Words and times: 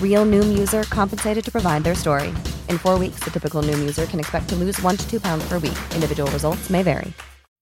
Real 0.00 0.24
Noom 0.24 0.56
user 0.58 0.84
compensated 0.84 1.44
to 1.44 1.52
provide 1.52 1.84
their 1.84 1.94
story. 1.94 2.28
In 2.70 2.78
four 2.78 2.98
weeks, 2.98 3.20
the 3.20 3.30
typical 3.30 3.62
Noom 3.62 3.78
user 3.80 4.06
can 4.06 4.18
expect 4.18 4.48
to 4.48 4.54
lose 4.54 4.80
one 4.80 4.96
to 4.96 5.06
two 5.10 5.20
pounds 5.20 5.46
per 5.46 5.58
week. 5.58 5.78
Individual 5.94 6.30
results 6.30 6.70
may 6.70 6.82
vary. 6.82 7.12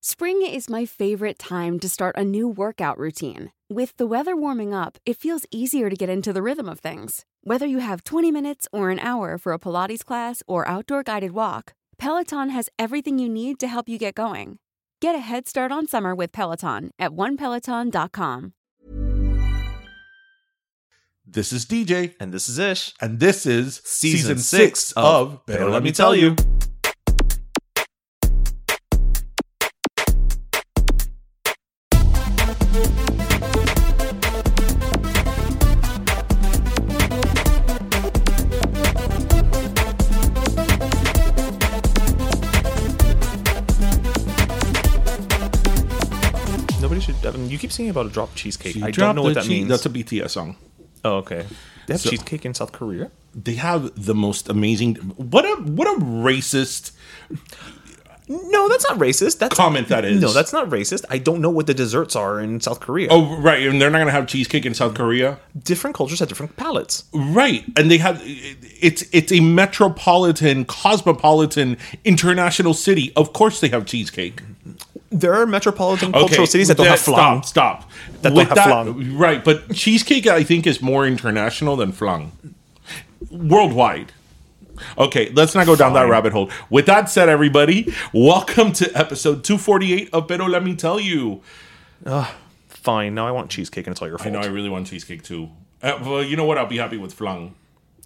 Spring 0.01 0.43
is 0.43 0.69
my 0.69 0.85
favorite 0.85 1.39
time 1.39 1.81
to 1.81 1.89
start 1.89 2.15
a 2.19 2.25
new 2.25 2.47
workout 2.47 2.99
routine. 2.99 3.53
With 3.71 3.97
the 3.97 4.07
weather 4.07 4.37
warming 4.37 4.75
up, 4.75 4.99
it 5.07 5.17
feels 5.17 5.47
easier 5.51 5.89
to 5.89 5.97
get 5.97 6.11
into 6.11 6.31
the 6.31 6.43
rhythm 6.43 6.69
of 6.69 6.79
things. 6.79 7.25
Whether 7.43 7.65
you 7.65 7.79
have 7.79 8.05
20 8.05 8.31
minutes 8.31 8.69
or 8.71 8.91
an 8.91 8.99
hour 8.99 9.39
for 9.39 9.55
a 9.55 9.59
Pilates 9.59 10.05
class 10.05 10.43
or 10.47 10.69
outdoor 10.69 11.05
guided 11.05 11.33
walk, 11.33 11.73
Peloton 11.97 12.51
has 12.51 12.69
everything 12.79 13.19
you 13.19 13.31
need 13.31 13.59
to 13.61 13.67
help 13.67 13.89
you 13.89 13.97
get 13.97 14.15
going. 14.15 14.59
Get 15.01 15.15
a 15.15 15.21
head 15.21 15.49
start 15.49 15.73
on 15.73 15.87
summer 15.87 16.15
with 16.15 16.33
Peloton 16.33 16.91
at 16.99 17.13
onepeloton.com. 17.13 18.53
This 21.35 21.53
is 21.53 21.67
DJ, 21.67 22.15
And 22.21 22.33
this 22.33 22.49
is 22.49 22.61
Ish. 22.61 22.93
and 23.01 23.19
this 23.19 23.45
is 23.45 23.81
Season 23.85 24.19
season, 24.19 24.39
six 24.39 24.81
six 24.81 24.93
of 24.93 25.05
of 25.33 25.47
Pero 25.47 25.69
Let 25.69 25.83
Me 25.83 25.91
Tell 25.91 26.15
You. 26.15 26.37
Nobody 46.81 47.01
should. 47.01 47.17
I 47.25 47.31
mean, 47.31 47.49
you 47.49 47.59
keep 47.59 47.73
singing 47.73 47.91
about 47.91 48.07
a 48.07 48.11
drop 48.11 48.35
cheesecake. 48.35 48.75
She 48.75 48.83
I 48.83 48.91
don't 48.91 49.17
know 49.17 49.23
what 49.23 49.35
that 49.35 49.45
che- 49.45 49.49
means. 49.49 49.69
That's 49.69 49.87
a 49.87 49.91
BTS 49.91 50.31
song. 50.31 50.57
Oh, 51.05 51.17
okay. 51.17 51.47
They 51.87 51.95
have 51.95 52.01
So- 52.01 52.11
cheesecake 52.11 52.45
in 52.45 52.55
South 52.55 52.73
Korea. 52.73 53.11
They 53.35 53.55
have 53.57 53.91
the 54.07 54.15
most 54.15 54.49
amazing. 54.49 54.95
What 55.17 55.45
a 55.45 55.57
what 55.63 55.89
a 55.89 56.01
racist 56.01 56.93
No, 58.29 58.69
that's 58.71 58.85
not 58.89 58.99
racist. 58.99 59.39
That's 59.39 59.55
comment 59.55 59.89
that 59.89 60.05
is. 60.05 60.21
no, 60.23 60.33
that's 60.33 60.53
not 60.53 60.71
racist. 60.71 61.05
I 61.11 61.19
don't 61.19 61.43
know 61.43 61.51
what 61.51 61.67
the 61.67 61.75
desserts 61.75 62.17
are 62.17 62.41
in 62.41 62.61
South 62.61 62.81
Korea. 62.81 63.09
Oh, 63.11 63.37
right, 63.43 63.67
and 63.67 63.79
they're 63.83 63.91
not 63.91 63.99
gonna 63.99 64.13
have 64.13 64.27
cheesecake 64.27 64.65
in 64.65 64.73
South 64.73 64.95
Korea, 64.95 65.39
different 65.63 65.95
cultures 65.95 66.21
have 66.21 66.29
different 66.29 66.57
palates. 66.57 67.05
right? 67.13 67.65
And 67.77 67.91
they 67.91 67.99
have 67.99 68.23
it's 68.25 69.05
it's 69.13 69.31
a 69.33 69.41
metropolitan, 69.41 70.65
cosmopolitan, 70.65 71.77
international 72.05 72.73
city. 72.73 73.13
Of 73.15 73.33
course, 73.35 73.61
they 73.61 73.69
have 73.69 73.85
cheesecake. 73.85 74.41
There 75.15 75.33
are 75.33 75.47
metropolitan 75.47 76.11
cultural 76.11 76.45
cities 76.45 76.67
that 76.69 76.77
don't 76.77 76.89
have 76.89 76.99
flan. 76.99 77.45
Stop, 77.45 77.85
stop. 77.85 77.91
That 78.23 78.35
don't 78.35 78.49
have 78.49 78.59
flan. 78.59 79.17
Right, 79.17 79.45
but 79.45 79.73
cheesecake, 79.73 80.27
I 80.27 80.43
think, 80.43 80.67
is 80.67 80.83
more 80.83 81.07
international 81.07 81.77
than 81.77 81.93
flan. 81.93 82.33
Worldwide. 83.31 84.13
Okay, 84.99 85.31
let's 85.31 85.55
not 85.55 85.67
go 85.67 85.77
down 85.77 85.93
that 85.93 86.09
rabbit 86.09 86.33
hole. 86.33 86.51
With 86.69 86.87
that 86.87 87.09
said, 87.09 87.29
everybody, 87.29 87.95
welcome 88.13 88.73
to 88.73 88.91
episode 88.99 89.45
248 89.45 90.11
of 90.13 90.27
Pero 90.27 90.47
Let 90.47 90.65
Me 90.65 90.75
Tell 90.75 90.99
You. 90.99 91.43
Fine. 92.67 93.15
Now 93.15 93.29
I 93.29 93.31
want 93.31 93.51
cheesecake, 93.51 93.87
and 93.87 93.95
it's 93.95 94.03
all 94.03 94.09
your 94.09 94.19
fault. 94.19 94.27
I 94.27 94.31
know 94.31 94.41
I 94.41 94.47
really 94.47 94.69
want 94.69 94.89
cheesecake 94.89 95.23
too. 95.23 95.49
Uh, 95.81 95.97
well, 96.03 96.25
you 96.25 96.37
know 96.37 96.45
what? 96.45 96.59
I'll 96.59 96.67
be 96.67 96.79
happy 96.79 96.97
with 96.97 97.15
flan. 97.15 97.55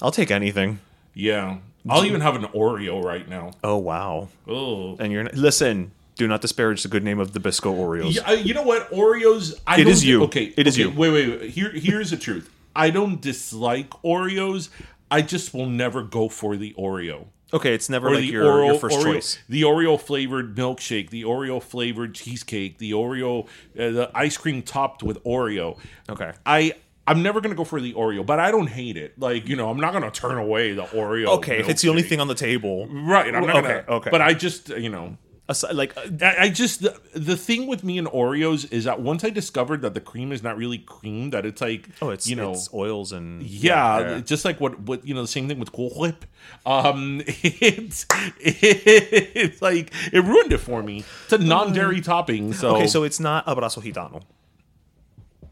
I'll 0.03 0.11
take 0.11 0.31
anything. 0.31 0.81
Yeah. 1.15 1.59
I'll 1.89 2.05
even 2.05 2.21
have 2.21 2.37
an 2.37 2.45
Oreo 2.49 3.03
right 3.03 3.27
now. 3.27 3.53
Oh 3.65 3.79
wow. 3.79 4.29
Oh. 4.47 4.97
And 4.99 5.11
you're 5.11 5.25
listen. 5.31 5.93
Do 6.19 6.27
not 6.29 6.41
disparage 6.43 6.83
the 6.83 6.89
good 6.89 7.05
name 7.05 7.19
of 7.21 7.33
the 7.33 7.41
Bisco 7.41 7.73
Oreos. 7.75 8.15
Yeah, 8.15 8.33
you 8.33 8.53
know 8.53 8.63
what? 8.65 8.91
Oreos. 8.91 9.55
I 9.67 9.77
It 9.81 9.85
don't 9.85 9.93
is 9.93 10.05
you. 10.05 10.25
Okay, 10.25 10.53
It 10.57 10.67
is 10.67 10.75
okay, 10.75 10.83
you. 10.83 10.91
Wait, 10.91 11.11
wait, 11.11 11.41
wait. 11.41 11.51
Here, 11.51 11.71
here's 11.71 12.11
the 12.11 12.17
truth. 12.17 12.51
I 12.77 12.91
don't 12.91 13.21
dislike 13.21 13.89
Oreos. 14.05 14.69
I 15.11 15.23
just 15.23 15.55
will 15.55 15.67
never 15.69 16.03
go 16.03 16.29
for 16.29 16.57
the 16.57 16.75
Oreo 16.79 17.29
Okay, 17.51 17.73
it's 17.73 17.89
never 17.89 18.11
like 18.11 18.19
the 18.21 18.27
your, 18.27 18.45
Oreo, 18.45 18.67
your 18.67 18.79
first 18.79 18.99
Oreo- 18.99 19.03
choice. 19.15 19.39
The 19.49 19.63
Oreo 19.63 19.99
flavored 19.99 20.55
milkshake, 20.55 21.09
the 21.09 21.23
Oreo 21.23 21.63
flavored 21.63 22.15
cheesecake, 22.15 22.77
the 22.77 22.91
Oreo, 22.93 23.45
uh, 23.47 23.47
the 23.75 24.11
ice 24.15 24.37
cream 24.37 24.61
topped 24.63 25.03
with 25.03 25.23
Oreo. 25.25 25.79
Okay. 26.11 26.33
I. 26.45 26.75
I'm 27.07 27.23
never 27.23 27.41
gonna 27.41 27.55
go 27.55 27.65
for 27.65 27.81
the 27.81 27.95
Oreo, 27.95 28.27
but 28.27 28.39
I 28.39 28.51
don't 28.51 28.67
hate 28.67 28.99
it. 28.99 29.19
Like 29.19 29.49
you 29.49 29.57
know, 29.57 29.71
I'm 29.71 29.81
not 29.81 29.95
gonna 29.95 30.11
turn 30.11 30.37
away 30.37 30.75
the 30.75 30.83
Oreo. 30.85 31.29
Okay, 31.39 31.59
if 31.59 31.71
it's 31.71 31.81
the 31.81 31.89
only 31.89 32.03
milkshake. 32.03 32.09
thing 32.11 32.21
on 32.21 32.29
the 32.29 32.35
table, 32.35 32.87
right? 32.87 33.35
I'm 33.35 33.47
not 33.47 33.57
Okay, 33.65 33.83
gonna. 33.87 33.97
okay. 33.99 34.11
But 34.11 34.21
I 34.21 34.35
just 34.35 34.69
you 34.69 34.91
know, 34.91 35.17
aside, 35.49 35.75
like 35.75 35.97
uh, 35.97 36.03
I, 36.21 36.45
I 36.45 36.49
just 36.51 36.83
the, 36.83 36.99
the 37.15 37.37
thing 37.37 37.67
with 37.67 37.83
me 37.83 37.99
and 37.99 38.07
Oreos 38.09 38.71
is 38.73 38.85
that 38.85 39.01
once 39.01 39.25
I 39.25 39.31
discovered 39.31 39.83
that 39.83 39.95
the 39.95 40.01
cream 40.01 40.33
is 40.33 40.43
not 40.43 40.57
really 40.57 40.79
cream, 40.79 41.31
that 41.31 41.47
it's 41.47 41.61
like 41.61 41.89
oh, 42.03 42.11
it's 42.11 42.29
you 42.29 42.37
know 42.37 42.53
it's 42.53 42.73
oils 42.73 43.13
and 43.13 43.43
yeah, 43.43 44.21
just 44.21 44.45
like 44.45 44.61
what 44.61 44.79
what 44.81 45.07
you 45.07 45.15
know 45.15 45.23
the 45.23 45.29
same 45.29 45.49
thing 45.49 45.59
with 45.59 45.73
Cool 45.73 45.91
Whip. 45.97 46.25
Um, 46.67 47.23
it's 47.27 48.07
it's 48.39 49.63
like 49.63 49.93
it 50.13 50.25
ruined 50.25 50.53
it 50.53 50.59
for 50.59 50.83
me. 50.83 51.05
It's 51.25 51.33
a 51.33 51.39
non-dairy 51.39 52.01
topping, 52.01 52.53
so 52.53 52.77
Okay, 52.77 52.87
so 52.87 53.05
it's 53.05 53.21
not 53.21 53.45
a 53.47 53.57
brazo 53.57 53.83
gitano. 53.83 54.23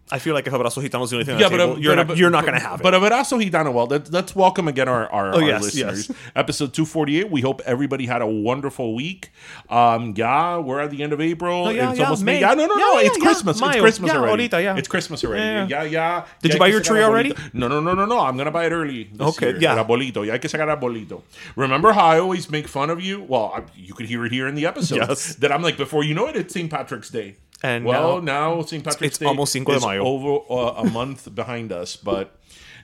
I 0.08 0.20
feel 0.20 0.34
like 0.34 0.46
if 0.46 0.52
a 0.52 0.58
brazo 0.58 0.80
gitano 0.86 1.02
is 1.02 1.10
the 1.10 1.16
only 1.16 1.24
thing 1.24 1.34
on 1.34 1.40
yeah, 1.40 1.48
the 1.48 1.56
but, 1.56 1.64
table, 1.66 1.76
a, 1.78 1.80
you're 1.80 1.96
but 1.96 2.06
not 2.08 2.16
you're 2.16 2.30
not 2.30 2.42
going 2.46 2.54
to 2.54 2.60
have 2.60 2.78
it. 2.78 2.82
But 2.84 2.94
A 2.94 3.00
Brazo 3.00 3.42
Gitano, 3.42 3.72
well, 3.72 3.86
let, 3.86 4.12
let's 4.12 4.36
welcome 4.36 4.68
again 4.68 4.86
our 4.88 5.08
our, 5.10 5.34
Oh, 5.34 5.38
our 5.38 5.42
yes, 5.42 5.62
listeners. 5.64 6.08
yes. 6.08 6.18
Episode 6.36 6.72
two 6.72 6.84
forty 6.86 7.18
eight. 7.18 7.28
We 7.28 7.40
hope 7.40 7.60
everybody 7.66 8.06
had 8.06 8.22
a 8.22 8.26
wonderful 8.26 8.94
week. 8.94 9.30
Um, 9.68 10.14
yeah, 10.16 10.58
we're 10.58 10.78
at 10.78 10.92
the 10.92 11.02
end 11.02 11.12
of 11.12 11.20
April. 11.20 11.64
No, 11.64 11.70
yeah, 11.70 11.90
it's 11.90 11.98
yeah, 11.98 12.04
almost 12.04 12.22
May. 12.22 12.34
May. 12.34 12.40
Yeah, 12.40 12.54
no, 12.54 12.66
no, 12.66 12.74
Yeah, 12.76 12.84
no. 12.84 13.00
yeah, 13.00 13.06
it's 13.08 13.18
yeah. 13.18 13.24
Christmas. 13.24 13.60
Mayo. 13.60 13.70
It's 13.72 13.80
Christmas 13.80 14.12
Yeah, 14.12 14.18
already. 14.20 14.48
ahorita, 14.48 14.62
yeah. 14.62 14.76
It's 14.76 14.86
Christmas 14.88 15.24
already. 15.24 15.42
Yeah, 15.42 15.66
Yeah, 15.66 15.82
yeah. 15.82 16.24
Did 16.40 16.50
Ya 16.50 16.54
you 16.54 16.60
buy 16.60 16.68
your 16.68 16.80
tree 16.82 17.02
already? 17.02 17.34
No, 17.52 17.66
no, 17.66 17.80
no, 17.80 17.94
no, 17.94 18.06
no. 18.06 18.20
I'm 18.20 18.36
gonna 18.36 18.52
buy 18.52 18.66
it 18.66 18.72
early. 18.72 19.10
this 19.12 19.20
Okay, 19.36 19.48
year. 19.48 19.60
yeah. 19.60 19.72
El 19.76 19.84
arbolito. 19.84 20.24
Ya 20.24 20.34
hay 20.34 20.38
que 20.38 20.48
sacar 20.48 20.68
arbolito. 20.68 21.22
Remember 21.56 21.92
how 21.92 22.06
I 22.06 22.20
always 22.20 22.48
make 22.48 22.68
fun 22.68 22.90
of 22.90 23.00
you? 23.00 23.22
Well, 23.22 23.52
I, 23.56 23.62
you 23.74 23.92
could 23.92 24.06
hear 24.06 24.24
it 24.24 24.30
here 24.30 24.46
in 24.46 24.54
the 24.54 24.66
episode. 24.66 24.96
Yes. 24.98 25.34
That 25.36 25.50
I'm 25.50 25.62
like, 25.62 25.76
before 25.76 26.04
you 26.04 26.14
know 26.14 26.28
it, 26.28 26.36
it's 26.36 26.54
St. 26.54 26.70
Patrick's 26.70 27.10
Day. 27.10 27.34
And 27.62 27.84
well, 27.84 28.20
now- 28.20 28.56
now, 28.56 28.62
St. 28.62 28.84
Patrick's 28.84 29.14
it's 29.14 29.18
Day 29.18 29.26
almost 29.26 29.52
Cinco 29.52 29.78
de 29.78 29.86
Mayo. 29.86 30.04
over 30.04 30.44
uh, 30.52 30.82
a 30.82 30.90
month 30.90 31.34
behind 31.34 31.72
us. 31.72 31.96
But 31.96 32.38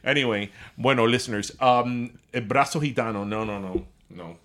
anyway, 0.04 0.50
bueno, 0.78 1.06
listeners, 1.06 1.52
um, 1.60 2.18
brazo 2.32 2.80
gitano. 2.80 3.26
No, 3.26 3.44
no, 3.44 3.58
no, 3.58 3.86
no. 4.10 4.36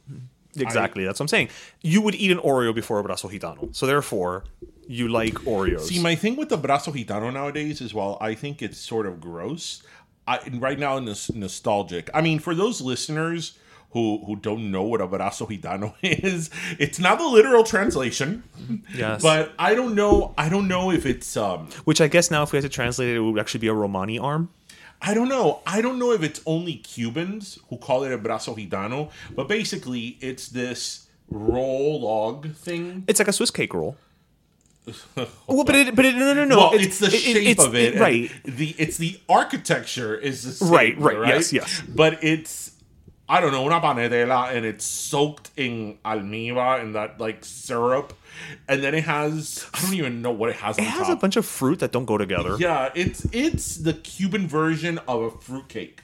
exactly, 0.57 1.05
that's 1.05 1.19
what 1.19 1.25
I'm 1.25 1.27
saying. 1.29 1.49
You 1.81 2.01
would 2.01 2.15
eat 2.15 2.31
an 2.31 2.39
Oreo 2.39 2.73
before 2.75 2.99
a 2.99 3.03
brazo 3.03 3.29
gitano, 3.31 3.73
so 3.75 3.85
therefore 3.85 4.43
you 4.87 5.07
like 5.07 5.33
Oreos. 5.45 5.81
See, 5.81 6.01
my 6.01 6.15
thing 6.15 6.35
with 6.35 6.49
the 6.49 6.57
brazo 6.57 6.91
gitano 6.93 7.31
nowadays 7.31 7.79
is, 7.81 7.93
while 7.93 8.17
I 8.19 8.35
think 8.35 8.61
it's 8.61 8.77
sort 8.77 9.05
of 9.05 9.21
gross, 9.21 9.81
I 10.27 10.39
right 10.55 10.77
now 10.79 10.99
nos- 10.99 11.31
nostalgic. 11.33 12.09
I 12.13 12.21
mean, 12.21 12.39
for 12.39 12.53
those 12.53 12.81
listeners 12.81 13.57
who 13.97 14.23
who 14.25 14.35
don't 14.35 14.69
know 14.71 14.83
what 14.83 15.01
a 15.01 15.07
brazo 15.07 15.47
gitano 15.49 15.93
is, 16.01 16.49
it's 16.77 16.99
not 16.99 17.17
the 17.17 17.25
literal 17.27 17.63
translation. 17.63 18.43
Yes. 18.93 19.21
But 19.21 19.53
I 19.57 19.73
don't 19.73 19.95
know. 19.95 20.33
I 20.37 20.49
don't 20.49 20.67
know 20.67 20.91
if 20.91 21.05
it's 21.05 21.35
um. 21.35 21.69
Which 21.85 21.99
I 22.01 22.07
guess 22.07 22.29
now, 22.29 22.43
if 22.43 22.51
we 22.51 22.57
had 22.57 22.63
to 22.63 22.69
translate 22.69 23.09
it, 23.09 23.15
it 23.17 23.19
would 23.21 23.39
actually 23.39 23.61
be 23.61 23.67
a 23.67 23.73
Romani 23.73 24.19
arm. 24.19 24.49
I 25.01 25.13
don't 25.13 25.29
know. 25.29 25.61
I 25.65 25.81
don't 25.81 25.99
know 25.99 26.11
if 26.11 26.23
it's 26.23 26.41
only 26.45 26.75
Cubans 26.75 27.59
who 27.69 27.77
call 27.77 28.03
it 28.03 28.11
a 28.11 28.17
brazo 28.17 28.55
gitano, 28.57 29.11
but 29.35 29.47
basically 29.47 30.17
it's 30.21 30.49
this 30.49 31.07
roll 31.29 32.01
log 32.01 32.53
thing. 32.53 33.03
It's 33.07 33.19
like 33.19 33.27
a 33.27 33.33
Swiss 33.33 33.51
cake 33.51 33.73
roll. 33.73 33.95
well, 35.15 35.65
but 35.65 35.75
it, 35.75 35.95
but 35.95 36.05
it, 36.05 36.15
no, 36.15 36.33
no, 36.33 36.45
no. 36.45 36.57
well, 36.57 36.71
it's, 36.73 36.99
the 36.99 37.09
shape 37.09 37.45
it's- 37.45 37.65
of 37.65 37.75
it, 37.75 37.99
right? 37.99 38.31
The 38.45 38.73
it's 38.77 38.97
the 38.97 39.19
architecture 39.27 40.15
is 40.15 40.43
the 40.43 40.51
same, 40.53 40.69
Right, 40.71 40.97
right, 40.97 41.27
yes, 41.27 41.51
yes. 41.51 41.83
But 41.87 42.23
it's 42.23 42.71
I 43.29 43.41
don't 43.41 43.51
know 43.51 43.65
una 43.65 43.81
panetela, 43.81 44.55
and 44.55 44.65
it's 44.65 44.85
soaked 44.85 45.51
in 45.57 45.97
almíbar 46.05 46.81
and 46.81 46.95
that 46.95 47.19
like 47.19 47.43
syrup, 47.43 48.13
and 48.69 48.81
then 48.81 48.95
it 48.95 49.03
has 49.03 49.65
I 49.73 49.81
don't 49.81 49.93
even 49.95 50.21
know 50.21 50.31
what 50.31 50.49
it 50.49 50.55
has. 50.57 50.77
It 50.77 50.81
on 50.81 50.87
has 50.87 51.07
top. 51.07 51.17
a 51.17 51.19
bunch 51.19 51.35
of 51.35 51.45
fruit 51.45 51.79
that 51.79 51.91
don't 51.91 52.05
go 52.05 52.17
together. 52.17 52.55
Yeah, 52.57 52.89
it's 52.95 53.25
it's 53.33 53.77
the 53.77 53.93
Cuban 53.93 54.47
version 54.47 54.99
of 55.07 55.21
a 55.21 55.31
fruitcake. 55.31 56.01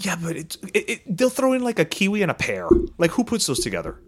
Yeah, 0.00 0.16
but 0.22 0.36
it, 0.36 0.56
it, 0.74 0.90
it, 0.90 1.16
they'll 1.16 1.30
throw 1.30 1.52
in 1.52 1.62
like 1.62 1.78
a 1.78 1.84
kiwi 1.84 2.22
and 2.22 2.30
a 2.30 2.34
pear. 2.34 2.66
Like, 2.98 3.10
who 3.12 3.24
puts 3.24 3.46
those 3.46 3.60
together? 3.60 3.98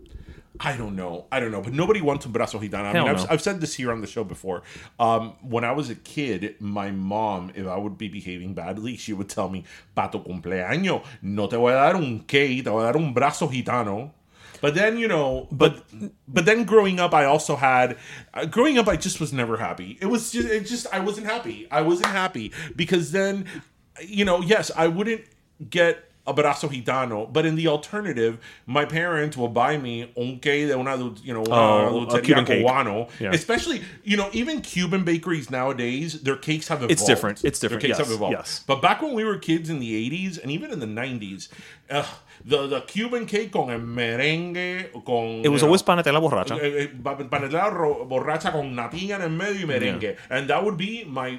I 0.61 0.77
don't 0.77 0.95
know. 0.95 1.27
I 1.33 1.41
don't 1.41 1.51
know. 1.51 1.62
But 1.62 1.73
nobody 1.73 2.01
wants 2.01 2.27
un 2.27 2.33
brazo 2.33 2.61
gitano. 2.61 2.87
I 2.87 2.93
Hell 2.93 3.05
mean, 3.05 3.15
I've, 3.15 3.23
no. 3.23 3.27
I've 3.31 3.43
said 3.43 3.61
this 3.61 3.75
here 3.75 3.91
on 3.91 4.01
the 4.01 4.06
show 4.06 4.23
before. 4.23 4.62
Um, 5.01 5.35
when 5.43 5.65
I 5.65 5.73
was 5.73 5.91
a 5.91 5.97
kid, 5.97 6.56
my 6.61 6.91
mom, 6.91 7.53
if 7.55 7.67
I 7.67 7.77
would 7.77 7.99
be 7.99 8.09
behaving 8.09 8.55
badly, 8.55 8.97
she 8.97 9.12
would 9.12 9.29
tell 9.29 9.49
me, 9.49 9.65
"Pa 9.95 10.09
tu 10.09 10.21
cumpleaños, 10.21 11.05
no 11.23 11.49
te 11.49 11.56
voy 11.56 11.73
a 11.73 11.75
dar 11.75 11.97
un 11.97 12.21
cake, 12.21 12.62
te 12.65 12.71
voy 12.71 12.83
a 12.89 12.93
dar 12.93 12.97
un 12.97 13.12
brazo 13.12 13.49
gitano." 13.51 14.12
But 14.61 14.75
then, 14.75 14.97
you 14.97 15.09
know, 15.09 15.49
but 15.51 15.85
but 16.29 16.47
then 16.47 16.65
growing 16.65 17.01
up, 17.01 17.12
I 17.12 17.25
also 17.25 17.56
had 17.56 17.99
uh, 18.33 18.47
growing 18.47 18.79
up. 18.79 18.89
I 18.89 18.97
just 18.97 19.21
was 19.21 19.33
never 19.33 19.56
happy. 19.56 19.99
It 20.01 20.06
was 20.06 20.31
just, 20.31 20.49
it 20.49 20.67
just 20.67 20.87
I 20.93 21.01
wasn't 21.01 21.27
happy. 21.27 21.67
I 21.71 21.83
wasn't 21.83 22.06
happy 22.06 22.53
because 22.77 23.11
then, 23.11 23.47
you 24.01 24.25
know, 24.25 24.41
yes, 24.41 24.71
I 24.75 24.87
wouldn't 24.87 25.23
get 25.69 26.11
a 26.26 26.32
brazo 26.32 26.69
gitano, 26.71 27.31
but 27.31 27.44
in 27.44 27.55
the 27.55 27.67
alternative, 27.69 28.38
my 28.67 28.87
parents 28.87 29.37
will 29.37 29.49
buy 29.49 29.76
me 29.76 30.11
un 30.17 30.38
cake 30.41 30.69
de 30.69 30.75
una, 30.79 30.97
you 31.23 31.35
know, 31.35 31.43
una 31.43 31.55
Oh, 31.55 31.87
a 31.87 32.06
dulceria 32.06 32.23
Cuban 32.25 32.44
cake. 32.47 32.65
cubano. 32.65 33.09
Yeah. 33.21 33.32
Especially, 33.32 33.82
you 34.05 34.17
know, 34.17 34.31
even 34.32 34.62
Cuban 34.62 35.05
bakeries 35.05 35.50
nowadays, 35.50 36.23
their 36.23 36.37
cakes 36.37 36.69
have 36.69 36.79
evolved. 36.79 36.93
It's 36.93 37.05
different. 37.05 37.44
It's 37.44 37.59
different. 37.59 37.82
Their 37.82 37.91
cakes 37.91 37.99
Yes, 37.99 38.09
have 38.09 38.15
evolved. 38.17 38.37
yes. 38.38 38.65
But 38.67 38.81
back 38.81 39.03
when 39.03 39.12
we 39.12 39.23
were 39.25 39.37
kids 39.37 39.69
in 39.69 39.81
the 39.81 39.93
80s 40.11 40.38
and 40.43 40.50
even 40.50 40.71
in 40.73 40.81
the 40.81 40.87
90s, 40.87 41.49
uh, 41.91 42.05
the, 42.43 42.67
the 42.69 42.81
Cuban 42.82 43.27
cake 43.27 43.53
con 43.53 43.69
el 43.70 43.81
merengue, 43.81 44.93
con... 45.05 45.44
It 45.44 45.49
was 45.50 45.62
always 45.62 45.82
know, 45.82 45.93
always 45.93 46.05
panetela 46.05 46.20
borracha. 46.23 46.59
eh, 46.59 46.85
eh, 46.85 46.88
panetela 47.29 47.70
ro- 47.70 48.06
borracha 48.09 48.50
con 48.50 48.75
natilla 48.75 49.17
en 49.17 49.23
el 49.23 49.29
medio 49.31 49.61
y 49.61 49.67
merengue. 49.67 50.17
And 50.31 50.49
that 50.49 50.65
would 50.65 50.77
be 50.79 51.05
my 51.05 51.38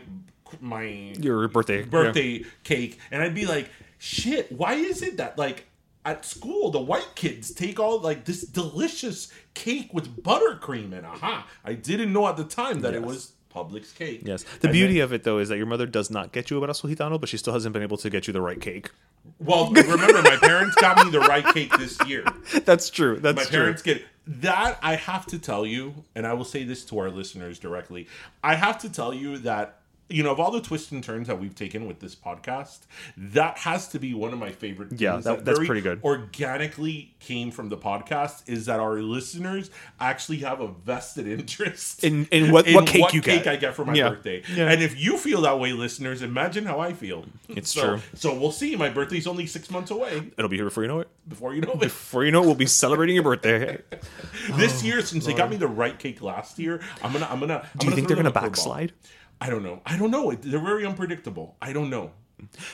my 0.61 1.13
Your 1.19 1.47
birthday. 1.47 1.79
yeah. 1.79 1.85
birthday 1.85 2.45
cake. 2.63 2.99
And 3.11 3.23
I'd 3.23 3.33
be 3.33 3.45
like, 3.45 3.67
shit, 4.05 4.51
why 4.51 4.73
is 4.75 5.01
it 5.01 5.17
that 5.17 5.37
like 5.37 5.65
at 6.05 6.23
school 6.23 6.69
the 6.69 6.79
white 6.79 7.11
kids 7.15 7.51
take 7.51 7.79
all 7.79 7.99
like 7.99 8.25
this 8.25 8.43
delicious 8.43 9.31
cake 9.55 9.91
with 9.93 10.21
buttercream 10.23 10.93
and 10.93 11.05
aha. 11.05 11.47
I 11.63 11.73
didn't 11.73 12.13
know 12.13 12.27
at 12.27 12.37
the 12.37 12.43
time 12.43 12.81
that 12.81 12.93
it 12.93 13.01
was 13.01 13.31
Publix 13.53 13.95
cake. 13.95 14.21
Yes. 14.25 14.43
The 14.59 14.67
And 14.67 14.73
beauty 14.73 14.95
then- 14.95 15.03
of 15.05 15.13
it, 15.13 15.23
though, 15.23 15.37
is 15.39 15.47
that 15.49 15.55
your 15.57 15.65
mother 15.65 15.85
does 15.87 16.11
not 16.11 16.33
get 16.33 16.51
you 16.51 16.61
a 16.61 16.67
brazo 16.67 16.93
gitano, 16.93 17.19
but 17.19 17.29
she 17.29 17.37
still 17.37 17.53
hasn't 17.53 17.71
been 17.71 17.83
able 17.83 17.95
to 17.97 18.09
get 18.09 18.27
you 18.27 18.33
the 18.33 18.41
right 18.41 18.59
cake. 18.59 18.91
Well, 19.39 19.71
remember, 19.71 20.21
my 20.21 20.37
parents 20.41 20.75
got 20.75 21.03
me 21.03 21.09
the 21.09 21.21
right 21.21 21.45
cake 21.53 21.75
this 21.77 21.97
year. 22.05 22.25
That's 22.65 22.89
true. 22.89 23.17
That's 23.17 23.35
true. 23.37 23.43
my 23.45 23.49
true. 23.49 23.59
parents 23.59 23.81
get 23.81 24.03
that 24.27 24.79
i 24.81 24.95
have 24.95 25.23
to 25.27 25.37
tell 25.37 25.67
you 25.67 25.93
and 26.15 26.25
i 26.25 26.33
will 26.33 26.43
say 26.43 26.63
this 26.63 26.83
to 26.83 26.97
our 26.97 27.11
listeners 27.11 27.59
directly 27.59 28.07
i 28.43 28.55
have 28.55 28.75
to 28.79 28.89
tell 28.91 29.13
you 29.13 29.37
that 29.37 29.81
you 30.07 30.21
know 30.21 30.31
of 30.31 30.39
all 30.39 30.51
the 30.51 30.61
twists 30.61 30.91
and 30.91 31.03
turns 31.03 31.27
that 31.27 31.39
we've 31.39 31.55
taken 31.55 31.87
with 31.87 31.99
this 31.99 32.13
podcast 32.13 32.79
that 33.17 33.57
has 33.59 33.87
to 33.87 33.97
be 33.99 34.13
one 34.13 34.33
of 34.33 34.37
my 34.39 34.51
favorite 34.51 34.89
Yeah, 34.99 35.13
things 35.13 35.25
that- 35.25 35.45
that's 35.45 35.57
very 35.57 35.65
pretty 35.67 35.81
good. 35.81 35.99
organically 36.03 37.15
came 37.19 37.49
from 37.49 37.69
the 37.69 37.77
podcast 37.77 38.43
is 38.47 38.67
that 38.67 38.79
our 38.79 39.01
listeners 39.01 39.71
actually 39.99 40.37
have 40.39 40.61
a 40.61 40.67
vested 40.67 41.27
interest 41.27 42.03
In- 42.03 42.27
in 42.31 42.51
what- 42.51 42.67
what 42.69 42.85
cake 42.85 43.13
you 43.13 43.21
get. 43.21 43.47
i 43.47 43.55
get 43.55 43.73
for 43.73 43.83
my 43.85 43.93
Yeah. 43.95 44.09
birthday 44.09 44.43
Yeah. 44.55 44.69
and 44.71 44.83
if 44.83 44.99
you 44.99 45.17
feel 45.17 45.41
that 45.41 45.59
way 45.59 45.73
listeners 45.73 46.21
imagine 46.21 46.65
how 46.65 46.79
i 46.79 46.93
feel 46.93 47.25
It's 47.49 47.71
so, 47.73 47.81
true. 47.87 48.01
so 48.13 48.33
we'll 48.37 48.51
see 48.51 48.75
my 48.75 48.89
birthday's 48.89 49.25
only 49.25 49.47
six 49.47 49.71
months 49.71 49.89
away 49.91 50.31
It'll 50.37 50.49
be 50.49 50.57
here 50.57 50.65
before 50.65 50.83
you 50.83 50.89
know 50.89 50.99
it. 50.99 51.07
before 51.27 51.55
you 51.55 51.61
know 51.61 51.71
it 51.73 51.79
Before 51.79 52.23
you 52.23 52.31
know 52.31 52.43
it, 52.43 52.45
we'll 52.45 52.55
be 52.55 52.65
celebrating 52.67 53.15
your 53.15 53.23
birthday. 53.23 53.79
this 54.55 54.83
oh, 54.83 54.85
year 54.85 55.01
since 55.01 55.25
they 55.25 55.33
got 55.33 55.49
me 55.49 55.57
the 55.57 55.67
right 55.67 55.97
cake 55.97 56.21
last 56.21 56.59
year 56.59 56.81
i'm 57.03 57.11
gonna 57.11 57.27
i'm 57.31 57.39
gonna 57.39 57.67
Do 57.77 57.87
you 57.87 57.93
think 57.95 58.07
they're 58.07 58.15
going 58.15 58.25
to 58.25 58.31
backslide? 58.31 58.93
I 59.41 59.49
don't 59.49 59.63
know 59.63 59.81
i 59.85 59.97
don't 59.97 60.11
know 60.11 60.31
they're 60.33 60.59
very 60.59 60.85
unpredictable 60.85 61.55
i 61.61 61.71
don't 61.73 61.89
know 61.89 62.11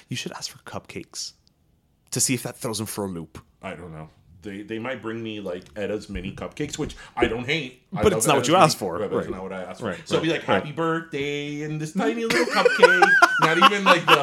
You 0.10 0.16
should 0.18 0.32
ask 0.34 0.50
for 0.52 0.58
cupcakes 0.60 1.34
to 2.12 2.20
see 2.20 2.34
if 2.34 2.44
that 2.44 2.58
throws 2.58 2.78
them 2.80 2.88
for 2.88 3.06
a 3.06 3.08
loop. 3.08 3.40
i 3.62 3.74
don't 3.76 3.92
know 3.92 4.10
they 4.42 4.64
they 4.64 4.80
might 4.80 5.02
bring 5.04 5.22
me 5.22 5.40
like 5.40 5.66
Edda's 5.76 6.10
mini 6.10 6.32
cupcakes, 6.32 6.76
which 6.76 6.96
I 7.16 7.28
don't 7.28 7.46
hate. 7.46 7.84
I 7.96 8.02
But 8.02 8.14
it's 8.14 8.26
not 8.26 8.38
what 8.38 8.48
you 8.48 8.54
mini- 8.54 8.64
asked 8.66 8.80
for. 8.80 8.98
Right, 8.98 9.30
not 9.30 9.44
what 9.44 9.54
I 9.54 9.62
asked 9.62 9.82
for. 9.82 9.90
Right, 9.90 10.02
so 10.08 10.16
it'll 10.16 10.24
be 10.24 10.32
right, 10.32 10.40
like 10.40 10.48
right. 10.48 10.64
happy 10.64 10.72
birthday 10.72 11.62
and 11.62 11.80
this 11.80 11.94
tiny 11.94 12.26
little 12.26 12.46
cupcake, 12.48 13.08
not 13.42 13.58
even 13.60 13.84
like 13.84 14.04
the 14.08 14.22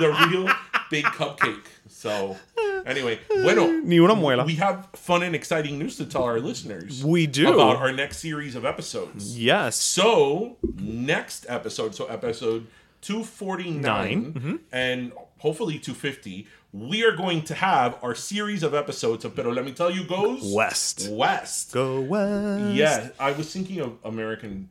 the 0.00 0.08
real 0.28 0.48
big 0.90 1.04
cupcake. 1.06 1.64
So 1.88 2.36
anyway, 2.84 3.18
bueno, 3.28 3.80
Ni 3.82 3.98
una 3.98 4.14
muela. 4.14 4.44
we 4.44 4.56
have 4.56 4.88
fun 4.94 5.22
and 5.22 5.34
exciting 5.34 5.78
news 5.78 5.96
to 5.96 6.04
tell 6.04 6.24
our 6.24 6.40
listeners. 6.40 7.02
We 7.04 7.26
do. 7.26 7.52
about 7.52 7.76
our 7.76 7.92
next 7.92 8.18
series 8.18 8.54
of 8.54 8.64
episodes. 8.64 9.38
Yes. 9.38 9.76
So 9.76 10.56
next 10.76 11.46
episode, 11.48 11.94
so 11.94 12.06
episode 12.06 12.66
two 13.00 13.24
forty 13.24 13.70
nine, 13.70 14.32
mm-hmm. 14.34 14.56
and 14.72 15.12
hopefully 15.38 15.78
two 15.78 15.94
fifty, 15.94 16.46
we 16.72 17.04
are 17.04 17.12
going 17.16 17.42
to 17.44 17.54
have 17.54 17.96
our 18.02 18.14
series 18.14 18.62
of 18.62 18.74
episodes 18.74 19.24
of 19.24 19.34
Pero 19.34 19.52
Let 19.52 19.64
Me 19.64 19.72
Tell 19.72 19.90
You 19.90 20.04
goes 20.04 20.52
West. 20.54 21.08
West. 21.10 21.72
Go 21.72 22.00
west. 22.00 22.74
Yeah, 22.74 23.08
I 23.18 23.32
was 23.32 23.52
thinking 23.52 23.80
of 23.80 23.96
American 24.04 24.68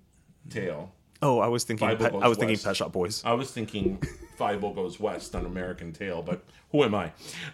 Tail. 0.50 0.92
Oh, 1.22 1.40
I 1.40 1.48
was 1.48 1.64
thinking. 1.64 1.88
Pet, 1.98 2.14
I 2.14 2.28
was 2.28 2.38
thinking 2.38 2.54
west. 2.56 2.66
Pet 2.66 2.76
Shop 2.78 2.92
Boys. 2.92 3.22
I 3.26 3.34
was 3.34 3.52
thinking 3.52 4.02
Fievel 4.40 4.74
Goes 4.74 5.00
West 5.00 5.36
on 5.36 5.46
American 5.46 5.92
Tail, 5.92 6.22
but 6.22 6.44
who 6.72 6.84
am 6.84 6.96
I? 6.96 7.12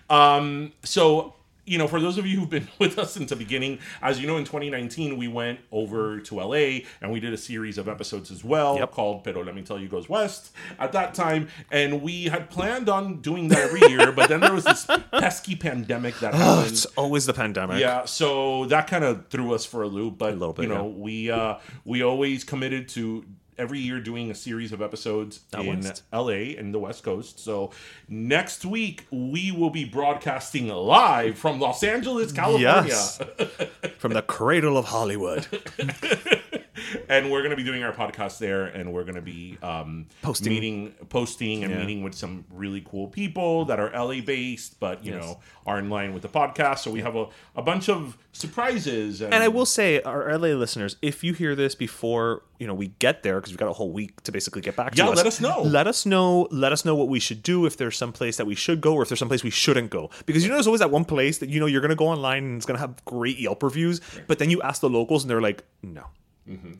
Um, 0.10 0.74
so, 0.84 1.34
you 1.66 1.80
know, 1.80 1.88
for 1.88 2.00
those 2.00 2.20
of 2.20 2.28
you 2.28 2.40
who've 2.40 2.50
been 2.50 2.68
with 2.80 3.00
us 3.00 3.14
since 3.14 3.32
the 3.32 3.36
beginning, 3.36 3.80
as 4.04 4.20
you 4.22 4.28
know, 4.28 4.38
in 4.38 4.44
2019, 4.44 5.18
we 5.18 5.28
went 5.28 5.60
over 5.72 6.20
to 6.20 6.36
LA 6.36 6.82
and 7.02 7.12
we 7.12 7.20
did 7.20 7.34
a 7.34 7.38
series 7.38 7.80
of 7.80 7.88
episodes 7.88 8.30
as 8.30 8.44
well 8.44 8.78
Yep. 8.78 8.92
called 8.92 9.24
Pero 9.24 9.42
Let 9.44 9.56
Me 9.56 9.64
Tell 9.64 9.80
You 9.80 9.88
Goes 9.88 10.08
West 10.08 10.52
at 10.78 10.92
that 10.92 11.16
time. 11.16 11.48
And 11.72 12.04
we 12.04 12.26
had 12.26 12.52
planned 12.52 12.88
on 12.88 13.22
doing 13.22 13.48
that 13.48 13.58
every 13.58 13.82
year, 13.90 14.12
but 14.12 14.30
then 14.30 14.42
there 14.42 14.54
was 14.54 14.64
this 14.66 14.86
pesky 15.12 15.56
pandemic 15.56 16.20
that 16.20 16.34
Oh, 16.36 16.38
happened. 16.38 16.72
it's 16.74 16.86
always 16.98 17.26
the 17.26 17.34
pandemic. 17.34 17.80
Yeah, 17.80 18.06
so 18.06 18.66
that 18.66 18.86
kind 18.86 19.04
of 19.04 19.28
threw 19.30 19.56
us 19.56 19.66
for 19.66 19.82
a 19.82 19.88
loop, 19.88 20.20
but 20.20 20.34
little 20.38 20.54
bit, 20.54 20.64
you 20.64 20.70
know, 20.70 20.86
we 20.86 21.32
uh 21.32 21.56
we 21.84 22.04
always 22.04 22.44
committed 22.44 22.90
to 22.90 23.26
every 23.58 23.80
year 23.80 24.00
doing 24.00 24.32
a 24.32 24.36
series 24.36 24.72
of 24.72 24.82
episodes 24.82 25.42
Out 25.54 25.66
in 25.66 25.82
west. 25.82 26.04
LA 26.12 26.58
and 26.58 26.74
the 26.74 26.80
West 26.80 27.04
Coast. 27.04 27.40
So 27.40 27.72
next 28.08 28.66
week 28.66 29.06
we 29.12 29.52
will 29.52 29.70
be 29.70 29.86
broadcasting 29.86 30.68
live 30.70 31.38
from 31.38 31.60
Los 31.60 31.84
Angeles, 31.84 32.32
California. 32.32 32.84
Yes. 32.88 33.20
From 33.98 34.14
the 34.14 34.22
cradle 34.22 34.78
of 34.78 34.86
Hollywood. 34.86 35.48
and 37.10 37.32
we're 37.32 37.40
going 37.40 37.52
to 37.52 37.56
be 37.56 37.64
doing 37.64 37.84
our 37.84 37.94
podcast 37.94 38.38
there 38.40 38.66
and 38.66 38.92
we're 38.94 39.04
going 39.04 39.16
to 39.16 39.22
be 39.22 39.58
um 39.64 40.08
Posting. 40.22 40.54
meeting 40.54 40.94
posting 41.10 41.64
and 41.64 41.72
Yeah. 41.72 41.80
meeting 41.80 42.04
with 42.04 42.14
some 42.16 42.46
really 42.52 42.82
cool 42.90 43.08
people 43.08 43.66
that 43.66 43.80
are 43.80 43.92
LA 43.94 44.22
based 44.22 44.80
but 44.80 45.04
you 45.06 45.14
Yes. 45.14 45.22
know 45.24 45.40
are 45.66 45.80
in 45.80 45.90
line 45.90 46.14
with 46.14 46.22
the 46.22 46.30
podcast 46.30 46.80
so 46.80 46.92
we 46.92 47.02
have 47.02 47.16
a, 47.16 47.28
a 47.56 47.62
bunch 47.62 47.90
of 47.90 48.18
surprises 48.32 49.22
and, 49.22 49.34
And 49.34 49.44
I 49.44 49.48
will 49.48 49.66
say, 49.66 50.02
our 50.02 50.30
LA 50.38 50.50
listeners, 50.50 50.98
if 51.02 51.24
you 51.24 51.34
hear 51.34 51.56
this 51.56 51.74
before 51.76 52.44
you 52.60 52.68
know 52.68 52.74
we 52.74 52.88
get 53.00 53.24
there, 53.24 53.36
because 53.36 53.52
we've 53.52 53.58
got 53.58 53.70
a 53.70 53.74
whole 53.74 53.92
week 53.92 54.22
to 54.24 54.32
basically 54.32 54.62
get 54.62 54.76
back 54.76 54.94
to 54.94 54.98
Yeah, 54.98 55.10
us. 55.10 55.18
let 55.18 55.26
us 55.26 55.42
know. 55.42 55.62
Let 55.64 55.88
us 55.88 56.06
know. 56.06 56.48
Let 56.52 56.72
us 56.72 56.86
know 56.86 56.96
what 56.96 57.10
we 57.10 57.20
should 57.20 57.42
do. 57.44 57.66
If 57.66 57.76
there's 57.78 57.98
some 57.98 58.12
place 58.14 58.38
that 58.38 58.46
we 58.46 58.56
should 58.56 58.80
go, 58.82 58.94
or 58.94 59.02
if 59.04 59.10
there's 59.10 59.20
some 59.20 59.28
place 59.28 59.44
we 59.44 59.50
shouldn't 59.50 59.90
go. 59.90 60.10
Because 60.26 60.44
you 60.44 60.50
know, 60.50 60.56
there's 60.56 60.68
always 60.68 60.80
that 60.80 60.92
one 60.92 61.06
place 61.06 61.40
that 61.40 61.50
you 61.50 61.60
know 61.60 61.66
you're 61.66 61.82
gonna 61.82 61.96
go 61.96 62.08
online 62.08 62.44
and 62.46 62.58
it's 62.58 62.66
gonna 62.66 62.80
have 62.80 63.04
great 63.06 63.40
Yelp 63.40 63.62
reviews, 63.64 64.00
but 64.28 64.40
then 64.40 64.50
you 64.50 64.62
ask 64.62 64.82
the 64.82 64.90
locals 64.90 65.24
and 65.24 65.30
they're 65.30 65.42
like, 65.42 65.64
no. 65.82 66.06
Mm-hmm. 66.50 66.74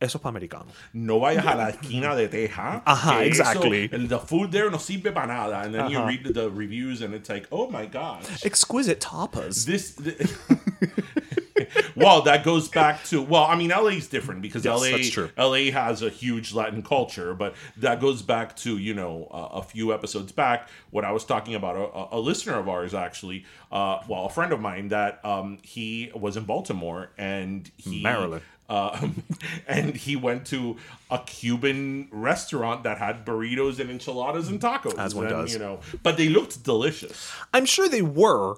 Eso 0.00 0.18
es 0.18 0.22
pa' 0.22 0.30
americano. 0.30 0.66
no 0.94 1.20
vayas 1.20 1.46
a 1.46 1.54
la 1.54 1.68
esquina 1.70 2.16
de 2.16 2.26
Teja. 2.26 2.82
Ajá, 2.86 3.18
que 3.20 3.28
eso- 3.30 3.42
exactly. 3.42 3.88
el- 3.92 4.08
the 4.08 4.18
food 4.18 4.50
there 4.50 4.68
no 4.68 4.78
sirve 4.78 5.12
para 5.14 5.28
nada. 5.28 5.60
And 5.62 5.72
then 5.72 5.90
you 5.92 6.04
read 6.04 6.24
the, 6.24 6.32
the 6.32 6.50
reviews 6.50 7.02
and 7.02 7.14
it's 7.14 7.28
like, 7.28 7.46
oh 7.52 7.70
my 7.70 7.86
gosh. 7.86 8.24
Exquisite 8.44 9.00
tapas. 9.00 9.64
This, 9.64 9.94
th- 9.94 10.18
well, 11.96 12.22
that 12.22 12.42
goes 12.44 12.68
back 12.68 13.04
to 13.04 13.22
well, 13.22 13.44
I 13.44 13.54
mean, 13.54 13.70
LA 13.70 13.88
is 13.98 14.08
different 14.08 14.42
because 14.42 14.64
Yes, 14.64 15.16
LA. 15.16 15.44
LA 15.46 15.70
has 15.70 16.02
a 16.02 16.08
huge 16.10 16.52
Latin 16.52 16.82
culture, 16.82 17.34
but 17.34 17.54
that 17.76 18.00
goes 18.00 18.22
back 18.22 18.56
to 18.56 18.78
you 18.78 18.94
know 18.94 19.28
uh, 19.30 19.50
a 19.60 19.62
few 19.62 19.92
episodes 19.94 20.32
back 20.32 20.68
when 20.90 21.04
I 21.04 21.12
was 21.12 21.24
talking 21.24 21.54
about 21.54 21.76
a, 21.76 22.16
a 22.16 22.18
listener 22.18 22.58
of 22.58 22.68
ours 22.68 22.94
actually, 22.94 23.44
uh, 23.70 24.00
well, 24.08 24.26
a 24.26 24.30
friend 24.30 24.52
of 24.52 24.60
mine 24.60 24.88
that 24.88 25.24
um, 25.24 25.58
he 25.62 26.10
was 26.14 26.36
in 26.36 26.44
Baltimore 26.44 27.10
and 27.16 27.70
he 27.76 28.02
Maryland. 28.02 28.42
Um, 28.68 29.22
and 29.66 29.94
he 29.96 30.16
went 30.16 30.46
to 30.46 30.76
a 31.10 31.18
Cuban 31.18 32.08
restaurant 32.10 32.84
that 32.84 32.98
had 32.98 33.24
burritos 33.26 33.78
and 33.80 33.90
enchiladas 33.90 34.48
and 34.48 34.60
tacos. 34.60 34.98
As 34.98 35.14
one 35.14 35.26
and, 35.26 35.34
does. 35.34 35.52
you 35.52 35.58
know. 35.58 35.80
But 36.02 36.16
they 36.16 36.28
looked 36.28 36.62
delicious. 36.62 37.30
I'm 37.52 37.66
sure 37.66 37.88
they 37.88 38.02
were, 38.02 38.56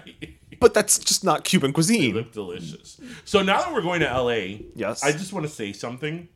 but 0.60 0.74
that's 0.74 0.98
just 0.98 1.24
not 1.24 1.44
Cuban 1.44 1.70
They 1.70 1.74
cuisine. 1.74 2.14
looked 2.14 2.34
delicious. 2.34 3.00
So 3.24 3.42
now 3.42 3.60
that 3.60 3.72
we're 3.72 3.82
going 3.82 4.00
to 4.00 4.06
LA, 4.20 4.58
Yes. 4.74 5.02
I 5.02 5.12
just 5.12 5.32
want 5.32 5.46
to 5.46 5.52
say 5.52 5.72
something. 5.72 6.28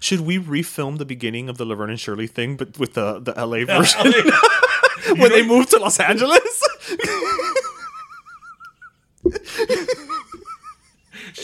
Should 0.00 0.20
we 0.22 0.38
refilm 0.38 0.96
the 0.96 1.04
beginning 1.04 1.48
of 1.50 1.58
the 1.58 1.66
Laverne 1.66 1.90
and 1.90 2.00
Shirley 2.00 2.26
thing, 2.26 2.56
but 2.56 2.78
with 2.78 2.94
the 2.94 3.20
the 3.20 3.32
LA 3.32 3.64
version 3.66 4.10
when 5.20 5.30
they 5.30 5.46
moved 5.46 5.68
to 5.70 5.78
Los 5.78 6.00
Angeles? 6.00 6.62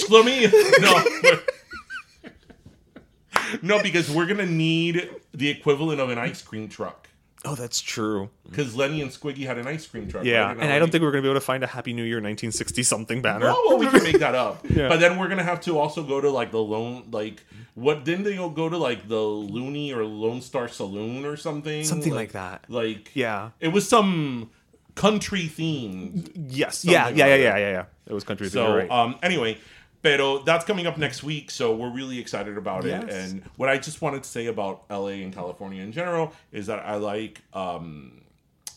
Shlomi, 0.05 0.51
no. 0.81 1.39
no, 3.63 3.83
because 3.83 4.11
we're 4.11 4.27
gonna 4.27 4.47
need 4.47 5.11
the 5.33 5.49
equivalent 5.49 6.01
of 6.01 6.11
an 6.11 6.19
ice 6.19 6.43
cream 6.43 6.69
truck. 6.69 7.09
oh, 7.45 7.55
that's 7.57 7.81
true. 7.81 8.31
Because 8.49 8.77
Lenny 8.77 9.03
and 9.03 9.11
Squiggy 9.11 9.45
had 9.47 9.59
an 9.59 9.67
ice 9.67 9.85
cream 9.87 10.09
truck. 10.09 10.25
Yeah, 10.25 10.47
right? 10.49 10.57
and 10.61 10.73
I 10.73 10.79
don't 10.79 10.91
think 10.93 11.03
we're 11.03 11.11
gonna 11.11 11.23
be 11.23 11.29
able 11.29 11.41
to 11.41 11.45
find 11.45 11.65
a 11.65 11.67
Happy 11.67 11.93
New 11.93 12.05
Year 12.05 12.17
1960 12.19 12.83
something 12.85 13.21
banner. 13.23 13.47
Oh 13.49 13.65
well, 13.69 13.79
we 13.79 13.87
can 13.89 14.03
make 14.03 14.19
that 14.21 14.35
up. 14.35 14.65
Yeah. 14.71 14.89
But 14.89 15.01
then 15.01 15.19
we're 15.19 15.29
gonna 15.29 15.43
have 15.43 15.61
to 15.63 15.79
also 15.79 16.03
go 16.03 16.21
to 16.21 16.31
like 16.31 16.51
the 16.51 16.63
lone, 16.63 17.09
like 17.11 17.43
what? 17.75 18.05
Didn't 18.05 18.25
they 18.25 18.37
go 18.37 18.69
to 18.69 18.77
like 18.79 19.09
the 19.09 19.21
Looney 19.21 19.93
or 19.93 20.05
Lone 20.05 20.41
Star 20.41 20.69
Saloon 20.69 21.25
or 21.25 21.37
something? 21.37 21.85
Something 21.85 22.15
like 22.15 22.33
that. 22.33 22.65
Like 22.69 23.11
Yeah. 23.15 23.51
it 23.61 23.69
was 23.69 23.89
some 23.89 24.51
country 24.95 25.49
themed. 25.49 26.31
Yes. 26.37 26.85
Yeah. 26.85 27.09
Yeah. 27.09 27.09
Yeah. 27.09 27.25
like 27.33 27.41
Yeah. 27.41 27.57
Yeah. 27.59 27.71
Yeah. 27.71 27.85
It 28.07 28.13
was 28.13 28.25
country. 28.25 28.49
So 28.49 28.67
So, 28.67 28.77
right. 28.77 28.91
um, 28.91 29.17
anyway, 29.23 29.59
pero 30.03 30.39
that's 30.43 30.65
coming 30.65 30.87
up 30.87 30.99
next 30.99 31.23
week. 31.23 31.51
So 31.51 31.75
we're 31.75 31.91
really 31.93 32.19
excited 32.19 32.57
about 32.59 32.85
Yes. 32.85 33.05
it. 33.05 33.11
And 33.11 33.43
what 33.57 33.69
I 33.69 33.79
just 33.79 34.03
wanted 34.03 34.23
to 34.25 34.29
say 34.29 34.47
about 34.47 34.85
LA 34.91 35.23
and 35.23 35.33
California 35.33 35.83
in 35.83 35.93
general 35.93 36.33
is 36.53 36.67
that 36.67 36.81
I 36.81 36.97
like. 36.97 37.43
Um, 37.53 38.19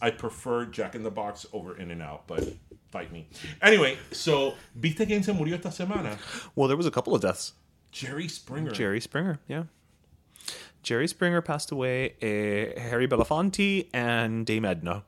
I 0.02 0.12
prefer 0.12 0.66
Jack 0.66 0.94
in 0.94 1.04
the 1.04 1.10
Box 1.12 1.46
over 1.54 1.76
In 1.78 1.90
and 1.90 2.02
Out, 2.02 2.28
but 2.28 2.44
fight 2.92 3.12
me. 3.12 3.28
Anyway, 3.62 3.98
so 4.12 4.54
¿Viste 4.78 5.08
quién 5.08 5.24
se 5.24 5.32
murió 5.34 5.54
esta 5.56 5.70
semana? 5.70 6.18
well, 6.56 6.68
there 6.68 6.78
was 6.78 6.86
a 6.86 6.92
couple 6.92 7.16
of 7.16 7.22
deaths. 7.22 7.54
Jerry 7.92 8.28
Springer. 8.28 8.72
Jerry 8.72 9.00
Springer. 9.00 9.40
Yeah. 9.48 9.64
Jerry 10.84 11.08
Springer 11.08 11.42
passed 11.42 11.72
away. 11.72 12.12
Uh, 12.22 12.80
Harry 12.80 13.08
Belafonte 13.08 13.88
and 13.94 14.46
Dame 14.46 14.66
Edna. 14.66 15.04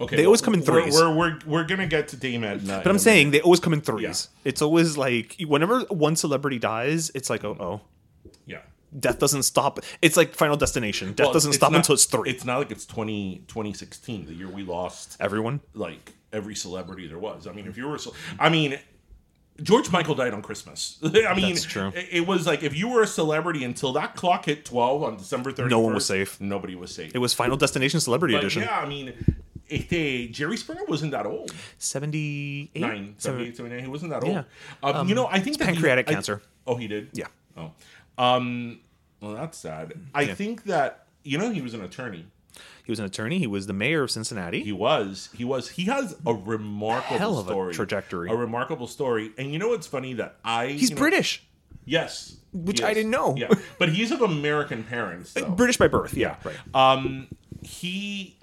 Okay, 0.00 0.16
They 0.16 0.24
always 0.26 0.40
come 0.40 0.54
in 0.54 0.60
we're- 0.60 0.82
threes. 0.82 0.94
We're, 0.94 1.14
we're, 1.14 1.38
we're, 1.44 1.64
gonna 1.64 1.86
get 1.86 2.08
to 2.08 2.16
Dame 2.16 2.44
Edna. 2.44 2.80
But 2.84 2.88
I'm 2.88 2.98
saying 2.98 3.32
they 3.32 3.40
always 3.40 3.58
come 3.60 3.72
in 3.72 3.80
threes. 3.80 4.28
It's 4.44 4.62
always 4.62 4.96
like 4.96 5.36
whenever 5.40 5.80
one 5.90 6.14
celebrity 6.16 6.58
dies, 6.58 7.10
it's 7.14 7.28
like 7.28 7.44
oh 7.44 7.56
oh, 7.58 7.80
yeah. 8.46 8.58
death 8.98 9.18
doesn't 9.18 9.42
stop. 9.42 9.80
It's 10.00 10.16
like 10.16 10.34
Final 10.34 10.56
Destination. 10.56 11.12
Death 11.14 11.26
Well, 11.26 11.32
doesn't 11.32 11.52
stop 11.54 11.72
not- 11.72 11.78
until 11.78 11.94
it's 11.94 12.04
three. 12.04 12.30
It's 12.30 12.44
not 12.44 12.58
like 12.58 12.70
it's 12.70 12.86
20, 12.86 13.44
2016, 13.48 14.26
the 14.26 14.34
year 14.34 14.48
we 14.48 14.62
lost 14.62 15.16
Everyone. 15.20 15.60
like 15.74 16.12
every 16.32 16.54
celebrity 16.54 17.06
there 17.08 17.18
was. 17.18 17.46
I 17.46 17.52
mean, 17.52 17.66
if 17.66 17.76
you 17.76 17.88
were, 17.88 17.96
a 17.96 18.00
I 18.38 18.50
mean, 18.50 18.78
George 19.62 19.90
Michael 19.90 20.14
died 20.14 20.32
on 20.34 20.42
Christmas. 20.42 20.98
I 21.02 21.34
mean, 21.34 21.54
That's 21.54 21.64
true. 21.64 21.88
It, 21.94 22.08
it 22.12 22.26
was 22.26 22.46
like 22.46 22.62
if 22.62 22.76
you 22.76 22.88
were 22.88 23.02
a 23.02 23.06
celebrity 23.06 23.64
until 23.64 23.92
that 23.94 24.14
clock 24.14 24.44
hit 24.44 24.64
twelve 24.64 25.02
on 25.02 25.16
December 25.16 25.50
thirty, 25.50 25.70
No 25.70 25.80
one 25.80 25.94
was 25.94 26.06
safe. 26.06 26.40
Nobody 26.40 26.76
was 26.76 26.94
safe. 26.94 27.12
It 27.14 27.18
was 27.18 27.34
Final 27.34 27.56
Destination 27.56 27.98
Celebrity 27.98 28.34
but 28.34 28.44
Edition. 28.44 28.62
yeah, 28.62 28.78
I 28.78 28.86
mean, 28.86 29.12
este, 29.70 30.30
Jerry 30.32 30.56
Springer 30.56 30.84
wasn't 30.86 31.12
that 31.12 31.26
old. 31.26 31.52
78? 31.78 32.80
Nine, 32.80 33.14
78, 33.18 33.56
79. 33.56 33.82
He 33.82 33.88
wasn't 33.88 34.10
that 34.12 34.22
old. 34.24 34.32
Yeah. 34.34 34.42
Um, 34.82 35.08
you 35.08 35.14
know, 35.14 35.26
I 35.26 35.40
think 35.40 35.58
that 35.58 35.68
he- 35.68 35.74
pancreatic 35.74 36.08
I- 36.08 36.12
cancer. 36.14 36.42
oh, 36.66 36.76
he 36.76 36.86
did. 36.88 37.10
Yeah. 37.12 37.26
Oh, 37.56 37.72
um, 38.16 38.80
well, 39.20 39.34
that's 39.34 39.58
sad. 39.58 39.94
I 40.14 40.26
think 40.26 40.64
that 40.64 41.06
you 41.24 41.38
know 41.38 41.50
he 41.50 41.60
was 41.60 41.74
an 41.74 41.82
attorney. 41.82 42.26
He 42.84 42.90
was 42.92 42.98
an 43.00 43.04
attorney. 43.04 43.38
He 43.38 43.46
was 43.46 43.66
the 43.66 43.72
mayor 43.74 44.02
of 44.04 44.10
Cincinnati. 44.10 44.62
He 44.62 44.72
was. 44.72 45.28
He 45.36 45.44
was. 45.44 45.68
He 45.70 45.84
has 45.84 46.16
a 46.24 46.32
remarkable 46.34 47.18
Hell 47.18 47.38
of 47.38 47.46
a 47.46 47.50
story. 47.50 47.74
trajectory. 47.74 48.30
A 48.30 48.34
remarkable 48.34 48.86
story. 48.86 49.32
And 49.36 49.52
you 49.52 49.58
know 49.58 49.68
what's 49.68 49.86
funny 49.86 50.14
that 50.14 50.36
I 50.44 50.68
He's 50.68 50.88
you 50.90 50.96
know- 50.96 51.00
British. 51.00 51.44
Yes. 51.84 52.36
Which 52.52 52.78
he 52.80 52.84
I 52.86 52.94
didn't 52.94 53.10
know. 53.10 53.34
Yeah. 53.36 53.48
But 53.78 53.90
he's 53.90 54.10
of 54.10 54.22
American 54.22 54.84
parents 54.84 55.32
though. 55.34 55.50
British 55.50 55.76
by 55.76 55.88
birth. 55.88 56.14
Yeah. 56.14 56.36
Right. 56.44 56.56
Um 56.74 57.28
he 57.62 58.37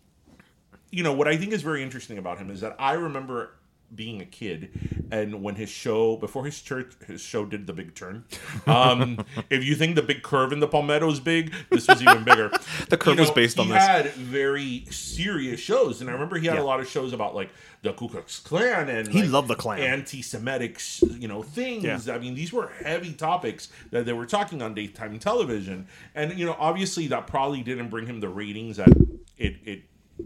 you 0.91 1.03
know 1.03 1.13
what 1.13 1.27
I 1.27 1.37
think 1.37 1.53
is 1.53 1.61
very 1.61 1.83
interesting 1.83 2.17
about 2.17 2.37
him 2.37 2.49
is 2.49 2.61
that 2.61 2.75
I 2.79 2.93
remember 2.93 3.51
being 3.93 4.19
a 4.19 4.25
kid 4.25 4.71
and 5.11 5.43
when 5.43 5.53
his 5.55 5.69
show 5.69 6.17
before 6.17 6.43
his 6.43 6.59
church 6.59 6.91
his 7.05 7.21
show 7.21 7.45
did 7.45 7.67
the 7.67 7.71
big 7.71 7.93
turn 7.93 8.25
um 8.65 9.23
if 9.51 9.63
you 9.63 9.75
think 9.75 9.95
the 9.95 10.01
big 10.01 10.23
curve 10.23 10.51
in 10.51 10.59
the 10.59 10.67
palmetto 10.67 11.07
is 11.09 11.19
big 11.19 11.53
this 11.69 11.87
was 11.87 12.01
even 12.01 12.23
bigger 12.23 12.49
The 12.89 12.97
curve 12.97 13.15
You 13.15 13.21
was 13.21 13.31
based 13.31 13.59
on 13.59 13.69
this. 13.69 13.75
he 13.77 13.79
this. 13.79 13.87
had 14.05 14.11
very 14.13 14.85
serious 14.89 15.59
shows 15.59 16.01
and 16.01 16.09
i 16.09 16.13
remember 16.13 16.39
he 16.39 16.47
had 16.47 16.55
Yeah. 16.55 16.63
a 16.63 16.65
lot 16.65 16.79
of 16.79 16.87
shows 16.89 17.13
about 17.13 17.35
like 17.35 17.51
the 17.83 17.93
ku 17.93 18.09
klux 18.09 18.39
klan 18.39 18.89
and 18.89 19.07
He 19.07 19.21
like, 19.21 19.29
loved 19.31 19.47
the 19.49 19.55
Klan. 19.55 19.79
anti-semitic 19.79 20.81
you 21.19 21.27
know 21.27 21.43
things 21.43 22.07
Yeah. 22.07 22.15
i 22.15 22.17
mean 22.17 22.33
these 22.33 22.51
were 22.51 22.69
heavy 22.83 23.13
topics 23.13 23.69
that 23.91 24.07
they 24.07 24.13
were 24.13 24.25
talking 24.25 24.63
on 24.63 24.73
daytime 24.73 25.19
television 25.19 25.87
and 26.15 26.33
you 26.39 26.45
know 26.45 26.55
obviously 26.59 27.05
that 27.07 27.27
probably 27.27 27.61
didn't 27.61 27.89
bring 27.89 28.07
him 28.07 28.19
the 28.19 28.29
ratings 28.29 28.77
that 28.77 28.89
it 29.37 29.57
it 29.63 29.83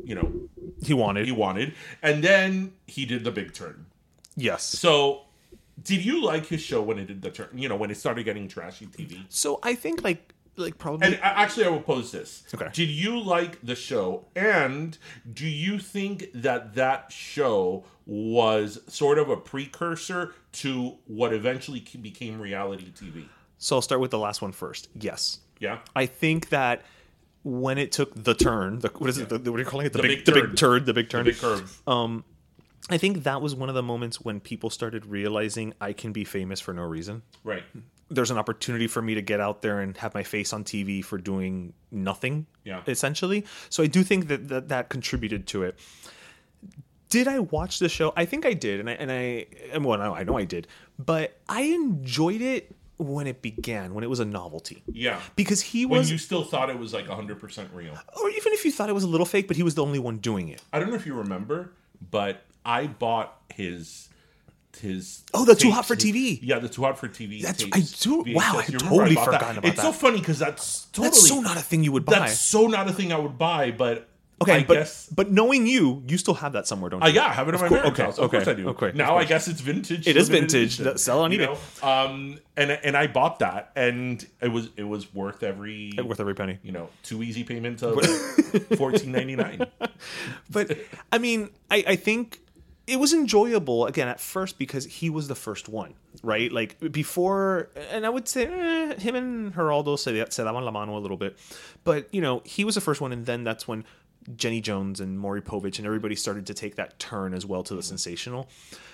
you 0.09 0.15
know 0.15 0.27
He 0.89 0.93
wanted. 0.93 1.25
he 1.25 1.31
wanted 1.45 1.73
and 2.01 2.23
then 2.23 2.73
he 2.87 3.05
did 3.05 3.23
the 3.23 3.31
big 3.39 3.49
turn 3.53 3.85
yes. 4.35 4.63
so 4.63 5.21
did 5.89 6.01
you 6.03 6.15
like 6.31 6.45
his 6.53 6.61
show 6.69 6.81
when 6.81 6.97
it 6.99 7.07
did 7.11 7.21
the 7.21 7.31
turn 7.37 7.49
you 7.63 7.69
know 7.69 7.75
when 7.81 7.89
it 7.93 7.97
started 7.97 8.23
getting 8.29 8.47
trashy 8.55 8.85
tv 8.87 9.11
So 9.29 9.59
I 9.63 9.75
think 9.75 10.03
like 10.03 10.21
like 10.57 10.77
probably 10.77 11.07
and 11.07 11.19
actually, 11.23 11.65
I 11.65 11.69
will 11.69 11.79
pose 11.93 12.11
this. 12.11 12.43
Okay. 12.53 12.67
Did 12.73 12.89
you 12.89 13.13
like 13.21 13.53
the 13.63 13.75
show? 13.75 14.25
And 14.35 14.97
do 15.31 15.47
you 15.47 15.79
think 15.79 16.17
that 16.33 16.73
that 16.75 17.13
show 17.13 17.85
was 18.05 18.81
sort 18.87 19.17
of 19.19 19.29
a 19.29 19.37
precursor 19.37 20.33
to 20.63 20.97
what 21.07 21.31
eventually 21.33 21.79
became 22.01 22.41
reality 22.41 22.91
TV? 22.91 23.23
So 23.57 23.77
I'll 23.77 23.81
start 23.81 24.01
with 24.01 24.11
the 24.11 24.19
last 24.19 24.41
one 24.41 24.51
first. 24.51 24.89
Yes. 24.99 25.39
Yeah. 25.61 25.79
I 25.95 26.05
think 26.07 26.49
that 26.49 26.81
when 27.43 27.77
it 27.77 27.91
took 27.91 28.13
the 28.15 28.33
turn, 28.33 28.79
the, 28.79 28.89
what 28.97 29.09
is 29.09 29.17
it? 29.17 29.29
The, 29.29 29.37
what 29.51 29.57
are 29.59 29.63
you 29.63 29.65
calling 29.69 29.85
it? 29.85 29.93
The, 29.93 30.01
The 30.01 30.07
big, 30.07 30.17
big 30.17 30.25
the 30.25 30.31
turn. 30.33 30.49
big 30.49 30.55
turd, 30.57 30.85
the 30.85 30.93
big 30.93 31.09
turn. 31.09 31.25
The 31.25 31.31
big 31.31 31.39
curve. 31.39 31.81
Um, 31.87 32.23
I 32.89 32.97
think 32.97 33.23
that 33.23 33.41
was 33.41 33.55
one 33.55 33.69
of 33.69 33.75
the 33.75 33.83
moments 33.83 34.19
when 34.19 34.39
people 34.39 34.69
started 34.69 35.05
realizing 35.05 35.73
I 35.79 35.93
can 35.93 36.11
be 36.11 36.23
famous 36.23 36.59
for 36.59 36.73
no 36.73 36.83
reason. 36.83 37.21
right. 37.43 37.63
There's 38.11 38.31
an 38.31 38.39
opportunity 38.39 38.87
for 38.87 39.03
me 39.03 39.13
to 39.13 39.21
get 39.21 39.39
out 39.39 39.61
there 39.61 39.81
and 39.81 39.95
have 39.97 40.15
my 40.15 40.23
face 40.23 40.51
on 40.51 40.63
TV 40.63 41.05
for 41.05 41.19
doing 41.19 41.73
nothing. 41.91 42.47
Yeah. 42.63 42.81
Essentially. 42.87 43.45
So 43.69 43.83
I 43.83 43.85
do 43.85 44.01
think 44.01 44.29
that 44.29 44.47
that, 44.47 44.69
that 44.69 44.89
contributed 44.89 45.45
to 45.49 45.61
it. 45.61 45.77
Did 47.09 47.27
I 47.27 47.37
watch 47.37 47.77
the 47.77 47.87
show? 47.87 48.11
I 48.17 48.25
think 48.25 48.47
I 48.47 48.53
did, 48.53 48.79
and 48.79 48.89
I 48.89 48.93
and 48.93 49.11
I 49.11 49.45
and 49.71 49.85
well, 49.85 50.01
I 50.01 50.23
know 50.23 50.37
I 50.37 50.45
did, 50.45 50.67
but 50.97 51.39
I 51.47 51.61
enjoyed 51.61 52.41
it 52.41 52.75
when 52.99 53.25
it 53.27 53.41
began, 53.41 53.93
when 53.95 54.03
it 54.03 54.09
was 54.09 54.19
a 54.19 54.25
novelty. 54.25 54.83
Yeah. 54.91 55.19
Because 55.35 55.61
he 55.61 55.85
When 55.87 55.99
was, 55.99 56.11
you 56.11 56.17
still 56.17 56.43
thought 56.43 56.69
it 56.69 56.77
was 56.77 56.93
like 56.93 57.07
100% 57.07 57.67
real. 57.73 57.97
or 58.21 58.29
even 58.29 58.53
if 58.53 58.65
you 58.65 58.71
thought 58.71 58.89
it 58.89 58.93
was 58.93 59.03
a 59.05 59.07
little 59.07 59.25
fake, 59.25 59.47
but 59.47 59.55
he 59.57 59.63
was 59.63 59.73
the 59.75 59.83
only 59.83 59.99
one 59.99 60.17
doing 60.17 60.49
it. 60.49 60.61
I 60.73 60.79
don't 60.79 60.89
know 60.89 60.95
if 60.95 61.05
you 61.05 61.13
remember, 61.15 61.71
but 62.11 62.43
I 62.65 62.87
bought 62.87 63.35
his. 63.53 64.05
His 64.79 65.23
Oh, 65.33 65.45
the 65.45 65.55
Too. 65.55 65.71
Hot 65.71 65.85
for 65.85 65.95
TV. 65.95 66.39
Yeah, 66.43 66.59
the 66.59 66.69
too 66.69 66.83
hot 66.83 66.99
for 66.99 67.07
TV. 67.09 67.41
That's- 67.41 67.63
tapes, 67.63 67.75
I 67.75 67.79
do- 68.03 68.23
VHS. 68.23 68.35
wow, 68.35 68.57
I 68.59 68.65
totally 68.65 69.15
forgotten 69.15 69.57
about 69.57 69.65
It's 69.73 69.81
so 69.81 69.91
funny 69.91 70.19
because 70.19 70.37
that's 70.39 70.85
totally 70.93 71.07
That's 71.09 71.27
so 71.27 71.41
not 71.41 71.57
a 71.57 71.61
thing 71.61 71.83
you 71.83 71.91
would 71.91 72.05
buy. 72.05 72.19
That's 72.19 72.39
so 72.39 72.67
not 72.67 72.87
a 72.87 72.93
thing 72.93 73.11
I 73.11 73.17
would 73.17 73.37
buy, 73.37 73.71
but 73.71 74.07
okay, 74.41 74.53
I 74.53 74.63
but 74.63 74.73
guess 74.75 75.07
but 75.09 75.31
knowing 75.31 75.67
you, 75.67 76.03
you 76.07 76.17
still 76.17 76.35
have 76.35 76.53
that 76.53 76.67
somewhere, 76.67 76.89
don't 76.89 77.03
uh, 77.03 77.07
you? 77.07 77.15
yeah, 77.15 77.25
I 77.27 77.33
have 77.33 77.47
it 77.49 77.55
in 77.55 77.61
my 77.61 77.67
cour- 77.67 77.77
parents' 77.79 77.99
okay, 77.99 78.03
house. 78.03 78.17
Of 78.17 78.23
okay, 78.25 78.37
course 78.37 78.47
I 78.47 78.53
do. 78.53 78.69
okay, 78.69 78.91
now 78.95 79.17
I 79.17 79.25
guess 79.25 79.47
it's 79.47 79.61
vintage. 79.61 80.07
It 80.07 80.17
is 80.17 80.29
vintage. 80.29 80.79
edition, 80.79 80.97
Sell 80.97 81.21
on 81.21 81.31
you 81.31 81.39
eBay. 81.39 81.81
know? 81.81 81.87
Um, 81.87 82.39
and 82.57 82.71
and 82.71 82.95
I 82.97 83.07
bought 83.07 83.39
that, 83.39 83.71
and 83.75 84.25
it 84.41 84.49
was 84.49 84.69
it 84.75 84.83
was 84.83 85.13
worth 85.13 85.43
every 85.43 85.93
worth 86.03 86.19
every 86.19 86.35
penny. 86.35 86.59
You 86.63 86.71
know, 86.71 86.89
two 87.03 87.23
easy 87.23 87.43
payments 87.43 87.83
of 87.83 87.99
fourteen 88.77 89.11
ninety 89.11 89.35
nine. 89.35 89.65
But 90.49 90.77
I 91.11 91.17
mean, 91.17 91.49
I, 91.69 91.83
I 91.87 91.95
think 91.95 92.39
it 92.87 92.99
was 92.99 93.13
enjoyable 93.13 93.85
again 93.85 94.07
at 94.07 94.19
first 94.19 94.57
because 94.57 94.85
he 94.85 95.09
was 95.11 95.27
the 95.27 95.35
first 95.35 95.69
one, 95.69 95.93
right? 96.23 96.51
Like 96.51 96.79
before, 96.91 97.69
and 97.91 98.05
I 98.05 98.09
would 98.09 98.27
say 98.27 98.45
eh, 98.45 98.95
him 98.99 99.15
and 99.15 99.53
Geraldo 99.53 99.97
se, 99.99 100.25
se 100.29 100.43
daban 100.43 100.63
la 100.63 100.71
mano 100.71 100.97
a 100.97 100.99
little 100.99 101.17
bit, 101.17 101.37
but 101.83 102.07
you 102.11 102.21
know 102.21 102.41
he 102.45 102.65
was 102.65 102.75
the 102.75 102.81
first 102.81 102.99
one, 103.01 103.11
and 103.11 103.25
then 103.25 103.43
that's 103.43 103.67
when 103.67 103.83
Jenny 104.35 104.61
Jones 104.61 104.99
and 104.99 105.19
Maury 105.19 105.41
Povich 105.41 105.77
and 105.77 105.85
everybody 105.85 106.15
started 106.15 106.45
to 106.47 106.53
take 106.53 106.75
that 106.75 106.99
turn 106.99 107.33
as 107.33 107.45
well 107.45 107.63
to 107.63 107.73
the 107.73 107.81
mm-hmm. 107.81 107.87
sensational. 107.87 108.49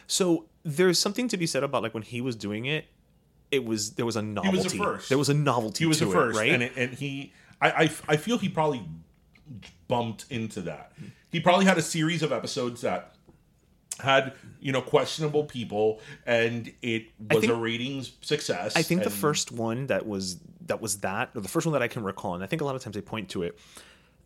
So 0.08 0.46
there's 0.64 1.00
something 1.00 1.28
to 1.30 1.38
be 1.38 1.48
said 1.48 1.64
about 1.64 1.84
like 1.84 1.94
when 1.94 2.04
he 2.04 2.22
was 2.22 2.36
doing 2.36 2.66
it, 2.66 2.86
it 3.52 3.66
was 3.66 3.92
there 3.92 4.06
was 4.06 4.16
a 4.16 4.22
novelty. 4.22 4.58
was 4.58 4.74
first. 4.74 5.10
There 5.10 5.18
was 5.18 5.30
a 5.30 5.34
novelty. 5.34 5.84
He 5.84 5.88
was 5.88 6.00
to 6.00 6.06
the 6.06 6.12
it, 6.12 6.14
first, 6.14 6.40
right? 6.40 6.52
and 6.52 6.64
it, 6.64 6.74
and 6.76 6.94
he, 6.94 7.34
I, 7.62 7.70
I, 7.70 7.82
I 8.10 8.18
feel 8.18 8.38
he 8.38 8.50
probably 8.50 8.86
bumped 9.88 10.26
into 10.30 10.62
that. 10.62 10.94
Mm-hmm. 10.96 11.08
He 11.32 11.40
probably 11.40 11.66
had 11.66 11.78
a 11.78 11.82
series 11.82 12.24
of 12.24 12.32
episodes 12.32 12.82
that 12.82 13.16
had 14.00 14.34
you 14.60 14.72
know 14.72 14.82
questionable 14.82 15.46
people, 15.46 16.00
and 16.26 16.72
it 16.82 17.08
was 17.20 17.42
think- 17.42 17.52
a 17.52 17.56
ratings 17.56 18.14
success. 18.22 18.76
I 18.76 18.82
think 18.82 19.04
the 19.04 19.10
first 19.10 19.52
one 19.52 19.88
that 19.88 20.06
was 20.06 20.40
that 20.68 20.82
was 20.82 21.00
that, 21.00 21.32
or 21.36 21.42
the 21.42 21.50
first 21.50 21.66
one 21.66 21.74
that 21.74 21.82
I 21.82 21.88
can 21.88 22.04
recall, 22.04 22.36
and 22.36 22.44
I 22.44 22.48
think 22.48 22.62
a 22.62 22.66
lot 22.66 22.76
of 22.76 22.82
times 22.84 22.96
they 22.96 23.02
point 23.02 23.30
to 23.30 23.44
it. 23.44 23.58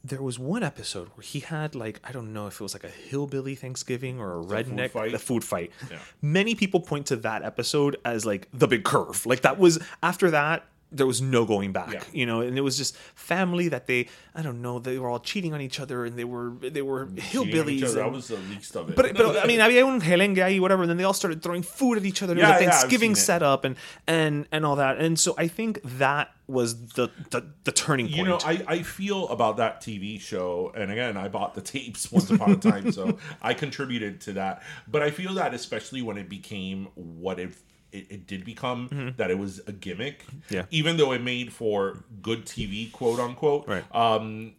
There 0.03 0.21
was 0.21 0.39
one 0.39 0.63
episode 0.63 1.09
where 1.15 1.23
he 1.23 1.41
had 1.41 1.75
like 1.75 1.99
I 2.03 2.11
don't 2.11 2.31
know 2.33 2.47
if 2.47 2.55
it 2.55 2.63
was 2.63 2.73
like 2.73 2.85
a 2.85 2.89
hillbilly 2.89 3.55
Thanksgiving 3.55 4.19
or 4.19 4.39
a 4.39 4.43
redneck 4.43 4.91
fight? 4.91 5.11
the 5.11 5.19
food 5.19 5.43
fight. 5.43 5.71
Yeah. 5.91 5.99
Many 6.21 6.55
people 6.55 6.79
point 6.79 7.07
to 7.07 7.17
that 7.17 7.43
episode 7.43 7.97
as 8.05 8.25
like 8.25 8.47
the 8.53 8.67
big 8.67 8.83
curve. 8.83 9.25
Like 9.25 9.41
that 9.41 9.59
was 9.59 9.79
after 10.01 10.31
that 10.31 10.65
there 10.91 11.05
was 11.05 11.21
no 11.21 11.45
going 11.45 11.71
back. 11.71 11.93
Yeah. 11.93 12.03
You 12.11 12.25
know, 12.25 12.41
and 12.41 12.57
it 12.57 12.61
was 12.61 12.77
just 12.77 12.95
family 13.15 13.69
that 13.69 13.87
they 13.87 14.07
I 14.33 14.41
don't 14.41 14.61
know 14.61 14.79
they 14.79 14.97
were 14.97 15.09
all 15.09 15.19
cheating 15.19 15.53
on 15.53 15.61
each 15.61 15.79
other 15.79 16.05
and 16.05 16.17
they 16.17 16.23
were 16.23 16.53
they 16.61 16.81
were 16.81 17.05
cheating 17.05 17.53
hillbillies. 17.53 17.93
That 17.95 18.11
was 18.11 18.27
the 18.27 18.37
least 18.37 18.75
of 18.75 18.89
it. 18.89 18.95
but, 18.95 19.15
but 19.15 19.37
I 19.37 19.47
mean, 19.47 19.59
había 19.65 19.85
un 19.85 20.01
gelengue 20.01 20.37
ahí, 20.37 20.59
whatever, 20.59 20.83
and 20.83 20.89
then 20.89 20.97
they 20.97 21.03
all 21.03 21.13
started 21.13 21.41
throwing 21.41 21.61
food 21.61 21.97
at 21.97 22.05
each 22.05 22.23
other. 22.23 22.35
Yeah, 22.35 22.57
a 22.57 22.61
yeah, 22.61 22.69
Thanksgiving 22.69 23.15
setup 23.15 23.65
and 23.65 23.75
and 24.07 24.47
and 24.51 24.65
all 24.65 24.77
that, 24.77 24.97
and 24.97 25.19
so 25.19 25.35
I 25.37 25.47
think 25.47 25.79
that 25.83 26.31
was 26.47 26.89
the 26.93 27.09
the, 27.29 27.45
the 27.63 27.71
turning 27.71 28.07
point. 28.07 28.17
you 28.17 28.25
know, 28.25 28.39
I, 28.43 28.63
I 28.67 28.83
feel 28.83 29.27
about 29.29 29.57
that 29.57 29.81
TV 29.81 30.19
show, 30.19 30.71
and 30.75 30.91
again, 30.91 31.15
I 31.15 31.27
bought 31.27 31.53
the 31.53 31.61
tapes 31.61 32.11
once 32.11 32.29
upon 32.31 32.51
a 32.51 32.57
time, 32.57 32.91
so 32.91 33.17
I 33.41 33.53
contributed 33.53 34.21
to 34.21 34.33
that. 34.33 34.63
But 34.87 35.03
I 35.03 35.11
feel 35.11 35.35
that 35.35 35.53
especially 35.53 36.01
when 36.01 36.17
it 36.17 36.29
became 36.29 36.87
what 36.95 37.39
it 37.39 37.53
it, 37.91 38.07
it 38.09 38.27
did 38.27 38.45
become, 38.45 39.13
that 39.17 39.31
it 39.31 39.37
was 39.37 39.61
a 39.67 39.71
gimmick. 39.71 40.25
Mm-hmm. 40.25 40.53
Yeah. 40.53 40.65
Even 40.71 40.97
though 40.97 41.11
it 41.11 41.21
made 41.21 41.51
for 41.53 42.03
good 42.21 42.45
TV, 42.45 42.91
quote 42.91 43.19
unquote. 43.19 43.67
Right. 43.67 43.83
Um, 43.95 44.53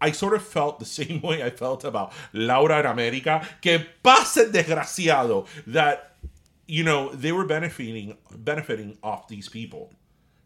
I 0.00 0.10
sort 0.10 0.34
of 0.34 0.42
felt 0.42 0.80
the 0.80 0.84
same 1.00 1.20
way 1.22 1.42
I 1.42 1.50
felt 1.50 1.84
about 1.84 2.12
Laura 2.32 2.78
en 2.78 2.86
America. 2.86 3.46
Que 3.60 3.78
pase 4.02 4.50
desgraciado 4.50 5.46
that 5.68 6.16
you 6.66 6.84
know 6.84 7.10
they 7.10 7.32
were 7.32 7.44
benefiting 7.44 8.16
benefiting 8.36 8.98
off 9.02 9.28
these 9.28 9.48
people. 9.48 9.92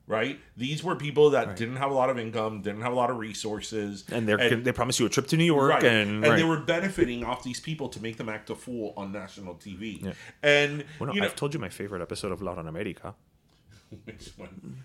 Right? 0.08 0.38
These 0.56 0.84
were 0.84 0.94
people 0.94 1.30
that 1.30 1.56
didn't 1.56 1.76
have 1.76 1.90
a 1.90 1.94
lot 1.94 2.10
of 2.10 2.18
income, 2.18 2.62
didn't 2.62 2.82
have 2.82 2.92
a 2.92 2.96
lot 2.96 3.10
of 3.10 3.18
resources, 3.18 4.04
and 4.10 4.28
they 4.28 4.54
they 4.54 4.72
promised 4.72 5.00
you 5.00 5.06
a 5.06 5.08
trip 5.08 5.26
to 5.28 5.36
New 5.36 5.44
York, 5.44 5.70
right. 5.70 5.84
and, 5.84 6.10
and 6.10 6.22
right. 6.22 6.36
they 6.36 6.44
were 6.44 6.60
benefiting 6.60 7.25
off 7.25 7.42
these 7.42 7.60
people 7.60 7.88
to 7.88 8.00
make 8.00 8.16
them 8.16 8.28
act 8.28 8.50
a 8.50 8.54
fool 8.54 8.94
on 8.96 9.10
national 9.10 9.54
TV. 9.56 10.04
Yeah. 10.04 10.12
And 10.42 10.84
Well, 11.00 11.08
no, 11.08 11.14
you 11.14 11.20
know, 11.20 11.26
I've 11.26 11.36
told 11.36 11.54
you 11.54 11.60
my 11.60 11.70
favorite 11.70 12.02
episode 12.02 12.30
of 12.30 12.40
en 12.40 12.66
America. 12.68 13.14
which 14.04 14.32
one? 14.36 14.82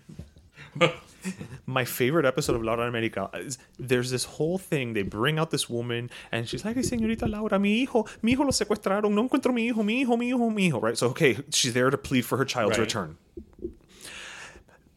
my 1.65 1.85
favorite 1.85 2.25
episode 2.25 2.55
of 2.55 2.63
Laura 2.63 2.87
America 2.87 3.29
is 3.33 3.57
there's 3.79 4.11
this 4.11 4.23
whole 4.23 4.57
thing. 4.57 4.93
They 4.93 5.03
bring 5.03 5.39
out 5.39 5.51
this 5.51 5.69
woman 5.69 6.09
and 6.31 6.47
she's 6.47 6.65
like, 6.65 6.77
Ay, 6.77 6.81
señorita 6.81 7.29
Laura, 7.29 7.59
mi 7.59 7.83
hijo, 7.83 8.05
mi 8.21 8.33
hijo 8.33 8.43
lo 8.43 8.51
secuestraron, 8.51 9.11
no 9.11 9.27
encuentro 9.27 9.53
mi 9.53 9.67
hijo, 9.67 9.83
mi 9.83 10.01
hijo, 10.01 10.17
mi 10.17 10.27
hijo, 10.27 10.49
mi 10.49 10.65
hijo, 10.67 10.79
right? 10.79 10.97
So, 10.97 11.07
okay, 11.07 11.37
she's 11.51 11.73
there 11.73 11.89
to 11.89 11.97
plead 11.97 12.25
for 12.25 12.37
her 12.37 12.45
child's 12.45 12.77
Right. 12.77 12.85
return. 12.85 13.17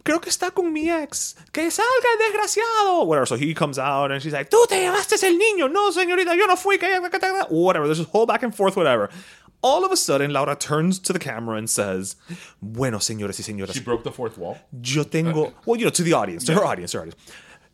Creo 0.04 0.20
que 0.20 0.28
está 0.28 0.50
con 0.50 0.70
mi 0.70 0.90
ex. 0.90 1.34
Que 1.50 1.70
salga 1.70 2.08
el 2.12 2.18
desgraciado. 2.26 3.04
Whatever. 3.04 3.26
So 3.26 3.36
he 3.36 3.54
comes 3.54 3.78
out 3.78 4.12
and 4.12 4.20
she's 4.22 4.34
like, 4.34 4.50
Tú 4.50 4.58
te 4.68 4.78
llevaste 4.78 5.16
el 5.26 5.38
niño. 5.38 5.68
No, 5.72 5.90
señorita, 5.90 6.36
yo 6.36 6.46
no 6.46 6.56
fui. 6.56 6.78
que- 6.78 6.86
que- 7.00 7.10
que- 7.10 7.18
que-" 7.18 7.46
Whatever. 7.48 7.86
There's 7.86 7.98
this 7.98 8.08
whole 8.12 8.26
back 8.26 8.42
and 8.42 8.54
forth, 8.54 8.76
whatever. 8.76 9.08
All 9.62 9.82
of 9.82 9.90
a 9.92 9.96
sudden, 9.96 10.30
Laura 10.30 10.56
turns 10.56 11.00
to 11.00 11.14
the 11.14 11.18
camera 11.18 11.56
and 11.56 11.70
says, 11.70 12.16
Bueno, 12.60 13.00
señores 13.00 13.40
y 13.40 13.42
señoras, 13.42 13.72
She 13.72 13.80
broke 13.80 14.04
the 14.04 14.12
fourth 14.12 14.36
wall. 14.36 14.58
yo 14.82 15.04
tengo, 15.04 15.44
uh-huh. 15.46 15.62
well, 15.64 15.78
you 15.80 15.86
know, 15.86 15.90
to 15.90 16.02
the 16.02 16.12
audience, 16.12 16.44
to 16.44 16.52
her 16.52 16.66
audience, 16.66 16.92
her 16.92 17.00
audience. 17.00 17.16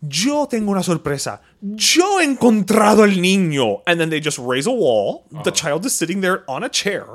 Yo 0.01 0.47
tengo 0.47 0.71
una 0.71 0.85
sorpresa. 0.85 1.41
Yo 1.61 2.21
he 2.21 2.25
encontrado 2.25 3.03
el 3.03 3.21
niño. 3.21 3.83
And 3.89 3.99
then 3.99 4.09
they 4.09 4.21
just 4.21 4.39
raise 4.39 4.69
a 4.69 4.71
wall. 4.71 5.27
The 5.33 5.39
uh-huh. 5.39 5.51
child 5.51 5.85
is 5.85 5.93
sitting 5.93 6.21
there 6.21 6.45
on 6.49 6.63
a 6.63 6.69
chair. 6.69 7.07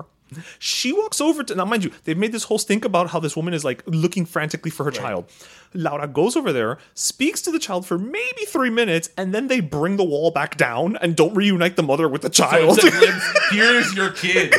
She 0.60 0.92
walks 0.92 1.22
over 1.22 1.44
to, 1.44 1.56
now 1.56 1.66
mind 1.66 1.84
you, 1.84 1.92
they've 2.04 2.18
made 2.18 2.32
this 2.32 2.46
whole 2.46 2.58
stink 2.58 2.84
about 2.84 3.10
how 3.12 3.20
this 3.20 3.36
woman 3.36 3.54
is 3.54 3.64
like 3.64 3.84
looking 3.86 4.26
frantically 4.26 4.72
for 4.72 4.84
her 4.84 4.92
child. 4.92 5.26
Laura 5.74 6.08
goes 6.08 6.36
over 6.36 6.52
there, 6.52 6.78
speaks 6.94 7.42
to 7.44 7.52
the 7.52 7.60
child 7.60 7.86
for 7.86 7.98
maybe 7.98 8.46
three 8.48 8.70
minutes, 8.70 9.10
and 9.18 9.34
then 9.34 9.48
they 9.48 9.60
bring 9.60 9.98
the 9.98 10.04
wall 10.04 10.32
back 10.32 10.58
down 10.58 10.98
and 10.98 11.16
don't 11.16 11.36
reunite 11.36 11.76
the 11.76 11.84
mother 11.84 12.10
with 12.10 12.22
the 12.22 12.30
child. 12.30 12.80
a 12.80 12.90
glimpse. 12.90 13.38
Here's 13.52 13.94
your 13.94 14.12
kid. 14.12 14.54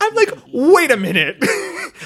I'm 0.00 0.14
like, 0.14 0.30
wait 0.52 0.90
a 0.90 0.96
minute. 0.96 1.36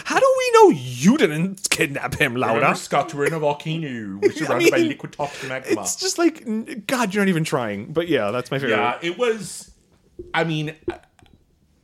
How 0.05 0.18
do 0.18 0.35
we 0.38 0.51
know 0.55 0.68
you 0.70 1.16
didn't 1.16 1.68
kidnap 1.70 2.14
him, 2.14 2.37
Laura? 2.37 2.55
Remember 2.57 2.77
Scott, 2.77 3.12
we're 3.14 3.27
in 3.27 3.33
a 3.33 3.38
volcano. 3.38 4.18
We're 4.22 4.33
surrounded 4.33 4.70
by 4.70 4.79
mean, 4.79 4.88
liquid 4.88 5.12
toxic 5.12 5.49
magma. 5.49 5.81
It's 5.81 5.96
just 5.96 6.18
like, 6.18 6.87
God, 6.87 7.14
you're 7.14 7.25
not 7.25 7.29
even 7.29 7.44
trying. 7.44 7.92
But 7.92 8.09
yeah, 8.09 8.31
that's 8.31 8.51
my 8.51 8.59
favorite. 8.59 8.77
Yeah, 8.77 8.99
it 9.03 9.18
was. 9.18 9.70
I 10.33 10.44
mean, 10.44 10.75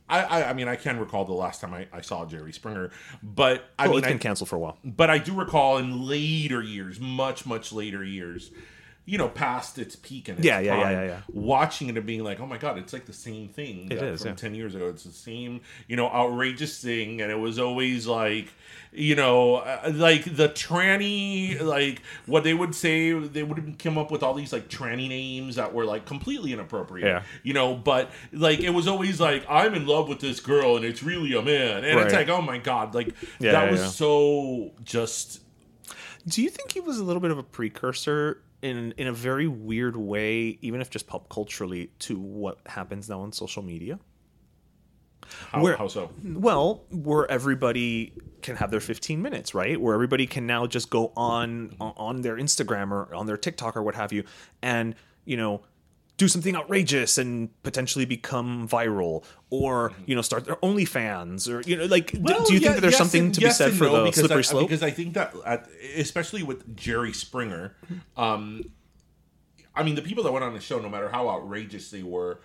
I, 0.09 0.21
I, 0.23 0.49
I 0.49 0.53
mean, 0.53 0.67
I 0.67 0.75
can't 0.75 0.99
recall 0.99 1.25
the 1.25 1.33
last 1.33 1.61
time 1.61 1.73
I, 1.73 1.87
I 1.93 2.01
saw 2.01 2.25
Jerry 2.25 2.51
Springer, 2.53 2.91
but 3.21 3.65
I 3.79 3.83
well, 3.83 3.95
mean, 3.95 3.99
it's 3.99 4.07
been 4.07 4.17
I, 4.17 4.19
canceled 4.19 4.49
for 4.49 4.57
a 4.57 4.59
while. 4.59 4.77
but 4.83 5.09
I 5.09 5.17
do 5.17 5.33
recall 5.33 5.77
in 5.77 6.05
later 6.07 6.61
years, 6.61 6.99
much 6.99 7.45
much 7.45 7.71
later 7.71 8.03
years, 8.03 8.51
you 9.05 9.17
know, 9.17 9.27
past 9.27 9.77
its 9.77 9.95
peak 9.97 10.29
and 10.29 10.39
its 10.39 10.45
Yeah, 10.45 10.59
yeah, 10.59 10.77
yeah, 10.77 10.89
yeah, 10.91 11.05
yeah. 11.05 11.21
watching 11.33 11.89
it 11.89 11.97
and 11.97 12.05
being 12.05 12.23
like, 12.23 12.39
oh 12.39 12.45
my 12.45 12.57
god, 12.57 12.77
it's 12.77 12.93
like 12.93 13.05
the 13.05 13.13
same 13.13 13.49
thing. 13.49 13.91
It 13.91 13.99
that 13.99 14.03
is, 14.05 14.21
from 14.21 14.29
yeah. 14.29 14.35
ten 14.35 14.55
years 14.55 14.75
ago. 14.75 14.87
It's 14.87 15.03
the 15.03 15.11
same, 15.11 15.61
you 15.87 15.95
know, 15.95 16.07
outrageous 16.07 16.81
thing, 16.81 17.21
and 17.21 17.31
it 17.31 17.39
was 17.39 17.59
always 17.59 18.07
like. 18.07 18.49
You 18.95 19.15
know, 19.15 19.55
uh, 19.55 19.91
like 19.95 20.35
the 20.35 20.49
tranny, 20.49 21.59
like 21.59 22.03
what 22.27 22.43
they 22.43 22.53
would 22.53 22.75
say, 22.75 23.11
they 23.11 23.41
would 23.41 23.79
come 23.79 23.97
up 23.97 24.11
with 24.11 24.21
all 24.21 24.35
these 24.35 24.53
like 24.53 24.69
tranny 24.69 25.09
names 25.09 25.55
that 25.55 25.73
were 25.73 25.83
like 25.83 26.05
completely 26.05 26.53
inappropriate. 26.53 27.07
Yeah. 27.07 27.23
You 27.41 27.53
know, 27.53 27.73
but 27.73 28.11
like 28.31 28.59
it 28.59 28.69
was 28.69 28.87
always 28.87 29.19
like 29.19 29.47
I'm 29.49 29.73
in 29.73 29.87
love 29.87 30.09
with 30.09 30.19
this 30.19 30.39
girl 30.39 30.75
and 30.75 30.85
it's 30.85 31.01
really 31.01 31.33
a 31.33 31.41
man, 31.41 31.83
and 31.83 31.99
it's 32.01 32.13
like 32.13 32.29
oh 32.29 32.43
my 32.43 32.59
god, 32.59 32.93
like 32.93 33.15
Yeah, 33.39 33.53
that 33.53 33.71
was 33.71 33.95
so 33.95 34.73
just 34.83 35.41
Do 36.27 36.43
you 36.43 36.51
think 36.51 36.71
he 36.71 36.79
was 36.79 36.99
a 36.99 37.03
little 37.03 37.19
bit 37.19 37.31
of 37.31 37.39
a 37.39 37.43
precursor 37.43 38.42
in 38.63 38.93
in 38.97 39.07
a 39.07 39.13
very 39.13 39.47
weird 39.47 39.95
way, 39.95 40.57
even 40.61 40.81
if 40.81 40.89
just 40.89 41.05
pop 41.07 41.29
culturally, 41.29 41.91
to 41.99 42.17
what 42.17 42.59
happens 42.65 43.09
now 43.09 43.21
on 43.21 43.31
social 43.31 43.61
media? 43.61 43.99
how, 45.51 45.61
Where- 45.63 45.77
how 45.77 45.87
so? 45.87 46.09
Well, 46.23 46.83
where 46.91 47.29
everybody 47.31 48.13
can 48.41 48.55
have 48.57 48.71
their 48.71 48.79
15 48.81 49.21
minutes, 49.21 49.53
right? 49.53 49.79
Where 49.79 49.93
everybody 49.93 50.27
can 50.27 50.45
now 50.45 50.67
just 50.67 50.89
go 50.89 51.13
on 51.15 51.75
on- 51.79 51.93
on 51.97 52.21
their 52.21 52.35
Instagram 52.37 52.91
or 52.91 53.13
on 53.15 53.25
their 53.25 53.37
TikTok 53.37 53.77
or 53.77 53.83
what 53.83 53.95
have 53.95 54.11
you, 54.11 54.23
and 54.61 54.95
you 55.25 55.37
know 55.37 55.61
do 56.17 56.27
something 56.27 56.55
outrageous 56.55 57.17
and 57.17 57.49
potentially 57.63 58.05
become 58.05 58.67
viral, 58.67 59.23
or 59.49 59.93
you 60.05 60.15
know 60.15 60.21
start 60.21 60.45
their 60.45 60.57
OnlyFans, 60.57 61.49
or 61.51 61.61
you 61.67 61.75
know 61.77 61.85
like 61.85 62.15
Well, 62.19 62.45
do 62.45 62.53
you 62.53 62.59
yeah, 62.59 62.67
think 62.67 62.75
that 62.75 62.81
there's 62.81 62.91
yes 62.93 62.97
something 62.99 63.25
and- 63.25 63.33
to 63.35 63.41
yes 63.41 63.57
be 63.57 63.63
said 63.65 63.73
for 63.73 63.85
no, 63.85 63.97
the 63.99 64.03
because 64.05 64.19
slippery 64.19 64.39
I, 64.39 64.41
slope? 64.41 64.67
Because 64.67 64.83
I 64.83 64.91
think 64.91 65.13
that, 65.15 65.33
at, 65.45 65.67
especially 65.97 66.43
with 66.43 66.75
Jerry 66.75 67.13
Springer, 67.13 67.75
um, 68.15 68.63
I 69.75 69.83
mean, 69.83 69.95
the 69.95 70.01
people 70.03 70.23
that 70.23 70.31
went 70.31 70.45
on 70.45 70.53
the 70.53 70.59
show, 70.61 70.79
no 70.79 70.89
matter 70.89 71.09
how 71.09 71.29
outrageous 71.29 71.89
they 71.89 72.03
were, 72.03 72.41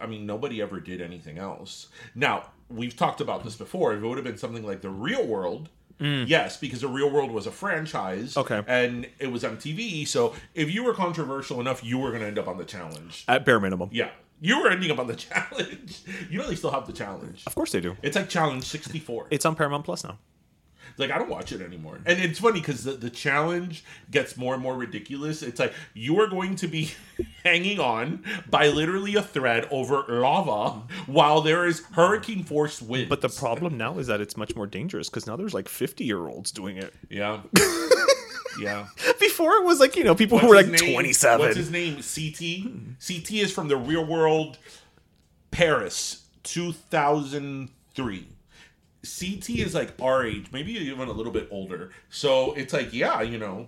I 0.00 0.06
mean, 0.06 0.24
nobody 0.24 0.62
ever 0.62 0.78
did 0.80 1.00
anything 1.00 1.36
else. 1.38 1.88
Now, 2.14 2.50
we've 2.68 2.96
talked 2.96 3.20
about 3.20 3.42
this 3.42 3.56
before. 3.56 3.92
If 3.92 4.02
it 4.02 4.06
would 4.06 4.18
have 4.18 4.24
been 4.24 4.38
something 4.38 4.64
like 4.64 4.80
The 4.80 4.88
Real 4.90 5.26
World, 5.26 5.68
yes, 6.00 6.56
because 6.56 6.80
The 6.80 6.88
Real 6.88 7.10
World 7.10 7.30
was 7.30 7.46
a 7.46 7.50
franchise. 7.50 8.34
Mm. 8.34 8.40
Okay. 8.40 8.62
And 8.66 9.06
it 9.18 9.28
was 9.28 9.44
on 9.44 9.56
TV. 9.58 10.06
So 10.06 10.34
if 10.54 10.72
you 10.72 10.82
were 10.84 10.94
controversial 10.94 11.60
enough, 11.60 11.84
you 11.84 11.98
were 11.98 12.10
going 12.10 12.22
to 12.22 12.26
end 12.28 12.38
up 12.38 12.48
on 12.48 12.58
the 12.58 12.64
challenge. 12.64 13.24
At 13.28 13.44
bare 13.44 13.60
minimum, 13.60 13.90
Yeah. 13.92 14.10
You 14.42 14.58
were 14.62 14.70
ending 14.70 14.90
up 14.90 14.98
on 14.98 15.06
the 15.06 15.16
challenge. 15.16 16.00
You 16.30 16.38
know, 16.38 16.48
they 16.48 16.54
still 16.54 16.70
have 16.70 16.86
the 16.86 16.92
challenge. 16.94 17.42
of 17.46 17.54
course 17.54 17.72
they 17.72 17.80
do. 17.80 17.96
It's 18.02 18.16
like 18.16 18.28
Challenge 18.28 18.64
64. 18.64 19.26
It's 19.30 19.44
on 19.44 19.54
Paramount 19.54 19.84
Plus 19.84 20.02
now. 20.04 20.16
Like 21.00 21.10
I 21.10 21.18
don't 21.18 21.30
watch 21.30 21.52
it 21.52 21.60
anymore, 21.60 21.98
and 22.06 22.18
it's 22.20 22.38
funny 22.38 22.60
because 22.60 22.84
the, 22.84 22.92
the 22.92 23.10
challenge 23.10 23.84
gets 24.10 24.36
more 24.36 24.54
and 24.54 24.62
more 24.62 24.74
ridiculous. 24.74 25.42
It's 25.42 25.58
like 25.58 25.72
you 25.94 26.20
are 26.20 26.26
going 26.26 26.56
to 26.56 26.68
be 26.68 26.92
hanging 27.44 27.80
on 27.80 28.24
by 28.48 28.68
literally 28.68 29.14
a 29.16 29.22
thread 29.22 29.66
over 29.70 30.04
lava 30.08 30.82
while 31.06 31.40
there 31.40 31.66
is 31.66 31.82
hurricane 31.92 32.44
force 32.44 32.80
winds. 32.82 33.08
But 33.08 33.22
the 33.22 33.28
problem 33.28 33.76
now 33.76 33.98
is 33.98 34.06
that 34.06 34.20
it's 34.20 34.36
much 34.36 34.54
more 34.54 34.66
dangerous 34.66 35.08
because 35.08 35.26
now 35.26 35.36
there's 35.36 35.54
like 35.54 35.68
50 35.68 36.04
year 36.04 36.28
olds 36.28 36.52
doing 36.52 36.76
it. 36.76 36.94
yeah, 37.08 37.40
yeah. 38.60 38.86
Before 39.18 39.52
it 39.56 39.64
was 39.64 39.80
like, 39.80 39.96
you 39.96 40.04
know, 40.04 40.14
people 40.14 40.38
who 40.38 40.48
were 40.48 40.54
like 40.54 40.68
name? 40.68 40.92
27. 40.92 41.40
What's 41.40 41.56
his 41.56 41.70
name? 41.70 41.96
CT. 41.96 42.98
CT 43.04 43.32
is 43.32 43.52
from 43.52 43.68
the 43.68 43.76
real 43.76 44.04
world. 44.04 44.58
Paris, 45.50 46.24
2003. 46.44 48.28
CT 49.02 49.50
is 49.50 49.74
like 49.74 49.92
our 50.00 50.24
age, 50.26 50.46
maybe 50.52 50.72
even 50.72 51.08
a 51.08 51.12
little 51.12 51.32
bit 51.32 51.48
older. 51.50 51.90
So 52.10 52.52
it's 52.54 52.72
like, 52.72 52.92
yeah, 52.92 53.22
you 53.22 53.38
know, 53.38 53.66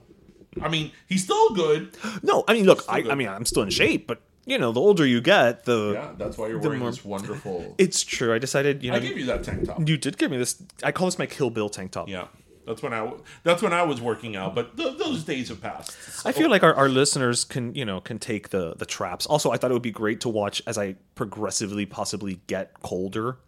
I 0.61 0.69
mean, 0.69 0.93
he's 1.09 1.25
still 1.25 1.51
good. 1.55 1.97
No, 2.23 2.45
I 2.47 2.53
mean, 2.53 2.67
look, 2.67 2.85
I. 2.89 2.99
I 3.11 3.15
mean, 3.15 3.29
I'm 3.29 3.47
still 3.47 3.63
in 3.63 3.71
shape, 3.71 4.07
but 4.07 4.21
you 4.45 4.59
know, 4.59 4.73
the 4.73 4.81
older 4.81 5.07
you 5.07 5.21
get, 5.21 5.65
the 5.65 5.93
Yeah, 5.95 6.13
that's 6.19 6.37
why 6.37 6.49
you're 6.49 6.59
wearing 6.59 6.81
more- 6.81 6.91
this 6.91 7.05
wonderful. 7.05 7.75
it's 7.79 8.03
true. 8.03 8.35
I 8.35 8.39
decided, 8.39 8.83
you 8.83 8.91
know, 8.91 8.97
I 8.97 9.01
gave 9.01 9.17
you 9.17 9.25
that 9.27 9.45
tank 9.45 9.65
top. 9.67 9.89
you 9.89 9.97
did 9.97 10.19
give 10.19 10.31
me 10.31 10.37
this. 10.37 10.63
I 10.83 10.93
call 10.93 11.07
this 11.07 11.19
my 11.19 11.27
Kill 11.27 11.49
Bill 11.49 11.71
tank 11.71 11.93
top. 11.93 12.09
Yeah, 12.09 12.27
that's 12.67 12.83
when 12.83 12.93
I 12.93 13.11
that's 13.45 13.63
when 13.63 13.73
I 13.73 13.83
was 13.85 14.01
working 14.03 14.37
out. 14.37 14.55
But 14.55 14.77
th- 14.77 14.99
those 14.99 15.25
days 15.25 15.49
have 15.49 15.63
passed. 15.63 15.97
I 16.27 16.33
feel 16.33 16.51
like 16.51 16.63
our, 16.63 16.75
our 16.75 16.89
listeners 16.91 17.45
can, 17.45 17.75
you 17.75 17.85
know, 17.87 18.01
can 18.03 18.19
take 18.19 18.51
the 18.51 18.75
the 18.77 18.85
traps. 18.85 19.25
Also, 19.27 19.51
I 19.53 19.57
thought 19.57 19.71
it 19.71 19.75
would 19.75 19.81
be 19.83 19.91
great 19.93 20.21
to 20.23 20.29
watch 20.29 20.61
as 20.67 20.77
I 20.77 20.97
progressively 21.15 21.87
possibly 21.87 22.41
get 22.49 22.75
colder 22.83 23.39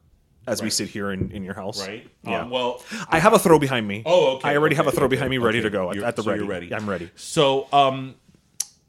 as 0.46 0.62
we 0.62 0.70
sit 0.70 0.88
here 0.88 1.10
in, 1.12 1.30
in 1.30 1.42
your 1.44 1.54
house. 1.54 1.86
right. 1.86 2.06
Yeah. 2.22 2.42
Um, 2.42 2.50
well, 2.50 2.82
I 3.08 3.18
have 3.18 3.32
a 3.32 3.38
throw 3.38 3.58
behind 3.58 3.86
me. 3.88 4.02
Oh, 4.06 4.36
okay. 4.36 4.50
I 4.50 4.56
already 4.56 4.76
have 4.76 4.86
a 4.86 4.92
throw 4.92 5.04
okay, 5.06 5.16
behind 5.16 5.30
me 5.30 5.38
ready 5.38 5.58
okay. 5.58 5.64
to 5.64 5.70
go 5.70 5.90
at, 5.90 5.96
You're- 5.96 6.06
at 6.06 6.16
the 6.16 6.22
so 6.22 6.30
ready. 6.30 6.40
You're 6.42 6.50
ready. 6.50 6.74
I'm 6.74 6.88
ready. 6.88 7.10
So, 7.16 7.66
um, 7.72 8.14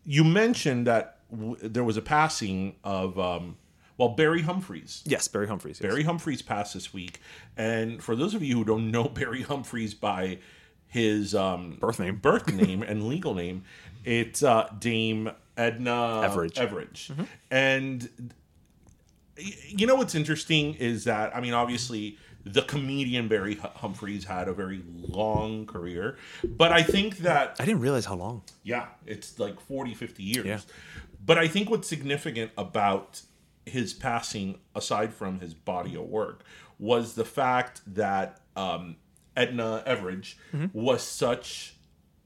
you 0.05 0.23
mentioned 0.23 0.87
that 0.87 1.19
w- 1.31 1.55
there 1.61 1.83
was 1.83 1.97
a 1.97 2.01
passing 2.01 2.75
of 2.83 3.17
um, 3.19 3.57
well 3.97 4.09
Barry 4.09 4.41
Humphries. 4.43 5.01
Yes, 5.05 5.27
Barry 5.27 5.47
Humphries. 5.47 5.79
yes. 5.81 5.89
Barry 5.89 6.03
Humphries 6.03 6.41
passed 6.41 6.73
this 6.73 6.93
week, 6.93 7.19
and 7.57 8.03
for 8.03 8.15
those 8.15 8.33
of 8.33 8.43
you 8.43 8.55
who 8.57 8.63
don't 8.65 8.91
know 8.91 9.03
Barry 9.19 9.41
Humphries 9.43 9.93
by 9.93 10.39
his 10.87 11.33
um, 11.35 11.77
Birth 11.79 11.99
name. 11.99 12.17
birth 12.17 12.51
name, 12.53 12.83
and 12.83 13.07
legal 13.07 13.33
name, 13.33 13.63
it's 14.03 14.43
uh, 14.43 14.69
Dame 14.79 15.31
Edna 15.57 16.21
Everage. 16.25 16.53
Everage, 16.53 17.27
and 17.49 18.09
y- 18.19 18.27
you 19.37 19.85
know 19.87 19.95
what's 19.95 20.15
interesting 20.15 20.75
is 20.75 21.03
that 21.05 21.35
I 21.35 21.41
mean, 21.41 21.53
obviously. 21.53 22.17
The 22.47 22.61
comedian 22.61 23.27
Barry 23.27 23.55
Hu- 23.55 23.67
Humphries 23.73 24.23
had 24.25 24.47
a 24.47 24.53
very 24.53 24.83
long 24.95 25.65
career, 25.65 26.15
but 26.43 26.71
I 26.71 26.83
think 26.83 27.17
that 27.29 27.55
I 27.59 27.65
didn't 27.65 27.79
realize 27.81 28.05
how 28.05 28.13
long. 28.13 28.43
yeah, 28.61 28.85
it's 29.07 29.39
like 29.39 29.59
40, 29.59 29.95
50 29.95 30.21
years. 30.21 30.45
Yeah. 30.45 30.59
But 31.25 31.39
I 31.39 31.47
think 31.47 31.71
what's 31.71 31.87
significant 31.87 32.51
about 32.55 33.23
his 33.65 33.95
passing, 33.95 34.59
aside 34.75 35.11
from 35.11 35.39
his 35.39 35.55
body 35.55 35.95
of 35.95 36.03
work, 36.03 36.43
was 36.77 37.15
the 37.15 37.25
fact 37.25 37.81
that 37.95 38.41
um, 38.55 38.97
Edna 39.35 39.83
Everage 39.87 40.35
Mm-hmm. 40.53 40.67
was 40.79 41.01
such 41.01 41.73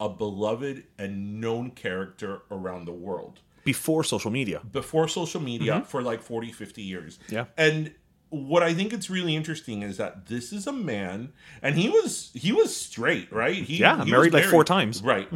a 0.02 0.10
beloved 0.10 0.84
and 0.98 1.40
known 1.40 1.72
character 1.72 2.42
around 2.52 2.84
the 2.84 2.92
world 2.92 3.40
Before 3.64 4.04
social 4.04 4.32
media. 4.32 4.62
before 4.72 5.08
social 5.08 5.42
media 5.42 5.84
for 5.88 6.02
like 6.02 6.22
40 6.22 6.52
50 6.52 6.82
years 6.82 7.18
Mm-hmm. 7.20 7.36
Yeah. 7.36 7.46
and 7.58 7.94
what 8.30 8.62
i 8.64 8.74
think 8.74 8.94
it's 8.94 9.10
really 9.10 9.36
interesting 9.36 9.82
is 9.82 9.98
that 9.98 10.28
this 10.28 10.54
is 10.54 10.68
a 10.68 10.72
man 10.74 11.34
and 11.64 11.76
he 11.76 11.90
was 11.90 12.32
he 12.34 12.52
was 12.52 12.76
straight 12.76 13.32
right 13.32 13.56
he, 13.64 13.78
Yeah, 13.78 14.04
he 14.06 14.12
married 14.12 14.34
was 14.34 14.42
like 14.44 14.52
four 14.52 14.64
times. 14.64 15.02
right 15.04 15.28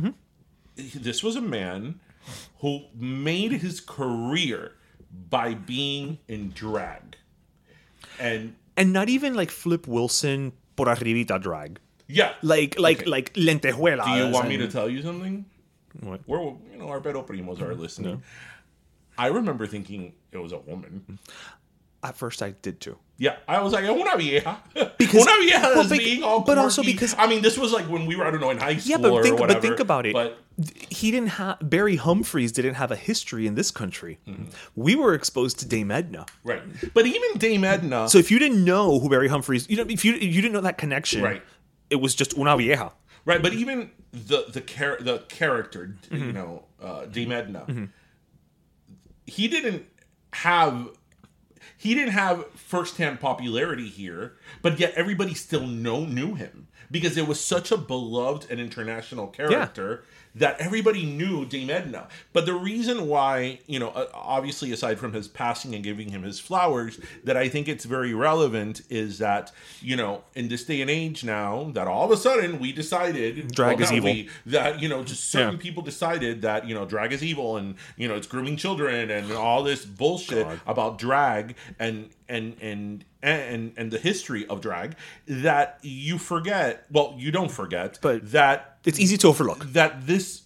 this 0.76 1.24
was 1.24 1.36
a 1.36 1.42
man 1.42 2.00
who 2.62 2.82
made 2.96 3.52
his 3.52 3.80
career 3.80 4.74
by 5.30 5.54
being 5.54 6.18
in 6.28 6.52
drag 6.52 7.18
and 8.20 8.56
And 8.78 8.92
not 8.94 9.08
even 9.10 9.36
like 9.36 9.52
Flip 9.52 9.88
Wilson 9.88 10.54
por 10.76 10.88
arribita 10.88 11.40
drag. 11.42 11.80
yeah 12.08 12.34
Like 12.42 12.80
like 12.80 13.02
Okay. 13.02 13.10
like 13.16 13.34
lentejuela 13.34 14.06
do 14.06 14.12
you 14.22 14.30
want 14.34 14.48
me 14.50 14.58
to 14.58 14.68
tell 14.68 14.90
you 14.90 15.02
something 15.02 15.46
What? 16.02 16.22
we're 16.28 16.40
you 16.42 16.78
know 16.78 16.90
our 16.90 17.00
pero 17.02 17.22
primos 17.24 17.62
are 17.62 17.76
listening 17.76 18.24
i 19.18 19.28
remember 19.28 19.68
thinking 19.68 20.14
it 20.32 20.38
was 20.40 20.52
a 20.52 20.58
woman 20.60 21.20
At 22.06 22.18
first 22.18 22.42
I 22.44 22.52
did 22.52 22.82
too. 22.82 22.98
Yeah, 23.18 23.38
I 23.48 23.62
was 23.62 23.72
like, 23.72 23.86
una 23.86 24.18
vieja. 24.18 24.58
Because- 24.98 25.22
una 25.26 25.36
vieja 25.42 25.72
but 25.74 25.88
being 25.90 26.22
all 26.22 26.42
but 26.42 26.58
also 26.58 26.84
because- 26.84 27.16
I 27.18 27.28
mean, 27.28 27.42
this 27.42 27.58
was 27.58 27.72
like 27.72 27.86
when 27.88 28.06
we 28.10 28.18
were, 28.18 28.26
I 28.28 28.32
don't 28.32 28.42
know, 28.42 28.50
in 28.50 28.58
high 28.58 28.76
school 28.76 28.92
Yeah, 28.92 28.98
but 28.98 29.12
or 29.14 29.24
think 29.24 29.40
whatever. 29.40 29.62
but 29.62 29.68
think 29.68 29.80
about 29.80 30.06
it. 30.06 30.12
But 30.12 30.36
he 31.00 31.12
didn't 31.12 31.30
have 31.40 31.60
Barry 31.76 31.96
Humphries 31.96 32.52
didn't 32.52 32.76
have 32.76 32.92
a 32.92 32.98
history 32.98 33.48
in 33.48 33.56
this 33.56 33.72
country. 33.72 34.20
Mm-hmm. 34.28 34.52
We 34.76 34.98
were 34.98 35.14
exposed 35.14 35.60
to 35.64 35.66
Dame 35.66 35.92
Edna. 35.92 36.26
right, 36.44 36.62
but 36.94 37.06
even 37.08 37.38
Dame 37.38 37.64
Edna. 37.64 38.10
So 38.10 38.18
if 38.20 38.30
you 38.30 38.38
didn't 38.38 38.66
know 38.66 39.00
who 39.00 39.08
Barry 39.08 39.30
Humphries, 39.30 39.64
you 39.70 39.78
know, 39.80 39.86
if 39.88 40.04
you 40.04 40.12
you 40.36 40.42
didn't 40.44 40.52
know 40.60 40.66
that 40.70 40.78
connection, 40.78 41.24
Right. 41.24 41.42
It 41.90 42.02
was 42.02 42.16
just 42.16 42.36
una 42.38 42.58
vieja. 42.58 42.92
Right, 43.26 43.42
but 43.42 43.54
even 43.54 43.92
the 44.12 44.46
the 44.52 44.62
char- 44.62 45.00
the 45.02 45.20
character, 45.30 45.96
Mm-hmm. 46.10 46.24
you 46.26 46.32
know, 46.34 46.66
uh, 46.82 47.06
Dame 47.06 47.32
Edna, 47.32 47.90
he 49.26 49.48
didn't 49.48 49.86
have. 50.34 50.90
He 51.78 51.96
didn't 51.96 52.12
have 52.14 52.46
firsthand 52.52 53.20
popularity 53.20 53.88
here, 53.90 54.36
but 54.62 54.80
yet 54.80 54.94
everybody 54.96 55.34
still 55.34 55.66
know 55.68 56.06
knew 56.06 56.36
him 56.36 56.68
because 56.92 57.18
it 57.18 57.28
was 57.28 57.40
such 57.40 57.72
a 57.72 57.78
beloved 57.78 58.50
and 58.50 58.60
international 58.60 59.28
character 59.28 60.04
that 60.36 60.60
everybody 60.60 61.06
knew 61.06 61.46
Dame 61.46 61.70
Edna. 61.70 62.08
But 62.34 62.48
the 62.48 62.56
reason 62.56 63.08
why, 63.08 63.60
you 63.68 63.78
know, 63.78 63.90
uh, 63.90 64.08
obviously 64.16 64.72
aside 64.72 64.98
from 64.98 65.14
his 65.14 65.28
passing 65.28 65.76
and 65.76 65.84
giving 65.84 66.10
him 66.10 66.24
his 66.24 66.40
flowers, 66.40 67.00
that 67.24 67.38
I 67.38 67.48
think 67.50 67.68
it's 67.68 67.86
very 67.86 68.16
relevant 68.16 68.82
is 68.90 69.20
that, 69.20 69.52
you 69.80 69.96
know, 69.96 70.24
in 70.34 70.48
this 70.48 70.64
day 70.64 70.82
and 70.82 70.90
age 70.90 71.24
now, 71.24 71.70
that 71.76 71.88
all 71.88 72.06
of 72.06 72.10
a 72.12 72.18
sudden 72.18 72.60
we 72.60 72.72
decided 72.72 73.52
Drag 73.54 73.80
is 73.80 73.92
evil. 73.92 74.12
we, 74.12 74.30
that, 74.48 74.82
you 74.82 74.90
know, 74.90 75.04
just 75.04 75.30
certain 75.30 75.54
Yeah. 75.54 75.62
people 75.62 75.84
decided 75.84 76.42
that, 76.42 76.68
you 76.68 76.74
know, 76.74 76.86
drag 76.86 77.14
is 77.14 77.24
evil 77.24 77.58
and, 77.58 77.76
you 77.96 78.08
know, 78.08 78.16
it's 78.16 78.26
grooming 78.26 78.58
children 78.58 79.12
and 79.12 79.32
all 79.34 79.62
this 79.62 79.86
bullshit 79.86 80.48
about 80.66 80.98
drag 80.98 81.56
and 81.78 82.10
and 82.34 82.56
and 82.62 83.06
and 83.22 83.74
and 83.78 83.92
the 83.92 84.00
history 84.00 84.46
of 84.48 84.60
drag 84.62 84.96
that 85.28 85.80
you 85.82 86.18
forget 86.18 86.86
well 86.92 87.16
you 87.18 87.32
don't 87.32 87.52
forget 87.52 88.00
But- 88.02 88.32
that 88.32 88.80
It's 88.86 89.00
easy 89.00 89.18
to 89.18 89.28
overlook. 89.28 89.60
that 89.80 90.08
this 90.08 90.42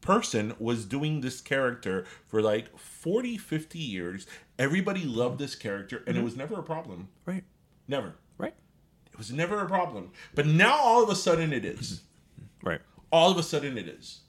person 0.00 0.54
was 0.58 0.84
doing 0.84 1.20
this 1.20 1.40
character 1.40 2.04
for 2.26 2.40
like 2.42 2.66
40 2.78 3.36
50 3.38 3.78
years 3.78 4.26
everybody 4.58 5.04
loved 5.04 5.38
this 5.38 5.54
character 5.54 5.98
and 5.98 6.08
it 6.08 6.12
mm-hmm. 6.14 6.24
was 6.24 6.36
never 6.36 6.58
a 6.58 6.62
problem 6.62 7.08
Right. 7.26 7.44
never 7.86 8.14
Right. 8.38 8.54
it 9.12 9.18
was 9.18 9.30
never 9.30 9.60
a 9.60 9.66
problem 9.66 10.10
but 10.34 10.46
now 10.46 10.76
all 10.76 11.02
of 11.02 11.08
a 11.10 11.16
sudden 11.16 11.52
it 11.52 11.64
is 11.64 12.02
Right. 12.62 12.80
all 13.12 13.30
of 13.30 13.38
a 13.38 13.42
sudden 13.42 13.78
it 13.78 13.88
is 13.88 14.20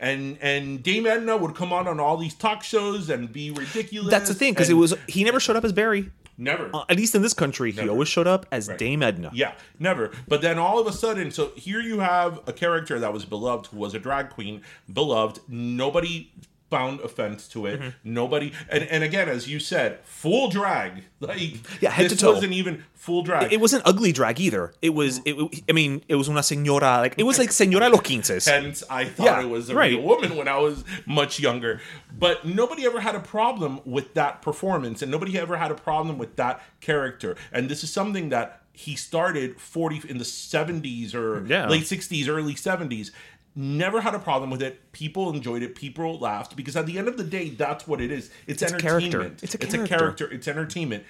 and 0.00 0.38
and 0.40 0.82
Dame 0.82 1.06
Edna 1.06 1.36
would 1.36 1.54
come 1.54 1.72
on 1.72 1.86
on 1.86 2.00
all 2.00 2.16
these 2.16 2.34
talk 2.34 2.62
shows 2.64 3.08
and 3.10 3.32
be 3.32 3.50
ridiculous. 3.50 4.10
That's 4.10 4.28
the 4.28 4.34
thing 4.34 4.52
because 4.52 4.70
it 4.70 4.74
was 4.74 4.94
he 5.06 5.22
never 5.22 5.38
showed 5.38 5.54
up 5.56 5.64
as 5.64 5.72
Barry. 5.72 6.10
Never. 6.38 6.70
Uh, 6.74 6.84
at 6.88 6.96
least 6.96 7.14
in 7.14 7.22
this 7.22 7.34
country, 7.34 7.72
he 7.72 7.88
always 7.88 8.08
showed 8.08 8.26
up 8.26 8.46
as 8.50 8.68
Dame 8.68 9.02
Edna. 9.02 9.30
Yeah, 9.32 9.52
never. 9.78 10.10
But 10.28 10.42
then 10.42 10.58
all 10.58 10.78
of 10.78 10.86
a 10.86 10.92
sudden, 10.92 11.30
so 11.30 11.52
here 11.56 11.80
you 11.80 12.00
have 12.00 12.40
a 12.46 12.52
character 12.52 12.98
that 12.98 13.12
was 13.12 13.24
beloved, 13.24 13.66
who 13.66 13.78
was 13.78 13.94
a 13.94 13.98
drag 13.98 14.30
queen, 14.30 14.62
beloved. 14.92 15.40
Nobody 15.48 16.32
found 16.70 17.00
offense 17.00 17.46
to 17.48 17.60
Mm-hmm. 17.62 17.82
it. 17.84 17.94
Nobody, 18.04 18.52
and 18.68 18.82
and 18.84 19.04
again, 19.04 19.28
as 19.28 19.48
you 19.48 19.58
said, 19.60 20.00
full 20.04 20.48
drag. 20.50 21.04
Like 21.18 21.40
Yeah, 21.80 21.90
head 21.90 22.10
this 22.10 22.12
to 22.12 22.18
toe. 22.18 22.32
wasn't 22.34 22.52
even 22.52 22.84
full 22.92 23.22
drag. 23.22 23.50
It 23.50 23.58
wasn't 23.58 23.84
ugly 23.86 24.12
drag 24.12 24.38
either. 24.38 24.74
It 24.82 24.90
was. 24.90 25.20
It, 25.24 25.34
I 25.66 25.72
mean, 25.72 26.02
it 26.08 26.14
was 26.16 26.28
una 26.28 26.40
señora. 26.40 26.98
Like 26.98 27.14
it 27.16 27.22
was 27.22 27.38
like 27.38 27.48
señora 27.50 27.90
los 27.90 28.02
quinces. 28.02 28.44
Hence, 28.44 28.82
I 28.90 29.06
thought 29.06 29.24
Yeah, 29.24 29.40
it 29.42 29.48
was 29.48 29.70
a 29.70 29.74
right. 29.74 29.92
real 29.92 30.02
woman 30.02 30.36
when 30.36 30.46
I 30.46 30.58
was 30.58 30.84
much 31.06 31.40
younger. 31.40 31.80
But 32.18 32.44
nobody 32.44 32.84
ever 32.84 33.00
had 33.00 33.14
a 33.14 33.20
problem 33.20 33.80
with 33.86 34.12
that 34.14 34.42
performance, 34.42 35.00
and 35.00 35.10
nobody 35.10 35.38
ever 35.38 35.56
had 35.56 35.70
a 35.70 35.74
problem 35.74 36.18
with 36.18 36.36
that 36.36 36.60
character. 36.82 37.36
And 37.50 37.70
this 37.70 37.82
is 37.82 37.90
something 37.90 38.28
that 38.28 38.60
he 38.74 38.94
started 38.94 39.58
40 39.58 40.02
in 40.10 40.18
the 40.18 40.24
70s 40.24 41.14
or 41.14 41.46
Yeah. 41.46 41.66
late 41.66 41.84
60s, 41.84 42.28
early 42.28 42.54
70s. 42.54 43.10
Never 43.58 44.02
had 44.02 44.14
a 44.14 44.18
problem 44.18 44.50
with 44.50 44.60
it. 44.60 44.92
People 44.92 45.32
enjoyed 45.32 45.62
it. 45.62 45.74
People 45.74 46.18
laughed 46.18 46.54
because 46.56 46.76
at 46.76 46.84
the 46.84 46.98
end 46.98 47.08
of 47.08 47.16
the 47.16 47.24
day, 47.24 47.48
that's 47.48 47.88
what 47.88 48.02
it 48.02 48.10
is. 48.10 48.30
It's, 48.46 48.62
character. 48.62 48.88
entertainment. 48.88 49.42
It's 49.42 49.54
a 49.54 49.58
character. 49.58 49.82
It's 49.82 49.90
a 49.90 49.96
character. 49.96 50.30
It's 50.30 50.48
entertainment. 50.48 51.04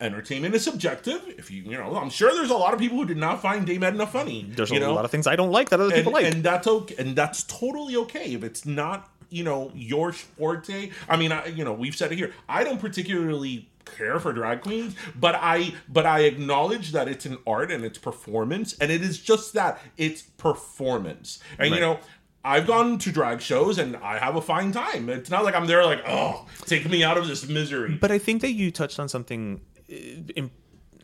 Entertainment 0.00 0.54
is 0.54 0.64
subjective. 0.64 1.22
If 1.38 1.50
you, 1.50 1.62
you 1.64 1.72
know, 1.72 1.94
I'm 1.96 2.08
sure 2.08 2.34
there's 2.34 2.50
a 2.50 2.56
lot 2.56 2.72
of 2.72 2.80
people 2.80 2.96
who 2.96 3.04
did 3.04 3.18
not 3.18 3.42
find 3.42 3.66
Dame 3.66 3.82
Edna 3.82 4.06
funny. 4.06 4.46
There's 4.48 4.70
a 4.70 4.78
know? 4.78 4.94
lot 4.94 5.04
of 5.04 5.10
things 5.10 5.26
I 5.26 5.36
don't 5.36 5.52
like 5.52 5.68
that 5.68 5.80
other 5.80 5.94
and, 5.94 6.04
people 6.04 6.12
like. 6.12 6.32
and 6.32 6.42
that's 6.42 6.66
okay 6.66 6.94
and 6.98 7.14
that's 7.14 7.42
totally 7.44 7.96
okay 7.96 8.32
if 8.32 8.42
it's 8.42 8.64
not 8.64 9.10
you 9.28 9.42
know 9.42 9.72
your 9.74 10.12
forte 10.12 10.90
i 11.08 11.16
mean 11.16 11.32
I, 11.32 11.46
you 11.46 11.64
know 11.64 11.72
we've 11.72 11.96
said 11.96 12.12
it 12.12 12.16
here 12.16 12.32
i 12.48 12.62
don't 12.62 12.80
particularly 12.80 13.68
care 13.96 14.18
for 14.18 14.32
drag 14.32 14.60
queens 14.60 14.94
but 15.14 15.34
i 15.36 15.72
but 15.88 16.04
i 16.04 16.20
acknowledge 16.20 16.92
that 16.92 17.08
it's 17.08 17.24
an 17.24 17.38
art 17.46 17.70
and 17.70 17.84
it's 17.84 17.98
performance 17.98 18.76
and 18.78 18.90
it 18.90 19.00
is 19.02 19.18
just 19.18 19.52
that 19.54 19.80
it's 19.96 20.22
performance 20.22 21.38
and 21.58 21.74
you 21.74 21.80
know 21.80 21.98
I've 22.44 22.68
gone 22.68 22.98
to 22.98 23.10
drag 23.10 23.40
shows 23.40 23.76
and 23.76 23.96
I 23.96 24.18
have 24.18 24.36
a 24.36 24.40
fine 24.40 24.70
time. 24.70 25.08
It's 25.08 25.30
not 25.30 25.42
like 25.42 25.56
I'm 25.56 25.66
there 25.66 25.84
like, 25.84 26.04
oh, 26.06 26.46
take 26.64 26.88
me 26.88 27.02
out 27.02 27.18
of 27.18 27.26
this 27.26 27.48
misery. 27.48 27.98
but 28.00 28.12
I 28.12 28.18
think 28.18 28.40
that 28.42 28.52
you 28.52 28.70
touched 28.70 29.00
on 29.00 29.08
something 29.08 29.60
uh, 29.90 29.94
in 30.36 30.52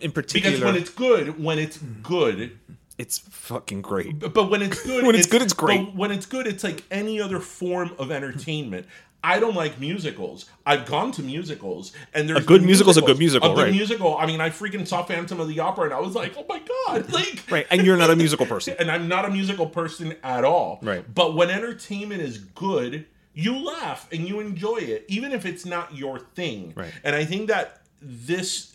in 0.01 0.13
particular. 0.13 0.57
because 0.57 0.65
when 0.65 0.77
it's 0.77 0.91
good, 0.91 1.43
when 1.43 1.59
it's 1.59 1.79
good, 1.79 2.61
it's 2.97 3.19
fucking 3.19 3.83
great. 3.83 4.21
But, 4.21 4.51
when 4.51 4.63
it's 4.63 4.83
good, 4.85 5.05
When 5.07 5.17
it's 5.17 5.27
good, 5.27 5.43
it's 5.43 5.53
great. 5.53 5.85
but 5.87 5.97
when 5.97 6.13
it's 6.13 6.27
good, 6.27 6.47
it's 6.47 6.63
like 6.63 6.85
any 6.91 7.21
other 7.21 7.41
form 7.41 7.91
of 7.99 8.13
entertainment. 8.13 8.87
I 9.25 9.39
don't 9.39 9.55
like 9.55 9.79
musicals. 9.79 10.47
I've 10.67 10.85
gone 10.85 11.13
to 11.13 11.23
musicals, 11.23 11.93
and 12.13 12.29
there's 12.29 12.41
A 12.41 12.43
good 12.43 12.63
musical's 12.63 12.97
a 12.97 13.03
good 13.03 13.19
musical, 13.19 13.53
A 13.53 13.55
good 13.55 13.63
right. 13.65 13.73
musical. 13.73 14.17
I 14.17 14.27
mean, 14.27 14.41
I 14.41 14.51
freaking 14.51 14.87
saw 14.87 15.05
Phantom 15.05 15.39
of 15.39 15.49
the 15.49 15.61
Opera, 15.61 15.85
and 15.85 15.95
I 15.95 16.01
was 16.01 16.15
like, 16.15 16.35
oh 16.37 16.45
my 16.49 16.61
god, 16.87 17.13
like 17.13 17.43
Right, 17.51 17.67
and 17.71 17.87
you're 17.87 17.97
not 17.97 18.11
a 18.11 18.17
musical 18.17 18.47
person. 18.47 18.75
and 18.81 18.91
I'm 18.91 19.09
not 19.09 19.25
a 19.25 19.31
musical 19.31 19.67
person 19.67 20.17
at 20.25 20.45
all. 20.45 20.81
Right. 20.83 21.05
But 21.15 21.35
when 21.35 21.51
entertainment 21.51 22.21
is 22.21 22.39
good, 22.39 23.07
you 23.35 23.65
laugh 23.65 24.09
and 24.13 24.29
you 24.29 24.41
enjoy 24.41 24.79
it, 24.79 25.05
even 25.09 25.33
if 25.33 25.47
it's 25.47 25.65
not 25.65 25.97
your 25.97 26.19
thing. 26.19 26.73
Right. 26.77 26.93
And 27.05 27.15
I 27.15 27.25
think 27.25 27.49
that 27.49 27.83
this, 28.01 28.75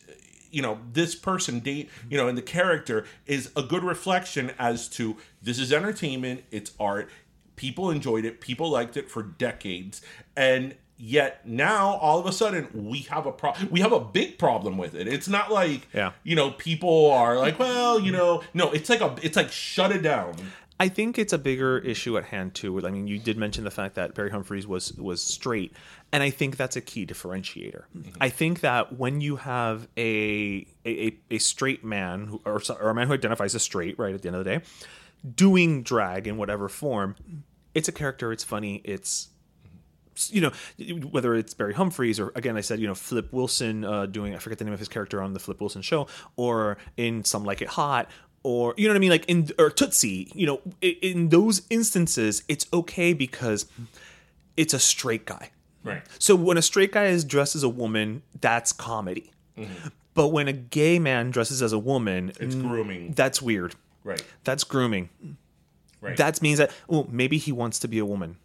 you 0.49 0.61
know, 0.61 0.79
this 0.93 1.13
person, 1.13 1.59
date, 1.59 1.89
you 2.09 2.17
know, 2.17 2.27
and 2.27 2.37
the 2.37 2.41
character 2.41 3.05
is 3.25 3.51
a 3.55 3.61
good 3.61 3.83
reflection 3.83 4.51
as 4.57 4.87
to 4.89 5.17
this 5.41 5.59
is 5.59 5.71
entertainment, 5.73 6.43
it's 6.51 6.71
art. 6.79 7.09
People 7.57 7.91
enjoyed 7.91 8.23
it, 8.23 8.39
people 8.39 8.69
liked 8.69 8.95
it 8.95 9.09
for 9.11 9.21
decades, 9.21 10.01
and 10.37 10.75
yet 10.99 11.45
now 11.47 11.95
all 11.97 12.17
of 12.19 12.25
a 12.25 12.31
sudden 12.31 12.67
we 12.73 12.99
have 13.01 13.25
a 13.25 13.31
pro- 13.31 13.53
we 13.69 13.81
have 13.81 13.91
a 13.91 13.99
big 13.99 14.39
problem 14.39 14.77
with 14.77 14.95
it. 14.95 15.07
It's 15.07 15.27
not 15.27 15.51
like 15.51 15.87
Yeah. 15.93 16.13
you 16.23 16.35
know 16.35 16.51
people 16.51 17.11
are 17.11 17.37
like, 17.37 17.59
well, 17.59 17.99
you 17.99 18.11
know, 18.11 18.41
no, 18.53 18.71
it's 18.71 18.89
like 18.89 19.01
a 19.01 19.13
it's 19.21 19.35
like 19.35 19.51
shut 19.51 19.91
it 19.91 20.01
down. 20.01 20.35
I 20.79 20.89
think 20.89 21.17
it's 21.17 21.33
a 21.33 21.39
bigger 21.39 21.79
issue 21.79 22.19
at 22.19 22.25
hand 22.25 22.53
too. 22.53 22.85
I 22.85 22.91
mean, 22.91 23.07
you 23.07 23.17
did 23.17 23.35
mention 23.35 23.63
the 23.63 23.71
fact 23.71 23.95
that 23.95 24.13
Barry 24.13 24.29
Humphries 24.29 24.67
was 24.67 24.93
was 24.93 25.23
straight, 25.23 25.73
and 26.11 26.21
I 26.21 26.29
think 26.29 26.55
that's 26.55 26.75
a 26.75 26.81
key 26.81 27.03
differentiator. 27.03 27.85
Mm-hmm. 27.97 28.11
I 28.21 28.29
think 28.29 28.59
that 28.59 28.95
when 28.95 29.19
you 29.19 29.37
have 29.37 29.87
a 29.97 30.67
a, 30.85 31.07
a, 31.07 31.17
a 31.31 31.37
straight 31.39 31.83
man 31.83 32.27
who, 32.27 32.41
or, 32.45 32.61
or 32.79 32.89
a 32.89 32.93
man 32.93 33.07
who 33.07 33.13
identifies 33.13 33.55
as 33.55 33.63
straight, 33.63 33.97
right 33.97 34.13
at 34.13 34.21
the 34.21 34.27
end 34.29 34.35
of 34.35 34.45
the 34.45 34.51
day, 34.59 34.65
doing 35.35 35.83
drag 35.83 36.27
in 36.27 36.37
whatever 36.37 36.69
form, 36.69 37.15
it's 37.73 37.87
a 37.87 37.91
character. 37.91 38.31
It's 38.31 38.43
funny. 38.43 38.81
It's 38.83 39.29
you 40.29 40.41
know 40.41 40.51
whether 41.11 41.35
it's 41.35 41.53
Barry 41.53 41.75
Humphries 41.75 42.19
or 42.19 42.31
again 42.35 42.57
I 42.57 42.61
said 42.61 42.79
you 42.79 42.87
know 42.87 42.95
Flip 42.95 43.31
Wilson 43.31 43.85
uh, 43.85 44.07
doing 44.07 44.33
I 44.33 44.39
forget 44.39 44.57
the 44.57 44.65
name 44.65 44.73
of 44.73 44.79
his 44.79 44.87
character 44.87 45.21
on 45.21 45.33
the 45.33 45.39
Flip 45.39 45.59
Wilson 45.61 45.83
show 45.83 46.07
or 46.35 46.77
in 46.97 47.23
Some 47.23 47.43
Like 47.43 47.61
It 47.61 47.67
Hot 47.67 48.09
or 48.41 48.73
you 48.77 48.87
know 48.87 48.93
what 48.93 48.97
I 48.97 48.99
mean 48.99 49.11
like 49.11 49.25
in 49.25 49.49
or 49.59 49.69
Tootsie 49.69 50.31
you 50.33 50.47
know 50.47 50.61
in, 50.81 50.95
in 51.03 51.29
those 51.29 51.61
instances 51.69 52.41
it's 52.47 52.65
okay 52.73 53.13
because 53.13 53.67
it's 54.55 54.73
a 54.73 54.79
straight 54.79 55.25
guy 55.27 55.51
Right. 55.83 56.01
so 56.17 56.35
when 56.35 56.57
a 56.57 56.61
straight 56.63 56.91
guy 56.91 57.05
is 57.05 57.23
dressed 57.23 57.55
as 57.55 57.61
a 57.63 57.69
woman 57.69 58.23
that's 58.41 58.73
comedy 58.73 59.31
but 60.15 60.29
when 60.29 60.47
a 60.47 60.53
gay 60.53 60.97
man 60.97 61.29
dresses 61.29 61.61
as 61.61 61.73
a 61.73 61.79
woman 61.79 62.31
It's 62.39 62.55
grooming. 62.55 63.11
that's 63.11 63.39
weird 63.39 63.75
Right. 64.07 64.23
that's 64.43 64.63
grooming 64.63 65.09
Right. 65.99 66.15
that 66.17 66.41
means 66.41 66.59
that 66.59 66.71
oh 66.89 67.07
maybe 67.11 67.37
he 67.37 67.51
wants 67.51 67.79
to 67.79 67.87
be 67.87 67.97
a 67.97 68.05
woman 68.05 68.37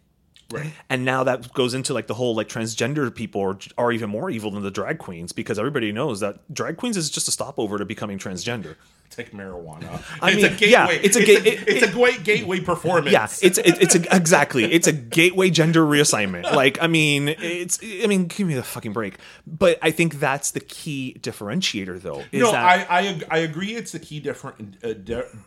right. 0.51 0.71
and 0.89 1.05
now 1.05 1.23
that 1.23 1.53
goes 1.53 1.73
into 1.75 1.93
like 1.93 2.07
the 2.07 2.15
whole 2.15 2.33
like 2.35 2.49
transgender 2.49 3.13
people 3.13 3.41
are, 3.41 3.57
are 3.77 3.91
even 3.91 4.09
more 4.09 4.29
evil 4.31 4.49
than 4.51 4.63
the 4.63 4.71
drag 4.71 4.97
queens 4.97 5.31
because 5.31 5.59
everybody 5.59 5.91
knows 5.91 6.19
that 6.19 6.35
drag 6.53 6.77
queens 6.77 6.97
is 6.97 7.09
just 7.11 7.27
a 7.27 7.31
stopover 7.31 7.77
to 7.77 7.85
becoming 7.85 8.17
transgender. 8.17 8.75
Take 9.15 9.31
marijuana. 9.31 10.01
I 10.21 10.31
it's 10.31 10.35
mean, 10.37 10.45
a 10.45 10.49
gateway. 10.49 10.67
yeah, 10.69 10.87
it's 10.89 11.15
a 11.15 11.19
it's, 11.19 11.27
ga- 11.27 11.35
a, 11.49 11.53
it- 11.53 11.67
it's 11.67 11.83
it- 11.83 11.89
a 11.89 11.91
great 11.91 12.23
gateway 12.23 12.59
performance. 12.59 13.11
Yeah, 13.11 13.25
it's 13.41 13.57
it, 13.57 13.81
it's 13.81 13.95
a, 13.95 14.15
exactly 14.15 14.65
it's 14.73 14.87
a 14.87 14.93
gateway 14.93 15.49
gender 15.49 15.81
reassignment. 15.85 16.43
Like 16.53 16.81
I 16.81 16.87
mean, 16.87 17.29
it's 17.29 17.79
I 17.83 18.07
mean, 18.07 18.27
give 18.27 18.47
me 18.47 18.53
the 18.53 18.63
fucking 18.63 18.93
break. 18.93 19.17
But 19.47 19.77
I 19.81 19.91
think 19.91 20.19
that's 20.19 20.51
the 20.51 20.59
key 20.59 21.17
differentiator, 21.19 22.01
though. 22.01 22.23
Is 22.31 22.41
no, 22.41 22.51
that 22.51 22.89
I, 22.91 22.99
I 22.99 23.21
I 23.29 23.37
agree. 23.39 23.75
It's 23.75 23.91
the 23.91 23.99
key 23.99 24.19
different 24.19 24.77
uh, 24.83 24.89
uh, 24.89 24.93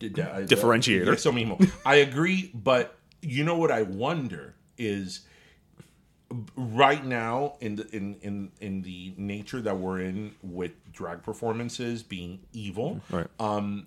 Differentiator. 0.00 1.06
Mismo. 1.06 1.70
I 1.84 1.96
agree, 1.96 2.50
but 2.54 2.96
you 3.22 3.44
know 3.44 3.56
what 3.56 3.70
I 3.70 3.82
wonder 3.82 4.54
is 4.78 5.20
right 6.56 7.04
now 7.04 7.56
in 7.60 7.76
the 7.76 7.86
in 7.96 8.14
in 8.22 8.50
in 8.60 8.82
the 8.82 9.14
nature 9.16 9.60
that 9.60 9.78
we're 9.78 10.00
in 10.00 10.34
with 10.42 10.72
drag 10.92 11.22
performances 11.22 12.02
being 12.02 12.40
evil. 12.52 13.00
Right. 13.10 13.26
Um, 13.38 13.86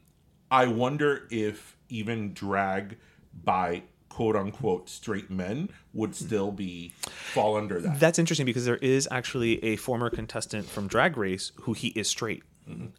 I 0.52 0.68
wonder 0.68 1.28
if 1.30 1.78
even 1.90 2.34
drag 2.34 2.98
by 3.44 3.84
quote 4.10 4.36
unquote 4.36 4.90
straight 4.90 5.30
men 5.30 5.70
would 5.94 6.16
still 6.16 6.52
be 6.52 6.94
fall 7.06 7.56
under 7.56 7.80
that. 7.80 8.00
That's 8.00 8.20
interesting 8.20 8.46
because 8.46 8.66
there 8.66 8.78
is 8.78 9.08
actually 9.12 9.64
a 9.64 9.76
former 9.76 10.10
contestant 10.10 10.66
from 10.68 10.88
Drag 10.88 11.16
Race 11.18 11.52
who 11.62 11.74
he 11.74 11.90
is 11.90 12.08
straight. 12.08 12.44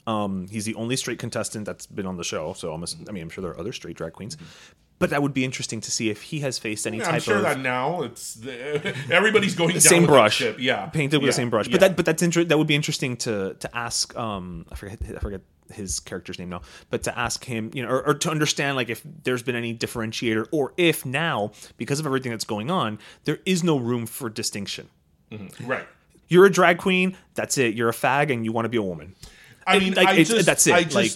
Um, 0.06 0.48
he's 0.48 0.64
the 0.64 0.74
only 0.74 0.96
straight 0.96 1.20
contestant 1.20 1.64
that's 1.64 1.86
been 1.86 2.06
on 2.06 2.16
the 2.16 2.24
show. 2.24 2.54
So 2.54 2.72
I'm, 2.72 2.82
ass- 2.82 2.96
I 3.08 3.12
mean, 3.12 3.22
I'm 3.22 3.30
sure 3.30 3.42
there 3.42 3.52
are 3.52 3.60
other 3.60 3.72
straight 3.72 3.96
drag 3.96 4.12
queens, 4.14 4.36
but 5.00 5.10
that 5.10 5.20
would 5.22 5.34
be 5.34 5.44
interesting 5.44 5.80
to 5.80 5.90
see 5.90 6.10
if 6.10 6.22
he 6.22 6.38
has 6.40 6.58
faced 6.58 6.86
any 6.86 6.98
Yeah, 6.98 7.04
type 7.06 7.14
I'm 7.14 7.20
sure 7.20 7.36
of 7.38 7.42
that 7.42 7.58
now 7.58 8.02
it's 8.02 8.34
the, 8.34 8.94
everybody's 9.10 9.56
going 9.56 9.70
down 9.70 9.74
the 9.74 9.80
same 9.80 10.06
brush, 10.06 10.36
ship. 10.36 10.56
Yeah, 10.60 10.86
painted 10.86 11.16
with 11.16 11.24
Yeah. 11.24 11.28
the 11.30 11.32
same 11.32 11.50
brush. 11.50 11.66
Yeah. 11.66 11.72
But 11.72 11.80
that, 11.80 11.96
but 11.96 12.04
that's 12.06 12.22
inter- 12.22 12.44
that 12.44 12.56
would 12.56 12.68
be 12.68 12.76
interesting 12.76 13.16
to 13.18 13.54
to 13.54 13.76
ask. 13.76 14.16
Um, 14.16 14.66
I 14.70 14.76
forget, 14.76 14.98
I 15.16 15.18
forget 15.18 15.40
his 15.72 16.00
character's 16.00 16.38
name 16.38 16.48
now, 16.50 16.62
but 16.90 17.04
to 17.04 17.16
ask 17.18 17.44
him, 17.44 17.70
you 17.74 17.82
know, 17.82 17.88
or, 17.90 18.08
or 18.08 18.14
to 18.14 18.30
understand 18.30 18.76
like 18.76 18.90
if 18.90 19.02
there's 19.24 19.42
been 19.42 19.54
any 19.56 19.74
differentiator, 19.74 20.46
or 20.52 20.72
if 20.76 21.04
now 21.06 21.52
because 21.76 21.98
of 22.00 22.06
everything 22.06 22.30
that's 22.32 22.44
going 22.44 22.70
on, 22.70 22.98
there 23.24 23.38
is 23.46 23.64
no 23.64 23.76
room 23.78 24.06
for 24.06 24.28
distinction. 24.28 24.88
right. 25.64 25.86
You're 26.28 26.46
a 26.46 26.50
drag 26.50 26.78
queen. 26.78 27.16
That's 27.34 27.58
it. 27.58 27.74
You're 27.74 27.88
a 27.88 27.92
fag, 27.92 28.32
and 28.32 28.44
you 28.44 28.52
want 28.52 28.64
to 28.64 28.68
be 28.68 28.76
a 28.78 28.82
woman. 28.82 29.16
I 29.66 29.78
mean, 29.80 29.94
like, 29.94 30.06
I 30.08 30.22
just, 30.22 30.46
that's 30.46 30.66
it. 30.68 30.72
I 30.74 30.82
like, 30.94 31.12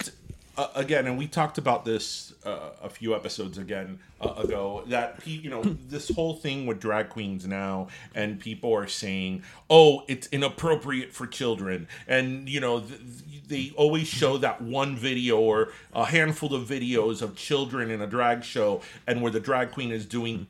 uh, 0.56 0.68
again, 0.74 1.06
and 1.06 1.16
we 1.16 1.26
talked 1.28 1.56
about 1.58 1.84
this 1.84 2.33
uh, 2.44 2.70
a 2.82 2.88
few 2.88 3.14
episodes 3.14 3.58
again 3.58 3.98
uh, 4.20 4.34
ago. 4.38 4.84
That 4.88 5.18
pe- 5.24 5.30
you 5.32 5.50
know, 5.50 5.62
this 5.62 6.08
whole 6.14 6.34
thing 6.34 6.66
with 6.66 6.80
drag 6.80 7.08
queens 7.08 7.46
now, 7.46 7.88
and 8.14 8.38
people 8.40 8.72
are 8.74 8.86
saying, 8.86 9.42
"Oh, 9.70 10.02
it's 10.08 10.26
inappropriate 10.28 11.12
for 11.12 11.26
children," 11.26 11.88
and 12.06 12.48
you 12.48 12.60
know, 12.60 12.80
th- 12.80 13.00
they 13.48 13.72
always 13.76 14.06
show 14.08 14.38
that 14.38 14.60
one 14.62 14.96
video 14.96 15.38
or 15.38 15.68
a 15.94 16.04
handful 16.06 16.54
of 16.54 16.68
videos 16.68 17.22
of 17.22 17.36
children 17.36 17.90
in 17.90 18.00
a 18.00 18.06
drag 18.06 18.44
show, 18.44 18.80
and 19.06 19.22
where 19.22 19.32
the 19.32 19.40
drag 19.40 19.72
queen 19.72 19.90
is 19.92 20.06
doing. 20.06 20.46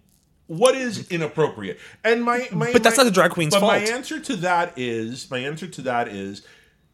What 0.46 0.74
is 0.74 1.08
inappropriate? 1.10 1.78
And 2.04 2.22
my, 2.22 2.48
my 2.52 2.70
But 2.70 2.82
that's 2.82 2.98
my- 2.98 3.04
not 3.04 3.08
the 3.08 3.14
drag 3.14 3.30
queen's 3.30 3.54
but 3.54 3.62
my 3.62 3.78
answer 3.78 4.20
to 4.20 4.36
that 4.36 4.74
is 4.76 5.30
my 5.30 5.38
answer 5.38 5.66
to 5.66 5.82
that 5.82 6.08
is 6.08 6.42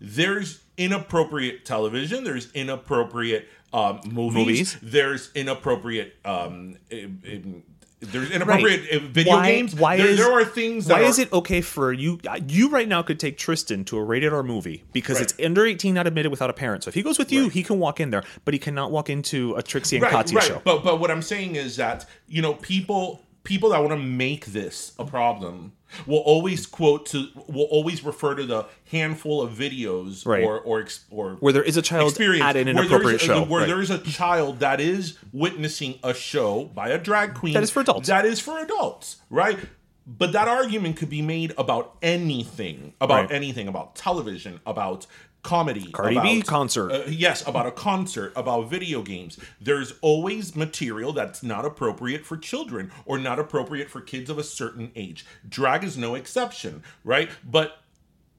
there's 0.01 0.61
inappropriate 0.79 1.65
television 1.67 2.25
there's 2.25 2.51
inappropriate 2.53 3.49
um, 3.73 4.01
movies, 4.07 4.35
Movies. 4.35 4.77
there's 4.83 5.31
inappropriate 5.35 6.17
um, 6.25 6.77
im- 6.91 7.23
im- 7.25 7.63
there's 8.01 8.31
inappropriate 8.31 8.91
uh, 8.91 9.07
video 9.07 9.35
Why- 9.35 9.51
games 9.53 9.75
why 9.75 9.97
there, 9.99 10.07
is- 10.09 10.17
there 10.19 10.33
are 10.33 10.45
things 10.45 10.87
that 10.87 10.95
Why 10.95 11.01
are, 11.03 11.09
is 11.09 11.19
it 11.19 11.31
okay 11.35 11.61
for 11.61 11.93
you? 11.93 12.19
You 12.49 12.71
right 12.71 12.89
now 12.89 13.03
could 13.03 13.21
take 13.21 13.37
Tristan 13.37 13.85
to 13.85 13.99
a 13.99 14.03
rated 14.03 14.33
R 14.33 14.43
movie 14.43 14.85
because 14.93 15.17
Right. 15.19 15.31
it's 15.31 15.35
under 15.45 15.67
18, 15.67 15.93
not 15.95 16.07
admitted 16.07 16.31
without 16.31 16.49
a 16.49 16.55
parent. 16.55 16.85
So 16.85 16.89
if 16.89 16.95
he 16.95 17.03
goes 17.03 17.19
with 17.19 17.31
you, 17.31 17.51
he 17.51 17.63
can 17.63 17.79
walk 17.79 18.01
in 18.01 18.09
there, 18.11 18.25
but 18.47 18.55
he 18.55 18.59
cannot 18.59 18.91
walk 18.91 19.11
into 19.11 19.55
a 19.57 19.63
Trixie 19.63 19.97
and 19.97 20.03
right, 20.05 20.13
Katya 20.13 20.37
right. 20.39 20.45
show. 20.47 20.63
But 20.65 20.83
but 20.83 20.99
what 20.99 21.11
I'm 21.11 21.21
saying 21.23 21.57
is 21.57 21.77
that 21.77 22.07
you 22.27 22.41
know 22.41 22.55
people 22.55 23.21
people 23.51 23.71
that 23.71 23.81
want 23.81 23.91
to 23.91 23.97
make 23.97 24.47
this 24.47 24.93
a 25.01 25.05
problem 25.05 25.73
will 26.07 26.19
always 26.19 26.67
quote 26.67 27.05
to 27.05 27.27
will 27.49 27.65
always 27.65 28.05
refer 28.05 28.33
to 28.37 28.47
the 28.47 28.65
handful 28.93 29.43
of 29.43 29.51
videos 29.53 30.25
Right. 30.25 30.45
or 30.45 30.61
or 30.61 30.81
ex- 30.81 31.05
or 31.11 31.33
Where 31.41 31.53
there 31.53 31.65
is 31.65 31.77
a 31.77 31.83
child 31.83 32.11
experience 32.11 32.45
at 32.45 32.57
an 32.57 32.67
where 32.77 32.85
inappropriate 32.85 33.21
a- 33.21 33.25
show, 33.25 33.43
where 33.43 33.63
right. 33.63 33.67
there 33.67 33.81
is 33.83 33.91
a 33.91 33.99
child 33.99 34.61
that 34.61 34.81
is 34.81 35.19
witnessing 35.33 35.99
a 36.05 36.15
show 36.15 36.67
by 36.75 36.91
a 36.91 36.99
drag 36.99 37.35
queen 37.35 37.55
That 37.55 37.65
is 37.65 37.71
for 37.73 37.81
adults. 37.81 38.07
That 38.07 38.25
is 38.25 38.39
for 38.39 38.61
adults, 38.61 39.17
right? 39.31 39.59
But 40.07 40.31
that 40.33 40.47
argument 40.49 40.97
could 40.97 41.11
be 41.11 41.23
made 41.23 41.53
about 41.59 41.97
anything, 42.03 42.95
about 43.01 43.23
Right. 43.25 43.33
anything, 43.33 43.67
about 43.69 43.97
television, 43.97 44.61
about 44.65 45.07
comedy, 45.43 45.91
Cardi 45.93 46.17
about, 46.17 46.25
B 46.25 46.43
concert. 46.43 46.93
uh, 46.93 47.03
yes, 47.09 47.47
about 47.47 47.67
a 47.67 47.71
concert, 47.71 48.33
about 48.37 48.69
video 48.69 49.03
games. 49.03 49.39
There's 49.61 49.95
always 50.01 50.55
material 50.55 51.13
that's 51.13 51.43
not 51.43 51.65
appropriate 51.65 52.27
for 52.27 52.37
children 52.37 52.91
or 53.07 53.19
not 53.19 53.39
appropriate 53.39 53.91
for 53.91 54.01
kids 54.01 54.31
of 54.31 54.39
a 54.39 54.45
certain 54.45 54.93
age. 54.95 55.25
Drag 55.49 55.85
is 55.85 55.97
no 55.97 56.15
exception, 56.15 56.83
right? 57.05 57.31
But 57.45 57.79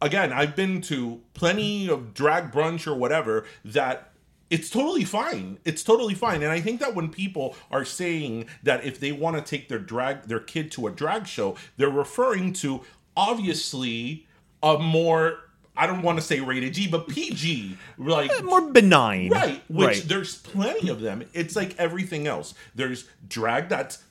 again, 0.02 0.32
I've 0.32 0.56
been 0.56 0.82
to 0.82 1.22
plenty 1.34 1.90
of 1.90 2.14
drag 2.14 2.52
brunch 2.52 2.88
or 2.88 2.96
whatever 2.96 3.46
that 3.66 4.12
it's 4.50 4.70
totally 4.70 5.06
fine. 5.06 5.60
It's 5.64 5.82
totally 5.82 6.14
fine. 6.14 6.44
And 6.44 6.52
I 6.52 6.60
think 6.60 6.82
that 6.82 6.94
when 6.94 7.10
people 7.10 7.56
are 7.72 7.86
saying 7.86 8.48
that 8.64 8.84
if 8.84 9.00
they 9.00 9.14
want 9.14 9.38
to 9.38 9.42
take 9.42 9.70
their 9.70 9.80
drag 9.80 10.24
their 10.24 10.42
kid 10.42 10.72
to 10.74 10.88
a 10.88 10.92
drag 10.92 11.26
show, 11.26 11.56
they're 11.78 11.90
referring 11.90 12.52
to 12.54 12.82
obviously 13.16 14.28
a 14.62 14.78
more 14.78 15.40
I 15.75 15.88
don't 15.88 16.01
want 16.01 16.19
to 16.19 16.21
say 16.23 16.39
rated 16.41 16.73
G, 16.73 16.88
but 16.88 17.07
PG, 17.07 17.77
like 17.97 18.31
More 18.43 18.62
benign. 18.71 19.29
Right. 19.29 19.63
Which 19.69 19.88
right. 19.88 20.03
there's 20.05 20.38
plenty 20.38 20.89
of 20.89 20.99
them. 21.01 21.23
It's 21.34 21.55
like 21.55 21.75
everything 21.79 22.27
else. 22.27 22.53
There's 22.75 23.07
drag 23.27 23.69
that's 23.69 24.03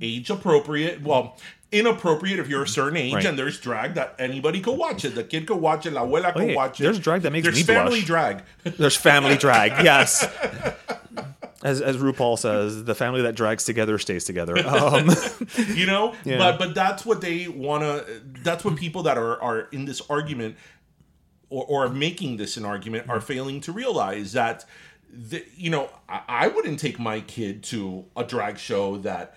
age 0.00 0.30
appropriate. 0.30 1.02
Well, 1.02 1.36
inappropriate 1.70 2.38
if 2.38 2.48
you're 2.48 2.62
a 2.64 2.68
certain 2.68 2.96
age, 2.96 3.14
Right. 3.14 3.24
and 3.26 3.38
there's 3.38 3.58
drag 3.60 3.94
that 3.94 4.14
anybody 4.18 4.60
could 4.60 4.76
watch 4.76 5.04
it. 5.04 5.14
The 5.14 5.24
kid 5.24 5.46
could 5.46 5.56
watch 5.58 5.86
it, 5.86 5.92
la 5.92 6.02
abuela 6.04 6.32
could 6.34 6.54
watch 6.54 6.80
it. 6.80 6.84
There's 6.84 6.98
drag 6.98 7.22
that 7.22 7.32
makes 7.32 7.44
there's 7.44 7.56
me 7.56 7.62
family 7.62 7.90
blush. 8.00 8.04
drag. 8.06 8.42
There's 8.64 8.96
family 8.96 9.36
drag. 9.36 9.72
Yes. 9.84 10.26
As, 11.64 11.80
as 11.80 11.96
RuPaul 11.96 12.36
says, 12.38 12.84
the 12.84 12.94
family 12.94 13.22
that 13.22 13.36
drags 13.36 13.64
together 13.64 13.96
stays 13.98 14.24
together. 14.24 14.56
Um, 14.66 15.10
you 15.68 15.86
know 15.86 16.14
Yeah. 16.24 16.38
but 16.38 16.58
but 16.58 16.74
that's 16.74 17.06
what 17.06 17.20
they 17.20 17.46
want 17.48 17.82
to 17.84 18.04
that's 18.42 18.64
what 18.64 18.74
people 18.76 19.04
that 19.04 19.16
are 19.16 19.40
are 19.40 19.60
in 19.70 19.84
this 19.84 20.02
argument 20.10 20.56
or, 21.52 21.84
or 21.84 21.88
making 21.88 22.38
this 22.38 22.56
an 22.56 22.64
argument 22.64 23.08
are 23.08 23.16
mm-hmm. 23.16 23.26
failing 23.26 23.60
to 23.60 23.72
realize 23.72 24.32
that 24.32 24.64
the, 25.12 25.44
you 25.54 25.70
know 25.70 25.90
I, 26.08 26.22
I 26.28 26.48
wouldn't 26.48 26.80
take 26.80 26.98
my 26.98 27.20
kid 27.20 27.62
to 27.64 28.06
a 28.16 28.24
drag 28.24 28.58
show 28.58 28.96
that 28.98 29.36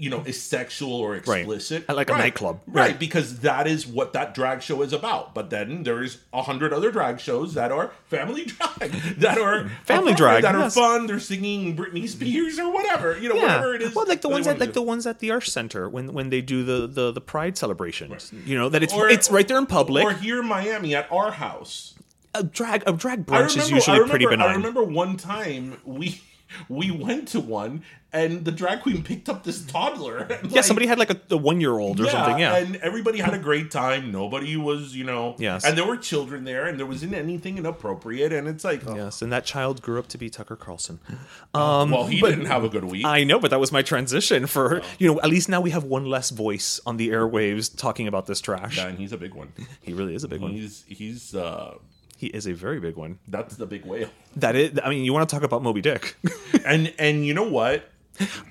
you 0.00 0.08
know 0.08 0.22
is 0.24 0.40
sexual 0.40 0.92
or 0.94 1.16
explicit 1.16 1.84
At 1.88 1.96
like 1.96 2.08
a 2.08 2.12
nightclub. 2.16 2.60
right, 2.68 2.90
Right. 2.90 2.98
because 2.98 3.40
that 3.40 3.66
is 3.66 3.84
what 3.86 4.12
that 4.12 4.32
drag 4.32 4.62
show 4.62 4.80
is 4.82 4.92
about 4.92 5.34
but 5.34 5.50
then 5.50 5.82
there's 5.82 6.18
a 6.32 6.42
hundred 6.42 6.72
other 6.72 6.92
drag 6.92 7.18
shows 7.18 7.54
that 7.54 7.72
are 7.72 7.90
family 8.06 8.44
drag 8.54 8.92
that 9.18 9.38
are 9.38 9.68
Family 9.84 10.14
drag, 10.14 10.42
that 10.44 10.54
are 10.54 10.70
fun 10.70 11.06
they're 11.08 11.18
singing 11.18 11.76
Britney 11.76 12.08
Spears 12.08 12.58
or 12.60 12.72
whatever 12.72 13.18
you 13.18 13.28
know 13.28 13.34
yeah, 13.34 13.42
whatever 13.56 13.74
it 13.74 13.82
is 13.82 13.94
well, 13.94 14.06
like 14.06 14.20
the 14.22 14.28
ones 14.28 14.46
at 14.46 14.60
like 14.60 14.70
do. 14.70 14.74
the 14.74 14.82
ones 14.82 15.04
at 15.06 15.18
the 15.18 15.30
Arts 15.32 15.52
Center 15.52 15.88
when 15.88 16.12
when 16.12 16.30
they 16.30 16.40
do 16.40 16.62
the 16.62 16.86
the, 16.86 17.10
the 17.12 17.20
Pride 17.20 17.58
celebrations. 17.58 18.32
You 18.46 18.56
know 18.56 18.68
that 18.68 18.82
it's 18.84 18.94
Or- 18.94 19.08
it's 19.08 19.30
right 19.30 19.46
there 19.48 19.58
in 19.58 19.66
public. 19.66 20.04
Or 20.04 20.12
here 20.12 20.38
in 20.40 20.46
Miami 20.46 20.94
at 20.94 21.10
our 21.10 21.32
house. 21.32 21.94
a 22.34 22.42
drag 22.44 22.84
a 22.86 22.92
drag 22.92 23.26
brunch 23.26 23.50
remember, 23.56 23.62
is 23.62 23.70
usually 23.70 23.98
remember, 24.00 24.10
pretty 24.28 24.42
I 24.42 24.52
remember 24.54 24.82
one 24.84 25.16
time 25.16 25.78
we 25.84 26.20
we 26.68 26.90
went 26.90 27.28
to 27.28 27.40
one 27.40 27.82
and 28.12 28.44
the 28.44 28.52
drag 28.52 28.80
queen 28.80 29.02
picked 29.02 29.28
up 29.28 29.44
this 29.44 29.64
toddler. 29.64 30.26
yeah, 30.30 30.38
like, 30.48 30.64
somebody 30.64 30.86
had 30.86 30.98
like 30.98 31.10
a, 31.10 31.20
a 31.30 31.36
one 31.36 31.60
year 31.60 31.78
old 31.78 32.00
or 32.00 32.08
something. 32.08 32.38
Yeah, 32.38 32.56
and 32.56 32.76
everybody 32.76 33.18
had 33.18 33.34
a 33.34 33.38
great 33.38 33.70
time. 33.70 34.10
Nobody 34.10 34.56
was, 34.56 34.96
you 34.96 35.04
know, 35.04 35.36
Yes. 35.38 35.64
And 35.64 35.76
there 35.76 35.86
were 35.86 35.96
children 35.96 36.44
there, 36.44 36.66
and 36.66 36.78
there 36.78 36.86
wasn't 36.86 37.14
anything 37.14 37.58
inappropriate. 37.58 38.32
And 38.32 38.48
it's 38.48 38.64
like, 38.64 38.86
oh, 38.86 38.96
yes, 38.96 39.20
and 39.20 39.30
that 39.32 39.44
child 39.44 39.82
grew 39.82 39.98
up 39.98 40.06
to 40.08 40.18
be 40.18 40.30
Tucker 40.30 40.56
Carlson. 40.56 41.00
well, 41.54 42.06
he 42.06 42.20
but- 42.20 42.30
didn't 42.30 42.46
have 42.46 42.64
a 42.64 42.68
good 42.68 42.84
week. 42.84 43.04
I 43.04 43.24
know, 43.24 43.38
but 43.38 43.50
that 43.50 43.60
was 43.60 43.72
my 43.72 43.82
transition 43.82 44.46
for 44.46 44.80
you 44.98 45.12
know. 45.12 45.20
At 45.20 45.28
least 45.28 45.48
now 45.48 45.60
we 45.60 45.70
have 45.70 45.84
one 45.84 46.06
less 46.06 46.30
voice 46.30 46.80
on 46.86 46.96
the 46.96 47.10
airwaves 47.10 47.74
talking 47.76 48.08
about 48.08 48.26
this 48.26 48.40
trash. 48.40 48.78
yeah, 48.78 48.86
and 48.86 48.98
he's 48.98 49.12
a 49.12 49.18
big 49.18 49.34
one. 49.34 49.52
He 49.82 49.92
really 49.92 50.14
is 50.14 50.24
a 50.24 50.28
big 50.28 50.40
one. 50.40 50.52
He's 50.52 50.84
he's 50.88 51.34
uh 51.34 51.74
He 52.18 52.26
is 52.26 52.46
a 52.46 52.52
very 52.52 52.80
big 52.80 52.96
one. 52.96 53.18
that's 53.28 53.54
the 53.56 53.64
big 53.66 53.84
whale. 53.86 54.10
That 54.36 54.54
is, 54.56 54.78
I 54.84 54.90
mean, 54.90 55.04
you 55.04 55.12
want 55.14 55.28
to 55.28 55.34
talk 55.34 55.44
about 55.44 55.62
Moby 55.62 55.80
Dick? 55.80 56.16
And 56.66 56.92
and 56.98 57.24
you 57.24 57.32
know 57.32 57.48
what? 57.48 57.88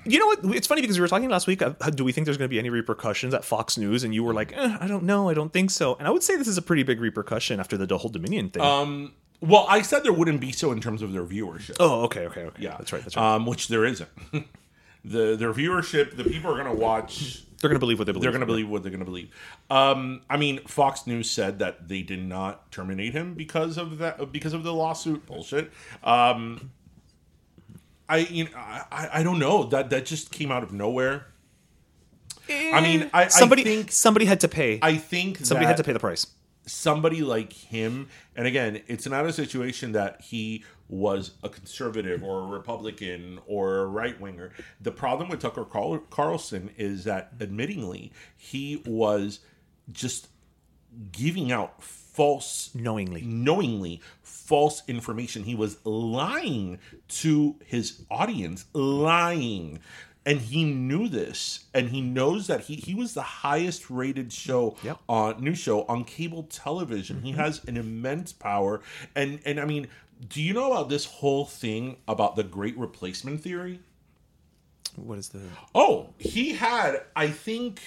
you 0.06 0.18
know 0.18 0.26
what? 0.26 0.56
It's 0.56 0.66
funny 0.66 0.80
because 0.80 0.96
we 0.98 1.02
were 1.02 1.08
talking 1.08 1.28
last 1.28 1.46
week. 1.46 1.60
uh, 1.62 1.74
Do 1.94 2.02
we 2.02 2.10
think 2.12 2.24
there's 2.24 2.38
going 2.38 2.48
to 2.48 2.54
be 2.56 2.58
any 2.58 2.70
repercussions 2.70 3.34
at 3.34 3.44
Fox 3.44 3.76
News? 3.76 4.02
And 4.04 4.14
you 4.14 4.24
were 4.24 4.32
like, 4.32 4.52
eh, 4.56 4.76
I 4.80 4.86
don't 4.88 5.04
know, 5.04 5.28
I 5.28 5.34
don't 5.34 5.52
think 5.52 5.70
so. 5.70 5.94
And 5.96 6.08
I 6.08 6.10
would 6.10 6.22
say 6.22 6.36
this 6.36 6.48
is 6.48 6.56
a 6.58 6.62
pretty 6.62 6.82
big 6.82 6.98
repercussion 7.00 7.60
after 7.60 7.76
the 7.76 7.98
whole 7.98 8.10
Dominion 8.10 8.48
thing. 8.48 8.62
Um, 8.62 9.12
Well, 9.40 9.66
I 9.68 9.82
said 9.82 10.02
there 10.02 10.12
wouldn't 10.14 10.40
be 10.40 10.50
so 10.52 10.72
in 10.72 10.80
terms 10.80 11.02
of 11.02 11.12
their 11.12 11.24
viewership. 11.24 11.76
oh, 11.78 12.04
okay, 12.06 12.26
okay, 12.28 12.44
okay. 12.44 12.62
Yeah, 12.62 12.76
that's 12.78 12.92
right. 12.94 13.02
That's 13.04 13.14
right. 13.16 13.34
Um, 13.34 13.44
which 13.46 13.68
there 13.68 13.84
isn't. 13.84 14.08
the 15.04 15.36
their 15.36 15.52
viewership, 15.52 16.16
the 16.16 16.24
people 16.24 16.50
are 16.50 16.62
going 16.62 16.74
to 16.74 16.80
watch. 16.82 17.42
They're 17.60 17.68
going 17.68 17.76
to 17.76 17.80
believe 17.80 17.98
what 17.98 18.06
they 18.06 18.12
believe. 18.12 18.22
They're 18.22 18.30
going 18.32 18.40
to 18.40 18.46
believe 18.46 18.68
what 18.68 18.82
they're 18.82 18.90
going 18.90 19.00
to 19.00 19.04
believe. 19.04 19.30
Um, 19.70 20.22
I 20.30 20.36
mean, 20.36 20.60
Fox 20.66 21.06
News 21.06 21.30
said 21.30 21.58
that 21.58 21.88
they 21.88 22.02
did 22.02 22.22
not 22.24 22.70
terminate 22.70 23.12
him 23.12 23.34
because 23.34 23.76
of 23.76 23.98
that 23.98 24.32
because 24.32 24.52
of 24.52 24.62
the 24.62 24.72
lawsuit. 24.72 25.26
Bullshit. 25.26 25.72
Um, 26.04 26.70
I 28.08 28.18
you 28.18 28.44
know 28.44 28.50
I, 28.54 29.08
I- 29.14 29.22
don't 29.22 29.38
know 29.38 29.64
that 29.64 29.90
that 29.90 30.06
just 30.06 30.30
came 30.30 30.50
out 30.50 30.62
of 30.62 30.72
nowhere. 30.72 31.26
I 32.50 32.80
mean, 32.80 33.10
I, 33.12 33.28
somebody 33.28 33.62
I 33.62 33.64
think 33.64 33.92
somebody 33.92 34.24
had 34.24 34.40
to 34.40 34.48
pay. 34.48 34.78
I 34.80 34.96
think 34.96 35.38
somebody 35.38 35.66
had 35.66 35.76
to 35.76 35.84
pay 35.84 35.92
the 35.92 36.00
price. 36.00 36.26
somebody 36.64 37.22
like 37.22 37.52
him 37.52 38.08
and 38.36 38.46
again 38.46 38.82
it's 38.88 39.06
not 39.06 39.24
a 39.26 39.32
situation 39.32 39.92
that 39.92 40.20
he 40.20 40.62
was 40.88 41.32
a 41.42 41.48
conservative 41.48 42.22
or 42.22 42.40
a 42.40 42.46
republican 42.46 43.38
or 43.46 43.80
a 43.80 43.86
right 43.86 44.20
winger 44.20 44.52
the 44.80 44.90
problem 44.92 45.28
with 45.28 45.40
tucker 45.40 45.64
Carl- 45.64 46.02
carlson 46.10 46.70
is 46.76 47.04
that 47.04 47.38
admittingly 47.38 48.10
he 48.36 48.82
was 48.86 49.40
just 49.92 50.28
giving 51.12 51.52
out 51.52 51.82
false 51.82 52.70
Knowingly. 52.74 53.22
knowingly 53.22 54.00
false 54.22 54.82
information. 54.88 55.44
He 55.44 55.54
was 55.54 55.78
lying 55.84 56.78
to 57.08 57.56
his 57.64 58.02
audience 58.10 58.64
lying. 58.72 59.80
And 60.26 60.40
he 60.40 60.64
knew 60.64 61.08
this 61.08 61.66
and 61.72 61.88
he 61.90 62.00
knows 62.00 62.48
that 62.48 62.62
he, 62.62 62.74
he 62.76 62.94
was 62.94 63.14
the 63.14 63.22
highest 63.22 63.88
rated 63.88 64.32
show 64.32 64.76
Yep. 64.82 64.98
on 65.08 65.44
news 65.44 65.58
show 65.58 65.84
on 65.84 66.04
cable 66.04 66.42
television. 66.44 67.22
He 67.22 67.30
mm-hmm. 67.30 67.40
has 67.40 67.62
an 67.66 67.76
immense 67.76 68.32
power. 68.32 68.80
And 69.14 69.40
and 69.46 69.60
i 69.60 69.64
mean 69.64 69.86
do 70.26 70.42
you 70.42 70.52
know 70.52 70.72
about 70.72 70.88
this 70.88 71.04
whole 71.04 71.44
thing 71.44 71.96
about 72.08 72.34
the 72.36 72.42
great 72.44 72.76
replacement 72.76 73.40
theory 73.42 73.80
What 74.96 75.18
is 75.18 75.28
the? 75.28 75.40
Oh, 75.74 76.10
he 76.18 76.54
had, 76.54 77.02
I 77.14 77.28
think, 77.28 77.80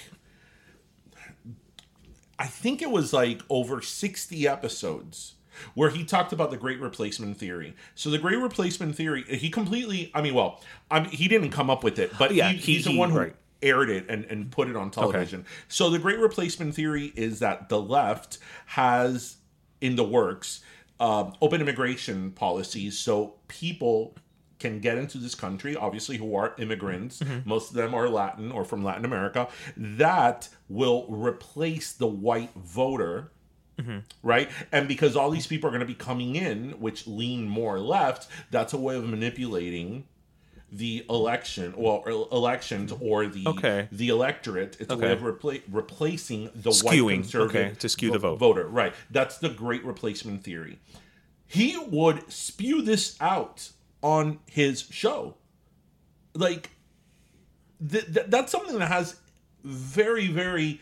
I 2.38 2.46
think 2.46 2.82
it 2.82 2.90
was 2.90 3.12
like 3.12 3.42
over 3.50 3.80
60 3.82 4.48
episodes 4.48 5.34
where 5.74 5.90
he 5.90 6.02
talked 6.04 6.32
about 6.32 6.50
the 6.50 6.56
great 6.56 6.80
replacement 6.80 7.36
theory. 7.36 7.74
So 7.94 8.08
the 8.10 8.18
great 8.18 8.38
replacement 8.38 8.96
theory, 8.96 9.22
he 9.24 9.50
completely, 9.50 10.10
I 10.14 10.22
mean, 10.22 10.34
well, 10.34 10.60
I 10.90 11.00
mean, 11.00 11.10
he 11.10 11.28
didn't 11.28 11.50
come 11.50 11.68
up 11.70 11.84
with 11.84 11.98
it, 11.98 12.10
but 12.18 12.34
Yeah, 12.34 12.48
he, 12.50 12.56
he- 12.56 12.72
he's 12.74 12.84
the 12.84 12.92
he- 12.92 12.98
one 12.98 13.10
who 13.10 13.18
right. 13.18 13.36
aired 13.62 13.90
it 13.90 14.06
and, 14.08 14.24
and 14.24 14.50
put 14.50 14.68
it 14.68 14.76
on 14.76 14.90
television. 14.90 15.44
So 15.68 15.90
the 15.90 15.98
great 15.98 16.18
replacement 16.18 16.74
theory 16.74 17.12
is 17.14 17.38
that 17.40 17.68
the 17.68 17.80
left 17.80 18.38
has 18.66 19.36
in 19.80 19.96
the 19.96 20.04
works 20.04 20.60
um, 21.02 21.34
open 21.42 21.60
immigration 21.60 22.30
policies 22.30 22.96
so 22.96 23.34
people 23.48 24.14
can 24.60 24.78
get 24.78 24.96
into 24.96 25.18
this 25.18 25.34
country, 25.34 25.74
obviously, 25.74 26.16
who 26.16 26.36
are 26.36 26.54
immigrants. 26.58 27.18
Mm-hmm. 27.18 27.48
Most 27.48 27.70
of 27.70 27.76
them 27.76 27.92
are 27.92 28.08
Latin 28.08 28.52
or 28.52 28.64
from 28.64 28.84
Latin 28.84 29.04
America. 29.04 29.48
That 29.76 30.48
will 30.68 31.06
replace 31.08 31.92
the 31.92 32.06
white 32.06 32.54
voter. 32.54 33.32
Mm-hmm. 33.80 33.98
Right, 34.22 34.48
and 34.70 34.86
because 34.86 35.16
all 35.16 35.30
these 35.30 35.46
people 35.46 35.66
are 35.66 35.72
going 35.72 35.80
to 35.80 35.86
be 35.86 35.94
coming 35.94 36.36
in, 36.36 36.72
which 36.72 37.06
lean 37.08 37.48
more 37.48 37.80
left, 37.80 38.28
that's 38.52 38.72
a 38.72 38.78
way 38.78 38.94
of 38.94 39.04
manipulating 39.04 40.04
the 40.72 41.04
election, 41.10 41.74
well, 41.76 42.02
or 42.06 42.10
elections 42.32 42.92
mm-hmm. 42.92 43.04
or 43.04 43.26
the 43.26 43.46
Okay. 43.46 43.88
the 43.92 44.08
electorate. 44.08 44.78
It's 44.80 44.90
a 44.92 44.96
way 44.96 45.12
of 45.12 45.20
repla- 45.20 45.62
replacing 45.70 46.50
the 46.54 46.70
Skewing, 46.70 47.04
white 47.04 47.14
conservative 47.14 47.66
okay, 47.66 47.74
to 47.78 47.88
skew 47.88 48.10
the 48.10 48.18
vote. 48.18 48.38
voter. 48.38 48.66
Right, 48.66 48.94
that's 49.10 49.38
the 49.38 49.50
great 49.50 49.84
replacement 49.84 50.42
theory. 50.42 50.78
He 51.46 51.76
would 51.76 52.32
spew 52.32 52.80
this 52.80 53.16
out 53.20 53.70
on 54.02 54.38
his 54.46 54.80
show, 54.90 55.36
like 56.34 56.70
th- 57.86 58.06
th- 58.12 58.26
that's 58.28 58.50
something 58.50 58.78
that 58.78 58.88
has 58.88 59.16
very 59.62 60.26
very 60.28 60.80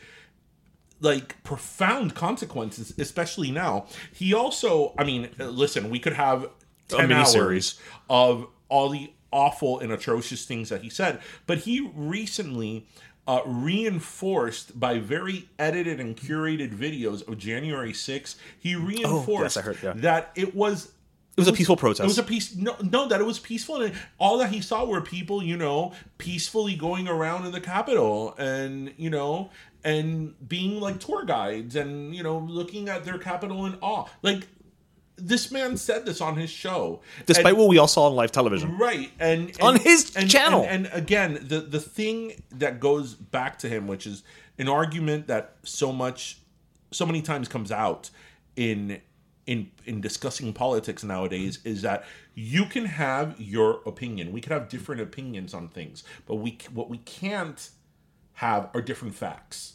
like 1.00 1.42
profound 1.42 2.14
consequences 2.14 2.94
especially 2.98 3.50
now 3.50 3.86
he 4.12 4.32
also 4.32 4.94
i 4.98 5.04
mean 5.04 5.28
listen 5.38 5.90
we 5.90 5.98
could 5.98 6.14
have 6.14 6.48
10 6.88 7.08
miniseries. 7.10 7.36
hours 7.38 7.80
of 8.08 8.46
all 8.70 8.88
the 8.88 9.12
awful 9.32 9.78
and 9.78 9.92
atrocious 9.92 10.44
things 10.44 10.68
that 10.68 10.82
he 10.82 10.90
said 10.90 11.20
but 11.46 11.58
he 11.58 11.90
recently 11.94 12.86
uh, 13.26 13.40
reinforced 13.46 14.78
by 14.80 14.98
very 14.98 15.48
edited 15.58 16.00
and 16.00 16.16
curated 16.16 16.74
videos 16.74 17.26
of 17.28 17.38
January 17.38 17.92
6th, 17.92 18.36
he 18.58 18.74
reinforced 18.74 19.56
Oh, 19.56 19.60
I 19.60 19.62
heard, 19.62 19.78
yeah. 19.82 19.92
that 19.96 20.32
it 20.34 20.54
was 20.54 20.86
It 21.36 21.40
was 21.40 21.46
a 21.48 21.52
peaceful 21.52 21.76
protest. 21.76 22.00
it 22.00 22.06
was 22.06 22.18
a 22.18 22.22
peace. 22.24 22.56
No, 22.56 22.74
no, 22.82 23.06
that 23.08 23.20
it 23.20 23.24
was 23.24 23.38
peaceful, 23.38 23.82
and 23.82 23.94
all 24.18 24.38
that 24.38 24.50
he 24.50 24.60
saw 24.60 24.84
were 24.84 25.00
people, 25.00 25.42
you 25.44 25.56
know, 25.56 25.92
peacefully 26.18 26.74
going 26.74 27.06
around 27.08 27.46
in 27.46 27.52
the 27.52 27.60
Capitol, 27.60 28.34
and 28.38 28.92
you 28.96 29.10
know, 29.10 29.50
and 29.84 30.34
being 30.48 30.80
like 30.80 30.98
tour 30.98 31.24
guides, 31.24 31.76
and 31.76 32.14
you 32.16 32.22
know, 32.24 32.38
looking 32.38 32.88
at 32.88 33.04
their 33.04 33.18
Capitol 33.18 33.64
in 33.66 33.76
awe. 33.80 34.06
Like 34.22 34.48
this 35.20 35.50
man 35.50 35.76
said 35.76 36.04
this 36.06 36.20
on 36.20 36.36
his 36.36 36.50
show, 36.50 37.00
Despite 37.26 37.46
And- 37.46 37.58
what 37.58 37.68
we 37.68 37.78
all 37.78 37.88
saw 37.88 38.06
on 38.06 38.14
live 38.14 38.32
television. 38.32 38.76
right 38.78 39.10
and, 39.20 39.48
and- 39.50 39.60
On 39.60 39.76
his 39.76 40.14
and- 40.16 40.30
channel. 40.30 40.64
and, 40.68 40.86
and 40.86 40.94
again 40.94 41.38
the 41.42 41.60
the 41.60 41.80
thing 41.80 42.42
that 42.50 42.80
goes 42.80 43.14
back 43.14 43.58
to 43.60 43.68
him 43.68 43.86
which 43.86 44.06
is 44.06 44.22
an 44.58 44.68
argument 44.68 45.26
that 45.28 45.56
so 45.62 45.92
much 45.92 46.38
so 46.90 47.06
many 47.06 47.22
times 47.22 47.48
comes 47.48 47.70
out 47.70 48.10
in 48.56 49.00
in 49.46 49.70
in 49.86 50.00
discussing 50.00 50.52
politics 50.52 51.02
nowadays 51.04 51.60
is 51.64 51.82
that 51.82 52.04
you 52.34 52.64
can 52.66 52.84
have 52.84 53.40
your 53.40 53.80
opinion 53.86 54.32
we 54.32 54.40
can 54.40 54.52
have 54.52 54.68
different 54.68 55.00
opinions 55.00 55.54
on 55.54 55.68
things 55.68 56.04
but 56.26 56.36
we 56.36 56.58
what 56.74 56.88
we 56.90 56.98
can't 56.98 57.70
have 58.34 58.68
are 58.74 58.82
different 58.82 59.14
facts 59.14 59.74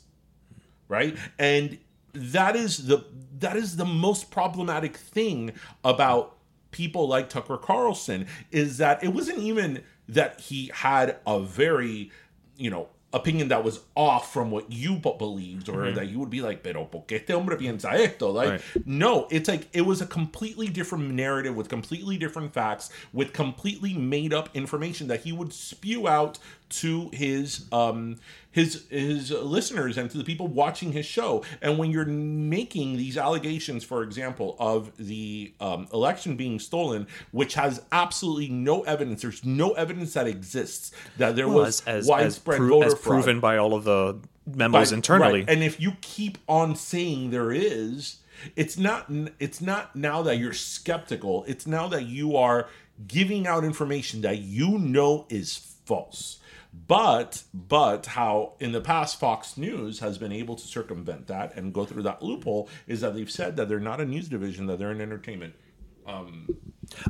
right 0.87 1.17
and 1.39 1.77
that 2.15 2.55
is 2.55 2.87
the 2.87 3.05
that 3.39 3.57
is 3.57 3.75
the 3.75 3.85
most 3.85 4.31
problematic 4.31 4.95
thing 4.97 5.51
about 5.83 6.35
people 6.71 7.07
like 7.07 7.29
Tucker 7.29 7.57
Carlson 7.57 8.27
is 8.51 8.77
that 8.77 9.03
it 9.03 9.09
wasn't 9.09 9.39
even 9.39 9.83
that 10.09 10.39
he 10.39 10.71
had 10.73 11.17
a 11.25 11.39
very 11.39 12.11
you 12.57 12.69
know 12.69 12.89
opinion 13.13 13.47
that 13.47 13.63
was 13.63 13.79
off 13.95 14.33
from 14.33 14.51
what 14.51 14.69
you 14.69 14.97
b- 14.97 15.15
believed 15.17 15.69
or 15.69 15.83
mm-hmm. 15.83 15.95
that 15.95 16.09
you 16.09 16.19
would 16.19 16.29
be 16.29 16.41
like 16.41 16.61
pero 16.63 16.83
por 16.83 17.05
qué 17.05 17.21
este 17.21 17.29
hombre 17.29 17.55
piensa 17.55 17.93
esto 17.93 18.29
like 18.29 18.49
Right. 18.49 18.61
no 18.85 19.27
it's 19.31 19.47
like 19.47 19.69
it 19.71 19.85
was 19.85 20.01
a 20.01 20.05
completely 20.05 20.67
different 20.67 21.11
narrative 21.11 21.55
with 21.55 21.69
completely 21.69 22.17
different 22.17 22.53
facts 22.53 22.89
with 23.13 23.31
completely 23.31 23.93
made 23.93 24.33
up 24.33 24.49
information 24.53 25.07
that 25.07 25.21
he 25.21 25.31
would 25.31 25.53
spew 25.53 26.09
out 26.09 26.39
to 26.69 27.09
his 27.13 27.65
um 27.71 28.17
his 28.51 28.85
his 28.89 29.31
listeners 29.31 29.97
and 29.97 30.09
to 30.09 30.17
the 30.17 30.23
people 30.23 30.47
watching 30.47 30.91
his 30.91 31.05
show 31.05 31.43
and 31.61 31.77
when 31.77 31.91
you're 31.91 32.05
making 32.05 32.97
these 32.97 33.17
allegations 33.17 33.83
for 33.83 34.01
example 34.01 34.55
of 34.59 34.91
the 34.97 35.53
um, 35.59 35.87
election 35.93 36.35
being 36.35 36.57
stolen 36.59 37.05
which 37.31 37.53
has 37.53 37.81
absolutely 37.91 38.49
no 38.49 38.81
evidence 38.83 39.21
there's 39.21 39.45
no 39.45 39.71
evidence 39.73 40.13
that 40.13 40.27
exists 40.27 40.91
that 41.17 41.35
there 41.35 41.47
Well, 41.47 41.57
was 41.59 41.81
as, 41.81 41.87
as, 41.87 41.95
as, 42.03 42.07
widespread 42.07 42.57
pro- 42.57 42.69
voter 42.69 42.87
as 42.87 42.93
fraud. 42.93 43.03
proven 43.23 43.39
by 43.39 43.57
all 43.57 43.73
of 43.75 43.83
the 43.83 44.17
memos 44.47 44.91
Right, 44.91 44.95
internally. 44.97 45.39
right. 45.41 45.49
And 45.49 45.63
if 45.63 45.79
you 45.79 45.93
keep 46.01 46.37
on 46.47 46.75
saying 46.75 47.31
there 47.31 47.51
is, 47.51 48.17
it's 48.55 48.77
not 48.77 49.05
it's 49.39 49.61
not 49.61 49.95
now 49.95 50.21
that 50.23 50.37
you're 50.37 50.53
skeptical. 50.53 51.43
It's 51.47 51.65
now 51.67 51.87
that 51.89 52.05
you 52.05 52.35
are 52.37 52.67
giving 53.07 53.45
out 53.47 53.63
information 53.63 54.21
that 54.21 54.39
you 54.39 54.77
know 54.77 55.25
is 55.29 55.57
false. 55.85 56.39
But 56.87 57.43
but 57.53 58.05
how 58.07 58.53
in 58.59 58.71
the 58.71 58.81
past 58.81 59.19
Fox 59.19 59.57
News 59.57 59.99
has 59.99 60.17
been 60.17 60.31
able 60.31 60.55
to 60.55 60.67
circumvent 60.67 61.27
that 61.27 61.55
and 61.55 61.73
go 61.73 61.85
through 61.85 62.03
that 62.03 62.21
loophole 62.21 62.69
is 62.87 63.01
that 63.01 63.15
they've 63.15 63.31
said 63.31 63.55
that 63.57 63.69
they're 63.69 63.79
not 63.79 64.01
a 64.01 64.05
news 64.05 64.27
division, 64.27 64.67
that 64.67 64.79
they're 64.79 64.91
an 64.91 65.01
entertainment 65.01 65.55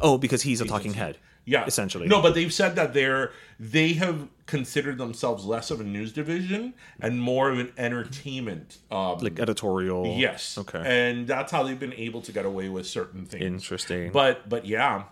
oh, 0.01 0.17
because 0.17 0.41
he's 0.43 0.61
a 0.61 0.65
talking 0.65 0.93
head. 0.93 1.17
yeah, 1.45 1.65
essentially. 1.65 2.07
No, 2.07 2.21
but 2.21 2.33
they've 2.33 2.53
said 2.53 2.75
that 2.75 2.93
they're 2.93 3.31
they 3.59 3.93
have 3.93 4.27
considered 4.45 4.97
themselves 4.97 5.45
less 5.45 5.71
of 5.71 5.81
a 5.81 5.83
news 5.83 6.13
division 6.13 6.73
and 6.99 7.19
more 7.19 7.49
of 7.49 7.59
an 7.59 7.73
entertainment. 7.77 8.77
Um, 8.91 9.17
like 9.19 9.39
editorial. 9.39 10.15
yes, 10.17 10.57
Okay. 10.57 10.81
and 10.85 11.27
that's 11.27 11.51
how 11.51 11.63
they've 11.63 11.79
been 11.79 11.93
able 11.93 12.21
to 12.21 12.31
get 12.31 12.45
away 12.45 12.69
with 12.69 12.85
certain 12.87 13.25
things. 13.25 13.43
Interesting. 13.43 14.11
But 14.11 14.47
but 14.47 14.65
yeah, 14.65 15.03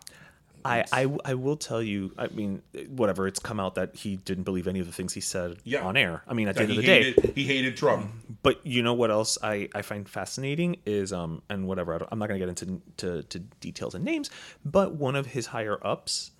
I, 0.65 0.83
I 0.91 1.17
I 1.25 1.33
will 1.35 1.57
tell 1.57 1.81
you. 1.81 2.11
I 2.17 2.27
mean, 2.27 2.61
whatever. 2.89 3.27
It's 3.27 3.39
come 3.39 3.59
out 3.59 3.75
that 3.75 3.95
he 3.95 4.15
didn't 4.17 4.43
believe 4.43 4.67
any 4.67 4.79
of 4.79 4.85
the 4.87 4.93
things 4.93 5.13
he 5.13 5.21
said 5.21 5.57
Yeah. 5.63 5.83
on 5.83 5.97
air. 5.97 6.23
I 6.27 6.33
mean, 6.33 6.47
at 6.47 6.55
the 6.55 6.61
end 6.63 6.71
of 6.71 6.77
the 6.77 6.83
day. 6.83 7.13
he 7.35 7.43
hated 7.45 7.77
Trump. 7.77 8.11
But 8.41 8.65
you 8.65 8.81
know 8.83 8.93
what 8.93 9.11
else 9.11 9.37
I, 9.43 9.69
I 9.75 9.81
find 9.81 10.07
fascinating 10.07 10.77
is 10.85 11.11
um 11.13 11.41
and 11.49 11.67
whatever 11.67 11.93
I 11.95 11.97
don't, 11.99 12.09
I'm 12.11 12.19
not 12.19 12.27
gonna 12.27 12.39
get 12.39 12.49
into 12.49 12.81
to, 12.97 13.23
to 13.23 13.39
details 13.39 13.95
and 13.95 14.03
names, 14.05 14.29
but 14.65 14.95
one 14.95 15.15
of 15.15 15.27
his 15.27 15.47
higher 15.47 15.77
ups 15.85 16.31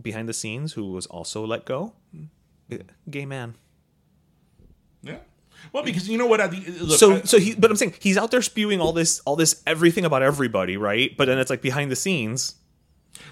behind 0.00 0.28
the 0.28 0.34
scenes 0.34 0.72
who 0.74 0.92
was 0.92 1.06
also 1.06 1.44
let 1.46 1.64
go, 1.64 1.92
eh, 2.70 2.78
gay 3.10 3.26
man. 3.26 3.54
Yeah. 5.02 5.18
Well, 5.72 5.82
because 5.82 6.08
you 6.08 6.18
know 6.18 6.26
what? 6.26 6.40
At 6.40 6.50
the 6.52 6.60
look, 6.80 6.98
so 6.98 7.14
I- 7.16 7.20
so 7.22 7.38
he 7.38 7.54
but 7.54 7.70
I'm 7.70 7.76
saying 7.76 7.94
he's 8.00 8.16
out 8.16 8.30
there 8.30 8.42
spewing 8.42 8.80
all 8.80 8.92
this 8.92 9.20
all 9.20 9.36
this 9.36 9.60
everything 9.66 10.04
about 10.04 10.22
everybody, 10.22 10.76
right? 10.76 11.16
But 11.16 11.26
then 11.26 11.38
it's 11.38 11.50
like 11.50 11.62
behind 11.62 11.90
the 11.90 11.96
scenes, 11.96 12.54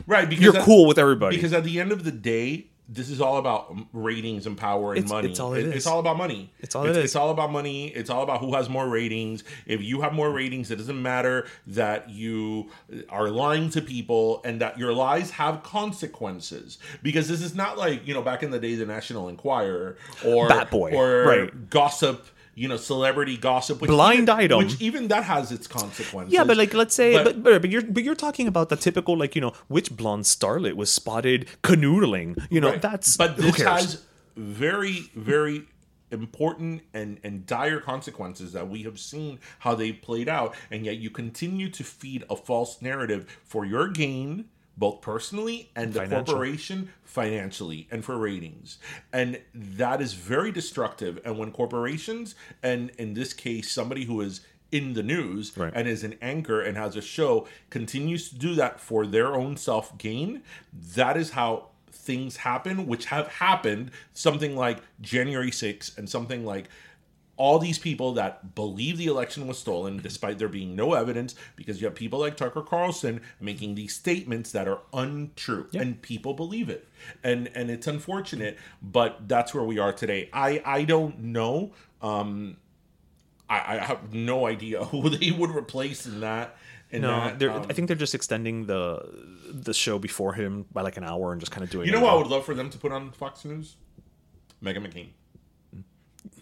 right 0.07 0.29
because 0.29 0.45
you're 0.45 0.57
at- 0.57 0.63
cool 0.65 0.87
with 0.87 0.99
everybody. 0.99 1.37
Because 1.37 1.53
at 1.53 1.65
the 1.65 1.81
end 1.81 1.93
of 1.93 2.05
the 2.05 2.13
day, 2.13 2.67
this 2.89 3.11
is 3.11 3.21
all 3.21 3.39
about 3.39 3.75
ratings 3.93 4.47
and 4.47 4.57
power 4.57 4.91
and 4.93 4.99
It's- 4.99 5.11
money. 5.11 5.29
it's 5.31 5.41
all 5.41 5.55
it 5.55 5.67
It's 5.67 5.79
is. 5.79 5.87
all 5.89 5.99
about 5.99 6.17
money. 6.17 6.53
It's 6.61 6.77
all 6.77 6.85
it 6.87 6.91
it's. 6.91 6.99
It's 6.99 7.17
all 7.17 7.31
about 7.33 7.51
money. 7.51 7.89
It's 7.89 8.11
all 8.11 8.23
about 8.23 8.39
who 8.41 8.55
has 8.55 8.69
more 8.69 8.89
ratings. 8.89 9.43
If 9.67 9.83
you 9.83 10.03
have 10.03 10.13
more 10.13 10.31
ratings, 10.31 10.71
it 10.71 10.77
doesn't 10.77 11.03
matter 11.03 11.47
that 11.67 12.11
you 12.11 12.71
are 13.09 13.29
lying 13.29 13.71
to 13.71 13.83
people 13.83 14.41
and 14.45 14.61
that 14.61 14.79
your 14.79 14.93
lies 14.93 15.31
have 15.33 15.65
consequences. 15.65 16.79
Because 17.03 17.29
this 17.29 17.43
is 17.43 17.55
not 17.55 17.77
like 17.77 18.07
you 18.07 18.15
know 18.15 18.23
back 18.23 18.43
in 18.43 18.51
the 18.51 18.59
day, 18.61 18.75
the 18.77 18.87
National 18.87 19.29
Enquirer 19.29 19.97
or 20.25 20.49
Bat 20.49 20.71
Boy, 20.71 20.93
or 20.93 21.23
right. 21.25 21.71
gossip. 21.71 22.27
You 22.59 22.69
know, 22.69 22.79
celebrity 22.79 23.37
gossip, 23.37 23.83
which 23.83 23.91
Blind 23.91 24.31
even, 24.31 24.41
item. 24.45 24.59
which 24.61 24.81
even 24.81 25.09
that 25.09 25.25
has 25.25 25.53
its 25.53 25.67
consequences. 25.67 26.33
Yeah, 26.33 26.45
but 26.45 26.57
like 26.57 26.73
let's 26.73 26.95
say, 26.95 27.13
But- 27.23 27.43
but, 27.43 27.61
but 27.63 27.71
you're 27.71 27.83
but 27.83 28.03
you're 28.03 28.15
talking 28.15 28.49
about 28.49 28.71
the 28.71 28.77
typical 28.77 29.15
like 29.17 29.35
you 29.37 29.43
know 29.43 29.53
which 29.69 29.95
blonde 29.95 30.25
starlet 30.25 30.73
was 30.75 30.91
spotted 30.91 31.47
canoodling. 31.63 32.31
You 32.51 32.61
know 32.63 32.71
Right. 32.71 32.81
that's 32.81 33.17
but 33.19 33.37
this 33.37 33.61
has 33.61 34.03
very 34.37 35.11
very 35.15 35.67
important 36.11 36.83
and 36.95 37.19
and 37.25 37.45
dire 37.47 37.81
consequences 37.81 38.53
that 38.53 38.69
we 38.71 38.85
have 38.85 38.99
seen 38.99 39.39
how 39.61 39.75
they 39.75 39.93
played 39.93 40.29
out 40.29 40.55
and 40.71 40.85
yet 40.87 40.97
you 40.97 41.11
continue 41.11 41.69
to 41.69 41.83
feed 41.85 42.25
a 42.31 42.37
false 42.37 42.81
narrative 42.81 43.27
for 43.45 43.65
your 43.67 43.89
gain 43.89 44.47
both 44.77 45.01
personally 45.01 45.71
and 45.75 45.93
the 45.93 46.01
Financial. 46.01 46.25
corporation 46.35 46.91
financially 47.05 47.89
and 47.91 48.05
for 48.05 48.17
ratings 48.19 48.79
and 49.13 49.41
that 49.55 50.03
is 50.03 50.13
very 50.13 50.53
destructive 50.53 51.19
and 51.25 51.39
when 51.39 51.51
corporations 51.51 52.35
and 52.63 52.91
in 52.99 53.15
this 53.15 53.33
case 53.33 53.71
somebody 53.71 54.05
who 54.05 54.21
is 54.21 54.43
in 54.73 54.93
the 54.95 55.03
news 55.03 55.57
Right. 55.57 55.73
and 55.75 55.89
is 55.89 56.05
an 56.05 56.17
anchor 56.21 56.61
and 56.61 56.77
has 56.77 56.95
a 56.97 57.01
show 57.01 57.47
continues 57.71 58.29
to 58.29 58.35
do 58.37 58.55
that 58.57 58.79
for 58.81 59.07
their 59.07 59.35
own 59.35 59.57
self 59.57 59.97
gain 59.97 60.43
that 60.95 61.17
is 61.17 61.31
how 61.31 61.69
things 61.91 62.37
happen 62.39 62.87
which 62.87 63.07
have 63.07 63.29
happened 63.29 63.91
something 64.13 64.55
like 64.55 64.79
january 65.01 65.51
6th 65.51 65.97
and 65.97 66.09
something 66.11 66.45
like 66.45 66.69
all 67.37 67.59
these 67.59 67.79
people 67.79 68.13
that 68.15 68.55
believe 68.55 68.97
the 68.99 69.07
election 69.07 69.47
was 69.47 69.59
stolen 69.59 69.99
despite 69.99 70.39
there 70.39 70.49
being 70.49 70.75
no 70.75 70.95
evidence 70.95 71.35
because 71.55 71.81
you 71.81 71.87
have 71.87 71.95
people 71.95 72.19
like 72.19 72.37
tucker 72.37 72.63
carlson 72.63 73.21
making 73.41 73.75
these 73.75 73.95
statements 73.95 74.53
that 74.53 74.67
are 74.67 74.81
untrue 74.93 75.69
and 75.75 76.01
people 76.03 76.35
believe 76.35 76.69
it 76.69 76.89
and 77.23 77.51
and 77.55 77.71
it's 77.71 77.87
unfortunate 77.87 78.57
but 78.83 79.29
that's 79.29 79.53
where 79.55 79.65
we 79.65 79.79
are 79.79 79.93
today 79.93 80.29
i 80.33 80.63
i 80.65 80.85
don't 80.85 81.19
know 81.19 81.73
um 82.03 82.57
I, 83.49 83.77
I 83.77 83.85
have 83.85 84.13
no 84.13 84.47
idea 84.47 84.85
who 84.87 85.09
they 85.09 85.31
would 85.31 85.51
replace 85.51 86.07
in 86.07 86.21
that. 86.21 86.57
In 86.91 87.03
No, 87.03 87.11
that, 87.11 87.39
they're, 87.39 87.51
um, 87.51 87.67
I 87.69 87.73
think 87.73 87.89
they're 87.89 87.97
just 87.97 88.15
extending 88.15 88.67
the 88.67 89.09
the 89.53 89.75
show 89.75 89.99
before 89.99 90.35
him 90.35 90.67
by 90.73 90.83
like 90.83 90.97
an 90.97 91.05
hour 91.05 91.33
and 91.33 91.41
just 91.41 91.53
kind 91.53 91.65
of 91.65 91.71
doing. 91.71 91.87
you 91.87 91.93
know 91.93 92.01
what 92.01 92.13
I 92.13 92.17
would 92.17 92.27
love 92.27 92.45
for 92.45 92.55
them 92.55 92.71
to 92.71 92.79
put 92.79 92.93
on 92.93 93.11
Fox 93.13 93.45
News? 93.45 93.77
Meghan 94.63 94.87
McCain. 94.87 95.09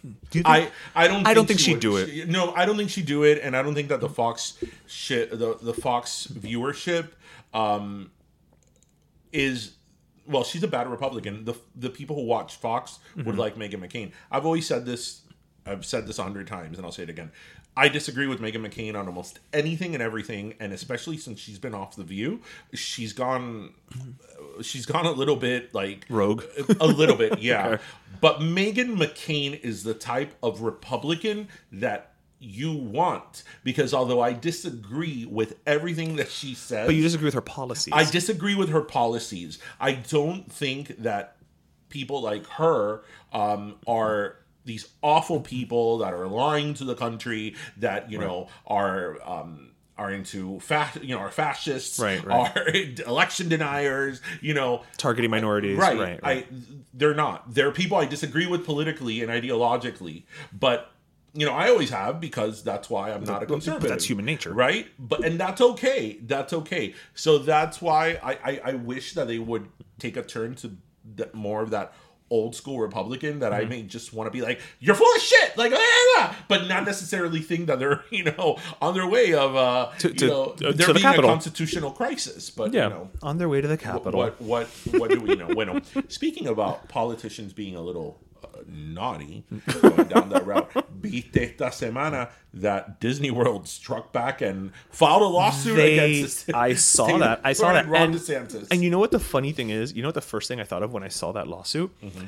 Do 0.04 0.10
you 0.38 0.42
think- 0.42 0.46
I 0.46 0.68
I 0.94 1.08
don't. 1.08 1.26
I 1.26 1.32
don't 1.32 1.46
think 1.46 1.58
she 1.60 1.66
she'd 1.66 1.72
would. 1.74 1.80
do 1.80 1.96
it. 1.96 2.10
She- 2.10 2.24
no, 2.26 2.52
I 2.54 2.66
don't 2.66 2.76
think 2.76 2.90
she'd 2.90 3.06
do 3.06 3.22
it, 3.22 3.40
and 3.42 3.56
I 3.56 3.62
don't 3.62 3.74
think 3.74 3.88
that 3.88 4.00
the 4.00 4.08
Fox 4.08 4.58
shit, 4.86 5.30
the 5.30 5.56
the 5.62 5.72
Fox 5.72 6.26
viewership, 6.30 7.08
um, 7.54 8.10
is 9.32 9.74
well. 10.26 10.44
She's 10.44 10.62
a 10.62 10.68
bad 10.68 10.88
Republican. 10.90 11.44
The 11.44 11.54
the 11.74 11.90
people 11.90 12.16
who 12.16 12.22
watch 12.24 12.56
Fox 12.56 12.98
Mm-hmm. 13.16 13.24
would 13.26 13.38
like 13.38 13.56
Meghan 13.56 13.76
McCain. 13.80 14.12
I've 14.30 14.44
always 14.44 14.66
said 14.66 14.84
this. 14.86 15.22
I've 15.66 15.84
said 15.86 16.06
this 16.06 16.18
a 16.18 16.22
hundred 16.22 16.46
times, 16.46 16.76
and 16.76 16.84
I'll 16.84 16.92
say 16.92 17.04
it 17.04 17.10
again. 17.10 17.30
I 17.76 17.88
disagree 17.88 18.26
with 18.26 18.40
Meghan 18.40 18.66
McCain 18.66 18.94
on 18.94 19.06
almost 19.06 19.40
anything 19.52 19.94
and 19.94 20.02
everything, 20.02 20.54
and 20.60 20.72
especially 20.72 21.16
since 21.16 21.40
she's 21.40 21.58
been 21.58 21.74
off 21.74 21.96
the 21.96 22.04
View, 22.04 22.40
she's 22.72 23.12
gone. 23.12 23.72
She's 24.62 24.86
gone 24.86 25.06
a 25.06 25.10
little 25.10 25.36
bit 25.36 25.74
like 25.74 26.06
Rogue. 26.08 26.44
a 26.80 26.86
little 26.86 27.16
bit, 27.16 27.38
yeah. 27.40 27.78
But 28.20 28.40
Meghan 28.40 28.96
McCain 28.96 29.60
is 29.60 29.82
the 29.82 29.94
type 29.94 30.34
of 30.42 30.60
Republican 30.60 31.48
that 31.72 32.12
you 32.38 32.72
want 32.72 33.42
because 33.64 33.94
although 33.94 34.20
I 34.20 34.32
disagree 34.34 35.24
with 35.24 35.56
everything 35.66 36.16
that 36.16 36.30
she 36.30 36.54
says, 36.54 36.86
But 36.86 36.94
you 36.94 37.02
disagree 37.02 37.26
with 37.26 37.34
her 37.34 37.40
policies. 37.40 37.92
I 37.92 38.04
disagree 38.04 38.54
with 38.54 38.68
her 38.68 38.82
policies. 38.82 39.58
I 39.80 39.92
don't 39.92 40.50
think 40.50 41.02
that 41.02 41.36
people 41.88 42.20
like 42.20 42.46
her 42.46 43.02
um, 43.32 43.76
are 43.86 44.36
these 44.64 44.88
awful 45.02 45.40
people 45.40 45.98
that 45.98 46.12
are 46.14 46.26
lying 46.26 46.74
to 46.74 46.84
the 46.84 46.94
country 46.94 47.54
that 47.76 48.10
you 48.10 48.18
know 48.18 48.48
are 48.66 49.18
um, 49.28 49.70
are 49.96 50.10
into 50.10 50.58
fa- 50.60 50.90
you 51.02 51.14
know 51.14 51.20
are 51.20 51.30
fascists, 51.30 51.98
Right, 51.98 52.24
right. 52.24 52.56
are 52.56 52.68
election 53.06 53.48
deniers, 53.48 54.20
you 54.40 54.54
know. 54.54 54.82
targeting 54.96 55.30
minorities. 55.30 55.78
Right, 55.78 55.98
Right. 55.98 56.20
right. 56.22 56.46
I 56.50 56.54
they're 56.92 57.14
not. 57.14 57.52
They're 57.54 57.70
people 57.72 57.96
I 57.98 58.06
disagree 58.06 58.46
with 58.46 58.64
politically 58.64 59.22
and 59.22 59.30
ideologically, 59.30 60.24
but 60.52 60.90
you 61.36 61.44
know, 61.44 61.52
I 61.52 61.68
always 61.68 61.90
have 61.90 62.20
because 62.20 62.62
that's 62.62 62.88
why 62.88 63.10
I'm 63.12 63.24
not 63.24 63.38
a 63.38 63.40
But- 63.40 63.48
but 63.48 63.54
conservative. 63.54 63.88
that's 63.90 64.04
human 64.04 64.24
nature. 64.24 64.52
right? 64.52 64.86
But 64.98 65.24
and 65.24 65.38
that's 65.38 65.60
okay. 65.60 66.18
That's 66.22 66.52
okay. 66.52 66.94
So 67.14 67.38
that's 67.38 67.82
why 67.82 68.18
I 68.22 68.32
I, 68.50 68.60
I 68.64 68.72
wish 68.74 69.14
that 69.14 69.26
they 69.26 69.38
would 69.40 69.68
take 69.98 70.16
a 70.16 70.22
turn 70.22 70.54
to 70.56 70.70
more 71.32 71.60
of 71.62 71.70
that 71.70 71.92
old 72.36 72.52
school 72.60 72.78
Republican 72.88 73.34
that 73.40 73.52
Mm-hmm. 73.52 73.66
I 73.72 73.74
may 73.74 73.82
just 73.96 74.08
want 74.16 74.26
to 74.28 74.32
be 74.38 74.42
like, 74.48 74.58
you're 74.84 74.96
full 75.02 75.14
of 75.18 75.22
shit, 75.30 75.50
like, 75.62 75.72
ah, 75.74 76.18
ah," 76.18 76.26
but 76.52 76.60
not 76.72 76.82
necessarily 76.92 77.40
think 77.50 77.62
that 77.68 77.78
they're 77.80 78.00
you 78.18 78.24
know 78.30 78.58
on 78.86 78.90
their 78.98 79.08
way 79.16 79.26
of 79.44 79.50
uh 79.68 79.90
To- 80.02 80.08
you 80.08 80.14
to- 80.22 80.26
know 80.34 80.42
uh, 80.44 80.56
to 80.56 80.72
there 80.78 80.86
the 80.88 80.94
being 80.94 81.02
Capitol. 81.10 81.30
a 81.30 81.32
constitutional 81.34 81.92
crisis. 82.00 82.42
But 82.58 82.68
yeah. 82.74 82.84
you 82.84 82.90
know, 82.94 83.04
on 83.22 83.34
their 83.38 83.48
way 83.52 83.60
to 83.60 83.68
the 83.74 83.80
Capitol. 83.90 84.18
what 84.22 84.34
what 84.52 84.66
what 85.00 85.08
do 85.14 85.20
we 85.26 85.34
know? 85.40 85.48
Bueno, 85.58 85.80
speaking 86.08 86.46
about 86.54 86.88
politicians 86.88 87.50
being 87.62 87.74
a 87.76 87.84
little 87.88 88.10
naughty, 88.66 89.44
going 89.80 90.04
down 90.08 90.28
that 90.30 90.46
route, 90.46 90.70
viste 91.00 91.36
esta 91.36 91.64
semana 91.70 92.30
that 92.52 93.00
Disney 93.00 93.30
World 93.30 93.68
struck 93.68 94.12
back 94.12 94.40
and 94.40 94.72
filed 94.90 95.22
a 95.22 95.26
lawsuit 95.26 95.76
They, 95.76 95.98
against. 96.18 96.46
the 96.48 96.56
I 96.56 96.74
saw 96.74 97.18
that. 97.18 97.40
I 97.44 97.52
saw 97.52 97.72
that. 97.72 97.88
Ron 97.88 98.02
And, 98.02 98.14
DeSantis. 98.14 98.68
and 98.70 98.82
you 98.82 98.90
know 98.90 98.98
what 98.98 99.10
the 99.10 99.20
funny 99.20 99.52
thing 99.52 99.70
is? 99.70 99.92
You 99.94 100.02
know 100.02 100.08
what 100.08 100.14
the 100.14 100.20
first 100.20 100.48
thing 100.48 100.60
I 100.60 100.64
thought 100.64 100.82
of 100.82 100.92
when 100.92 101.02
I 101.02 101.08
saw 101.08 101.32
that 101.32 101.46
lawsuit? 101.48 101.90
Mm-hmm. 102.02 102.26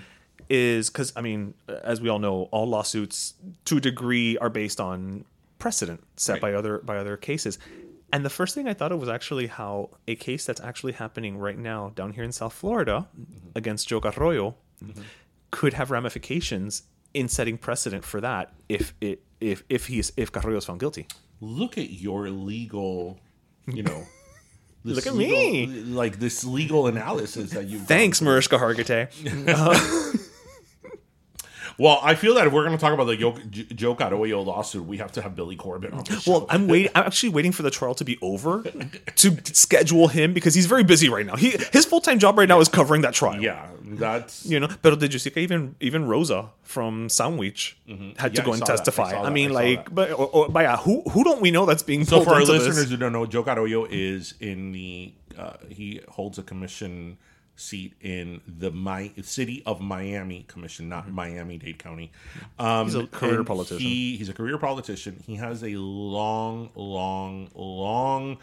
is 0.48 0.90
because 0.90 1.12
I 1.16 1.20
mean, 1.22 1.54
uh, 1.68 1.74
as 1.82 2.00
we 2.00 2.08
all 2.08 2.18
know, 2.18 2.48
all 2.52 2.66
lawsuits 2.68 3.34
to 3.64 3.78
a 3.78 3.80
degree 3.80 4.36
are 4.38 4.50
based 4.50 4.80
on 4.80 5.24
precedent 5.58 6.02
set 6.16 6.34
Right. 6.34 6.42
by 6.42 6.54
other 6.54 6.78
by 6.78 6.98
other 6.98 7.16
cases. 7.16 7.58
And 8.12 8.24
the 8.24 8.30
first 8.30 8.54
thing 8.54 8.68
I 8.68 8.74
thought 8.74 8.92
of 8.92 9.00
was 9.00 9.08
actually 9.08 9.48
how 9.48 9.90
a 10.06 10.14
case 10.14 10.46
that's 10.46 10.60
actually 10.60 10.92
happening 10.92 11.36
right 11.38 11.58
now 11.58 11.90
down 11.96 12.12
here 12.12 12.22
in 12.22 12.30
South 12.30 12.52
Florida 12.52 13.08
mm-hmm. 13.18 13.48
against 13.56 13.88
Joe 13.88 14.00
Carollo 14.00 14.54
mm-hmm. 14.82 15.02
Could 15.50 15.74
have 15.74 15.90
ramifications 15.90 16.82
in 17.14 17.28
setting 17.28 17.56
precedent 17.56 18.04
for 18.04 18.20
that 18.20 18.52
if 18.68 18.94
it 19.00 19.22
if 19.40 19.62
if 19.68 19.86
he's 19.86 20.12
if 20.16 20.32
Carollo 20.32 20.56
is 20.58 20.64
found 20.64 20.80
guilty. 20.80 21.06
Look 21.40 21.78
at 21.78 21.90
your 21.90 22.28
legal, 22.30 23.18
you 23.66 23.82
know. 23.82 24.06
Look 24.84 25.06
at 25.06 25.14
legal- 25.14 25.36
me. 25.36 25.66
Like 25.66 26.18
this 26.20 26.44
legal 26.44 26.86
analysis 26.86 27.50
that 27.50 27.66
you. 27.66 27.78
Thanks, 27.80 28.22
Mariska 28.22 28.56
Hargitay. 28.58 29.08
Well, 31.78 32.00
I 32.02 32.14
feel 32.14 32.34
that 32.34 32.46
if 32.46 32.52
we're 32.52 32.64
going 32.64 32.76
to 32.76 32.80
talk 32.80 32.94
about 32.94 33.04
the 33.04 33.16
Yo- 33.16 33.36
J- 33.50 33.64
Joe 33.74 33.94
Carollo 33.94 34.40
lawsuit, 34.42 34.86
we 34.86 34.96
have 34.96 35.12
to 35.12 35.22
have 35.22 35.36
Billy 35.36 35.56
Corben 35.56 35.92
on 35.92 36.04
the 36.04 36.18
show. 36.20 36.30
Well, 36.32 36.46
I'm 36.48 36.68
waiting. 36.68 36.90
I'm 36.94 37.04
actually 37.04 37.28
waiting 37.30 37.52
for 37.52 37.62
the 37.62 37.70
trial 37.70 37.94
to 37.96 38.04
be 38.04 38.16
over 38.22 38.62
to 38.62 39.54
schedule 39.54 40.08
him 40.08 40.32
because 40.32 40.54
he's 40.54 40.66
very 40.66 40.84
busy 40.84 41.08
right 41.08 41.26
now. 41.26 41.36
He 41.36 41.50
his 41.72 41.84
full 41.84 42.00
time 42.00 42.18
job 42.18 42.38
right 42.38 42.48
now 42.48 42.60
is 42.60 42.68
covering 42.68 43.02
that 43.02 43.12
trial. 43.14 43.42
yeah, 43.42 43.68
that's 43.84 44.46
You 44.46 44.60
know, 44.60 44.68
but 44.82 44.98
did 44.98 45.12
you 45.12 45.18
see 45.18 45.32
even 45.36 45.74
even 45.80 46.06
Rosa 46.06 46.50
from 46.62 47.08
Sanguich 47.08 47.74
had 47.86 47.96
Mm-hmm. 47.98 48.10
Yeah, 48.20 48.28
to 48.28 48.42
go 48.42 48.50
I 48.52 48.54
and 48.54 48.62
that. 48.62 48.70
I 48.70 48.76
testify? 48.76 49.12
I, 49.22 49.30
mean, 49.30 49.50
I 49.50 49.54
like, 49.54 49.84
that. 49.86 49.94
but 49.94 50.10
or, 50.12 50.26
or, 50.32 50.48
but 50.48 50.60
yeah, 50.60 50.76
who 50.78 51.02
who 51.10 51.24
don't 51.24 51.40
we 51.42 51.50
know 51.50 51.66
that's 51.66 51.82
being 51.82 52.04
So 52.04 52.22
for 52.22 52.30
our 52.34 52.40
listeners 52.40 52.76
this? 52.76 52.90
who 52.90 52.96
don't 52.96 53.12
know, 53.12 53.26
Joe 53.26 53.42
Carollo 53.42 53.86
is 53.90 54.34
in 54.40 54.72
the 54.72 55.12
uh, 55.38 55.54
he 55.68 56.00
holds 56.08 56.38
a 56.38 56.42
commission 56.42 57.18
seat 57.56 57.94
in 58.00 58.40
the 58.46 58.70
my 58.70 59.10
city 59.22 59.62
of 59.66 59.80
Miami 59.80 60.44
commission, 60.48 60.88
not 60.88 61.10
Miami 61.10 61.58
Dade 61.58 61.78
County. 61.78 62.12
Um, 62.58 62.66
Mm-hmm. 62.66 62.84
He's 62.86 62.94
a 62.94 63.06
career 63.08 63.44
politician. 63.44 63.78
He, 63.78 64.16
he's 64.16 64.28
a 64.28 64.34
career 64.34 64.58
politician. 64.58 65.22
He 65.26 65.36
has 65.36 65.62
a 65.64 65.76
long, 65.76 66.70
long, 66.74 67.48
long, 67.54 68.38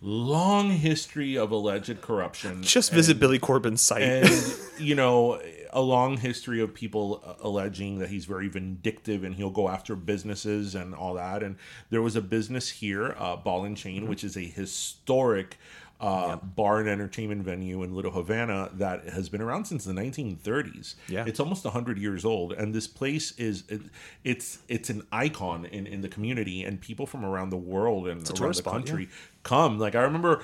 long 0.00 0.70
history 0.70 1.36
of 1.38 1.50
alleged 1.52 2.00
corruption. 2.00 2.62
Just 2.62 2.90
And- 2.90 2.96
visit 2.96 3.18
Billy 3.20 3.38
Corben's 3.38 3.80
site. 3.80 4.02
and 4.02 4.56
you 4.78 4.94
know 4.94 5.40
a 5.74 5.80
long 5.80 6.18
history 6.18 6.60
of 6.60 6.74
people 6.74 7.22
uh, 7.24 7.34
alleging 7.40 7.98
that 8.00 8.10
he's 8.10 8.26
very 8.26 8.46
vindictive 8.48 9.24
and 9.24 9.34
he'll 9.34 9.48
go 9.48 9.70
after 9.70 9.96
businesses 9.96 10.74
and 10.74 10.94
all 10.94 11.14
that 11.14 11.42
and 11.42 11.56
there 11.88 12.02
was 12.02 12.14
a 12.14 12.20
business 12.20 12.68
here 12.68 13.14
uh, 13.18 13.36
ball 13.36 13.64
and 13.64 13.76
Mm-hmm. 13.76 13.82
chain 13.82 14.06
which 14.08 14.22
is 14.22 14.36
a 14.36 14.40
historic 14.44 15.56
uh, 16.02 16.36
bar 16.36 16.80
and 16.80 16.88
entertainment 16.88 17.42
venue 17.42 17.82
in 17.82 17.94
Little 17.94 18.10
Havana 18.10 18.70
that 18.74 19.08
has 19.10 19.28
been 19.28 19.40
around 19.40 19.64
since 19.66 19.84
the 19.84 19.92
1930s. 19.92 20.96
Yeah. 21.08 21.24
it's 21.26 21.40
almost 21.40 21.64
100 21.64 21.96
years 21.96 22.24
old, 22.24 22.52
and 22.52 22.74
this 22.74 22.86
place 22.86 23.32
is 23.38 23.64
it, 23.68 23.80
it's 24.24 24.58
it's 24.68 24.90
an 24.90 25.06
icon 25.12 25.64
in, 25.64 25.86
in 25.86 26.00
the 26.02 26.08
community, 26.08 26.64
and 26.64 26.80
people 26.80 27.06
from 27.06 27.24
around 27.24 27.50
the 27.50 27.56
world 27.56 28.08
and 28.08 28.28
around 28.40 28.48
the 28.48 28.54
spot, 28.54 28.72
country 28.74 29.08
come. 29.44 29.78
Like 29.78 29.94
I 29.94 30.02
remember 30.02 30.42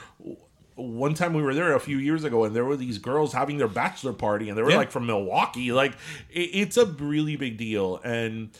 one 0.76 1.12
time 1.12 1.34
we 1.34 1.42
were 1.42 1.54
there 1.54 1.74
a 1.74 1.80
few 1.80 1.98
years 1.98 2.22
ago 2.22 2.44
and 2.44 2.54
there 2.54 2.64
were 2.64 2.76
these 2.76 2.98
girls 2.98 3.32
having 3.32 3.58
their 3.58 3.66
bachelor 3.66 4.12
party 4.12 4.48
and 4.48 4.56
they 4.56 4.62
were 4.62 4.70
Yeah. 4.70 4.76
like 4.76 4.92
from 4.92 5.06
Milwaukee. 5.06 5.72
Like 5.72 5.94
it, 6.30 6.50
it's 6.52 6.76
a 6.76 6.86
really 6.86 7.34
big 7.34 7.56
deal. 7.56 8.00
And 8.04 8.50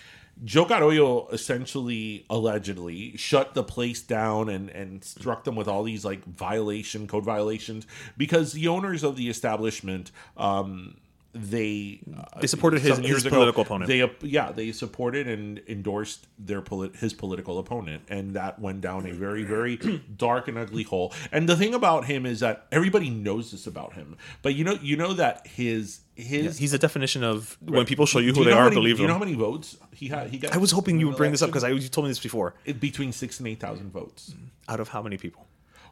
Joe 0.44 0.64
Carollo 0.64 1.28
essentially 1.32 2.24
allegedly 2.30 3.16
shut 3.16 3.54
the 3.54 3.62
place 3.64 4.00
down 4.02 4.48
and, 4.48 4.70
and 4.70 5.02
struck 5.04 5.44
them 5.44 5.56
with 5.56 5.66
all 5.68 5.82
these 5.82 6.04
like 6.04 6.24
violation 6.24 7.06
code 7.06 7.24
violations 7.24 7.86
because 8.16 8.52
the 8.52 8.68
owners 8.68 9.02
of 9.02 9.16
the 9.16 9.28
establishment 9.28 10.10
um 10.36 10.96
they 11.34 12.00
uh, 12.16 12.40
They 12.40 12.46
supported 12.46 12.80
his- 12.80 12.96
his 12.98 13.22
political 13.24 13.62
opponent. 13.62 13.88
They 13.88 14.10
yeah 14.26 14.50
they 14.50 14.72
supported 14.72 15.28
and 15.28 15.60
endorsed 15.68 16.26
their 16.38 16.62
polit- 16.62 16.96
his 16.96 17.12
political 17.12 17.58
opponent, 17.58 18.02
and 18.08 18.34
that 18.34 18.58
went 18.58 18.80
down 18.80 19.06
a 19.06 19.12
very 19.12 19.44
very 19.44 19.76
dark 20.16 20.48
and 20.48 20.56
ugly 20.56 20.84
hole. 20.84 21.12
And 21.30 21.46
the 21.48 21.54
thing 21.54 21.74
about 21.74 22.06
him 22.06 22.24
is 22.24 22.40
that 22.40 22.66
everybody 22.72 23.10
knows 23.10 23.50
this 23.52 23.66
about 23.66 23.92
him, 23.92 24.16
but 24.42 24.54
you 24.54 24.64
know 24.64 24.78
you 24.82 24.96
know 24.96 25.12
that 25.12 25.46
his 25.46 26.00
his 26.18 26.58
He's 26.58 26.72
the 26.72 26.78
definition 26.78 27.22
of 27.24 27.56
when 27.60 27.86
people 27.86 28.04
show 28.06 28.18
you 28.18 28.32
who 28.32 28.44
they 28.44 28.50
know 28.50 28.56
how 28.56 28.62
are, 28.62 28.64
many- 28.64 28.76
believe 28.76 28.96
Do 28.96 29.02
you 29.02 29.08
know 29.08 29.14
how 29.14 29.20
many 29.20 29.34
votes 29.34 29.76
he 29.94 30.08
had? 30.08 30.30
He 30.30 30.38
got. 30.38 30.52
I 30.54 30.58
was 30.58 30.72
hoping 30.72 30.98
you 31.00 31.06
would 31.08 31.16
bring 31.16 31.30
this 31.30 31.42
up 31.42 31.48
because? 31.50 31.64
I 31.64 31.70
you 31.70 31.88
told 31.88 32.06
me 32.06 32.10
this 32.10 32.18
before. 32.18 32.54
It- 32.64 32.80
between 32.80 33.12
six 33.12 33.38
and 33.38 33.48
eight 33.48 33.60
thousand 33.60 33.92
votes. 33.92 34.34
Out 34.68 34.80
of 34.80 34.88
how 34.88 35.00
many 35.02 35.16
people? 35.16 35.46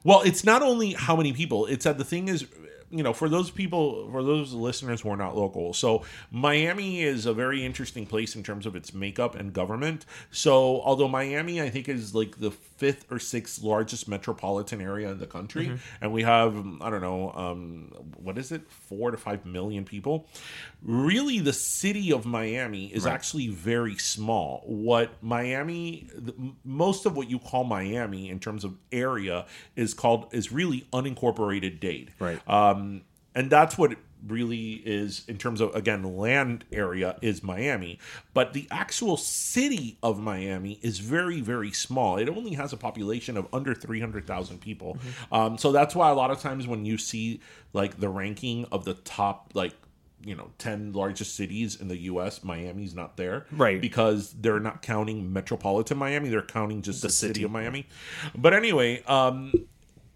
Well, 0.05 0.23
it's 0.23 0.45
not 0.45 0.63
only 0.63 0.93
how 0.93 1.17
many 1.17 1.33
people, 1.33 1.67
it's 1.67 1.85
that 1.85 1.97
the 1.99 2.05
thing 2.05 2.29
is, 2.29 2.47
you 2.91 3.03
know, 3.03 3.13
for 3.13 3.29
those 3.29 3.51
people, 3.51 4.09
for 4.11 4.23
those 4.23 4.53
listeners 4.53 5.01
who 5.01 5.11
are 5.11 5.17
not 5.17 5.37
local. 5.37 5.73
So, 5.73 6.05
Miami 6.31 7.03
is 7.03 7.27
a 7.27 7.33
very 7.33 7.65
interesting 7.65 8.07
place 8.07 8.37
in 8.37 8.43
terms 8.43 8.67
of 8.67 8.77
its 8.77 8.95
makeup 8.95 9.35
and 9.35 9.53
government. 9.53 10.07
So, 10.31 10.81
although 10.83 11.09
Miami, 11.09 11.61
I 11.61 11.71
think, 11.71 11.89
is 11.89 12.15
like 12.15 12.39
the 12.39 12.51
fifth 12.51 13.07
or 13.11 13.19
sixth 13.19 13.63
largest 13.63 14.07
metropolitan 14.09 14.81
area 14.81 15.11
in 15.11 15.19
the 15.19 15.27
country, 15.27 15.67
and 16.01 16.13
we 16.13 16.23
have, 16.23 16.55
I 16.81 16.91
don't 16.91 17.01
know, 17.01 17.33
um, 17.33 17.93
what 18.17 18.39
is 18.39 18.53
it, 18.53 18.71
four 18.71 19.11
to 19.11 19.17
five 19.17 19.47
million 19.47 19.85
people, 19.85 20.29
really 20.83 21.41
the 21.41 21.53
city 21.53 22.13
of 22.13 22.27
Miami 22.27 22.87
is 22.87 23.07
actually 23.07 23.49
very 23.49 23.97
small. 23.97 24.63
What 24.67 25.11
Miami, 25.23 26.09
the, 26.15 26.35
most 26.65 27.07
of 27.07 27.17
what 27.17 27.31
you 27.31 27.39
call 27.39 27.65
Miami 27.65 28.29
in 28.29 28.39
terms 28.39 28.63
of 28.63 28.75
area 28.93 29.47
is 29.75 29.95
called 29.95 30.29
is 30.33 30.53
really 30.53 30.87
unincorporated 30.93 31.81
Dade. 31.81 32.13
Right. 32.19 32.39
Um, 32.49 32.76
and 33.35 33.51
that's 33.51 33.77
what 33.79 33.93
it 33.93 33.99
really 34.27 34.73
is 34.85 35.25
in 35.29 35.37
terms 35.37 35.61
of 35.61 35.75
again 35.77 36.03
land 36.17 36.65
area 36.73 37.17
is 37.23 37.43
Miami, 37.43 37.99
but 38.35 38.55
the 38.55 38.67
actual 38.71 39.17
city 39.17 39.99
of 40.03 40.19
Miami 40.19 40.79
is 40.83 40.99
very 40.99 41.41
very 41.41 41.71
small. 41.71 42.17
It 42.17 42.29
only 42.29 42.55
has 42.55 42.73
a 42.73 42.77
population 42.77 43.37
of 43.37 43.47
under 43.53 43.75
three 43.75 44.01
hundred 44.01 44.27
thousand 44.27 44.61
people. 44.61 44.97
Um, 45.31 45.59
so 45.59 45.71
that's 45.71 45.95
why 45.95 46.11
a 46.11 46.15
lot 46.15 46.31
of 46.31 46.41
times 46.41 46.67
when 46.67 46.85
you 46.87 46.97
see 46.99 47.41
like 47.73 48.01
the 48.01 48.09
ranking 48.09 48.65
of 48.73 48.85
the 48.85 48.95
top 48.95 49.51
like 49.55 49.75
you 50.25 50.35
know 50.35 50.51
10 50.59 50.95
largest 50.95 51.37
cities 51.37 51.79
in 51.79 51.89
the 51.89 51.97
US 52.11 52.43
Miami's 52.43 52.95
not 52.95 53.19
there 53.19 53.45
Right. 53.53 53.79
because 53.81 54.33
they're 54.33 54.59
not 54.59 54.81
counting 54.81 55.31
metropolitan 55.31 55.99
Miami 55.99 56.31
they're 56.31 56.41
counting 56.43 56.81
just 56.81 57.03
the, 57.03 57.11
city. 57.11 57.29
city. 57.35 57.43
of 57.45 57.51
Miami 57.51 57.87
but 58.35 58.55
anyway 58.55 59.03
um 59.05 59.53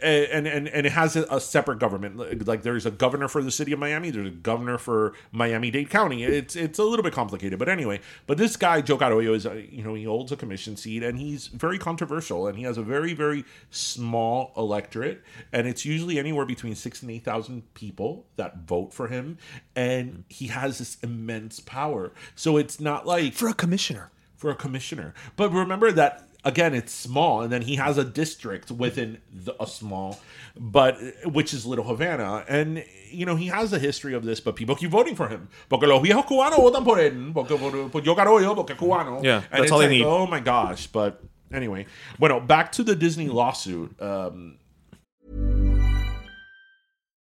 and 0.02 0.46
and 0.46 0.68
and 0.68 0.86
it 0.86 0.92
has 0.92 1.16
a, 1.16 1.22
a 1.30 1.40
separate 1.40 1.78
government. 1.78 2.46
Like 2.46 2.62
there's 2.62 2.86
a 2.86 2.90
governor 2.90 3.28
for 3.28 3.42
the 3.42 3.50
city 3.50 3.72
of 3.72 3.78
Miami. 3.78 4.10
There's 4.10 4.28
a 4.28 4.30
governor 4.30 4.78
for 4.78 5.14
Miami 5.32 5.70
Dade 5.70 5.90
County. 5.90 6.24
It's 6.24 6.56
it's 6.56 6.78
a 6.78 6.84
little 6.84 7.02
bit 7.02 7.12
complicated, 7.12 7.58
but 7.58 7.68
anyway. 7.68 8.00
But 8.26 8.38
this 8.38 8.56
guy 8.56 8.80
Joe 8.80 8.96
Carollo 8.98 9.32
is 9.34 9.46
uh, 9.46 9.54
you 9.54 9.82
know 9.82 9.94
he 9.94 10.04
holds 10.04 10.32
a 10.32 10.36
commission 10.36 10.76
seat 10.76 11.02
and 11.02 11.18
he's 11.18 11.48
very 11.48 11.78
controversial 11.78 12.46
and 12.46 12.56
he 12.56 12.64
has 12.64 12.78
a 12.78 12.82
very 12.82 13.14
very 13.14 13.44
small 13.70 14.52
electorate 14.56 15.22
and 15.52 15.66
it's 15.66 15.84
usually 15.84 16.18
anywhere 16.18 16.46
between 16.46 16.74
six 16.74 17.02
and 17.02 17.10
eight 17.10 17.24
thousand 17.24 17.72
people 17.74 18.26
that 18.36 18.58
vote 18.58 18.92
for 18.92 19.08
him 19.08 19.38
and 19.76 20.24
he 20.28 20.48
has 20.48 20.78
this 20.78 20.96
immense 21.02 21.60
power. 21.60 22.12
So 22.34 22.56
it's 22.56 22.80
not 22.80 23.06
like 23.06 23.34
For 23.34 23.48
a 23.48 23.54
commissioner. 23.54 24.10
for 24.36 24.50
a 24.50 24.54
commissioner. 24.54 25.14
But 25.36 25.52
remember 25.52 25.92
that 25.92 26.28
again, 26.44 26.74
it's 26.74 26.92
small, 26.92 27.42
and 27.42 27.52
then 27.52 27.62
he 27.62 27.76
has 27.76 27.98
a 27.98 28.04
district 28.04 28.70
within 28.70 29.18
the, 29.32 29.54
a 29.62 29.66
small, 29.66 30.18
but 30.56 30.98
which 31.24 31.52
is 31.54 31.66
Little 31.66 31.84
Havana, 31.84 32.44
and 32.48 32.84
you 33.10 33.26
know 33.26 33.36
he 33.36 33.46
has 33.46 33.72
a 33.72 33.78
history 33.78 34.14
of 34.14 34.24
this, 34.24 34.40
but 34.40 34.56
people 34.56 34.74
keep 34.74 34.90
voting 34.90 35.14
for 35.14 35.28
him 35.28 35.48
porque 35.68 35.86
los 35.86 36.02
viejos 36.02 36.26
cubanos 36.26 36.58
votan 36.58 36.84
por 36.84 36.98
él, 36.98 37.32
porque 37.32 37.58
por, 37.58 37.88
por 37.88 38.02
yo 38.02 38.14
Carollo, 38.14 38.54
porque 38.54 38.76
cubano. 38.76 39.22
Yeah, 39.22 39.36
and 39.36 39.44
that's 39.50 39.62
it's 39.64 39.72
all 39.72 39.78
they 39.78 39.88
need. 39.88 40.04
Oh 40.04 40.26
my 40.26 40.40
gosh! 40.40 40.86
But 40.86 41.22
anyway, 41.52 41.86
bueno, 42.18 42.40
back 42.40 42.72
to 42.72 42.82
the 42.82 42.94
Disney 42.94 43.28
lawsuit. 43.28 44.00
Um, 44.00 44.56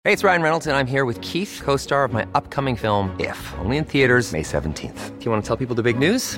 Hey, 0.05 0.13
it's 0.13 0.23
Ryan 0.23 0.43
Reynolds, 0.43 0.67
and 0.67 0.77
I'm 0.77 0.85
here 0.85 1.03
with 1.03 1.19
Keith, 1.21 1.61
co 1.63 1.77
star 1.77 2.03
of 2.03 2.13
my 2.13 2.27
upcoming 2.35 2.75
film, 2.75 3.09
If, 3.19 3.39
only 3.57 3.77
in 3.77 3.85
theaters, 3.85 4.33
May 4.33 4.43
17th. 4.43 5.17
Do 5.17 5.25
you 5.25 5.31
want 5.31 5.43
to 5.43 5.47
tell 5.47 5.57
people 5.57 5.75
the 5.75 5.81
big 5.81 5.97
news? 5.97 6.37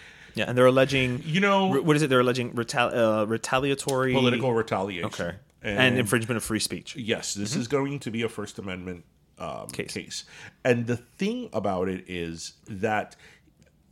Yeah, 0.35 0.45
and 0.47 0.57
they're 0.57 0.65
alleging. 0.65 1.21
you 1.25 1.39
know, 1.39 1.71
re- 1.71 1.79
what 1.81 1.95
is 1.95 2.01
it? 2.01 2.09
They're 2.09 2.21
alleging 2.21 2.53
retal- 2.53 2.95
uh, 2.95 3.27
retaliatory 3.27 4.13
political 4.13 4.53
retaliation. 4.53 5.05
Okay. 5.07 5.35
And, 5.63 5.99
infringement 5.99 6.37
of 6.37 6.43
free 6.43 6.59
speech. 6.59 6.95
Yes, 6.95 7.35
this 7.35 7.55
is 7.55 7.67
going 7.67 7.99
to 7.99 8.09
be 8.09 8.23
a 8.23 8.29
First 8.29 8.57
Amendment 8.57 9.05
um, 9.37 9.67
Case. 9.67 9.93
case. 9.93 10.23
And 10.65 10.87
the 10.87 10.97
thing 10.97 11.49
about 11.53 11.87
it 11.87 12.05
is 12.07 12.53
that 12.67 13.15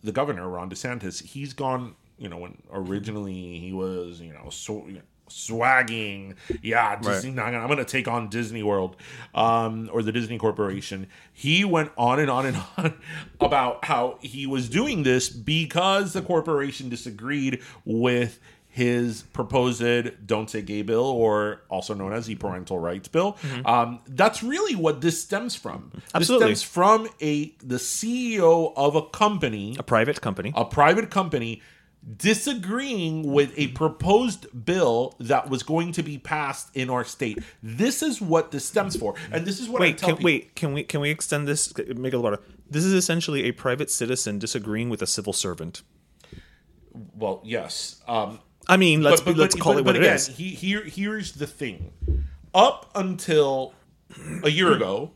the 0.03 0.11
governor, 0.11 0.49
Ron 0.49 0.71
DeSantis, 0.71 1.21
he's 1.21 1.53
gone, 1.53 1.93
you 2.17 2.27
know, 2.27 2.37
when 2.37 2.57
originally 2.71 3.59
he 3.59 3.71
was, 3.71 4.19
you 4.19 4.33
know, 4.33 4.49
so, 4.49 4.87
you 4.87 4.93
know 4.93 5.01
swagging, 5.29 6.35
yeah, 6.61 6.95
Disney, 6.99 7.31
gonna- 7.31 7.57
I'm 7.57 7.67
going 7.67 7.77
to 7.79 7.85
take 7.85 8.07
on 8.07 8.29
Disney 8.29 8.63
World 8.63 8.95
um, 9.33 9.89
or 9.93 10.01
the 10.03 10.11
Disney 10.11 10.37
Corporation. 10.37 11.07
He 11.33 11.63
went 11.65 11.91
on 11.97 12.19
and 12.19 12.29
on 12.29 12.45
and 12.45 12.57
on 12.77 12.93
about 13.39 13.85
how 13.85 14.17
he 14.21 14.45
was 14.47 14.69
doing 14.69 15.03
this 15.03 15.29
because 15.29 16.13
the 16.13 16.21
corporation 16.21 16.89
disagreed 16.89 17.61
with 17.85 18.39
his 18.71 19.23
proposed 19.33 19.81
"Don't 20.27 20.47
Say 20.49 20.61
Gay" 20.61 20.83
bill, 20.83 21.03
or 21.03 21.61
also 21.69 21.95
known 21.95 22.13
as 22.13 22.27
the 22.27 22.35
Parental 22.35 22.77
Rights 22.77 23.07
Bill. 23.07 23.35
Um, 23.65 23.99
that's 24.07 24.43
really 24.43 24.75
what 24.75 25.01
this 25.01 25.21
stems 25.21 25.55
from. 25.55 25.91
Absolutely. 26.13 26.49
this 26.51 26.59
stems 26.59 26.71
from 26.71 27.09
a 27.19 27.55
the 27.63 27.77
CEO 27.77 28.71
of 28.77 28.95
a 28.95 29.01
company, 29.01 29.75
A 29.79 29.83
private 29.83 30.21
company. 30.21 30.53
a 30.55 30.65
private 30.65 31.09
company, 31.09 31.61
disagreeing 32.17 33.31
with 33.31 33.53
a 33.57 33.67
proposed 33.69 34.65
bill 34.65 35.15
that 35.19 35.49
was 35.49 35.63
going 35.63 35.91
to 35.93 36.03
be 36.03 36.17
passed 36.17 36.75
in 36.75 36.89
our 36.89 37.03
state. 37.03 37.39
This 37.61 38.01
is 38.01 38.21
what 38.21 38.51
this 38.51 38.65
stems 38.65 38.95
for, 38.95 39.15
and 39.31 39.45
this 39.45 39.59
is 39.59 39.69
what 39.69 39.81
I 39.81 39.85
wait, 39.85 39.97
tell 39.97 40.09
can, 40.09 40.15
people. 40.17 40.25
wait, 40.25 40.55
can 40.55 40.73
we 40.73 40.83
can 40.83 41.01
we 41.01 41.09
extend 41.09 41.47
this? 41.47 41.75
Make 41.77 42.13
it 42.13 42.17
a 42.17 42.19
better. 42.19 42.39
This 42.69 42.85
is 42.85 42.93
essentially 42.93 43.45
a 43.45 43.51
private 43.51 43.89
citizen 43.89 44.39
disagreeing 44.39 44.89
with 44.89 45.01
a 45.01 45.07
civil 45.07 45.33
servant. 45.33 45.81
Well, 47.15 47.41
yes. 47.43 48.01
Um, 48.07 48.39
I 48.67 48.77
mean, 48.77 49.01
let's 49.01 49.21
be, 49.21 49.33
let's 49.33 49.55
call 49.55 49.73
it 49.73 49.85
what 49.85 49.85
but 49.85 49.95
again, 49.97 50.15
is. 50.15 50.27
He, 50.27 50.49
here, 50.49 50.83
here's 50.83 51.33
the 51.33 51.47
thing. 51.47 51.91
Up 52.53 52.91
until 52.95 53.73
a 54.43 54.49
year 54.49 54.71
ago, 54.71 55.11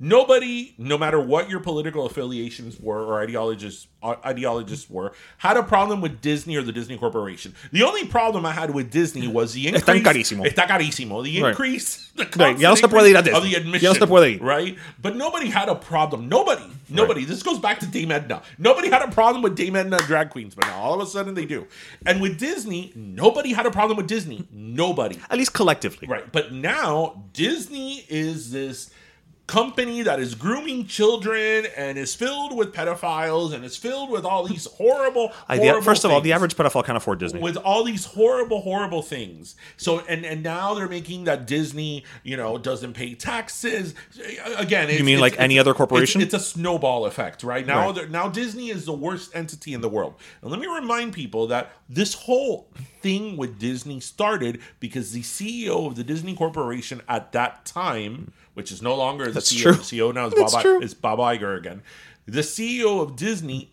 nobody, 0.00 0.74
no 0.78 0.96
matter 0.98 1.20
what 1.20 1.48
your 1.50 1.60
political 1.60 2.06
affiliations 2.06 2.80
were 2.80 3.04
or 3.04 3.20
ideologies, 3.22 3.86
uh, 4.02 4.16
ideologists 4.24 4.88
were, 4.90 5.12
had 5.38 5.56
a 5.56 5.62
problem 5.62 6.00
with 6.00 6.20
Disney 6.22 6.56
or 6.56 6.62
the 6.62 6.72
Disney 6.72 6.96
Corporation. 6.96 7.54
The 7.70 7.82
only 7.82 8.06
problem 8.06 8.44
I 8.46 8.52
had 8.52 8.74
with 8.74 8.90
Disney 8.90 9.28
was 9.28 9.52
the 9.52 9.68
increase. 9.68 9.84
Están 9.84 10.02
carísimo. 10.02 10.46
Está 10.46 10.66
carísimo. 10.66 11.22
The 11.22 11.42
Right. 11.42 11.50
increase. 11.50 12.10
The 12.16 12.24
Right, 12.36 12.58
ya 12.58 12.70
no 12.70 12.74
se 12.74 12.82
constant 12.82 12.92
puede 12.92 13.10
ir 13.10 13.16
a 13.16 13.18
increase 13.18 13.36
of 13.36 13.42
the 13.44 13.48
Ya 13.50 13.58
no 13.60 13.66
admission. 13.66 13.94
se 13.94 14.06
puede 14.06 14.34
ir. 14.36 14.42
Right? 14.42 14.76
But 15.00 15.16
nobody 15.16 15.48
had 15.50 15.68
a 15.68 15.74
problem. 15.74 16.28
Nobody. 16.28 16.64
Nobody. 16.88 17.24
This 17.24 17.42
goes 17.42 17.58
back 17.58 17.78
to 17.80 17.86
Dame 17.86 18.10
Edna. 18.10 18.42
Nobody 18.58 18.88
had 18.88 19.02
a 19.02 19.08
problem 19.12 19.42
with 19.42 19.54
Dame 19.54 19.76
Edna 19.76 19.96
and 19.98 20.06
drag 20.06 20.30
queens, 20.30 20.54
but 20.54 20.66
now 20.66 20.80
all 20.80 21.00
of 21.00 21.06
a 21.06 21.10
sudden 21.10 21.34
they 21.34 21.44
do. 21.44 21.66
And 22.04 22.20
with 22.20 22.38
Disney, 22.38 22.92
nobody 22.96 23.52
had 23.52 23.64
a 23.66 23.70
problem 23.70 23.96
with 23.96 24.06
Disney. 24.08 24.46
Nobody. 24.50 25.18
At 25.30 25.38
least 25.38 25.52
collectively. 25.52 26.08
Right. 26.08 26.30
But 26.32 26.52
now 26.52 27.22
Disney 27.32 28.04
is 28.08 28.50
this 28.50 28.90
company 29.50 30.00
that 30.02 30.20
is 30.20 30.36
grooming 30.36 30.86
children 30.86 31.66
and 31.76 31.98
is 31.98 32.14
filled 32.14 32.56
with 32.56 32.72
pedophiles 32.72 33.52
and 33.52 33.64
is 33.64 33.76
filled 33.76 34.08
with 34.08 34.24
all 34.24 34.46
these 34.46 34.66
horrible, 34.66 35.32
I- 35.48 35.56
the- 35.56 35.64
horrible 35.64 35.82
first 35.82 36.04
of 36.04 36.12
all, 36.12 36.20
the 36.20 36.32
average 36.32 36.54
pedophile 36.54 36.84
can't 36.84 36.96
afford 36.96 37.18
Disney. 37.18 37.40
with 37.40 37.56
all 37.56 37.82
these 37.82 38.04
horrible 38.04 38.60
horrible 38.60 39.02
things 39.02 39.56
so 39.76 40.00
and 40.08 40.24
and 40.24 40.44
now 40.44 40.74
they're 40.74 40.88
making 40.88 41.24
that 41.24 41.46
disney 41.48 42.04
you 42.22 42.36
know 42.36 42.58
doesn't 42.58 42.92
pay 42.92 43.14
taxes 43.14 43.94
again 44.56 44.88
it's, 44.88 45.02
mean 45.02 45.18
like 45.18 45.34
any 45.38 45.58
other 45.58 45.74
corporation? 45.74 46.20
it's, 46.20 46.32
it's 46.32 46.44
a 46.44 46.46
snowball 46.46 47.04
effect 47.06 47.42
right 47.42 47.66
now 47.66 47.90
Right. 47.90 48.08
now 48.10 48.28
disney 48.28 48.70
is 48.70 48.84
the 48.84 48.92
worst 48.92 49.34
entity 49.34 49.74
in 49.74 49.80
the 49.80 49.88
world 49.88 50.14
and 50.42 50.50
let 50.52 50.60
me 50.60 50.66
remind 50.68 51.12
people 51.12 51.48
that 51.48 51.72
this 51.88 52.14
whole 52.14 52.68
thing 53.02 53.36
with 53.36 53.58
disney 53.58 53.98
started 53.98 54.60
because 54.78 55.10
the 55.10 55.22
ceo 55.22 55.86
of 55.88 55.96
the 55.96 56.04
disney 56.04 56.36
corporation 56.36 57.00
at 57.08 57.32
that 57.32 57.64
time 57.64 58.32
which 58.54 58.72
is 58.72 58.82
no 58.82 58.94
longer 58.94 59.26
the 59.26 59.32
That's 59.32 59.52
CEO. 59.52 59.62
true. 59.62 59.72
The 59.72 59.78
CEO 59.78 60.14
now 60.14 60.26
is 60.26 60.34
That's 60.34 60.52
Bob, 60.54 60.62
true. 60.62 60.80
is 60.82 60.94
Bob 60.94 61.18
Iger 61.18 61.56
again. 61.56 61.82
The 62.26 62.40
CEO 62.40 63.00
of 63.02 63.16
Disney 63.16 63.72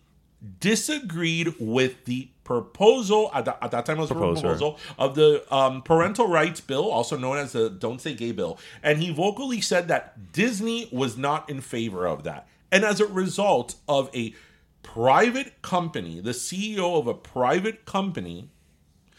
disagreed 0.60 1.54
with 1.58 2.04
the 2.04 2.28
proposal 2.44 3.30
at, 3.34 3.44
the, 3.44 3.62
at 3.62 3.70
that 3.72 3.84
time 3.84 3.98
it 3.98 4.02
was 4.02 4.10
a 4.10 4.14
proposal 4.14 4.78
of 4.98 5.14
the 5.14 5.44
um, 5.54 5.82
parental 5.82 6.28
rights 6.28 6.60
bill, 6.60 6.88
also 6.90 7.16
known 7.16 7.36
as 7.36 7.52
the 7.52 7.68
Don't 7.68 8.00
Say 8.00 8.14
Gay 8.14 8.32
bill, 8.32 8.58
and 8.82 9.02
he 9.02 9.12
vocally 9.12 9.60
said 9.60 9.88
that 9.88 10.32
Disney 10.32 10.88
was 10.92 11.16
not 11.18 11.50
in 11.50 11.60
favor 11.60 12.06
of 12.06 12.22
that, 12.24 12.46
and 12.72 12.84
as 12.84 13.00
a 13.00 13.06
result 13.06 13.74
of 13.88 14.08
a 14.14 14.34
private 14.82 15.60
company, 15.60 16.20
the 16.20 16.30
CEO 16.30 16.98
of 16.98 17.06
a 17.06 17.14
private 17.14 17.84
company 17.84 18.48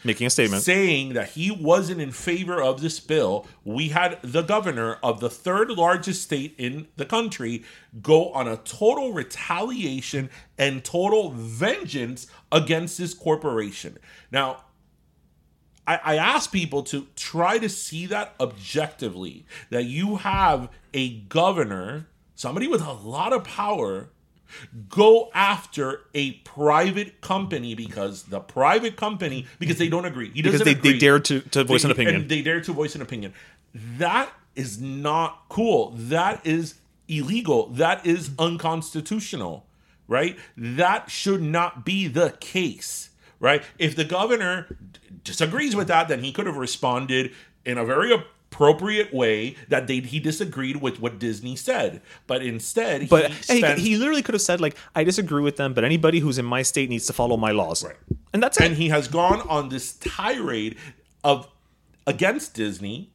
Making 0.02 0.28
a 0.28 0.30
statement. 0.30 0.62
saying 0.62 1.12
that 1.12 1.30
he 1.30 1.50
wasn't 1.50 2.00
in 2.00 2.12
favor 2.12 2.62
of 2.62 2.80
this 2.80 3.00
bill, 3.00 3.46
we 3.64 3.88
had 3.88 4.18
the 4.22 4.42
governor 4.42 4.98
of 5.02 5.20
the 5.20 5.28
third 5.28 5.70
largest 5.70 6.22
state 6.22 6.54
in 6.56 6.88
the 6.96 7.04
country 7.04 7.64
go 8.00 8.30
on 8.32 8.48
a 8.48 8.56
total 8.56 9.12
retaliation 9.12 10.30
and 10.56 10.84
total 10.84 11.30
vengeance 11.30 12.26
against 12.50 12.98
this 12.98 13.12
corporation. 13.12 13.98
Now, 14.30 14.64
I, 15.86 16.16
ask 16.16 16.52
people 16.52 16.84
to 16.84 17.08
try 17.16 17.58
to 17.58 17.68
see 17.68 18.06
that 18.06 18.34
objectively 18.38 19.44
that 19.70 19.84
you 19.84 20.16
have 20.16 20.68
a 20.94 21.18
governor, 21.22 22.06
somebody 22.36 22.68
with 22.68 22.82
a 22.82 22.92
lot 22.92 23.32
of 23.32 23.42
power, 23.42 24.10
go 24.88 25.30
after 25.34 26.00
a 26.14 26.32
private 26.32 27.20
company 27.20 27.74
because 27.74 28.24
the 28.24 28.40
private 28.40 28.96
company 28.96 29.46
because 29.58 29.78
they 29.78 29.88
don't 29.88 30.04
agree. 30.04 30.30
He 30.34 30.42
Because 30.42 30.60
doesn't 30.60 30.64
they- 30.66 30.80
they 30.80 30.88
agree. 30.90 30.98
dare 30.98 31.20
to- 31.20 31.40
to 31.40 31.64
voice 31.64 31.84
an 31.84 31.90
opinion. 31.90 32.14
and 32.16 32.28
they 32.28 32.42
dare 32.42 32.60
to 32.60 32.72
voice 32.72 32.94
an 32.94 33.02
opinion. 33.02 33.32
That 33.74 34.32
is 34.56 34.80
not 34.80 35.44
cool. 35.48 35.94
That 35.96 36.44
is 36.46 36.74
illegal. 37.08 37.68
That 37.68 38.04
is 38.06 38.30
unconstitutional. 38.38 39.66
Right? 40.08 40.36
That 40.56 41.10
should 41.10 41.40
not 41.42 41.84
be 41.84 42.08
the 42.08 42.36
case. 42.40 43.10
Right? 43.38 43.62
If 43.78 43.94
the 43.96 44.04
governor 44.04 44.66
d- 44.92 44.98
disagrees 45.24 45.76
with 45.76 45.86
that, 45.88 46.08
then 46.08 46.22
he 46.24 46.32
could 46.32 46.46
have 46.46 46.56
responded 46.56 47.32
in 47.64 47.78
a 47.78 47.84
very 47.84 48.12
appropriate 48.52 49.14
way 49.14 49.54
that 49.68 49.86
they, 49.86 50.00
he 50.00 50.18
disagreed 50.20 50.76
with 50.76 51.00
what 51.00 51.18
Disney 51.18 51.56
said. 51.56 52.02
But 52.26 52.42
instead, 52.42 53.08
But 53.08 53.30
he 53.30 53.62
he, 53.62 53.74
he 53.80 53.96
literally 53.96 54.22
could 54.22 54.34
have 54.34 54.42
said 54.42 54.60
like, 54.60 54.76
"I 54.94 55.04
disagree 55.04 55.42
with 55.42 55.56
them, 55.56 55.72
but 55.72 55.84
anybody 55.84 56.18
who's 56.18 56.38
in 56.38 56.44
my 56.44 56.62
state 56.62 56.90
needs 56.90 57.06
to 57.06 57.12
follow 57.12 57.36
my 57.36 57.52
laws." 57.52 57.84
Right. 57.84 57.96
And 58.32 58.42
that's 58.42 58.60
it. 58.60 58.64
and 58.66 58.76
he 58.76 58.88
has 58.88 59.08
gone 59.08 59.40
on 59.48 59.68
this 59.68 59.92
tirade 59.94 60.76
of 61.24 61.48
against 62.06 62.54
Disney, 62.54 63.12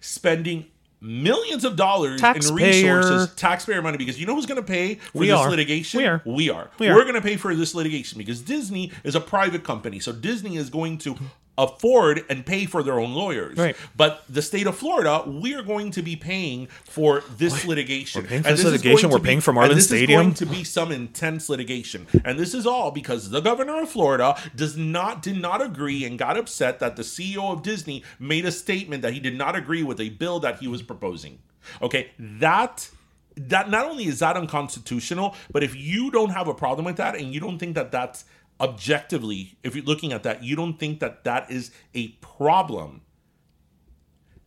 spending 0.00 0.66
millions 1.00 1.64
of 1.64 1.76
dollars 1.76 2.20
Taxpayer- 2.20 2.58
in 2.58 2.64
resources, 2.96 3.34
taxpayer 3.34 3.82
money, 3.82 3.98
because 3.98 4.18
you 4.18 4.26
know 4.26 4.34
who's 4.34 4.46
going 4.46 4.60
to 4.60 4.66
pay 4.66 4.94
for 4.94 5.18
We 5.18 5.26
this 5.26 5.36
are. 5.38 5.50
litigation? 5.50 5.98
We 6.00 6.06
are. 6.06 6.22
We 6.24 6.50
are. 6.50 6.70
We 6.78 6.88
are. 6.88 6.94
We're 6.94 7.02
going 7.02 7.14
to 7.16 7.20
pay 7.20 7.36
for 7.36 7.54
this 7.54 7.74
litigation 7.74 8.18
because 8.18 8.40
Disney 8.40 8.92
is 9.04 9.14
a 9.14 9.20
private 9.20 9.64
company, 9.64 10.00
so 10.00 10.12
Disney 10.12 10.56
is 10.56 10.70
going 10.70 10.98
to 10.98 11.16
afford 11.56 12.24
and 12.28 12.44
pay 12.44 12.66
for 12.66 12.82
their 12.82 12.98
own 12.98 13.14
lawyers. 13.14 13.56
Right. 13.56 13.76
But 13.96 14.24
the 14.28 14.42
state 14.42 14.66
of 14.66 14.76
Florida, 14.76 15.22
we 15.26 15.54
are 15.54 15.62
going 15.62 15.90
to 15.92 16.02
be 16.02 16.16
paying 16.16 16.66
for 16.84 17.22
this 17.36 17.64
litigation. 17.64 18.22
We're 18.22 18.28
paying 18.28 18.42
for 18.42 18.48
And 18.48 18.58
this 18.58 18.64
is 18.64 18.72
litigation, 18.72 19.10
we're 19.10 19.18
be- 19.18 19.24
paying 19.24 19.40
for 19.40 19.50
and 19.52 19.58
Marlins 19.58 19.74
this 19.74 19.86
Stadium. 19.86 20.20
Is 20.20 20.24
going 20.24 20.34
to 20.34 20.46
be 20.46 20.64
some 20.64 20.90
intense 20.92 21.48
litigation, 21.48 22.06
and 22.24 22.38
this 22.38 22.54
is 22.54 22.66
all 22.66 22.90
because 22.90 23.30
the 23.30 23.40
governor 23.40 23.82
of 23.82 23.88
Florida 23.88 24.36
does 24.54 24.76
not 24.76 25.22
did 25.22 25.40
not 25.40 25.62
agree 25.62 26.04
and 26.04 26.18
got 26.18 26.36
upset 26.36 26.78
that 26.80 26.96
the 26.96 27.02
CEO 27.02 27.52
of 27.52 27.62
Disney 27.62 28.02
made 28.18 28.44
a 28.44 28.52
statement 28.52 29.02
that 29.02 29.12
he 29.12 29.20
did 29.20 29.36
not 29.36 29.54
agree 29.54 29.82
with 29.82 30.00
a 30.00 30.10
bill 30.10 30.40
that 30.40 30.58
he 30.58 30.68
was 30.68 30.82
proposing. 30.82 31.38
Okay, 31.80 32.10
that 32.18 32.90
that 33.36 33.68
not 33.68 33.86
only 33.86 34.06
is 34.06 34.20
that 34.20 34.36
unconstitutional, 34.36 35.34
but 35.50 35.62
if 35.62 35.74
you 35.74 36.10
don't 36.10 36.30
have 36.30 36.48
a 36.48 36.54
problem 36.54 36.84
with 36.84 36.96
that 36.96 37.16
and 37.16 37.34
you 37.34 37.40
don't 37.40 37.58
think 37.58 37.74
that 37.74 37.90
that's 37.90 38.24
objectively, 38.60 39.56
if 39.62 39.74
you're 39.74 39.84
looking 39.84 40.12
at 40.12 40.22
that, 40.22 40.42
you 40.42 40.56
don't 40.56 40.78
think 40.78 41.00
that 41.00 41.24
that 41.24 41.50
is 41.50 41.70
a 41.94 42.08
problem. 42.20 43.02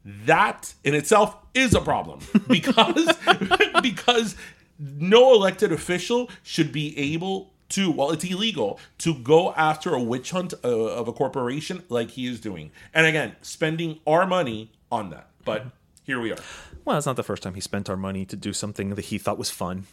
That 0.04 0.74
in 0.84 0.94
itself 0.94 1.36
is 1.54 1.74
a 1.74 1.82
problem 1.82 2.20
because 2.48 3.10
because 3.82 4.36
no 4.80 5.34
elected 5.34 5.72
official 5.72 6.30
should 6.44 6.72
be 6.72 6.98
able 6.98 7.54
to 7.70 7.92
well 7.92 8.12
it's 8.12 8.24
illegal 8.24 8.80
to 9.00 9.14
go 9.14 9.52
after 9.54 9.94
a 9.94 10.02
witch 10.02 10.32
hunt 10.32 10.54
uh, 10.64 10.70
of 10.70 11.10
a 11.10 11.14
corporation 11.14 11.84
like 11.90 12.12
he 12.12 12.26
is 12.26 12.40
doing. 12.40 12.72
And 12.94 13.06
again 13.06 13.36
spending 13.42 14.00
our 14.08 14.26
money 14.26 14.72
on 14.90 15.10
that. 15.10 15.30
But 15.44 15.66
here 16.04 16.22
we 16.22 16.32
are. 16.32 16.38
Well, 16.86 16.98
it's 16.98 17.06
not 17.06 17.18
the 17.18 17.24
first 17.24 17.44
time 17.44 17.56
he 17.56 17.62
spent 17.62 17.90
our 17.90 17.98
money 17.98 18.26
to 18.26 18.38
do 18.38 18.54
something 18.54 18.92
that 18.92 19.06
he 19.06 19.18
thought 19.18 19.38
was 19.38 19.50
fun. 19.50 19.88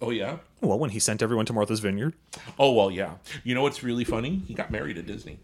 Oh 0.00 0.10
yeah. 0.10 0.38
Well, 0.60 0.78
when 0.78 0.90
he 0.90 0.98
sent 0.98 1.22
everyone 1.22 1.46
to 1.46 1.52
Martha's 1.52 1.80
Vineyard. 1.80 2.14
Oh 2.58 2.72
well, 2.72 2.90
yeah. 2.90 3.14
You 3.42 3.54
know 3.54 3.62
what's 3.62 3.82
really 3.82 4.04
funny? 4.04 4.42
He 4.46 4.54
got 4.54 4.70
married 4.70 4.98
at 4.98 5.06
Disney. 5.06 5.38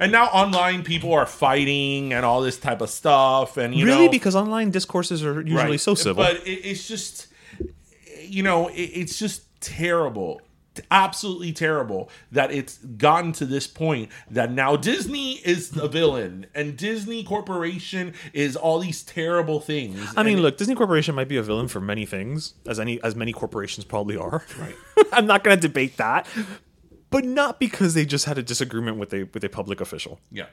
And 0.00 0.10
now 0.10 0.26
online 0.26 0.82
people 0.82 1.12
are 1.12 1.26
fighting 1.26 2.14
and 2.14 2.24
all 2.24 2.40
this 2.40 2.58
type 2.58 2.80
of 2.80 2.88
stuff, 2.88 3.58
and 3.58 3.74
you 3.74 3.84
really? 3.84 4.06
know, 4.06 4.10
Because 4.10 4.34
online 4.34 4.70
discourses 4.70 5.22
are 5.22 5.42
usually 5.42 5.54
Right. 5.72 5.80
so 5.80 5.94
civil. 5.94 6.24
But 6.24 6.36
it, 6.46 6.50
it's 6.52 6.88
just, 6.88 7.26
you 8.22 8.42
know, 8.42 8.68
it, 8.68 8.80
it's 8.80 9.18
just 9.18 9.42
terrible, 9.60 10.40
absolutely 10.90 11.52
terrible 11.52 12.10
that 12.32 12.50
it's 12.50 12.78
gotten 12.78 13.32
to 13.32 13.46
this 13.46 13.66
point 13.66 14.10
that 14.30 14.50
now 14.50 14.76
Disney 14.76 15.34
is 15.34 15.70
the 15.70 15.88
villain 15.88 16.46
and 16.54 16.76
Disney 16.76 17.22
Corporation 17.22 18.12
is 18.32 18.56
all 18.56 18.78
these 18.80 19.02
terrible 19.02 19.60
things. 19.60 20.00
I 20.16 20.22
mean, 20.22 20.34
And- 20.34 20.42
look, 20.42 20.56
Disney 20.56 20.74
Corporation 20.74 21.14
might 21.14 21.28
be 21.28 21.36
a 21.36 21.42
villain 21.42 21.68
for 21.68 21.80
many 21.80 22.06
things, 22.06 22.54
as 22.66 22.80
any 22.80 23.02
as 23.02 23.14
many 23.14 23.32
corporations 23.32 23.84
probably 23.84 24.16
are. 24.16 24.42
Right. 24.58 24.74
I'm 25.12 25.26
not 25.26 25.44
going 25.44 25.56
to 25.56 25.60
debate 25.68 25.96
that, 25.98 26.26
but 27.10 27.24
not 27.24 27.60
because 27.60 27.94
they 27.94 28.04
just 28.04 28.24
had 28.24 28.38
a 28.38 28.42
disagreement 28.42 28.96
with 28.96 29.12
a 29.14 29.24
with 29.34 29.44
a 29.44 29.48
public 29.48 29.80
official. 29.80 30.18
Yeah. 30.30 30.46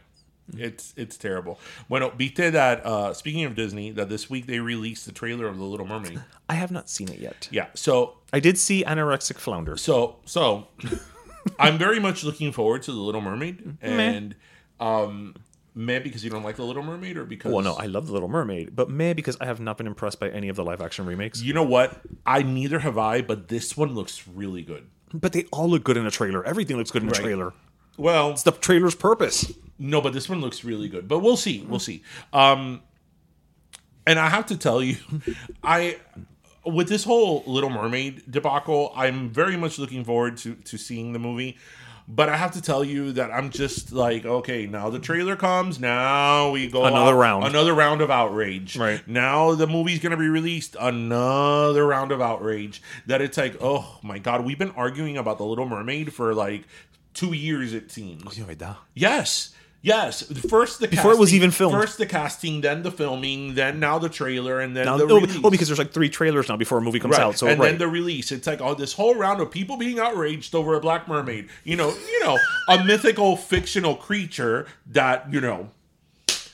It's 0.58 0.94
it's 0.98 1.18
terrible. 1.18 1.60
Bueno, 1.88 2.10
viste 2.10 2.52
that 2.52 2.86
uh 2.86 3.14
speaking 3.14 3.46
of 3.46 3.56
Disney, 3.56 3.92
that 3.92 4.10
this 4.10 4.30
week 4.30 4.48
they 4.48 4.60
released 4.60 5.06
the 5.06 5.12
trailer 5.12 5.48
of 5.48 5.58
The 5.58 5.64
Little 5.64 5.86
Mermaid. 5.88 6.22
I 6.50 6.56
have 6.56 6.72
not 6.72 6.89
seen 6.89 7.10
it 7.10 7.20
yet. 7.20 7.48
Yeah. 7.52 7.68
So 7.74 8.18
I 8.34 8.39
did 8.39 8.58
see 8.58 8.84
anorexic 8.84 9.38
flounder. 9.38 9.78
so 9.78 10.18
so 10.26 10.68
I'm 11.60 11.78
very 11.78 12.00
much 12.00 12.24
looking 12.24 12.52
forward 12.52 12.84
to 12.84 12.92
The 12.92 13.00
Little 13.00 13.22
Mermaid 13.22 13.78
and 13.82 14.36
um 14.80 15.36
meh 15.74 16.00
because 16.00 16.22
you 16.24 16.30
don't 16.30 16.44
like 16.44 16.58
The 16.58 16.66
Little 16.66 16.84
Mermaid 16.84 17.16
or 17.16 17.24
because 17.24 17.54
Well, 17.54 17.64
no, 17.64 17.74
I 17.76 17.86
love 17.86 18.08
the 18.08 18.14
Little 18.14 18.28
Mermaid, 18.28 18.76
but 18.76 18.89
meh 18.89 19.14
because 19.14 19.38
I 19.39 19.46
have 19.46 19.62
not 19.62 19.78
been 19.78 19.88
impressed 19.88 20.20
by 20.20 20.30
any 20.30 20.50
of 20.50 20.58
the 20.58 20.64
live 20.66 20.82
action 20.82 21.06
remakes. 21.06 21.42
You 21.42 21.54
know 21.54 21.64
what? 21.64 22.02
I 22.26 22.42
neither 22.44 22.80
have 22.80 22.98
I, 22.98 23.22
but 23.22 23.48
this 23.48 23.78
one 23.78 23.96
looks 23.96 24.28
really 24.28 24.64
good. 24.64 24.88
But 25.14 25.32
they 25.34 25.46
all 25.52 25.70
look 25.70 25.84
good 25.86 25.96
in 25.98 26.06
a 26.06 26.12
trailer. 26.12 26.46
Everything 26.46 26.76
looks 26.78 26.92
good 26.92 27.04
in 27.04 27.10
a 27.10 27.12
Right. 27.12 27.22
trailer. 27.22 27.54
Well, 27.98 28.32
It's 28.32 28.44
the 28.44 28.52
trailer's 28.52 28.96
purpose. 28.96 29.52
No, 29.78 30.00
but 30.02 30.14
this 30.14 30.30
one 30.30 30.42
looks 30.42 30.64
really 30.64 30.88
good. 30.89 31.08
But 31.08 31.20
we'll 31.20 31.38
see. 31.38 31.66
We'll 31.68 31.80
see. 31.80 32.04
Um 32.34 32.82
and 34.08 34.18
I 34.20 34.30
have 34.30 34.48
to 34.48 34.58
tell 34.58 34.82
you, 34.82 34.98
I 35.64 35.98
with 36.66 36.88
this 36.89 37.04
whole 37.04 37.44
Little 37.48 37.70
Mermaid 37.70 38.24
debacle, 38.30 38.92
I'm 38.96 39.30
very 39.30 39.58
much 39.58 39.78
looking 39.80 40.04
forward 40.04 40.38
to 40.38 40.56
to 40.56 40.78
seeing 40.78 41.14
the 41.14 41.20
movie. 41.20 41.58
But 42.08 42.28
I 42.30 42.36
have 42.36 42.52
to 42.54 42.62
tell 42.62 42.84
you 42.84 43.14
that 43.14 43.32
I'm 43.32 43.52
just 43.52 43.94
like, 43.94 44.26
okay, 44.26 44.66
now 44.66 44.89
the 44.89 45.00
trailer 45.00 45.36
comes. 45.38 45.80
Now 45.80 46.50
we 46.52 46.68
go 46.68 46.84
Another 46.84 47.12
out- 47.14 47.20
round. 47.20 47.46
another 47.46 47.74
round 47.74 48.02
of 48.02 48.10
outrage. 48.12 48.76
Right. 48.76 49.08
now, 49.08 49.54
the 49.56 49.68
movie's 49.68 50.00
gonna 50.00 50.18
be 50.18 50.28
released. 50.28 50.76
Another 50.80 51.86
round 51.88 52.12
of 52.12 52.20
outrage. 52.20 52.82
That 53.06 53.22
it's 53.22 53.38
like, 53.38 53.56
oh 53.62 54.00
my 54.04 54.18
god, 54.20 54.44
we've 54.46 54.60
been 54.60 54.72
arguing 54.72 55.16
about 55.16 55.38
the 55.38 55.46
Little 55.46 55.68
Mermaid 55.68 56.12
for 56.14 56.34
like 56.34 56.64
two 57.14 57.34
years. 57.34 57.74
It 57.74 57.91
seems. 57.91 58.39
Oh, 58.39 58.78
yes. 58.93 59.53
Yes. 59.84 60.22
First 60.47 60.80
the 60.80 60.88
Before 60.88 61.12
it 61.12 61.18
was 61.18 61.34
even 61.34 61.49
filmed. 61.49 61.74
First 61.76 61.97
the 61.97 62.05
casting, 62.05 62.62
then 62.62 62.84
the 62.84 62.91
filming, 62.91 63.55
then 63.55 63.80
now 63.80 63.97
the 63.97 64.09
trailer, 64.09 64.59
and 64.59 64.76
then 64.76 64.86
Now, 64.86 64.97
the 64.97 65.05
oh, 65.05 65.20
release. 65.20 65.39
oh, 65.43 65.49
because 65.49 65.68
there's 65.70 65.80
like 65.80 65.91
three 65.91 66.09
trailers 66.09 66.47
now 66.49 66.55
before 66.55 66.78
a 66.78 66.82
movie 66.82 66.99
comes 66.99 67.18
Right. 67.18 67.24
out. 67.24 67.38
So 67.38 67.47
and 67.47 67.59
right. 67.59 67.70
then 67.70 67.78
the 67.80 67.88
release. 67.88 68.32
It's 68.32 68.45
like 68.45 68.62
oh, 68.62 68.76
this 68.76 68.93
whole 68.93 69.16
round 69.16 69.41
of 69.41 69.49
people 69.49 69.78
being 69.78 69.99
outraged 69.99 70.53
over 70.53 70.76
a 70.76 70.80
black 70.80 71.07
mermaid. 71.07 71.49
You 71.64 71.78
know, 71.78 71.89
you 71.89 72.24
know, 72.24 72.38
a 72.70 72.84
mythical 72.84 73.36
fictional 73.36 73.95
creature 73.95 74.68
that 74.86 75.34
you 75.34 75.41
know. 75.41 75.72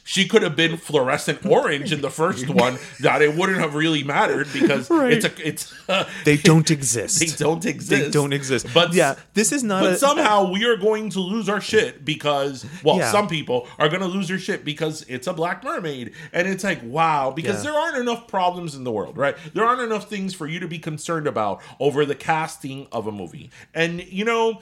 She 0.10 0.26
could 0.26 0.42
have 0.42 0.56
been 0.56 0.78
fluorescent 0.78 1.46
orange 1.46 1.92
in 1.92 2.00
the 2.02 2.10
first 2.10 2.50
one. 2.66 2.80
That 3.02 3.22
it 3.22 3.36
wouldn't 3.36 3.60
have 3.60 3.76
really 3.76 4.04
mattered 4.04 4.48
because 4.54 4.90
Right. 4.90 5.12
it's 5.14 5.26
a 5.26 5.48
it's 5.48 5.74
they 6.24 6.38
don't 6.38 6.72
exist. 6.72 7.20
they 7.20 7.26
don't 7.26 7.66
exist. 7.66 7.90
They 8.06 8.10
don't 8.10 8.32
exist. 8.32 8.68
But 8.74 8.94
yeah, 8.94 9.16
this 9.34 9.52
is 9.52 9.64
not. 9.64 9.84
but 9.84 9.94
a, 9.94 9.98
somehow 9.98 10.50
we 10.50 10.64
are 10.66 10.78
going 10.78 11.10
to 11.12 11.20
lose 11.20 11.50
our 11.50 11.60
shit 11.60 12.06
because 12.06 12.66
well 12.84 12.98
Yeah. 13.00 13.12
some 13.12 13.28
people 13.28 13.68
are 13.78 13.90
going 13.90 14.02
to 14.02 14.08
lose 14.08 14.30
their 14.30 14.40
shit 14.40 14.64
because 14.64 15.04
it's 15.10 15.28
a 15.28 15.34
black 15.34 15.64
mermaid 15.64 16.14
and 16.32 16.48
it's 16.48 16.64
like 16.64 16.80
wow 16.84 17.32
because 17.32 17.58
Yeah. 17.64 17.72
there 17.72 17.80
aren't 17.80 17.98
enough 17.98 18.28
problems 18.30 18.76
in 18.76 18.86
the 18.86 18.92
world 18.92 19.18
right 19.18 19.36
there 19.54 19.66
aren't 19.66 19.82
enough 19.82 20.10
things 20.10 20.34
for 20.34 20.48
you 20.48 20.60
to 20.62 20.68
be 20.70 20.80
concerned 20.80 21.28
about 21.28 21.62
over 21.82 22.06
the 22.06 22.16
casting 22.16 22.88
of 22.94 23.08
a 23.08 23.12
movie 23.12 23.52
and 23.74 24.02
you 24.08 24.24
know 24.24 24.62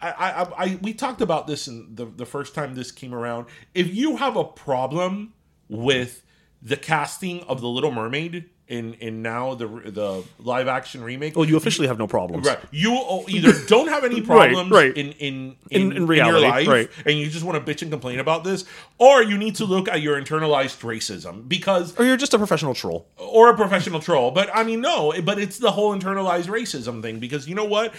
I, 0.00 0.10
I, 0.10 0.64
I, 0.64 0.78
we 0.82 0.92
talked 0.94 1.20
about 1.20 1.46
this 1.46 1.66
in 1.68 1.94
the, 1.94 2.04
the 2.06 2.26
first 2.26 2.54
time 2.54 2.74
this 2.74 2.92
came 2.92 3.14
around. 3.14 3.46
If 3.74 3.94
you 3.94 4.16
have 4.16 4.36
a 4.36 4.44
problem 4.44 5.34
with 5.68 6.22
the 6.62 6.76
casting 6.76 7.42
of 7.44 7.60
the 7.60 7.68
Little 7.68 7.90
Mermaid 7.92 8.50
in 8.66 8.92
in 8.94 9.22
now 9.22 9.54
the 9.54 9.66
the 9.66 10.22
live 10.40 10.68
action 10.68 11.02
remake, 11.02 11.34
well, 11.36 11.46
you 11.48 11.56
officially 11.56 11.88
have 11.88 11.98
no 11.98 12.06
problems. 12.06 12.46
Right. 12.46 12.58
You 12.70 13.24
either 13.28 13.52
don't 13.66 13.88
have 13.88 14.04
any 14.04 14.20
problems 14.34 14.70
right. 14.70 14.94
In, 14.94 15.12
in, 15.12 15.56
In- 15.70 15.92
in, 15.92 15.96
in 15.96 16.06
reality, 16.06 16.40
your 16.42 16.50
life, 16.50 16.68
right. 16.68 16.90
and 17.06 17.18
you 17.18 17.30
just 17.30 17.44
want 17.46 17.64
to 17.64 17.72
bitch 17.74 17.80
and 17.80 17.90
complain 17.90 18.18
about 18.18 18.44
this, 18.44 18.64
or 18.98 19.22
you 19.22 19.38
need 19.38 19.54
to 19.56 19.64
look 19.64 19.88
at 19.88 20.02
your 20.02 20.20
internalized 20.20 20.80
racism 20.82 21.48
because, 21.48 21.98
Or 21.98 22.04
you're 22.04 22.18
just 22.18 22.34
a 22.34 22.38
professional 22.38 22.74
troll. 22.74 23.08
or 23.16 23.48
a 23.50 23.56
professional 23.56 24.00
troll. 24.00 24.32
But 24.32 24.50
I 24.54 24.64
mean, 24.64 24.80
no, 24.82 25.14
but 25.22 25.38
it's 25.38 25.58
the 25.58 25.70
whole 25.70 25.96
internalized 25.98 26.48
racism 26.48 27.00
thing 27.00 27.20
because 27.20 27.48
you 27.48 27.54
know 27.54 27.64
what? 27.64 27.94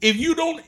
If 0.00 0.16
you 0.16 0.34
don't, 0.36 0.62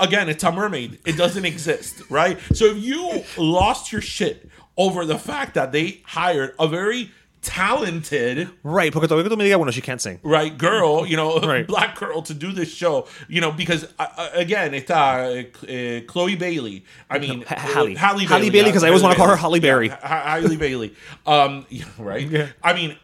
again, 0.00 0.28
it's 0.28 0.42
a 0.44 0.50
mermaid. 0.52 0.98
It 1.06 1.16
doesn't 1.16 1.44
exist, 1.44 2.02
right? 2.10 2.38
So 2.54 2.66
if 2.66 2.78
you 2.78 3.22
lost 3.36 3.92
your 3.92 4.00
shit 4.00 4.48
over 4.76 5.04
the 5.04 5.18
fact 5.18 5.54
that 5.54 5.72
they 5.72 6.00
hired 6.04 6.54
a 6.58 6.66
very 6.68 7.10
talented 7.42 8.48
Right, 8.62 8.92
porque 8.92 9.08
todavía 9.08 9.36
me 9.36 9.44
digas, 9.44 9.56
bueno, 9.56 9.70
she 9.70 9.80
can't 9.80 10.00
sing. 10.00 10.18
right 10.22 10.56
girl, 10.56 11.06
you 11.06 11.16
know, 11.16 11.38
Right. 11.42 11.66
black 11.66 11.98
girl 11.98 12.22
to 12.22 12.34
do 12.34 12.52
this 12.52 12.72
show, 12.72 13.06
you 13.28 13.40
know, 13.40 13.50
because 13.52 13.84
uh, 13.98 14.06
uh, 14.16 14.30
again, 14.34 14.74
it's 14.74 14.90
uh, 14.90 15.44
uh, 15.62 16.00
Chloe 16.06 16.36
Bailey. 16.36 16.84
I 17.08 17.18
mean, 17.18 17.42
Ha- 17.42 17.54
Halle. 17.56 17.94
Halle 17.94 18.26
Bailey, 18.26 18.50
Bailey, 18.50 18.72
'cause 18.72 18.84
I 18.84 18.88
always 18.88 19.02
wanna 19.02 19.14
call 19.16 19.28
her 19.28 19.36
Halle 19.36 19.58
Berry. 19.60 19.88
Yeah, 19.88 20.38
Halle 20.40 20.56
Bailey. 20.56 20.94
Um, 21.26 21.66
yeah, 21.70 21.84
right. 21.98 22.48
I 22.62 22.72
mean, 22.74 22.96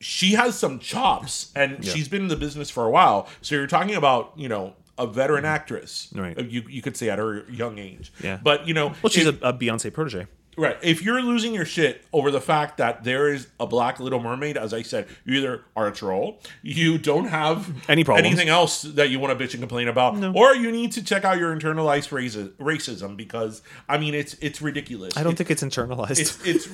she 0.00 0.32
has 0.34 0.58
some 0.58 0.78
chops, 0.80 1.50
and 1.56 1.84
she's 1.84 2.08
been 2.08 2.22
in 2.22 2.28
the 2.28 2.36
business 2.36 2.70
for 2.70 2.84
a 2.84 2.90
while. 2.90 3.28
So 3.42 3.54
you're 3.54 3.66
talking 3.66 3.94
about, 3.94 4.32
you 4.36 4.48
know. 4.48 4.74
A 4.96 5.06
veteran 5.06 5.44
mm-hmm. 5.44 5.54
actress, 5.54 6.08
Right. 6.14 6.38
You 6.38 6.62
you 6.68 6.80
could 6.82 6.96
say 6.96 7.10
at 7.10 7.18
her 7.18 7.44
young 7.50 7.78
age, 7.78 8.12
Yeah. 8.22 8.38
But 8.42 8.68
you 8.68 8.74
know, 8.74 8.94
Well, 9.02 9.10
she's 9.10 9.26
if- 9.26 9.42
a, 9.42 9.48
a 9.48 9.52
Beyonce 9.52 9.92
protege. 9.92 10.26
Right. 10.56 10.76
If 10.82 11.02
you're 11.02 11.20
losing 11.22 11.54
your 11.54 11.64
shit 11.64 12.02
over 12.12 12.30
the 12.30 12.40
fact 12.40 12.76
that 12.78 13.04
there 13.04 13.32
is 13.32 13.48
a 13.58 13.66
black 13.66 13.98
Little 14.00 14.20
Mermaid, 14.20 14.56
as 14.56 14.72
I 14.74 14.82
said, 14.82 15.06
you 15.24 15.34
either 15.38 15.62
are 15.76 15.86
a 15.88 15.92
troll, 15.92 16.40
you 16.62 16.98
don't 16.98 17.26
have 17.26 17.70
Any 17.88 18.04
problems. 18.04 18.26
anything 18.26 18.48
else 18.48 18.82
that 18.82 19.10
you 19.10 19.18
want 19.18 19.36
to 19.38 19.44
bitch 19.44 19.52
and 19.54 19.60
complain 19.62 19.88
about, 19.88 20.22
or 20.36 20.54
you 20.54 20.70
need 20.70 20.92
to 20.92 21.02
check 21.02 21.24
out 21.24 21.38
your 21.38 21.54
internalized 21.54 22.10
raci- 22.10 22.50
racism 22.52 23.16
because 23.16 23.62
I 23.88 23.98
mean 23.98 24.14
it's 24.14 24.34
it's 24.40 24.60
ridiculous. 24.62 25.16
I 25.16 25.22
don't 25.22 25.32
It's- 25.32 25.46
think 25.46 25.50
it's 25.50 25.76
internalized. 25.76 26.18
it's 26.20 26.44
it's 26.46 26.68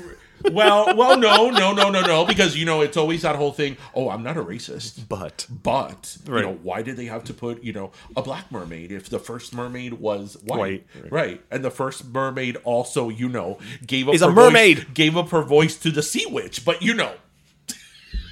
well 0.53 0.97
well 0.97 1.19
no 1.19 1.51
no 1.51 1.73
no 1.73 1.91
no 1.91 2.01
no 2.01 2.25
because 2.25 2.57
you 2.57 2.65
know 2.65 2.81
it's 2.81 2.97
always 2.97 3.23
that 3.23 3.37
whole 3.37 3.53
thing. 3.53 3.77
Oh, 3.95 4.09
I'm 4.09 4.23
not 4.23 4.37
a 4.37 4.43
racist. 4.43 5.07
but 5.09 5.47
But 5.63 6.17
you 6.27 6.41
know, 6.41 6.59
why 6.63 6.83
did 6.83 6.97
they 6.97 7.07
have 7.07 7.25
to 7.25 7.35
put 7.35 7.63
you 7.63 7.73
know 7.73 7.93
a 8.17 8.23
black 8.23 8.51
mermaid 8.51 8.91
if 8.93 9.09
the 9.09 9.19
first 9.19 9.55
mermaid 9.55 9.95
was 9.95 10.37
white, 10.45 10.59
White, 10.59 10.87
right. 11.11 11.43
And 11.51 11.65
the 11.65 11.71
first 11.71 12.07
mermaid 12.07 12.57
also, 12.65 13.09
you 13.09 13.29
know, 13.29 13.59
gave 13.87 14.09
up 14.09 14.15
Is 14.15 14.23
a 14.23 14.27
her 14.27 14.33
voice- 14.33 14.45
mermaid. 14.45 14.95
gave 14.95 15.17
up 15.17 15.31
her 15.31 15.43
voice 15.43 15.77
to 15.79 15.91
the 15.91 16.03
sea 16.03 16.27
witch. 16.27 16.65
But 16.65 16.83
you 16.83 16.95
know, 16.95 17.15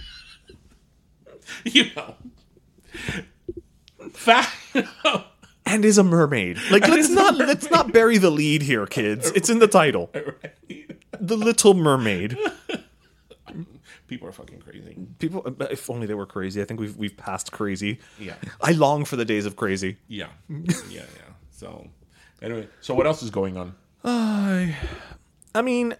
you 1.64 1.86
know, 1.96 2.14
fact. 4.12 4.50
and 5.66 5.84
is 5.84 5.98
a 5.98 6.04
mermaid. 6.04 6.58
Like 6.70 6.86
let's 6.88 7.10
not 7.10 7.36
let's 7.36 7.70
not 7.70 7.92
bury 7.92 8.18
the 8.18 8.30
lead 8.30 8.62
here, 8.62 8.86
kids. 8.86 9.30
It's 9.34 9.50
in 9.50 9.58
the 9.58 9.68
title. 9.68 10.10
The 11.20 11.36
Little 11.36 11.74
Mermaid. 11.74 12.36
People 14.06 14.28
are 14.28 14.32
fucking 14.32 14.60
crazy. 14.60 14.96
People, 15.18 15.42
if 15.70 15.90
only 15.90 16.06
they 16.06 16.14
were 16.14 16.24
crazy. 16.26 16.62
I 16.62 16.64
think 16.64 16.80
we've 16.80 16.96
we've 16.96 17.16
passed 17.16 17.52
crazy. 17.52 17.98
Yeah. 18.18 18.34
I 18.60 18.72
long 18.72 19.04
for 19.04 19.16
the 19.16 19.24
days 19.24 19.44
of 19.46 19.56
crazy. 19.56 19.98
Yeah, 20.08 20.28
yeah, 20.48 20.62
yeah. 20.90 21.02
So 21.50 21.88
anyway, 22.40 22.68
so 22.80 22.94
what 22.94 23.06
else 23.06 23.22
is 23.22 23.30
going 23.30 23.56
on? 23.58 23.74
I 24.04 24.74
mean, 25.62 25.94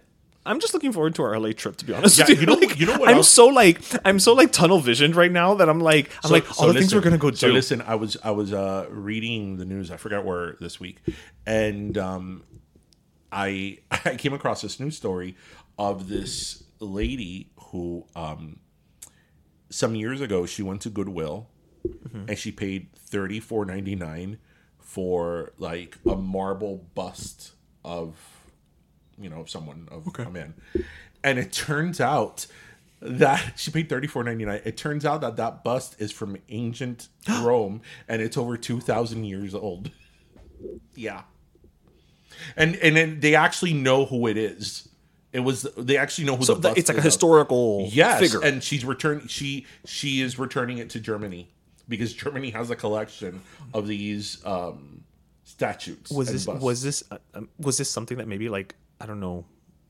I'm 0.45 0.59
just 0.59 0.73
looking 0.73 0.91
forward 0.93 1.15
to 1.15 1.23
our 1.23 1.37
LA 1.39 1.51
trip. 1.51 1.75
To 1.77 1.85
be 1.85 1.93
honest, 1.93 2.17
Yeah, 2.17 2.27
you 2.29 2.45
know- 2.45 2.53
Like, 2.61 2.79
you 2.79 2.85
know 2.85 2.97
what 2.97 3.09
I'm 3.09 3.17
else- 3.17 3.29
so 3.29 3.47
like 3.47 3.81
I'm 4.05 4.19
so 4.19 4.33
like 4.33 4.51
tunnel 4.51 4.79
visioned 4.79 5.15
right 5.15 5.31
now 5.31 5.53
that 5.55 5.69
I'm 5.69 5.79
like 5.79 6.09
I'm 6.23 6.29
So- 6.29 6.33
like 6.33 6.47
all 6.59 6.67
so 6.67 6.73
the 6.73 6.79
things 6.79 6.93
we're 6.95 7.01
gonna 7.01 7.17
go 7.17 7.29
do. 7.31 7.35
So 7.37 7.47
listen, 7.47 7.81
I 7.81 7.95
was 7.95 8.17
I 8.23 8.31
was 8.31 8.53
uh, 8.53 8.87
reading 8.89 9.57
the 9.57 9.65
news. 9.65 9.91
I 9.91 9.97
forgot 9.97 10.25
where 10.25 10.55
this 10.59 10.79
week, 10.79 10.97
and 11.45 11.97
um, 11.97 12.43
I 13.31 13.79
I 13.91 14.15
came 14.15 14.33
across 14.33 14.61
this 14.61 14.79
news 14.79 14.95
story 14.97 15.35
of 15.77 16.07
this 16.09 16.63
lady 16.79 17.51
who 17.71 18.05
um, 18.15 18.59
some 19.69 19.93
years 19.95 20.21
ago 20.21 20.45
she 20.45 20.63
went 20.63 20.81
to 20.81 20.89
Goodwill 20.89 21.47
Mm-hmm. 21.87 22.25
and 22.27 22.37
she 22.37 22.51
paid 22.51 22.91
thirty 22.93 23.39
four 23.39 23.63
ninety 23.63 23.95
nine 23.95 24.37
for 24.79 25.53
like 25.57 25.97
a 26.05 26.15
marble 26.17 26.85
bust 26.93 27.53
of 27.85 28.17
you 29.19 29.29
know 29.29 29.45
someone 29.45 29.87
of 29.91 30.07
a 30.07 30.29
man, 30.29 30.53
and 31.23 31.39
it 31.39 31.51
turns 31.51 31.99
out 31.99 32.47
that 33.01 33.53
she 33.57 33.71
paid 33.71 33.89
thirty 33.89 34.07
four 34.07 34.23
ninety 34.23 34.45
nine. 34.45 34.61
It 34.65 34.77
turns 34.77 35.05
out 35.05 35.21
that 35.21 35.35
that 35.37 35.63
bust 35.63 35.95
is 35.99 36.11
from 36.11 36.37
ancient 36.49 37.07
Rome, 37.41 37.81
and 38.07 38.21
it's 38.21 38.37
over 38.37 38.57
two 38.57 38.79
thousand 38.79 39.25
years 39.25 39.53
old. 39.53 39.91
yeah, 40.95 41.23
and 42.55 42.75
and 42.77 42.95
then 42.95 43.19
they 43.19 43.35
actually 43.35 43.73
know 43.73 44.05
who 44.05 44.27
it 44.27 44.37
is. 44.37 44.87
It 45.31 45.41
was 45.41 45.63
they 45.77 45.97
actually 45.97 46.25
know 46.25 46.35
who 46.37 46.43
So 46.43 46.55
the 46.55 46.73
it's 46.73 46.89
like 46.89 46.97
a 46.97 46.99
is 46.99 47.05
of. 47.05 47.11
historical 47.11 47.87
yes, 47.91 48.19
figure. 48.19 48.41
and 48.43 48.63
she's 48.63 48.83
returning. 48.83 49.27
She 49.27 49.65
she 49.85 50.21
is 50.21 50.39
returning 50.39 50.79
it 50.79 50.89
to 50.91 50.99
Germany 50.99 51.49
because 51.87 52.13
Germany 52.13 52.49
has 52.51 52.69
a 52.71 52.75
collection 52.75 53.41
of 53.73 53.87
these 53.87 54.43
um, 54.45 55.03
statues. 55.43 56.09
was 56.09 56.31
this 56.31 56.45
busts. 56.45 56.63
was 56.63 56.81
this 56.83 57.03
uh, 57.11 57.17
um, 57.35 57.49
was 57.59 57.77
this 57.77 57.89
something 57.91 58.17
that 58.17 58.27
maybe 58.27 58.49
like 58.49 58.73
I 58.99 59.05
don't 59.05 59.19
know 59.19 59.45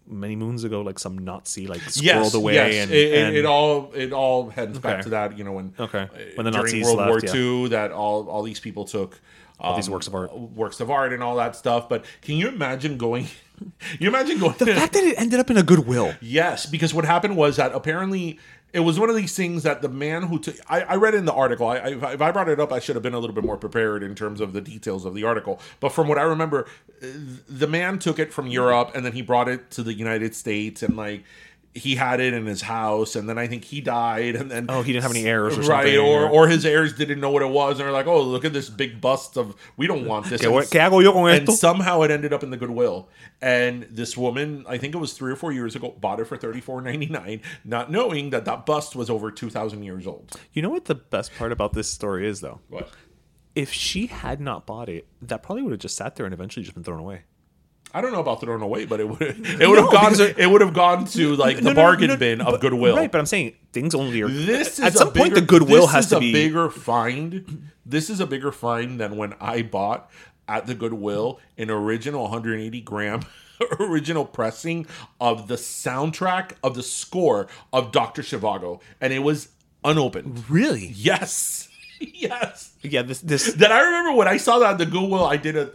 many 0.08 0.36
moons 0.36 0.64
ago 0.64 0.82
like 0.82 0.98
some 0.98 1.18
Nazi 1.20 1.68
like 1.68 1.82
squirreled 1.82 2.04
yes, 2.04 2.34
away 2.34 2.54
yes. 2.56 2.76
and, 2.84 2.92
it, 2.92 3.12
it- 3.14 3.24
and 3.28 3.36
it 3.38 3.46
all 3.46 3.92
it 3.94 4.12
all 4.14 4.50
heads 4.50 4.80
back 4.80 5.04
to 5.04 5.10
that. 5.10 5.38
You 5.38 5.44
know 5.44 5.54
when 5.54 5.74
Okay. 5.80 6.00
uh, 6.04 6.08
When 6.36 6.46
the 6.46 6.52
Nazis 6.52 6.84
World 6.86 6.98
War 6.98 7.20
left, 7.20 7.34
yeah. 7.36 7.42
II 7.42 7.68
that 7.70 7.92
all 7.92 8.28
all 8.30 8.44
these 8.44 8.60
people 8.60 8.86
took 8.86 9.20
All 9.60 9.76
these 9.76 9.88
um, 9.88 9.94
works 9.94 10.08
of 10.08 10.16
art. 10.16 10.32
works 10.38 10.80
of 10.80 10.90
art 10.90 11.12
and 11.14 11.22
all 11.22 11.36
that 11.38 11.56
stuff. 11.56 11.90
But 11.90 12.06
can 12.22 12.36
you 12.38 12.48
imagine 12.48 12.98
going? 12.98 13.28
you 14.00 14.08
imagine 14.08 14.40
going? 14.40 14.54
the 14.58 14.68
fact 14.68 14.94
that 14.94 15.04
it 15.04 15.20
ended 15.20 15.40
up 15.40 15.50
in 15.50 15.58
a 15.58 15.64
Goodwill. 15.64 16.14
Yes, 16.22 16.66
because 16.66 16.94
what 16.94 17.06
happened 17.06 17.38
was 17.38 17.58
that 17.58 17.74
apparently 17.74 18.40
it 18.72 18.82
was 18.82 19.00
one 19.00 19.10
of 19.10 19.16
these 19.16 19.36
things 19.36 19.64
that 19.64 19.82
the 19.82 19.90
man 19.90 20.24
who 20.24 20.40
took. 20.40 20.56
I, 20.68 20.82
I 20.82 20.96
read 20.96 21.16
in 21.16 21.26
the 21.26 21.34
article. 21.34 21.68
I, 21.68 21.78
I, 21.78 22.14
if 22.14 22.22
I 22.22 22.32
brought 22.32 22.50
it 22.50 22.60
up, 22.60 22.72
I 22.72 22.80
should 22.80 22.96
have 22.96 23.04
been 23.04 23.14
a 23.14 23.20
little 23.20 23.36
bit 23.36 23.44
more 23.44 23.58
prepared 23.58 24.04
in 24.04 24.14
terms 24.16 24.42
of 24.42 24.54
the 24.54 24.62
details 24.62 25.06
of 25.06 25.16
the 25.16 25.24
article. 25.24 25.60
But 25.80 25.90
from 25.90 26.08
what 26.08 26.18
I 26.18 26.24
remember, 26.24 26.68
uh, 27.02 27.08
the 27.48 27.68
man 27.68 28.00
took 28.00 28.20
it 28.20 28.32
from 28.32 28.48
Europe 28.48 28.92
and 28.94 29.06
then 29.06 29.14
he 29.14 29.22
brought 29.22 29.48
it 29.48 29.72
to 29.72 29.84
the 29.84 29.94
United 29.94 30.36
States 30.36 30.84
and 30.84 30.96
like. 30.96 31.24
He 31.76 31.96
had 31.96 32.20
it 32.20 32.34
in 32.34 32.48
his 32.48 32.64
house, 32.64 33.16
and 33.16 33.30
then 33.30 33.38
I 33.38 33.46
think 33.48 33.64
he 33.64 33.80
died, 33.80 34.36
and 34.36 34.50
then 34.50 34.66
Oh, 34.70 34.82
he 34.82 34.92
didn't 34.92 35.04
have 35.04 35.12
any 35.12 35.26
heirs 35.26 35.56
or 35.58 35.62
right? 35.62 35.96
Or 35.98 36.02
or- 36.26 36.30
or 36.30 36.48
his 36.48 36.66
heirs 36.66 36.94
didn't 36.94 37.20
know 37.20 37.30
what 37.30 37.44
it 37.44 37.50
was, 37.50 37.78
and 37.80 37.86
they're 37.86 37.92
like, 37.94 38.08
"Oh, 38.08 38.22
look 38.24 38.44
at 38.44 38.54
this 38.54 38.70
big 38.70 39.00
bust 39.00 39.38
of 39.38 39.56
we 39.78 39.86
don't 39.86 40.06
want 40.06 40.26
this." 40.26 40.42
¿Qué, 40.42 40.46
And 40.48 40.56
qué 40.68 40.80
hago 40.80 41.04
yo 41.04 41.14
con 41.14 41.30
and 41.30 41.52
somehow 41.54 42.02
it 42.02 42.10
ended 42.12 42.34
up 42.34 42.42
in 42.44 42.50
the 42.50 42.58
Goodwill. 42.58 43.08
And 43.40 43.84
this 43.92 44.18
woman, 44.18 44.66
I 44.68 44.78
think 44.80 44.96
it 44.96 44.98
was 44.98 45.14
three 45.14 45.32
or 45.32 45.36
four 45.36 45.52
years 45.52 45.76
ago, 45.76 45.96
bought 46.02 46.20
it 46.20 46.26
for 46.26 46.38
thirty 46.38 46.60
four 46.60 46.82
ninety 46.82 47.06
nine, 47.06 47.42
not 47.64 47.92
knowing 47.92 48.32
that 48.32 48.46
that 48.46 48.66
bust 48.66 48.96
was 48.96 49.10
over 49.10 49.30
two 49.32 49.52
thousand 49.52 49.84
years 49.84 50.08
old. 50.08 50.36
You 50.52 50.64
know 50.64 50.70
what 50.72 50.86
the 50.86 50.96
best 50.96 51.32
part 51.38 51.52
about 51.52 51.74
this 51.74 51.88
story 51.88 52.28
is 52.28 52.42
though? 52.42 52.62
What? 52.70 52.90
If 53.56 53.72
she 53.72 54.08
had 54.08 54.40
not 54.42 54.66
bought 54.66 54.90
it, 54.90 55.08
that 55.22 55.44
probably 55.44 55.64
would 55.64 55.72
have 55.72 55.80
just 55.82 55.96
sat 55.98 56.16
there 56.16 56.26
and 56.26 56.34
eventually 56.34 56.64
just 56.64 56.74
been 56.74 56.84
thrown 56.84 57.00
away. 57.00 57.24
I 57.94 58.02
don't 58.02 58.12
know 58.12 58.20
about 58.20 58.42
thrown 58.42 58.62
away, 58.62 58.86
but 58.86 59.00
it 59.00 59.10
would 59.10 59.22
it 59.22 59.68
would 59.68 59.78
have 59.80 59.92
gone 59.92 60.12
because 60.12 60.20
it- 60.20 60.48
would 60.50 60.62
have 60.62 60.74
gone 60.74 61.06
to 61.06 61.36
like 61.36 61.58
the 61.58 61.62
No, 61.64 61.70
no, 61.72 61.76
bargain 61.76 62.08
no, 62.10 62.18
bin 62.18 62.42
of 62.42 62.54
but- 62.54 62.62
Goodwill. 62.62 62.96
Right, 62.96 63.12
but 63.12 63.20
I'm 63.20 63.26
saying 63.26 63.56
things 63.74 63.96
only 63.96 64.22
are. 64.22 64.28
This 64.28 64.80
is 64.80 64.86
at 64.86 64.94
some 64.94 65.12
point 65.12 65.34
the 65.34 65.42
Goodwill 65.42 65.82
this 65.84 65.92
has 65.92 66.06
is 66.06 66.10
to 66.12 66.18
a 66.18 66.20
be 66.20 66.32
bigger 66.32 66.70
find. 66.70 67.70
This 67.86 68.10
is 68.10 68.20
a 68.20 68.28
bigger 68.28 68.52
find 68.52 69.00
than 69.00 69.18
when 69.18 69.34
I 69.42 69.64
bought 69.64 70.10
at 70.48 70.68
the 70.68 70.76
Goodwill 70.76 71.40
an 71.58 71.70
original 71.70 72.24
180 72.24 72.82
gram 72.82 73.22
original 73.80 74.26
pressing 74.26 74.86
of 75.20 75.48
the 75.48 75.56
soundtrack 75.56 76.52
of 76.64 76.76
the 76.76 76.84
score 76.84 77.48
of 77.74 77.92
Doctor 77.92 78.22
Zhivago, 78.22 78.80
and 79.02 79.12
it 79.14 79.20
was 79.20 79.50
unopened. 79.84 80.44
really. 80.50 80.88
Yes, 80.96 81.70
yes. 82.00 82.74
Yeah, 82.82 83.02
this 83.02 83.20
this 83.22 83.54
That 83.54 83.72
I 83.72 83.82
remember 83.82 84.14
when 84.14 84.28
I 84.28 84.38
saw 84.38 84.60
that 84.60 84.72
at 84.74 84.78
the 84.78 84.86
Goodwill, 84.86 85.26
I 85.26 85.38
did 85.38 85.56
a. 85.58 85.72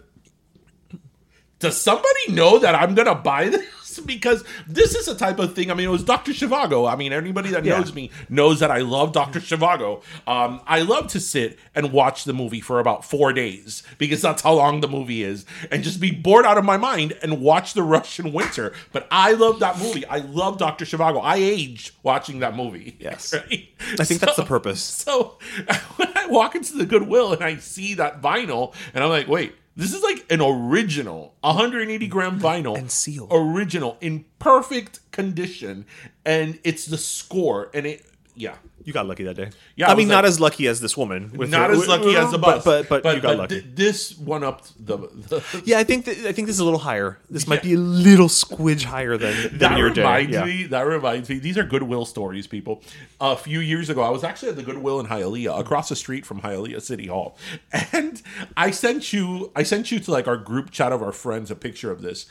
Does 1.65 1.81
somebody 1.81 2.29
know 2.29 2.59
that 2.59 2.75
I'm 2.75 2.95
gonna 2.95 3.15
buy 3.15 3.49
this? 3.49 3.65
Because 4.07 4.43
this 4.67 4.97
is 4.97 5.07
a 5.07 5.15
type 5.15 5.39
of 5.39 5.55
thing. 5.55 5.71
I 5.71 5.75
mean, 5.75 5.87
it 5.87 5.91
was 5.93 6.03
Dr. 6.03 6.33
Zhivago. 6.33 6.93
I 6.93 6.97
mean, 6.97 7.13
anybody 7.13 7.51
that 7.51 7.65
Yeah. 7.65 7.79
knows 7.79 7.95
me 7.95 8.11
knows 8.29 8.59
that 8.59 8.69
I 8.73 8.79
love 8.79 9.13
Dr. 9.13 9.39
Zhivago. 9.39 10.03
Um, 10.27 10.61
I 10.67 10.81
love 10.81 11.07
to 11.13 11.21
sit 11.21 11.61
and 11.77 11.93
watch 11.93 12.25
the 12.25 12.33
movie 12.33 12.61
for 12.61 12.81
about 12.81 13.05
four 13.05 13.33
days 13.33 13.85
because 13.99 14.21
that's 14.21 14.43
how 14.43 14.55
long 14.55 14.81
the 14.81 14.89
movie 14.89 15.23
is, 15.23 15.47
and 15.71 15.85
just 15.85 16.01
be 16.01 16.11
bored 16.11 16.45
out 16.45 16.59
of 16.59 16.65
my 16.65 16.77
mind 16.77 17.17
and 17.23 17.41
watch 17.41 17.75
the 17.75 17.85
Russian 17.85 18.33
winter. 18.33 18.73
But 18.91 19.07
I 19.13 19.31
love 19.35 19.61
that 19.61 19.79
movie. 19.79 20.05
I 20.07 20.19
love 20.19 20.59
Dr. 20.59 20.85
Zhivago. 20.85 21.21
I 21.23 21.37
aged 21.37 21.93
watching 22.03 22.41
that 22.41 22.57
movie. 22.57 22.97
Yes. 23.05 23.33
Right? 23.33 23.69
I 24.01 24.05
think 24.05 24.19
that's 24.21 24.37
the 24.37 24.45
purpose. 24.45 24.83
so 24.83 25.39
when 25.97 26.09
I 26.17 26.27
walk 26.27 26.57
into 26.57 26.75
the 26.77 26.85
Goodwill 26.85 27.33
and 27.33 27.45
I 27.45 27.57
see 27.59 27.95
that 27.95 28.21
vinyl, 28.21 28.75
and 28.93 29.05
I'm 29.05 29.11
like, 29.11 29.29
wait, 29.29 29.55
this 29.77 29.93
is 29.93 30.03
like 30.03 30.25
an 30.31 30.41
original 30.41 31.35
180 31.41 32.07
gram 32.09 32.39
mm-hmm. 32.39 32.45
vinyl 32.45 32.79
And 32.79 32.91
sealed. 32.91 33.29
original 33.33 33.97
in 34.01 34.25
perfect 34.39 35.11
condition, 35.11 35.87
and 36.25 36.59
it's 36.65 36.87
the 36.87 36.99
score, 36.99 37.71
and 37.75 37.87
it, 37.87 38.07
yeah. 38.35 38.57
You 38.85 38.93
got 38.93 39.07
lucky 39.07 39.25
that 39.25 39.35
day. 39.37 39.51
Yeah, 39.77 39.91
I, 39.91 39.95
mean, 39.95 40.09
not 40.09 40.25
like- 40.25 40.29
as 40.31 40.41
lucky 40.41 40.69
as 40.69 40.81
this 40.81 40.95
woman. 40.97 41.31
Not 41.35 41.71
her- 41.71 41.77
as 41.77 41.89
lucky 41.89 42.15
as 42.17 42.31
the 42.31 42.39
bus, 42.39 42.65
but 42.65 42.89
but, 42.89 43.15
you 43.17 43.21
got 43.23 43.39
lucky. 43.39 43.61
th- 43.63 43.75
this 43.75 44.17
one 44.19 44.45
up 44.45 44.63
the, 44.79 44.99
the 44.99 45.63
yeah, 45.65 45.79
I 45.79 45.85
think 45.85 46.05
that, 46.05 46.19
I 46.19 46.33
think 46.33 46.47
this 46.47 46.57
is 46.57 46.61
a 46.61 46.65
little 46.65 46.81
higher. 46.81 47.19
This 47.31 47.47
might 47.47 47.65
Yeah. 47.65 47.71
be 47.71 47.75
a 47.75 47.79
little 47.79 48.29
squidge 48.29 48.85
higher 48.85 49.17
than, 49.17 49.35
than 49.49 49.59
that 49.59 49.79
your 49.79 49.91
day. 49.91 50.03
reminds 50.03 50.33
Yeah. 50.33 50.45
me. 50.45 50.65
That 50.65 50.83
reminds 50.83 51.29
me. 51.31 51.39
These 51.39 51.57
are 51.57 51.65
Goodwill 51.65 52.05
stories, 52.05 52.47
people. 52.47 52.83
A 53.21 53.37
few 53.37 53.61
years 53.61 53.89
ago, 53.89 54.03
I 54.03 54.11
was 54.11 54.23
actually 54.23 54.51
at 54.51 54.57
the 54.57 54.63
Goodwill 54.63 55.01
in 55.01 55.07
Hialeah, 55.07 55.59
across 55.59 55.89
the 55.89 55.97
street 55.97 56.27
from 56.27 56.43
Hialeah 56.43 56.83
City 56.83 57.07
Hall, 57.07 57.39
and 57.93 58.21
I 58.57 58.71
sent 58.71 59.13
you. 59.15 59.51
I 59.57 59.63
sent 59.63 59.91
you 59.93 59.99
to 60.01 60.11
like 60.11 60.29
our 60.29 60.37
group 60.37 60.71
chat 60.71 60.93
of 60.93 61.03
our 61.03 61.13
friends 61.13 61.51
a 61.51 61.57
picture 61.57 61.91
of 61.91 62.03
this. 62.03 62.27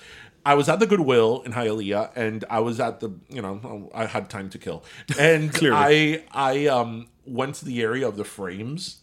I 0.45 0.55
was 0.55 0.67
at 0.69 0.79
the 0.79 0.87
Goodwill 0.87 1.41
in 1.45 1.53
Hialeah, 1.53 2.11
and 2.15 2.43
I 2.49 2.59
was 2.59 2.79
at 2.79 2.99
the. 2.99 3.11
You 3.29 3.41
know, 3.41 3.89
I 3.93 4.05
had 4.05 4.29
time 4.29 4.49
to 4.49 4.57
kill, 4.57 4.83
and 5.17 5.51
I 5.61 6.23
I 6.31 6.67
um 6.67 7.07
went 7.25 7.55
to 7.55 7.65
the 7.65 7.81
area 7.81 8.07
of 8.07 8.17
the 8.17 8.25
frames, 8.25 9.01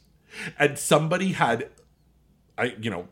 and 0.58 0.78
somebody 0.78 1.32
had 1.32 1.68
I 2.58 2.74
you 2.80 2.90
know 2.90 3.08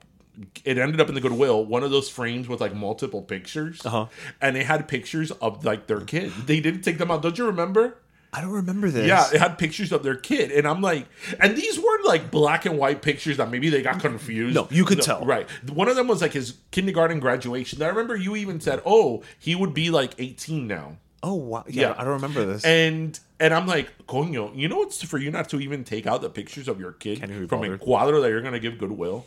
it 0.64 0.78
ended 0.78 1.00
up 1.00 1.08
in 1.08 1.14
the 1.14 1.20
Goodwill 1.20 1.64
one 1.64 1.82
of 1.82 1.90
those 1.90 2.08
frames 2.08 2.46
with 2.48 2.60
like 2.60 2.74
multiple 2.74 3.22
pictures, 3.22 3.84
Uh-huh. 3.84 4.06
and 4.40 4.54
they 4.54 4.62
had 4.64 4.86
pictures 4.86 5.30
of 5.32 5.64
like 5.64 5.86
their 5.88 6.00
kid. 6.00 6.30
They 6.46 6.60
didn't 6.60 6.82
take 6.82 6.98
them 6.98 7.10
out. 7.10 7.22
Don't 7.22 7.36
you 7.38 7.46
remember? 7.46 7.96
I 8.32 8.42
don't 8.42 8.50
remember 8.50 8.90
this. 8.90 9.06
Yeah, 9.08 9.26
it 9.32 9.40
had 9.40 9.56
pictures 9.58 9.90
of 9.90 10.02
their 10.02 10.14
kid, 10.16 10.50
and 10.52 10.66
I'm 10.68 10.82
like, 10.82 11.06
and 11.40 11.56
these 11.56 11.78
weren't 11.78 12.04
like 12.04 12.30
black 12.30 12.66
and 12.66 12.76
white 12.78 13.00
pictures 13.00 13.38
that 13.38 13.50
maybe 13.50 13.70
they 13.70 13.80
got 13.82 14.00
confused. 14.00 14.54
No, 14.54 14.68
you 14.70 14.84
could 14.84 15.00
tell. 15.00 15.24
right? 15.24 15.48
One 15.70 15.88
of 15.88 15.96
them 15.96 16.08
was 16.08 16.20
like 16.20 16.32
his 16.34 16.54
kindergarten 16.70 17.20
graduation. 17.20 17.82
I 17.82 17.88
remember 17.88 18.16
you 18.16 18.36
even 18.36 18.60
said, 18.60 18.82
"Oh, 18.84 19.22
he 19.38 19.54
would 19.54 19.72
be 19.72 19.90
like 19.90 20.12
18 20.18 20.66
now." 20.66 20.98
Oh 21.22 21.34
wow. 21.34 21.64
Yeah, 21.68 21.94
I 21.96 22.04
don't 22.04 22.12
remember 22.14 22.44
this. 22.44 22.64
And 22.64 23.18
and 23.40 23.54
I'm 23.54 23.66
like, 23.66 23.90
coño, 24.06 24.54
you 24.54 24.68
know 24.68 24.82
it's 24.82 25.02
for 25.02 25.18
you 25.18 25.30
not 25.30 25.48
to 25.48 25.60
even 25.60 25.82
take 25.82 26.06
out 26.06 26.20
the 26.20 26.30
pictures 26.30 26.68
of 26.68 26.78
your 26.78 26.92
kid 26.92 27.20
Can't 27.20 27.30
even 27.30 27.44
be 27.44 27.48
from 27.48 27.64
a 27.64 27.76
bothered. 27.76 27.80
cuadro 27.80 28.22
that 28.22 28.28
you're 28.28 28.42
gonna 28.42 28.60
give 28.60 28.78
Goodwill. 28.78 29.26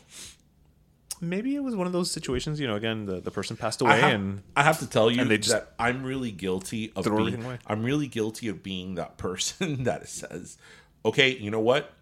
Maybe 1.21 1.55
it 1.55 1.59
was 1.59 1.75
one 1.75 1.85
of 1.87 1.93
those 1.93 2.09
situations. 2.09 2.59
You 2.59 2.67
know, 2.67 2.75
again, 2.75 3.05
the, 3.05 3.21
the 3.21 3.31
person 3.31 3.55
passed 3.55 3.81
I 3.83 3.85
away, 3.85 4.01
have, 4.01 4.13
and 4.13 4.43
I 4.55 4.63
have 4.63 4.79
to 4.79 4.89
tell 4.89 5.11
you 5.11 5.21
and 5.21 5.29
they 5.29 5.37
just 5.37 5.51
that 5.51 5.73
I'm 5.77 6.03
really 6.03 6.31
guilty 6.31 6.91
of 6.95 7.05
being, 7.05 7.43
away. 7.43 7.59
I'm 7.67 7.83
really 7.83 8.07
guilty 8.07 8.47
of 8.47 8.63
being 8.63 8.95
that 8.95 9.17
person 9.17 9.83
that 9.83 10.09
says, 10.09 10.57
okay, 11.05 11.29
you 11.29 11.51
know 11.51 11.59
what? 11.59 11.93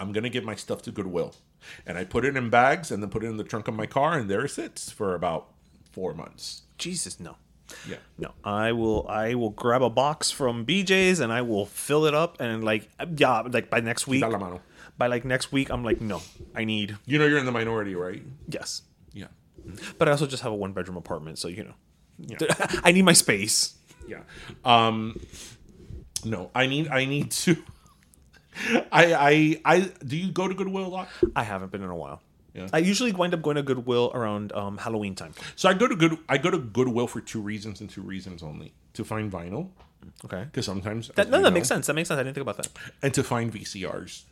I'm 0.00 0.12
gonna 0.12 0.28
give 0.28 0.44
my 0.44 0.56
stuff 0.56 0.82
to 0.82 0.90
Goodwill, 0.90 1.34
and 1.86 1.96
I 1.96 2.04
put 2.04 2.24
it 2.24 2.36
in 2.36 2.50
bags 2.50 2.90
and 2.90 3.00
then 3.02 3.10
put 3.10 3.22
it 3.22 3.28
in 3.28 3.36
the 3.36 3.44
trunk 3.44 3.68
of 3.68 3.74
my 3.74 3.86
car, 3.86 4.18
and 4.18 4.28
there 4.28 4.44
it 4.44 4.50
sits 4.50 4.90
for 4.90 5.14
about 5.14 5.46
four 5.92 6.12
months. 6.12 6.62
Jesus, 6.76 7.20
no. 7.20 7.36
Yeah. 7.88 7.96
No, 8.18 8.32
I 8.44 8.72
will. 8.72 9.06
I 9.08 9.34
will 9.34 9.50
grab 9.50 9.82
a 9.82 9.90
box 9.90 10.30
from 10.30 10.66
BJ's 10.66 11.20
and 11.20 11.32
I 11.32 11.42
will 11.42 11.66
fill 11.66 12.04
it 12.06 12.14
up 12.14 12.40
and 12.40 12.62
like 12.62 12.88
yeah, 13.16 13.40
like 13.40 13.70
by 13.70 13.80
next 13.80 14.06
week. 14.06 14.20
Da 14.98 15.04
la 15.06 15.08
mano. 15.08 15.10
By 15.10 15.16
like 15.16 15.24
next 15.24 15.52
week, 15.52 15.70
I'm 15.70 15.82
like, 15.84 16.00
no, 16.00 16.20
I 16.54 16.64
need 16.64 16.96
You 17.06 17.18
know 17.18 17.26
you're 17.26 17.38
in 17.38 17.46
the 17.46 17.52
minority, 17.52 17.94
right? 17.94 18.22
yes, 18.48 18.82
Yeah. 19.12 19.28
but 19.98 20.08
I 20.08 20.12
also 20.12 20.26
just 20.26 20.42
have 20.42 20.52
a 20.52 20.56
one 20.56 20.72
bedroom 20.72 20.96
apartment, 20.96 21.38
so 21.38 21.48
you 21.48 21.64
know, 21.64 21.74
I 22.84 22.92
need 22.92 23.04
my 23.04 23.12
space. 23.14 23.74
Yeah. 24.08 24.22
Um 24.64 25.20
no, 26.24 26.50
I 26.54 26.66
need 26.66 26.88
I 26.88 27.04
need 27.06 27.30
to 27.44 27.56
I 28.92 29.04
I 29.14 29.60
I 29.64 29.80
do 30.06 30.16
you 30.16 30.30
go 30.30 30.46
to 30.48 30.54
Goodwill 30.54 30.86
a 30.86 30.88
lot? 30.88 31.08
I 31.34 31.42
haven't 31.42 31.72
been 31.72 31.82
in 31.82 31.90
a 31.90 31.96
while. 31.96 32.20
Yeah. 32.54 32.68
I 32.72 32.78
usually 32.78 33.10
wind 33.12 33.34
up 33.34 33.42
going 33.42 33.56
to 33.56 33.62
Goodwill 33.64 34.12
around 34.14 34.52
um, 34.52 34.78
Halloween 34.78 35.16
time. 35.16 35.34
So 35.56 35.68
I 35.68 35.74
go 35.74 35.88
to 35.88 35.96
good 35.96 36.16
I 36.28 36.38
go 36.38 36.50
to 36.50 36.58
Goodwill 36.58 37.08
for 37.08 37.20
two 37.20 37.40
reasons 37.40 37.80
and 37.80 37.90
two 37.90 38.02
reasons 38.02 38.42
only. 38.44 38.72
To 38.94 39.02
find 39.04 39.26
vinyl, 39.32 39.70
Okay, 40.24 40.44
because 40.44 40.66
sometimes 40.66 41.10
that, 41.16 41.28
no, 41.28 41.38
that 41.38 41.42
know, 41.42 41.50
makes 41.50 41.66
sense. 41.66 41.88
That 41.88 41.94
makes 41.94 42.08
sense. 42.08 42.20
I 42.20 42.22
didn't 42.22 42.34
think 42.36 42.42
about 42.48 42.58
that. 42.58 42.68
and 43.02 43.12
to 43.14 43.24
find 43.24 43.52
VCRs. 43.52 44.22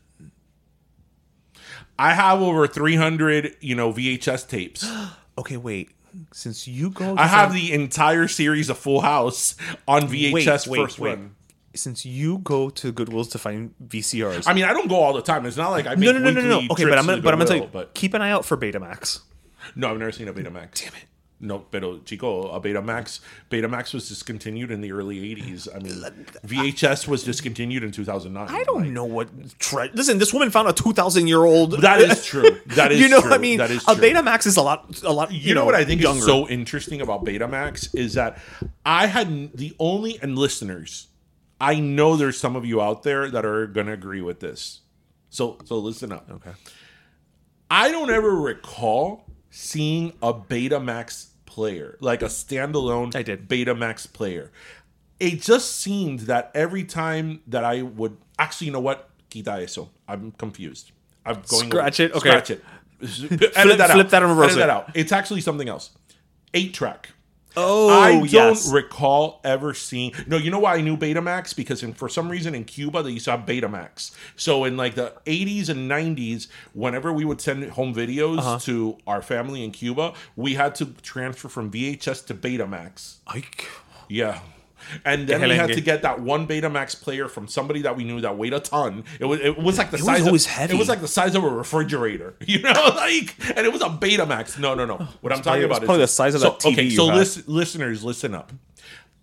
I 1.98 2.14
have 2.14 2.40
over 2.40 2.66
300, 2.66 3.56
you 3.60 3.74
know, 3.74 3.92
VHS 3.92 4.48
tapes. 4.48 4.90
Okay, 5.38 5.56
wait. 5.56 5.88
Since 6.34 6.68
you 6.68 6.90
go, 6.90 7.16
I 7.16 7.26
have 7.26 7.54
the 7.54 7.72
entire 7.72 8.28
series 8.28 8.68
of 8.68 8.76
Full 8.76 9.00
House 9.00 9.56
on 9.88 10.02
VHS 10.02 10.66
Wait, 10.68 10.78
first 10.78 10.98
wait, 10.98 11.08
wait. 11.08 11.10
run. 11.16 11.34
Since 11.74 12.04
you 12.04 12.36
go 12.38 12.68
to 12.68 12.92
Goodwills 12.92 13.30
to 13.30 13.38
find 13.38 13.74
VCRs, 13.88 14.44
I 14.46 14.52
mean, 14.52 14.64
I 14.64 14.74
don't 14.74 14.88
go 14.90 14.96
all 14.96 15.14
the 15.14 15.22
time. 15.22 15.46
It's 15.46 15.56
not 15.56 15.70
like 15.70 15.86
I 15.86 15.94
make 15.94 16.04
no, 16.04 16.12
no, 16.12 16.18
no, 16.18 16.30
no, 16.32 16.60
no. 16.60 16.66
Okay, 16.72 16.84
but 16.84 16.98
I'm 16.98 17.04
to 17.06 17.12
gonna, 17.12 17.22
but 17.22 17.32
I'm 17.32 17.38
gonna 17.38 17.48
tell 17.48 17.56
you, 17.56 17.68
But 17.72 17.94
keep 17.94 18.12
an 18.12 18.20
eye 18.20 18.30
out 18.30 18.44
for 18.44 18.58
Betamax. 18.58 19.20
no, 19.74 19.90
I've 19.90 19.98
never 19.98 20.12
seen 20.12 20.28
a 20.28 20.34
Betamax. 20.34 20.82
Damn 20.84 20.92
it. 20.92 21.06
No, 21.44 21.58
pero 21.58 21.98
chico, 22.04 22.48
a 22.52 22.60
Betamax, 22.60 23.18
Betamax 23.50 23.92
was 23.92 24.08
discontinued 24.08 24.70
in 24.70 24.80
the 24.80 24.92
early 24.92 25.18
'80s. 25.34 25.66
I 25.74 25.80
mean, 25.80 25.94
VHS 26.46 27.08
was 27.08 27.24
discontinued 27.24 27.82
in 27.82 27.90
2009. 27.90 28.46
I 28.48 28.62
don't 28.62 28.94
know 28.94 29.04
what. 29.04 29.28
Tre- 29.58 29.90
Listen, 29.92 30.18
this 30.18 30.32
woman 30.32 30.52
found 30.52 30.68
a 30.68 30.72
two 30.72 30.92
thousand 30.92 31.26
year 31.26 31.42
old. 31.44 31.80
That 31.82 32.00
is 32.00 32.24
true. 32.24 32.60
That 32.66 32.92
is 32.92 33.00
you 33.00 33.08
know, 33.08 33.20
true. 33.20 33.32
I 33.32 33.38
mean, 33.38 33.58
That 33.58 33.72
is 33.72 33.82
true. 33.82 33.92
a. 33.94 33.96
Betamax 33.96 34.46
is 34.46 34.56
a 34.56 34.62
lot, 34.62 35.02
a 35.02 35.12
lot. 35.12 35.32
You, 35.32 35.40
You, 35.40 35.54
know, 35.56 35.64
what 35.64 35.74
I 35.74 35.84
think 35.84 36.00
younger. 36.00 36.20
is 36.20 36.24
so 36.24 36.48
interesting 36.48 37.00
about 37.00 37.24
Betamax 37.24 37.92
is 37.92 38.14
that 38.14 38.38
I 38.86 39.08
had 39.08 39.52
the 39.52 39.74
only 39.80 40.20
and 40.22 40.38
listeners. 40.38 41.08
I 41.60 41.80
know 41.80 42.14
there's 42.16 42.38
some 42.38 42.54
of 42.54 42.64
you 42.64 42.80
out 42.80 43.02
there 43.02 43.28
that 43.30 43.44
are 43.44 43.66
gonna 43.66 43.94
agree 43.94 44.20
with 44.22 44.38
this. 44.38 44.82
So 45.28 45.58
so 45.64 45.78
listen 45.78 46.12
up. 46.12 46.30
Okay. 46.30 46.52
I 47.68 47.90
don't 47.90 48.10
ever 48.10 48.34
recall 48.36 49.24
seeing 49.50 50.12
a 50.22 50.32
Betamax 50.32 51.28
player, 51.52 51.98
like 52.00 52.22
a 52.22 52.26
standalone 52.26 53.14
I 53.14 53.22
did. 53.22 53.46
Betamax 53.46 54.10
player. 54.10 54.50
It 55.20 55.42
just 55.42 55.76
seemed 55.76 56.20
that 56.20 56.50
every 56.54 56.82
time 56.84 57.42
that 57.46 57.62
I 57.62 57.82
would 57.82 58.16
actually, 58.38 58.68
you 58.68 58.72
know 58.72 58.80
what? 58.80 59.10
Quita 59.30 59.52
eso. 59.62 59.90
I'm 60.08 60.32
confused. 60.32 60.92
I'm 61.26 61.42
going 61.46 61.68
Scratch 61.68 62.00
it? 62.00 62.12
Okay. 62.12 62.30
Scratch 62.30 62.50
it. 62.52 62.64
Flip- 63.06 63.52
that 63.52 63.80
out. 63.80 63.90
flip 63.90 64.08
that 64.08 64.22
and 64.22 64.30
reverse 64.32 64.52
Edit 64.52 64.56
it. 64.56 64.60
that 64.60 64.70
out. 64.70 64.90
It's 64.94 65.12
actually 65.12 65.42
something 65.42 65.68
else. 65.68 65.90
Eight 66.54 66.72
track. 66.72 67.10
Oh, 67.56 67.88
I 67.90 68.12
don't 68.12 68.32
yes. 68.32 68.70
recall 68.72 69.40
ever 69.44 69.74
seeing. 69.74 70.12
No, 70.26 70.36
you 70.36 70.50
know 70.50 70.58
why 70.60 70.76
I 70.76 70.80
knew 70.80 70.96
Betamax 70.96 71.54
because 71.54 71.82
in, 71.82 71.92
for 71.92 72.08
some 72.08 72.28
reason 72.30 72.54
in 72.54 72.64
Cuba 72.64 73.02
they 73.02 73.10
used 73.10 73.26
to 73.26 73.32
have 73.32 73.40
Betamax. 73.46 74.12
So 74.36 74.64
in 74.64 74.76
like 74.76 74.94
the 74.94 75.12
80s 75.26 75.68
and 75.68 75.90
90s, 75.90 76.48
whenever 76.72 77.12
we 77.12 77.24
would 77.24 77.40
send 77.40 77.64
home 77.70 77.94
videos 77.94 78.38
Uh-huh. 78.38 78.58
to 78.60 78.98
our 79.06 79.22
family 79.22 79.64
in 79.64 79.70
Cuba, 79.70 80.14
we 80.36 80.54
had 80.54 80.74
to 80.76 80.86
transfer 81.02 81.48
from 81.48 81.70
VHS 81.70 82.26
to 82.26 82.34
Betamax. 82.34 83.16
I- 83.26 83.42
Yeah. 84.08 84.40
And 85.04 85.26
then 85.28 85.40
we 85.42 85.54
had 85.56 85.72
to 85.72 85.80
get 85.80 86.02
that 86.02 86.20
one 86.20 86.46
Betamax 86.46 87.00
player 87.00 87.28
from 87.28 87.48
somebody 87.48 87.82
that 87.82 87.96
we 87.96 88.04
knew 88.04 88.20
that 88.20 88.36
weighed 88.36 88.52
a 88.52 88.60
ton. 88.60 89.04
It 89.20 89.24
was 89.26 89.40
it 89.40 89.58
was 89.58 89.78
like 89.78 89.90
the 89.90 89.96
It 89.96 90.00
was 90.00 90.06
size 90.06 90.26
always 90.26 90.44
of 90.46 90.50
heavy. 90.52 90.74
it 90.74 90.78
was 90.78 90.88
like 90.88 91.00
the 91.00 91.08
size 91.08 91.34
of 91.34 91.44
a 91.44 91.48
refrigerator, 91.48 92.34
you 92.46 92.60
know, 92.62 92.70
like 92.96 93.34
and 93.56 93.66
it 93.66 93.72
was 93.72 93.82
a 93.82 93.86
Betamax. 93.88 94.58
No, 94.58 94.74
no, 94.74 94.84
no. 94.84 94.96
What 95.20 95.32
I'm 95.32 95.42
talking 95.42 95.42
probably- 95.42 95.64
about 95.64 95.76
it's 95.76 95.82
is 95.82 95.86
probably 95.86 96.02
the 96.02 96.08
size 96.08 96.34
of 96.34 96.40
so, 96.40 96.50
that 96.50 96.60
TV 96.60 96.72
Okay, 96.72 96.90
so 96.90 97.06
listen, 97.06 97.44
listeners, 97.46 98.04
listen 98.04 98.34
up. 98.34 98.52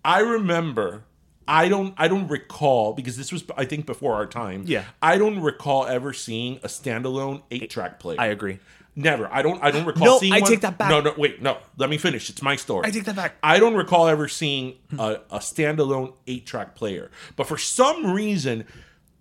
I 0.04 0.20
remember. 0.20 1.04
I 1.48 1.68
don't. 1.68 1.94
I 1.98 2.06
don't 2.06 2.28
recall 2.28 2.92
because 2.92 3.16
this 3.16 3.32
was, 3.32 3.42
I 3.56 3.64
think, 3.64 3.84
before 3.84 4.14
our 4.14 4.26
time. 4.26 4.62
Yeah. 4.66 4.84
I 5.02 5.18
don't 5.18 5.40
recall 5.40 5.84
ever 5.84 6.12
seeing 6.12 6.58
a 6.62 6.68
standalone 6.68 7.42
eight-track 7.50 7.98
player. 7.98 8.20
I 8.20 8.26
agree. 8.26 8.60
Never. 8.96 9.28
I 9.32 9.42
don't. 9.42 9.62
I 9.62 9.70
don't 9.70 9.86
recall 9.86 10.04
No, 10.06 10.18
seeing. 10.18 10.32
I 10.32 10.40
one. 10.40 10.50
take 10.50 10.60
that 10.62 10.76
back. 10.76 10.90
No, 10.90 11.00
no. 11.00 11.14
Wait. 11.16 11.40
No. 11.40 11.58
Let 11.76 11.88
me 11.90 11.96
finish. 11.96 12.28
It's 12.28 12.42
my 12.42 12.56
story. 12.56 12.86
I 12.86 12.90
take 12.90 13.04
that 13.04 13.16
back. 13.16 13.36
I 13.42 13.58
don't 13.58 13.74
recall 13.74 14.08
ever 14.08 14.26
seeing 14.28 14.74
a, 14.98 15.20
a 15.30 15.38
standalone 15.38 16.14
eight-track 16.26 16.74
player, 16.74 17.10
but 17.36 17.46
for 17.46 17.56
some 17.56 18.12
reason, 18.12 18.64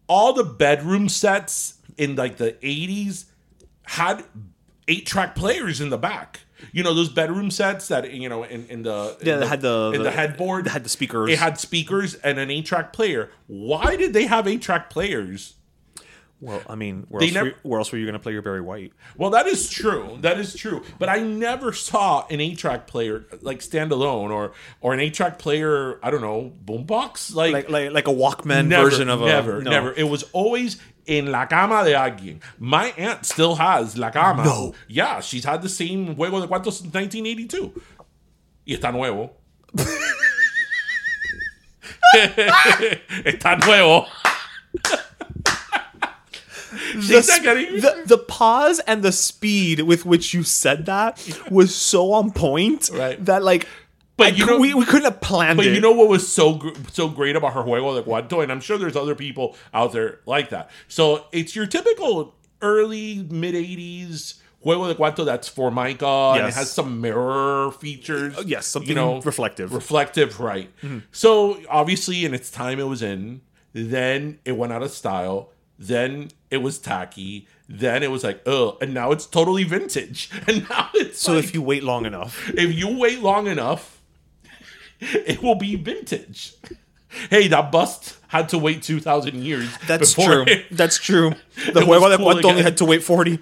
all 0.08 0.34
the 0.34 0.44
bedroom 0.44 1.08
sets 1.08 1.76
in 1.98 2.16
like 2.16 2.38
the 2.38 2.54
'80s 2.64 3.26
had 3.84 4.24
eight-track 4.88 5.36
players 5.36 5.80
in 5.82 5.90
the 5.90 5.98
back. 5.98 6.42
You 6.74 6.84
know 6.84 6.94
those 6.94 7.10
bedroom 7.10 7.52
sets 7.52 7.88
that 7.88 8.12
you 8.12 8.28
know 8.28 8.44
in, 8.44 8.66
in 8.68 8.84
the 8.84 9.16
Yeah, 9.24 9.36
they 9.36 9.40
the, 9.42 9.48
had 9.48 9.62
the- 9.62 9.92
in 9.96 10.04
the 10.04 10.12
headboard. 10.12 10.66
they 10.66 10.72
had 10.72 10.84
the 10.84 10.90
speakers. 10.90 11.30
It 11.30 11.40
had 11.40 11.58
speakers 11.60 12.16
and 12.16 12.38
an 12.40 12.50
eight-track 12.52 12.92
player. 12.92 13.30
Why 13.48 13.96
did 13.96 14.14
they 14.14 14.26
have 14.26 14.48
eight-track 14.48 14.90
players? 14.90 15.54
Well, 16.42 16.62
I 16.70 16.76
mean, 16.76 17.06
where, 17.10 17.22
else, 17.22 17.34
never- 17.34 17.50
were, 17.50 17.56
where 17.64 17.80
else 17.80 17.92
were 17.92 17.98
you 17.98 18.06
going 18.06 18.14
to 18.14 18.20
play 18.20 18.32
your 18.32 18.42
Barry 18.42 18.62
White? 18.62 18.94
Well, 19.18 19.30
that 19.32 19.46
is 19.46 19.70
true. 19.70 20.18
That 20.22 20.40
is 20.40 20.56
true. 20.56 20.84
But 20.98 21.10
I 21.10 21.18
never 21.20 21.74
saw 21.74 22.26
an 22.30 22.40
eight-track 22.40 22.88
player 22.88 23.26
like 23.42 23.60
standalone 23.60 24.30
or 24.32 24.54
or 24.80 24.94
an 24.94 25.02
eight-track 25.02 25.38
player. 25.38 26.00
I 26.02 26.10
don't 26.12 26.22
know, 26.22 26.54
boombox. 26.64 27.36
Like, 27.36 27.52
Like, 27.54 27.70
like, 27.70 27.92
like 27.92 28.08
a 28.08 28.14
Walkman 28.14 28.68
never, 28.68 28.90
version 28.90 29.10
of 29.10 29.22
a 29.22 29.26
never, 29.26 29.62
no. 29.62 29.70
never. 29.70 29.94
It 29.94 30.08
was 30.08 30.24
always 30.32 30.78
in 31.06 31.30
la 31.32 31.46
cama 31.46 31.84
de 31.84 31.92
alguien. 31.94 32.40
My 32.58 32.94
aunt 32.98 33.26
still 33.26 33.56
has 33.56 33.98
la 33.98 34.10
cama. 34.12 34.46
No. 34.46 34.74
Yeah, 34.88 35.20
she's 35.20 35.44
had 35.44 35.62
the 35.62 35.68
same 35.70 36.16
juego 36.16 36.40
de 36.40 36.48
cuantos 36.48 36.74
since 36.78 36.94
1982. 36.94 37.72
Y 38.66 38.74
está 38.76 38.92
nuevo. 38.94 39.32
está 43.26 43.58
nuevo. 43.66 44.06
the, 47.08 47.22
sp- 47.24 47.44
the, 47.44 48.04
the 48.06 48.18
pause 48.18 48.80
and 48.88 49.04
the 49.04 49.12
speed 49.12 49.82
with 49.82 50.06
which 50.06 50.34
you 50.34 50.44
said 50.44 50.86
that 50.88 51.20
was 51.52 51.76
so 51.76 52.12
on 52.14 52.32
point 52.32 52.90
Right. 52.94 53.24
that 53.26 53.44
like 53.44 53.68
But 54.18 54.38
you 54.38 54.46
know- 54.46 54.60
we, 54.60 54.74
we 54.74 54.86
couldn't 54.86 55.06
have 55.12 55.22
planned 55.22 55.58
But 55.58 55.68
it. 55.68 55.74
you 55.76 55.82
know 55.82 55.92
what 55.94 56.10
was 56.10 56.28
so 56.28 56.56
gr- 56.56 56.76
so 56.92 57.08
great 57.08 57.36
about 57.36 57.54
her 57.54 57.64
juego 57.64 57.96
de 57.96 58.04
cuarto, 58.04 58.42
and 58.44 58.52
I'm 58.52 58.60
sure 58.62 58.78
there's 58.78 58.96
other 58.98 59.16
people 59.16 59.56
out 59.74 59.94
there 59.94 60.20
like 60.26 60.50
that. 60.50 60.70
So 60.88 61.26
it's 61.32 61.56
your 61.56 61.66
typical 61.68 62.36
early 62.62 63.26
mid 63.30 63.56
'80s 63.56 64.36
juego 64.66 64.90
de 64.90 64.96
cuarto 64.96 65.24
that's 65.24 65.48
for 65.48 65.72
formica 65.72 66.34
and 66.36 66.48
it 66.50 66.54
has 66.54 66.70
some 66.70 67.00
mirror 67.00 67.72
features. 67.72 68.38
Uh, 68.38 68.44
yes, 68.46 68.68
something 68.68 68.90
you 68.90 68.96
know, 68.96 69.22
reflective. 69.22 69.72
Reflective, 69.74 70.40
right? 70.42 70.70
So 71.14 71.60
obviously, 71.70 72.26
in 72.26 72.34
its 72.34 72.52
time, 72.52 72.78
it 72.80 72.88
was 72.88 73.02
in. 73.02 73.40
Then 73.72 74.40
it 74.46 74.54
went 74.58 74.74
out 74.74 74.84
of 74.84 74.92
style. 74.92 75.52
Then 75.82 76.30
it 76.52 76.58
was 76.58 76.78
tacky. 76.78 77.48
Then 77.70 78.04
it 78.04 78.12
was 78.12 78.24
like, 78.24 78.42
oh, 78.46 78.78
and 78.82 78.94
now 78.94 79.12
it's 79.12 79.26
totally 79.26 79.64
vintage. 79.64 80.30
And 80.48 80.68
now 80.70 80.90
it's 80.94 81.20
so 81.22 81.34
like- 81.36 81.46
if 81.46 81.54
you 81.54 81.62
wait 81.62 81.84
long 81.84 82.06
enough, 82.06 82.50
if 82.50 82.74
you 82.76 82.98
wait 83.00 83.22
long 83.22 83.48
enough, 83.48 84.02
it 85.00 85.42
will 85.42 85.56
be 85.56 85.76
vintage. 85.78 86.54
Hey, 87.30 87.48
that 87.48 87.72
bust 87.72 88.18
had 88.28 88.50
to 88.50 88.58
wait 88.60 88.84
2,000 88.84 89.42
years. 89.44 89.70
that's 89.88 90.14
true. 90.14 90.44
it- 90.46 90.66
That's 90.70 90.98
true. 91.00 91.32
The 91.74 91.86
was 91.86 92.02
de 92.12 92.18
cool 92.18 92.46
only 92.48 92.62
had 92.62 92.78
to 92.78 92.86
wait 92.86 93.02
40. 93.04 93.40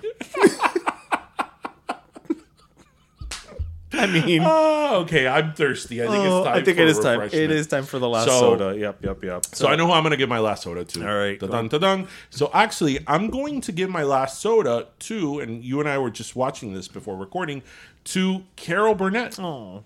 I 4.03 4.05
mean, 4.07 4.41
Oh, 4.45 5.01
okay, 5.01 5.27
I'm 5.27 5.53
thirsty. 5.53 6.01
I 6.03 6.07
think 6.07 6.17
oh, 6.25 6.37
it's 6.39 6.45
time 6.47 6.53
I 6.57 6.63
think 6.63 6.77
it 6.77 7.01
time. 7.01 7.21
It 7.21 7.51
is 7.51 7.67
time 7.67 7.83
for 7.83 7.99
the 7.99 8.07
last 8.07 8.25
So- 8.27 8.39
soda. 8.57 8.77
Yep, 8.77 9.03
yep, 9.03 9.23
yep. 9.23 9.45
So 9.53 9.67
I 9.67 9.75
know 9.75 9.85
who 9.87 9.91
I'm 9.93 10.03
going 10.03 10.11
to 10.11 10.17
give 10.17 10.29
my 10.29 10.39
last 10.39 10.63
soda 10.63 10.85
to. 10.85 11.07
All 11.07 11.15
right, 11.17 11.39
Da-dun, 11.39 11.67
da-dun. 11.67 12.07
So 12.29 12.49
actually, 12.53 12.99
I'm 13.07 13.29
going 13.29 13.61
to 13.61 13.71
give 13.71 13.89
my 13.89 14.03
last 14.03 14.39
soda 14.41 14.87
to, 14.99 15.39
and 15.39 15.63
you 15.63 15.79
and 15.79 15.89
I 15.89 15.97
were 15.97 16.11
just 16.11 16.35
watching 16.35 16.73
this 16.73 16.87
before 16.87 17.15
recording, 17.17 17.63
to 18.05 18.43
Carol 18.55 18.95
Burnett. 18.95 19.39
Oh, 19.39 19.83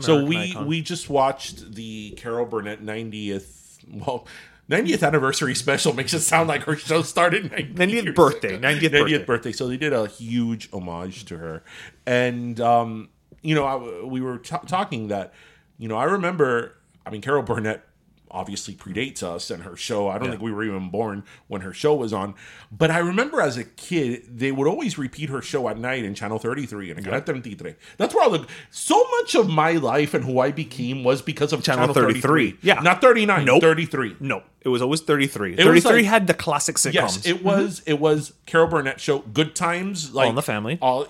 so 0.00 0.24
we 0.24 0.52
icon. 0.52 0.66
we 0.66 0.80
just 0.80 1.10
watched 1.10 1.74
the 1.74 2.10
Carol 2.16 2.46
Burnett 2.46 2.82
90th 2.82 3.78
well 3.92 4.26
90th 4.70 5.06
anniversary 5.06 5.54
special 5.54 5.92
makes 5.92 6.12
it 6.12 6.20
sound 6.20 6.48
like 6.48 6.62
her 6.62 6.74
show 6.76 7.02
started 7.02 7.52
90 7.52 7.74
90th 7.74 7.92
years 8.02 8.14
birthday, 8.14 8.54
ago. 8.56 8.66
90th 8.68 8.90
90th 8.90 9.26
birthday. 9.26 9.52
So 9.52 9.68
they 9.68 9.76
did 9.76 9.92
a 9.92 10.06
huge 10.08 10.68
homage 10.72 11.24
to 11.26 11.38
her, 11.38 11.62
and 12.06 12.60
um, 12.60 13.08
you 13.42 13.54
know 13.54 13.64
I, 13.64 14.04
we 14.04 14.20
were 14.20 14.38
t- 14.38 14.56
talking 14.66 15.08
that 15.08 15.32
you 15.78 15.88
know 15.88 15.96
I 15.96 16.04
remember 16.04 16.76
I 17.04 17.10
mean 17.10 17.20
Carol 17.20 17.42
Burnett 17.42 17.84
obviously 18.30 18.74
predates 18.74 19.22
us 19.22 19.50
and 19.50 19.62
her 19.62 19.76
show 19.76 20.08
I 20.08 20.18
don't 20.18 20.30
think 20.30 20.42
we 20.42 20.52
were 20.52 20.64
even 20.64 20.90
born 20.90 21.24
when 21.48 21.60
her 21.62 21.72
show 21.72 21.94
was 21.94 22.12
on 22.12 22.34
but 22.70 22.90
I 22.90 22.98
remember 22.98 23.40
as 23.40 23.56
a 23.56 23.64
kid 23.64 24.38
they 24.38 24.52
would 24.52 24.66
always 24.66 24.98
repeat 24.98 25.30
her 25.30 25.42
show 25.42 25.68
at 25.68 25.78
night 25.78 26.04
in 26.04 26.14
channel 26.14 26.38
33 26.38 26.90
and 26.90 27.04
Canal 27.04 27.20
33 27.20 27.74
that's 27.96 28.14
where 28.14 28.24
all 28.24 28.30
the 28.30 28.46
so 28.70 29.02
much 29.20 29.34
of 29.34 29.48
my 29.48 29.72
life 29.72 30.14
and 30.14 30.24
who 30.24 30.40
I 30.40 30.50
became 30.50 31.04
was 31.04 31.22
because 31.22 31.52
of 31.52 31.62
Channel 31.62 31.88
channel, 31.88 31.94
33. 31.94 32.50
33. 32.52 32.58
Yeah. 32.62 32.80
not 32.80 33.00
39 33.00 33.44
Nope. 33.44 33.62
33 33.62 34.16
no, 34.20 34.42
it 34.66 34.68
was 34.68 34.82
always 34.82 35.00
33. 35.00 35.50
was 35.52 35.64
33 35.64 35.92
like- 35.92 36.04
had 36.06 36.26
the 36.26 36.34
classic 36.34 36.74
sitcoms. 36.74 36.92
Yes, 36.92 37.24
it 37.24 37.36
mm-hmm. 37.36 37.44
was. 37.44 37.82
It 37.86 38.00
was 38.00 38.32
Carol 38.46 38.66
Burnett 38.66 39.00
show. 39.00 39.20
Good 39.20 39.54
times, 39.54 40.12
like 40.12 40.28
in 40.28 40.34
the 40.34 40.42
Family. 40.42 40.76
All 40.82 41.06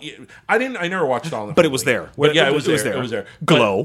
I 0.46 0.58
didn't. 0.58 0.76
I 0.76 0.88
never 0.88 1.06
watched 1.06 1.32
All 1.32 1.44
in 1.44 1.48
the 1.48 1.54
But 1.54 1.64
it 1.64 1.70
was 1.70 1.84
there. 1.84 2.10
But 2.18 2.34
yeah, 2.34 2.46
it 2.46 2.48
It 2.48 2.54
was, 2.54 2.68
was 2.68 2.82
there. 2.82 2.92
there. 2.92 2.98
It 2.98 3.02
was 3.02 3.10
there. 3.10 3.26
Glow. 3.44 3.84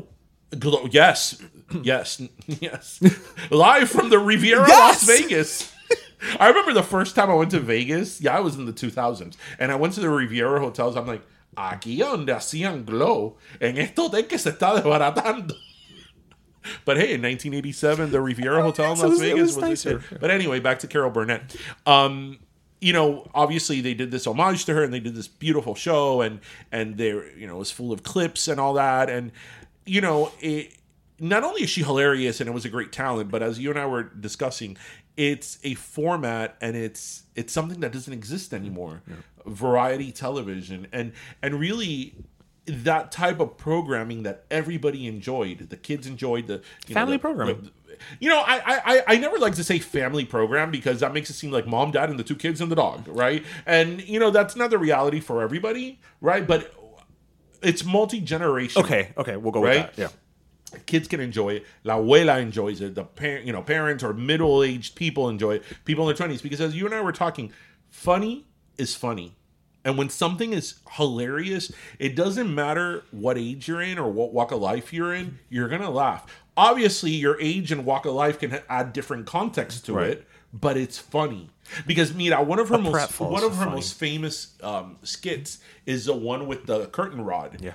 But- 0.49 0.59
Glow. 0.59 0.85
Yes, 0.91 1.41
yes, 1.83 2.21
yes. 2.47 3.01
Live 3.49 3.89
from 3.89 4.09
the 4.09 4.19
Riviera, 4.19 4.67
Yes! 4.67 5.07
Las 5.07 5.19
Vegas. 5.19 5.73
I 6.39 6.49
remember 6.49 6.73
the 6.73 6.83
first 6.83 7.15
time 7.15 7.29
I 7.29 7.33
went 7.33 7.51
to 7.51 7.59
Vegas. 7.59 8.21
Yeah, 8.21 8.37
I 8.37 8.41
was 8.41 8.55
in 8.55 8.65
the 8.65 8.73
2000s, 8.73 9.35
and 9.59 9.71
I 9.71 9.75
went 9.75 9.93
to 9.95 9.99
the 10.01 10.09
Riviera 10.09 10.59
hotels. 10.59 10.95
I'm 10.95 11.07
like, 11.07 11.23
aquí 11.57 11.97
donde 11.97 12.27
hacían 12.27 12.85
Glow, 12.85 13.37
en 13.59 13.77
esto 13.77 14.07
de 14.09 14.23
que 14.23 14.37
se 14.37 14.51
está 14.51 14.75
desbaratando. 14.81 15.53
But 16.85 16.97
hey, 16.97 17.13
in 17.15 17.21
1987, 17.23 18.11
the 18.11 18.21
Riviera 18.21 18.61
Hotel 18.61 18.91
in 18.93 18.99
Oh, 18.99 19.01
Las 19.01 19.09
was- 19.09 19.19
Vegas 19.19 19.39
was 19.39 19.55
was, 19.55 19.63
nicer. 19.85 20.03
But 20.19 20.29
anyway, 20.29 20.59
back 20.59 20.77
to 20.79 20.87
Carol 20.87 21.09
Burnett. 21.09 21.55
Um, 21.87 22.37
you 22.79 22.93
know, 22.93 23.27
obviously 23.33 23.81
they 23.81 23.95
did 23.95 24.11
this 24.11 24.27
homage 24.27 24.65
to 24.65 24.73
her, 24.75 24.83
and 24.83 24.93
they 24.93 24.99
did 24.99 25.15
this 25.15 25.27
beautiful 25.27 25.73
show, 25.73 26.21
and 26.21 26.39
and 26.71 26.97
there, 26.97 27.35
you 27.35 27.47
know, 27.47 27.55
it 27.55 27.59
was 27.59 27.71
full 27.71 27.91
of 27.91 28.03
clips 28.03 28.47
and 28.47 28.59
all 28.59 28.75
that, 28.75 29.09
and 29.09 29.31
you 29.87 30.01
know, 30.01 30.31
it, 30.39 30.75
not 31.21 31.43
only 31.43 31.61
is 31.63 31.69
she 31.69 31.83
hilarious 31.83 32.41
and 32.41 32.49
it 32.49 32.53
was 32.53 32.65
a 32.65 32.69
great 32.69 32.91
talent, 32.91 33.29
but 33.31 33.41
as 33.43 33.59
you 33.59 33.69
and 33.69 33.79
I 33.79 33.85
were 33.85 34.03
discussing, 34.03 34.75
it's 35.15 35.59
a 35.63 35.75
format 35.75 36.57
and 36.59 36.75
it's 36.75 37.23
it's 37.35 37.53
something 37.53 37.79
that 37.81 37.91
doesn't 37.93 38.11
exist 38.13 38.53
anymore. 38.53 39.03
Variety 39.45 40.11
television, 40.11 40.87
and 40.91 41.13
and 41.41 41.59
really 41.59 42.15
that 42.65 43.11
type 43.11 43.39
of 43.39 43.57
programming 43.57 44.23
that 44.23 44.45
everybody 44.51 45.07
enjoyed. 45.07 45.69
The 45.69 45.77
kids 45.77 46.05
enjoyed 46.07 46.47
the 46.47 46.61
you 46.87 46.93
Family 46.93 47.13
know, 47.13 47.17
the- 47.17 47.19
programming. 47.19 47.61
the- 47.63 47.71
you 48.19 48.29
know, 48.29 48.39
I, 48.39 48.61
I 48.65 49.03
I- 49.07 49.17
never 49.17 49.37
like 49.37 49.53
to 49.55 49.63
say 49.63 49.77
family 49.77 50.25
program 50.25 50.71
because 50.71 51.01
that 51.01 51.13
makes 51.13 51.29
it 51.29 51.33
seem 51.33 51.51
like 51.51 51.67
mom, 51.67 51.91
dad, 51.91 52.09
and 52.09 52.17
the 52.17 52.23
two 52.23 52.35
kids 52.35 52.59
and 52.61 52.71
the 52.71 52.75
dog, 52.75 53.07
right? 53.07 53.43
And 53.67 54.01
you 54.07 54.19
know 54.19 54.31
that's 54.31 54.55
not 54.55 54.69
the 54.71 54.77
reality 54.79 55.19
for 55.19 55.41
everybody, 55.43 55.99
right? 56.19 56.45
But 56.47 56.73
it's 57.61 57.83
multi 57.85 58.21
generational. 58.21 58.83
Okay, 58.85 59.13
okay, 59.17 59.37
we'll 59.37 59.51
go 59.51 59.61
Right? 59.61 59.85
with 59.87 59.95
that. 59.97 60.01
Yeah. 60.01 60.07
Kids 60.85 61.07
can 61.07 61.19
enjoy 61.19 61.49
it. 61.55 61.65
La 61.83 61.97
abuela 61.97 62.39
enjoys 62.41 62.81
it. 62.81 62.95
The 62.95 63.03
parent, 63.03 63.45
you 63.45 63.53
know, 63.53 63.61
parents 63.61 64.03
or 64.03 64.13
middle 64.13 64.63
aged 64.63 64.95
people 64.95 65.29
enjoy 65.29 65.55
it. 65.55 65.63
People 65.85 66.03
in 66.05 66.07
their 66.09 66.17
twenties, 66.17 66.41
because 66.41 66.61
as 66.61 66.75
you 66.75 66.85
and 66.85 66.93
I 66.95 67.01
were 67.01 67.11
talking, 67.11 67.51
funny 67.89 68.45
is 68.77 68.95
funny, 68.95 69.35
and 69.83 69.97
when 69.97 70.09
something 70.09 70.53
is 70.53 70.75
hilarious, 70.91 71.71
it 71.99 72.15
doesn't 72.15 72.53
matter 72.53 73.03
what 73.11 73.37
age 73.37 73.67
you're 73.67 73.81
in 73.81 73.97
or 73.99 74.09
what 74.09 74.33
walk 74.33 74.51
of 74.51 74.61
life 74.61 74.91
you're 74.93 75.13
in. 75.13 75.39
You're 75.49 75.67
gonna 75.69 75.89
laugh. 75.89 76.25
Obviously, 76.57 77.11
your 77.11 77.39
age 77.39 77.71
and 77.71 77.85
walk 77.85 78.05
of 78.05 78.13
life 78.13 78.39
can 78.39 78.59
add 78.69 78.93
different 78.93 79.25
context 79.25 79.85
to 79.85 79.93
Right. 79.93 80.09
it, 80.09 80.27
but 80.53 80.77
it's 80.77 80.97
funny 80.97 81.49
because 81.87 82.13
Mira, 82.13 82.43
one 82.43 82.59
of 82.59 82.69
her 82.69 82.77
most 82.77 83.19
one 83.19 83.43
of 83.43 83.55
her 83.55 83.63
funny. 83.65 83.75
most 83.77 83.93
famous 83.97 84.55
um, 84.61 84.97
skits 85.03 85.59
is 85.85 86.05
the 86.05 86.13
one 86.13 86.47
with 86.47 86.65
the 86.65 86.87
curtain 86.87 87.21
rod 87.21 87.57
Yeah. 87.61 87.71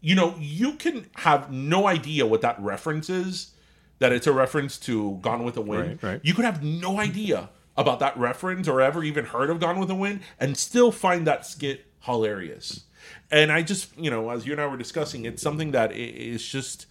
You 0.00 0.14
know, 0.14 0.34
you 0.38 0.74
can 0.74 1.06
have 1.16 1.50
no 1.52 1.86
idea 1.86 2.26
what 2.26 2.40
that 2.40 2.60
reference 2.60 3.10
is, 3.10 3.52
that 3.98 4.12
it's 4.12 4.26
a 4.26 4.32
reference 4.32 4.78
to 4.78 5.18
Gone 5.20 5.44
with 5.44 5.54
the 5.54 5.62
Wind. 5.62 6.02
Right, 6.02 6.12
right. 6.12 6.20
You 6.22 6.34
could 6.34 6.44
have 6.44 6.62
no 6.62 6.98
idea 6.98 7.50
about 7.76 7.98
that 8.00 8.16
reference 8.18 8.66
or 8.68 8.80
ever 8.80 9.04
even 9.04 9.26
heard 9.26 9.50
of 9.50 9.60
Gone 9.60 9.78
with 9.78 9.88
the 9.88 9.94
Wind 9.94 10.20
and 10.38 10.56
still 10.56 10.90
find 10.92 11.26
that 11.26 11.46
skit 11.46 11.86
hilarious. 12.00 12.84
And 13.30 13.52
I 13.52 13.62
just, 13.62 13.96
you 13.98 14.10
know, 14.10 14.30
as 14.30 14.46
you 14.46 14.52
and 14.52 14.60
I 14.60 14.66
were 14.66 14.76
discussing, 14.76 15.24
it's 15.24 15.42
something 15.42 15.70
that 15.72 15.92
is 15.92 16.46
just 16.46 16.86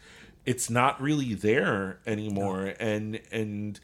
it's 0.46 0.70
not 0.70 1.00
really 1.02 1.34
there 1.34 2.00
anymore 2.08 2.74
and 2.80 3.20
and 3.32 3.80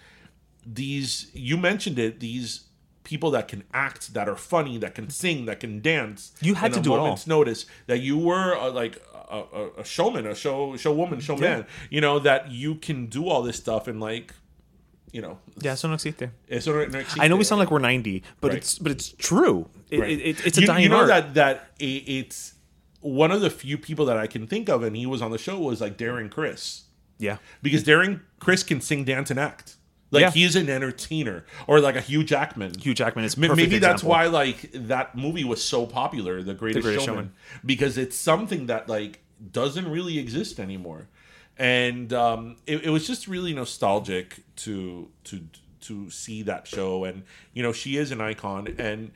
these 0.66 1.30
you 1.34 1.58
mentioned 1.58 2.00
it 2.00 2.20
these 2.22 2.62
people 3.04 3.30
that 3.30 3.48
can 3.48 3.64
act 3.74 4.14
that 4.14 4.28
are 4.28 4.38
funny 4.38 4.78
that 4.78 4.96
can 4.96 5.10
sing 5.10 5.46
that 5.46 5.60
can 5.60 5.80
dance 5.82 6.32
You 6.42 6.56
had 6.56 6.74
to 6.74 6.80
do 6.80 6.96
it 6.96 6.98
all. 6.98 7.20
notice 7.28 7.66
that 7.86 8.00
you 8.00 8.18
were 8.18 8.56
uh, 8.58 8.72
like 8.72 9.00
a, 9.30 9.70
a, 9.80 9.84
showman 9.86 10.26
a 10.28 10.36
show 10.36 10.74
showwoman 10.74 11.22
showman 11.22 11.66
you 11.90 12.02
know 12.02 12.20
that 12.20 12.52
you 12.52 12.76
can 12.76 13.08
do 13.08 13.28
all 13.30 13.42
this 13.42 13.58
stuff 13.58 13.88
and 13.88 14.00
like 14.00 14.34
you 15.12 15.22
know 15.22 15.38
Yeah, 15.62 15.72
eso 15.74 15.88
no 15.88 15.94
existe. 15.96 16.30
eso 16.50 16.74
no 16.74 16.80
existe. 16.82 17.20
I 17.20 17.28
know 17.28 17.38
we 17.38 17.44
sound 17.46 17.60
like 17.60 17.72
we're 17.72 17.80
90, 17.80 18.22
but 18.42 18.50
Right. 18.50 18.58
it's 18.58 18.78
but 18.80 18.92
it's 18.92 19.10
true. 19.14 19.70
It, 19.90 20.00
Right. 20.00 20.10
it, 20.12 20.22
it- 20.22 20.46
it's 20.48 20.58
a 20.58 20.62
you, 20.62 20.68
dying 20.68 20.84
you 20.84 20.90
know 20.90 20.98
art. 20.98 21.08
that 21.08 21.34
that 21.36 21.72
it's 21.80 22.54
one 23.02 23.32
of 23.32 23.40
the 23.42 23.50
few 23.50 23.78
people 23.78 24.06
that 24.08 24.18
I 24.18 24.28
can 24.28 24.46
think 24.48 24.68
of, 24.68 24.84
and 24.84 24.96
he 24.98 25.06
was 25.06 25.22
on 25.22 25.32
the 25.32 25.38
show 25.38 25.58
was 25.60 25.80
like 25.80 25.96
Darren 25.98 26.30
Criss. 26.30 26.84
yeah. 27.20 27.38
because 27.62 27.84
Darren 27.84 28.22
Criss 28.40 28.64
can 28.64 28.82
sing, 28.82 29.06
dance, 29.06 29.30
and 29.32 29.40
act. 29.40 29.75
Like 30.12 30.22
Yeah. 30.22 30.32
he's 30.32 30.56
an 30.56 30.70
entertainer, 30.70 31.46
or 31.68 31.80
like 31.80 31.96
a 31.96 32.02
Hugh 32.02 32.24
Jackman. 32.24 32.74
Hugh 32.80 32.94
Jackman 32.94 33.26
is 33.26 33.38
maybe 33.38 33.80
that's 33.80 34.04
example. 34.04 34.10
why 34.10 34.28
like 34.28 34.70
that 34.74 35.16
movie 35.16 35.44
was 35.44 35.64
so 35.64 35.86
popular, 35.86 36.42
The 36.44 36.54
Greatest, 36.54 36.84
Greatest 36.84 37.06
Showman, 37.06 37.26
Showman. 37.26 37.34
because 37.66 37.98
it's 37.98 38.16
something 38.16 38.68
that 38.68 38.88
like 38.88 39.22
doesn't 39.52 39.90
really 39.90 40.18
exist 40.20 40.60
anymore, 40.60 41.08
and 41.58 42.14
um, 42.14 42.58
it, 42.68 42.86
it 42.86 42.90
was 42.90 43.08
just 43.08 43.28
really 43.28 43.54
nostalgic 43.54 44.44
to 44.58 45.10
to 45.26 45.42
to 45.82 46.10
see 46.10 46.42
that 46.44 46.68
show, 46.68 47.04
and 47.04 47.24
you 47.54 47.62
know 47.64 47.74
she 47.74 47.98
is 47.98 48.12
an 48.12 48.22
icon, 48.22 48.74
and 48.78 49.12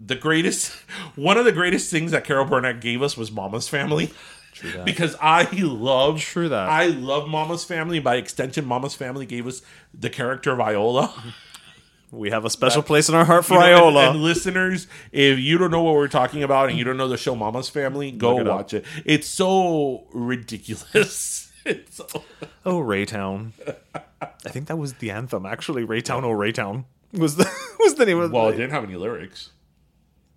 the 0.00 0.16
greatest 0.16 0.72
one 1.14 1.36
of 1.38 1.44
the 1.44 1.52
greatest 1.52 1.90
things 1.90 2.10
that 2.10 2.24
Carol 2.24 2.44
Burnett 2.46 2.80
gave 2.80 3.02
us 3.02 3.16
was 3.16 3.30
Mama's 3.30 3.68
Family. 3.68 4.10
Because 4.84 5.16
I 5.20 5.48
love 5.52 6.20
True 6.20 6.48
that. 6.48 6.68
I 6.68 6.86
love 6.86 7.28
Mama's 7.28 7.64
Family. 7.64 7.98
By 7.98 8.16
extension, 8.16 8.64
Mama's 8.64 8.94
Family 8.94 9.26
gave 9.26 9.46
us 9.46 9.62
the 9.92 10.10
character 10.10 10.52
of 10.52 10.60
Iola. 10.60 11.12
We 12.12 12.30
have 12.30 12.44
a 12.44 12.50
special 12.50 12.82
place 12.82 13.08
in 13.08 13.16
our 13.16 13.24
heart 13.24 13.44
for 13.44 13.54
You 13.54 13.60
know, 13.60 13.66
Iola. 13.66 14.10
And, 14.10 14.22
listeners, 14.22 14.86
if 15.10 15.38
you 15.40 15.58
don't 15.58 15.72
know 15.72 15.82
what 15.82 15.94
we're 15.94 16.08
talking 16.08 16.42
about 16.44 16.68
and 16.68 16.78
you 16.78 16.84
don't 16.84 16.96
know 16.96 17.08
the 17.08 17.16
show 17.16 17.34
Mama's 17.34 17.68
Family, 17.68 18.12
go 18.12 18.38
it 18.38 18.46
up. 18.46 18.56
watch 18.56 18.74
it. 18.74 18.84
It's 19.04 19.26
so 19.26 20.06
ridiculous. 20.12 21.52
it's 21.66 21.96
so, 21.96 22.06
oh, 22.64 22.78
Raytown. 22.78 23.52
I 24.22 24.48
think 24.48 24.68
that 24.68 24.76
was 24.76 24.94
the 24.94 25.10
anthem. 25.10 25.44
Actually, 25.44 25.84
Raytown, 25.84 26.22
oh 26.22 26.30
Raytown 26.30 26.84
was 27.12 27.36
the 27.36 27.50
was 27.80 27.96
the 27.96 28.06
name 28.06 28.20
of 28.20 28.30
well, 28.30 28.48
it 28.48 28.52
didn't 28.52 28.70
have 28.70 28.84
any 28.84 28.96
lyrics. 28.96 29.50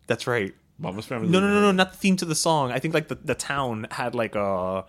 That's 0.08 0.26
right. 0.26 0.56
Mama's 0.80 1.06
Family. 1.06 1.28
No, 1.28 1.40
no, 1.40 1.48
no, 1.48 1.62
no, 1.62 1.72
not 1.72 1.92
the 1.92 1.98
theme 1.98 2.16
to 2.18 2.26
the 2.26 2.36
song. 2.36 2.72
I 2.72 2.80
think 2.80 2.94
like 2.94 3.08
the, 3.10 3.16
the 3.16 3.36
town 3.36 3.88
had 3.92 4.16
like 4.16 4.36
a 4.36 4.86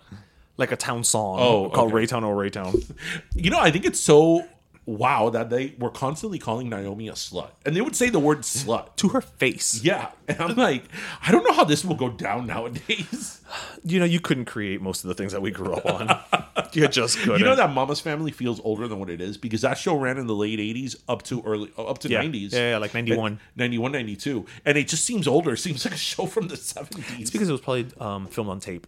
like 0.57 0.73
a 0.73 0.77
town 0.77 1.05
song 1.05 1.39
Oh, 1.41 1.71
called 1.71 1.93
okay. 1.93 2.07
Raytown, 2.07 2.23
oh 2.23 2.35
Raytown. 2.37 2.93
You 3.35 3.51
know, 3.51 3.59
I 3.59 3.71
think 3.71 3.85
it's 3.85 4.01
so 4.01 4.47
wow 4.87 5.31
that 5.31 5.51
they 5.51 5.75
were 5.79 5.91
constantly 5.91 6.39
calling 6.39 6.69
Naomi 6.69 7.09
a 7.09 7.13
slut, 7.13 7.51
and 7.65 7.75
they 7.77 7.81
would 7.81 7.95
say 7.97 8.09
the 8.11 8.19
word 8.19 8.41
slut. 8.41 8.97
to 8.97 9.09
her 9.11 9.21
face. 9.21 9.83
Yeah, 9.83 10.11
and 10.29 10.41
I'm 10.41 10.57
like, 10.57 10.85
I 11.27 11.31
don't 11.33 11.45
know 11.45 11.53
how 11.55 11.65
this 11.65 11.85
will 11.85 11.95
go 11.97 12.09
down 12.09 12.47
nowadays. 12.47 13.41
You 13.85 13.99
know, 13.99 14.05
you 14.05 14.21
couldn't 14.21 14.45
create 14.45 14.81
most 14.81 15.03
of 15.05 15.09
the 15.09 15.15
things 15.15 15.33
that 15.33 15.43
we 15.43 15.51
grew 15.51 15.73
up 15.75 15.87
on. 15.87 16.09
you 16.77 16.89
just 16.89 17.19
couldn't. 17.19 17.39
You 17.41 17.45
know 17.45 17.55
that 17.57 17.73
Mama's 17.73 18.01
Family 18.01 18.31
feels 18.31 18.61
older 18.61 18.87
than 18.89 18.99
what 18.99 19.11
it 19.11 19.21
is 19.21 19.37
because 19.37 19.61
that 19.63 19.79
show 19.79 19.95
ran 19.97 20.19
in 20.19 20.27
the 20.27 20.35
late 20.35 20.59
80s 20.59 20.97
up 21.09 21.23
to 21.25 21.43
early 21.45 21.71
up 21.79 21.99
to 21.99 22.09
Yeah. 22.09 22.23
90s. 22.23 22.53
Yeah, 22.53 22.71
yeah, 22.71 22.77
like 22.79 22.95
91. 22.95 23.39
91, 23.57 23.93
92. 23.93 24.47
And 24.65 24.79
it 24.79 24.89
just 24.89 25.05
seems 25.05 25.27
older. 25.29 25.53
It 25.55 25.59
seems 25.59 25.85
like 25.85 25.95
a 25.95 25.99
show 25.99 26.27
from 26.27 26.49
the 26.49 26.57
70s. 26.57 27.21
It's 27.21 27.31
because 27.31 27.49
it 27.49 27.53
was 27.53 27.61
probably 27.61 27.87
um, 27.99 28.27
filmed 28.27 28.51
on 28.51 28.61
tape. 28.61 28.87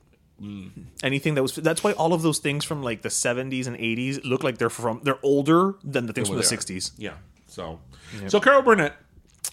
Anything 1.04 1.34
that 1.36 1.42
was 1.42 1.54
that's 1.54 1.84
why 1.84 1.92
all 1.92 2.12
of 2.12 2.22
those 2.22 2.38
things 2.40 2.64
from 2.64 2.82
like 2.82 3.02
the 3.02 3.08
70s 3.08 3.66
and 3.68 3.76
80s 3.76 4.24
look 4.24 4.42
like 4.42 4.58
they're 4.58 4.70
from 4.70 5.00
they're 5.04 5.18
older 5.22 5.74
than 5.84 6.06
the 6.06 6.12
things 6.12 6.28
from 6.28 6.36
the 6.36 6.42
They 6.42 6.54
are. 6.54 6.58
60s. 6.58 6.92
Yeah. 6.98 7.12
So 7.46 7.78
so 8.28 8.40
Carol 8.40 8.62
Burnett. 8.62 8.94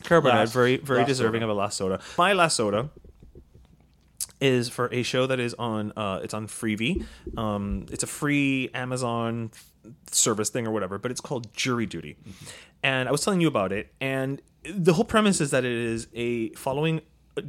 Carol 0.04 0.24
Burnett, 0.24 0.40
Last- 0.40 0.54
very 0.54 0.78
very 0.78 1.06
deserving 1.06 1.42
soda. 1.42 1.52
of 1.52 1.58
a 1.58 1.60
last 1.60 1.78
soda. 1.78 2.00
My 2.18 2.34
last 2.34 2.56
soda 2.56 2.90
is 4.42 4.70
for 4.70 4.88
a 4.94 5.04
show 5.04 5.28
that 5.28 5.40
is 5.40 5.54
on 5.56 5.92
uh 5.98 6.20
it's 6.24 6.34
on 6.34 6.48
Freevee. 6.48 7.06
Um 7.38 7.86
it's 7.92 8.04
a 8.04 8.08
free 8.08 8.70
Amazon 8.74 9.52
service 10.12 10.50
thing 10.50 10.68
or 10.68 10.72
whatever, 10.72 10.98
but 10.98 11.12
it's 11.12 11.22
called 11.22 11.54
Jury 11.54 11.86
Duty. 11.86 12.18
And 12.84 13.08
I 13.08 13.12
was 13.12 13.24
telling 13.24 13.42
you 13.42 13.48
about 13.48 13.72
it 13.72 13.94
and 14.00 14.42
the 14.64 14.94
whole 14.94 15.06
premise 15.06 15.42
is 15.42 15.52
that 15.52 15.64
it 15.66 15.72
is 15.72 16.08
a 16.14 16.50
following 16.52 17.02
a, 17.38 17.44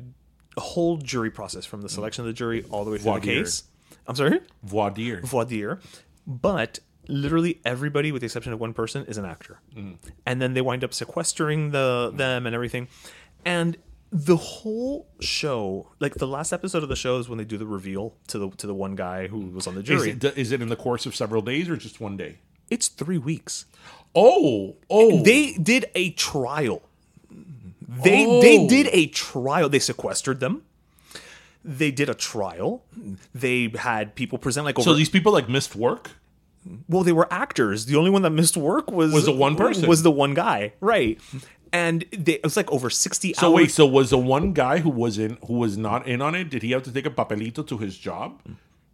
a 0.57 0.61
whole 0.61 0.97
jury 0.97 1.30
process 1.30 1.64
from 1.66 1.82
the 1.82 1.88
selection 1.88 2.22
of 2.22 2.26
the 2.26 2.32
jury 2.32 2.64
all 2.70 2.84
the 2.84 2.91
way 2.91 2.99
through 2.99 3.05
Voir 3.12 3.20
the 3.20 3.26
dire. 3.26 3.45
case. 3.45 3.64
I'm 4.07 4.14
sorry? 4.16 4.41
Voir 4.62 4.91
dire. 4.91 5.20
voir 5.22 5.45
dire, 5.45 5.78
but 6.26 6.78
literally 7.09 7.61
everybody, 7.64 8.12
with 8.12 8.20
the 8.22 8.26
exception 8.26 8.53
of 8.53 8.61
one 8.61 8.72
person, 8.72 9.05
is 9.07 9.18
an 9.18 9.24
actor, 9.24 9.61
and 10.26 10.41
then 10.43 10.55
they 10.55 10.61
wind 10.61 10.82
up 10.84 10.95
sequestering 10.95 11.70
the 11.70 12.12
them 12.14 12.47
and 12.47 12.55
everything, 12.55 12.88
and 13.45 13.76
the 14.12 14.36
whole 14.36 15.06
show, 15.20 15.88
like 16.00 16.14
the 16.16 16.26
last 16.26 16.52
episode 16.52 16.82
of 16.82 16.88
the 16.88 16.96
show, 16.96 17.18
is 17.18 17.28
when 17.28 17.38
they 17.38 17.44
do 17.44 17.56
the 17.56 17.66
reveal 17.66 18.14
to 18.28 18.38
the 18.38 18.50
to 18.50 18.66
the 18.66 18.74
one 18.74 18.96
guy 18.96 19.28
who 19.28 19.38
was 19.50 19.66
on 19.66 19.74
the 19.74 19.80
Is 19.82 19.86
jury. 19.86 20.11
it, 20.11 20.24
is 20.36 20.50
it 20.52 20.61
in 20.61 20.68
the 20.68 20.76
course 20.76 21.06
of 21.06 21.14
several 21.14 21.42
days 21.42 21.68
or 21.68 21.76
just 21.76 22.00
one 22.00 22.16
day? 22.16 22.38
it's 22.70 22.86
three 22.86 23.18
weeks. 23.18 23.64
Oh, 24.14 24.76
oh. 24.88 25.22
They 25.22 25.54
did 25.54 25.86
a 25.96 26.11
trial. 26.11 26.82
They 28.04 28.24
Oh. 28.26 28.40
they 28.40 28.66
did 28.68 28.88
a 28.92 29.06
trial. 29.08 29.68
They 29.68 29.80
sequestered 29.80 30.38
them. 30.40 30.62
They 31.64 31.90
did 31.90 32.08
a 32.08 32.14
trial. 32.14 32.82
They 33.34 33.72
had 33.76 34.14
people 34.14 34.38
present 34.38 34.64
like 34.64 34.78
over. 34.78 34.84
so 34.90 34.94
these 34.94 35.08
people 35.11 35.32
like 35.32 35.48
missed 35.48 35.74
work? 35.76 36.12
Well, 36.88 37.02
they 37.02 37.12
were 37.12 37.26
actors. 37.32 37.86
The 37.86 37.96
only 37.96 38.11
one 38.11 38.22
that 38.22 38.30
missed 38.30 38.56
work 38.56 38.90
was 38.90 39.12
Was 39.12 39.24
the 39.24 39.32
one 39.32 39.56
person. 39.56 39.88
Was 39.88 40.02
the 40.02 40.11
one 40.11 40.34
guy, 40.34 40.74
right? 40.80 41.18
And 41.73 42.05
they, 42.12 42.35
it 42.35 42.45
was 42.45 42.57
like 42.57 42.71
over 42.73 42.91
sixty 42.91 43.33
So 43.35 43.47
hours. 43.49 43.55
wait, 43.55 43.71
so 43.71 43.87
was 43.87 44.11
the 44.11 44.18
one 44.18 44.53
guy 44.53 44.79
who 44.79 44.91
was 44.91 45.18
in 45.18 45.39
who 45.47 45.55
was 45.55 45.77
not 45.79 46.07
in 46.07 46.21
on 46.21 46.35
it? 46.35 46.51
Did 46.51 46.62
he 46.62 46.73
have 46.73 46.83
to 46.85 46.93
take 46.93 47.07
a 47.07 47.11
papelito 47.11 47.66
to 47.68 47.79
his 47.79 47.97
job? 47.97 48.41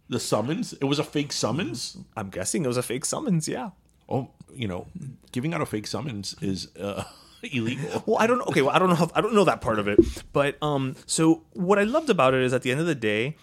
The 0.09 0.19
summons? 0.19 0.73
It 0.73 0.85
was 0.85 0.99
a 0.99 1.03
fake 1.03 1.33
summons? 1.33 1.97
I'm 2.15 2.29
guessing 2.29 2.63
it 2.63 2.67
was 2.67 2.77
a 2.77 2.83
fake 2.83 3.03
summons. 3.05 3.47
Yeah. 3.47 3.71
Oh, 4.07 4.29
you 4.53 4.67
know, 4.67 4.87
giving 5.31 5.53
out 5.53 5.61
a 5.61 5.65
fake 5.65 5.87
summons 5.87 6.35
is 6.41 6.69
uh, 6.77 7.03
illegal. 7.43 8.03
Well, 8.05 8.17
I 8.19 8.27
don't 8.27 8.37
know. 8.37 8.45
Okay, 8.45 8.61
well, 8.61 8.73
I 8.75 8.79
don't 8.79 8.89
know. 8.89 8.95
How, 8.95 9.09
I 9.15 9.21
don't 9.21 9.33
know 9.33 9.43
that 9.43 9.59
part 9.59 9.79
of 9.79 9.87
it. 9.87 9.99
But 10.31 10.57
um, 10.61 10.95
so 11.05 11.43
what 11.53 11.77
I 11.79 11.83
loved 11.83 12.09
about 12.09 12.33
it 12.33 12.41
is 12.43 12.53
at 12.53 12.61
the 12.61 12.71
end 12.71 12.79
of 12.79 12.85
the 12.85 12.95
day, 12.95 13.35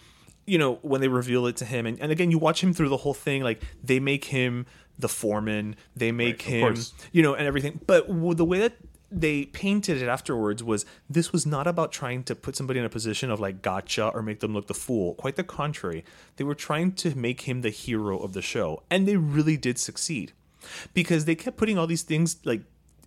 you 0.47 0.57
know, 0.59 0.77
when 0.83 1.01
they 1.01 1.09
reveal 1.09 1.47
it 1.47 1.57
to 1.57 1.65
him, 1.65 1.85
and, 1.87 2.01
and 2.01 2.11
again, 2.13 2.31
you 2.31 2.39
watch 2.39 2.63
him 2.63 2.73
through 2.73 2.89
the 2.89 2.99
whole 2.99 3.15
thing. 3.15 3.43
Like 3.43 3.63
they 3.83 4.01
make 4.01 4.27
him 4.27 4.65
the 4.99 5.09
foreman. 5.09 5.77
They 5.97 6.13
make 6.13 6.41
of 6.41 6.47
him, 6.47 6.61
course. 6.75 6.95
you 7.13 7.23
know, 7.23 7.35
and 7.35 7.47
everything. 7.47 7.81
But 7.87 8.07
w- 8.09 8.35
the 8.35 8.45
way 8.45 8.61
that 8.61 8.73
they 9.21 9.47
painted 9.47 10.03
it 10.03 10.09
afterwards 10.09 10.63
was 10.63 10.85
this 11.09 11.33
was 11.33 11.47
not 11.47 11.67
about 11.67 11.93
trying 11.93 12.25
to 12.25 12.35
put 12.35 12.57
somebody 12.57 12.79
in 12.81 12.85
a 12.85 12.89
position 12.89 13.31
of 13.31 13.39
like 13.41 13.63
gotcha 13.63 14.09
or 14.09 14.23
make 14.23 14.41
them 14.41 14.53
look 14.55 14.67
the 14.67 14.75
fool. 14.75 15.15
Quite 15.15 15.37
the 15.37 15.45
contrary. 15.45 16.05
They 16.37 16.45
were 16.45 16.55
trying 16.55 16.93
to 16.93 17.15
make 17.17 17.43
him 17.43 17.61
the 17.63 17.71
hero 17.71 18.19
of 18.19 18.33
the 18.33 18.43
show, 18.43 18.83
and 18.91 19.07
they 19.07 19.17
really 19.17 19.57
did 19.57 19.79
succeed 19.79 20.33
because 20.95 21.25
they 21.27 21.35
kept 21.35 21.57
putting 21.57 21.79
all 21.79 21.87
these 21.87 22.03
things 22.03 22.37
like 22.45 22.63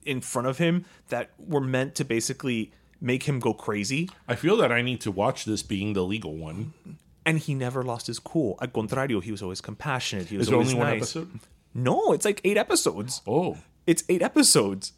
in 0.06 0.22
front 0.22 0.48
of 0.48 0.58
him 0.58 0.86
that 1.10 1.32
were 1.38 1.62
meant 1.62 1.96
to 1.96 2.06
basically 2.06 2.72
make 3.02 3.24
him 3.24 3.40
go 3.40 3.54
crazy. 3.54 4.10
I 4.28 4.36
feel 4.36 4.58
that 4.58 4.72
I 4.72 4.82
need 4.82 5.02
to 5.02 5.12
watch 5.12 5.46
this 5.46 5.62
being 5.64 5.94
the 5.94 6.04
legal 6.04 6.36
one. 6.36 6.74
And 7.26 7.40
he 7.40 7.54
never 7.54 7.84
lost 7.84 8.08
his 8.08 8.20
cool. 8.20 8.58
Al 8.62 8.70
contrario, 8.70 9.22
he 9.22 9.32
was 9.32 9.42
always 9.42 9.60
compassionate. 9.60 10.28
He 10.30 10.38
was 10.38 10.48
Is 10.48 10.54
always 10.54 10.70
only 10.70 10.80
one 10.80 10.88
nice. 10.92 11.02
episode? 11.02 11.40
No, 11.74 12.14
it's 12.14 12.24
like 12.24 12.40
eight 12.46 12.56
episodes. 12.58 13.22
Oh, 13.28 13.58
It's 13.86 14.04
eight 14.10 14.22
episodes, 14.22 14.94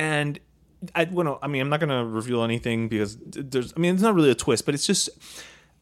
and 0.00 0.40
I 0.94 1.04
well, 1.12 1.38
I 1.42 1.46
mean, 1.46 1.60
I'm 1.60 1.68
not 1.68 1.78
gonna 1.78 2.04
reveal 2.04 2.42
anything 2.42 2.88
because 2.88 3.18
there's. 3.20 3.74
I 3.76 3.80
mean, 3.80 3.94
it's 3.94 4.02
not 4.02 4.14
really 4.14 4.30
a 4.30 4.34
twist, 4.34 4.64
but 4.64 4.74
it's 4.74 4.86
just 4.86 5.10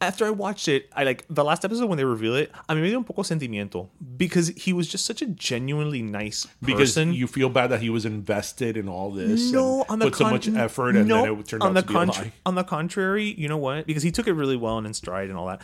after 0.01 0.25
I 0.25 0.29
watched 0.29 0.67
it, 0.67 0.89
I 0.93 1.05
like 1.05 1.25
the 1.29 1.43
last 1.43 1.63
episode 1.63 1.87
when 1.87 1.97
they 1.97 2.03
reveal 2.03 2.35
it. 2.35 2.51
I 2.67 2.73
mean, 2.73 2.93
un 2.93 3.05
poco 3.05 3.21
sentimiento 3.21 3.87
because 4.17 4.49
he 4.49 4.73
was 4.73 4.89
just 4.89 5.05
such 5.05 5.21
a 5.21 5.25
genuinely 5.25 6.01
nice 6.01 6.47
because 6.61 6.95
person. 6.95 7.13
you 7.13 7.27
feel 7.27 7.47
bad 7.49 7.67
that 7.67 7.81
he 7.81 7.89
was 7.89 8.05
invested 8.05 8.75
in 8.75 8.89
all 8.89 9.09
this. 9.11 9.53
no, 9.53 9.85
on 9.87 9.99
the 9.99 10.07
put 10.07 10.15
so 10.15 10.29
much 10.29 10.49
effort, 10.49 10.97
and 10.97 11.07
no, 11.07 11.23
then 11.23 11.39
it 11.39 11.47
turned 11.47 11.63
on 11.63 11.69
out 11.69 11.75
the 11.75 11.81
to 11.81 11.87
be 11.87 11.93
contra- 11.93 12.23
a 12.23 12.25
lie. 12.25 12.33
On 12.45 12.55
the 12.55 12.63
contrary, 12.65 13.33
you 13.37 13.47
know 13.47 13.57
what? 13.57 13.87
Because 13.87 14.03
he 14.03 14.11
took 14.11 14.27
it 14.27 14.33
really 14.33 14.57
well 14.57 14.77
and 14.77 14.85
in 14.85 14.93
stride 14.93 15.29
and 15.29 15.37
all 15.37 15.47
that, 15.47 15.61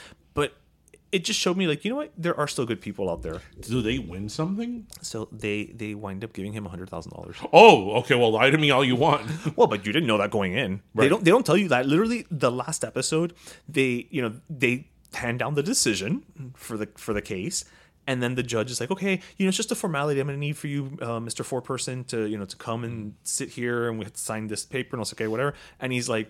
it 1.16 1.24
just 1.30 1.40
showed 1.40 1.58
me 1.58 1.66
like 1.72 1.84
you 1.86 1.90
know 1.92 1.96
what? 2.02 2.12
There 2.18 2.38
are 2.42 2.48
still 2.48 2.66
good 2.72 2.82
people 2.88 3.10
out 3.10 3.22
there. 3.24 3.40
Do 3.62 3.82
they 3.82 3.98
win 4.00 4.30
something? 4.30 4.72
So 5.02 5.18
they 5.32 5.58
they 5.82 5.94
wind 5.96 6.24
up 6.26 6.34
giving 6.34 6.54
him 6.58 6.66
a 6.66 6.70
hundred 6.70 6.90
thousand 6.90 7.12
dollars. 7.14 7.38
Oh, 7.54 7.92
okay. 8.02 8.16
Well, 8.16 8.32
lie 8.32 8.50
to 8.50 8.58
me 8.58 8.70
all 8.72 8.84
you 8.92 8.96
want. 9.08 9.24
Well, 9.58 9.68
but 9.68 9.86
you 9.86 9.92
didn't 9.96 10.08
know 10.12 10.18
that 10.24 10.32
going 10.32 10.54
in. 10.54 10.72
They 10.94 11.04
Right. 11.04 11.10
don't. 11.10 11.24
They 11.26 11.32
don't 11.32 11.46
tell 11.46 11.58
you 11.64 11.70
that. 11.70 11.86
Literally, 11.94 12.26
the 12.46 12.52
last 12.52 12.84
episode, 12.84 13.34
they 13.78 14.08
you 14.16 14.22
know 14.24 14.32
they 14.64 14.74
hand 15.14 15.40
down 15.40 15.54
the 15.56 15.64
decision 15.64 16.12
for 16.56 16.76
the 16.82 16.88
for 17.06 17.14
the 17.14 17.22
case, 17.22 17.64
and 18.08 18.22
then 18.22 18.36
the 18.36 18.44
judge 18.44 18.70
is 18.74 18.80
like, 18.82 18.92
okay, 18.92 19.16
you 19.38 19.46
know, 19.46 19.50
it's 19.50 19.58
just 19.64 19.72
a 19.72 19.76
formality. 19.76 20.20
I'm 20.20 20.28
going 20.28 20.36
to 20.38 20.46
need 20.48 20.58
for 20.58 20.68
you, 20.68 20.98
uh, 21.02 21.20
Mister 21.28 21.44
Four 21.44 21.62
Person, 21.62 22.04
to 22.12 22.26
you 22.32 22.38
know 22.38 22.46
to 22.46 22.58
come 22.58 22.84
and 22.84 23.14
sit 23.24 23.50
here, 23.50 23.88
and 23.90 23.98
we 23.98 24.04
have 24.06 24.14
to 24.14 24.20
sign 24.32 24.48
this 24.48 24.66
paper, 24.66 24.90
and 24.96 25.00
I 25.00 25.04
was 25.04 25.12
like, 25.14 25.22
okay, 25.22 25.28
whatever. 25.28 25.54
And 25.80 25.94
he's 25.94 26.10
like, 26.10 26.28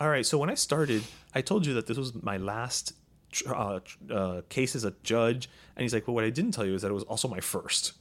all 0.00 0.08
right. 0.08 0.26
So 0.26 0.38
when 0.38 0.50
I 0.50 0.54
started, 0.68 1.02
I 1.34 1.40
told 1.42 1.64
you 1.66 1.74
that 1.74 1.86
this 1.86 1.96
was 1.98 2.10
my 2.30 2.36
last. 2.38 2.92
Tr- 3.34 3.54
Uh, 3.54 3.80
uh, 4.10 4.40
case 4.48 4.74
as 4.78 4.84
a 4.84 4.92
judge, 5.02 5.48
and 5.76 5.82
he's 5.82 5.92
like, 5.94 6.06
"Well, 6.06 6.14
what 6.14 6.24
I 6.24 6.30
didn't 6.30 6.52
tell 6.56 6.64
you 6.66 6.74
is 6.74 6.82
that 6.82 6.90
it 6.90 6.94
was 7.00 7.04
also 7.12 7.28
my 7.28 7.40
first. 7.40 7.92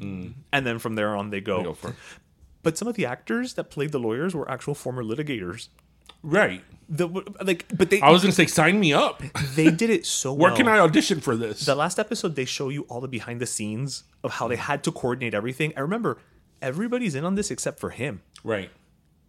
And 0.00 0.66
then 0.66 0.78
from 0.78 0.94
there 0.96 1.16
on, 1.16 1.30
they 1.30 1.40
go. 1.40 1.62
go 1.62 1.72
for 1.74 1.88
it. 1.90 1.94
But 2.62 2.76
some 2.76 2.88
of 2.88 2.94
the 2.96 3.06
actors 3.06 3.54
that 3.54 3.70
played 3.70 3.92
the 3.92 3.98
lawyers 3.98 4.34
were 4.34 4.50
actual 4.50 4.74
former 4.74 5.02
litigators. 5.02 5.68
right. 6.22 6.62
The 6.90 7.06
like, 7.44 7.66
but 7.76 7.90
they 7.90 8.00
I 8.00 8.10
was 8.10 8.22
gonna 8.22 8.32
say, 8.32 8.46
sign 8.46 8.80
me 8.80 8.92
up. 8.94 9.22
they 9.56 9.70
did 9.70 9.90
it 9.90 10.06
so 10.06 10.32
Where 10.32 10.50
well. 10.50 10.56
can 10.56 10.66
I 10.68 10.78
audition 10.78 11.20
for 11.20 11.36
this? 11.36 11.66
The 11.66 11.74
last 11.74 11.98
episode, 11.98 12.34
they 12.34 12.46
show 12.46 12.70
you 12.70 12.82
all 12.88 13.00
the 13.02 13.08
behind 13.08 13.40
the 13.40 13.46
scenes 13.46 14.04
of 14.24 14.32
how 14.32 14.48
they 14.48 14.56
had 14.56 14.82
to 14.84 14.90
coordinate 14.92 15.34
everything. 15.34 15.72
I 15.76 15.80
remember 15.80 16.16
everybody's 16.62 17.14
in 17.14 17.24
on 17.24 17.34
this 17.34 17.50
except 17.50 17.78
for 17.78 17.90
him. 17.90 18.22
right. 18.42 18.70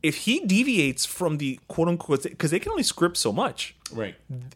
If 0.02 0.18
he 0.18 0.40
deviates 0.46 1.06
from 1.06 1.38
the 1.38 1.60
quote 1.68 1.88
unquote, 1.88 2.24
because 2.24 2.52
they 2.52 2.60
can 2.60 2.72
only 2.72 2.84
script 2.84 3.18
so 3.18 3.32
much. 3.32 3.76
Right. 3.92 4.16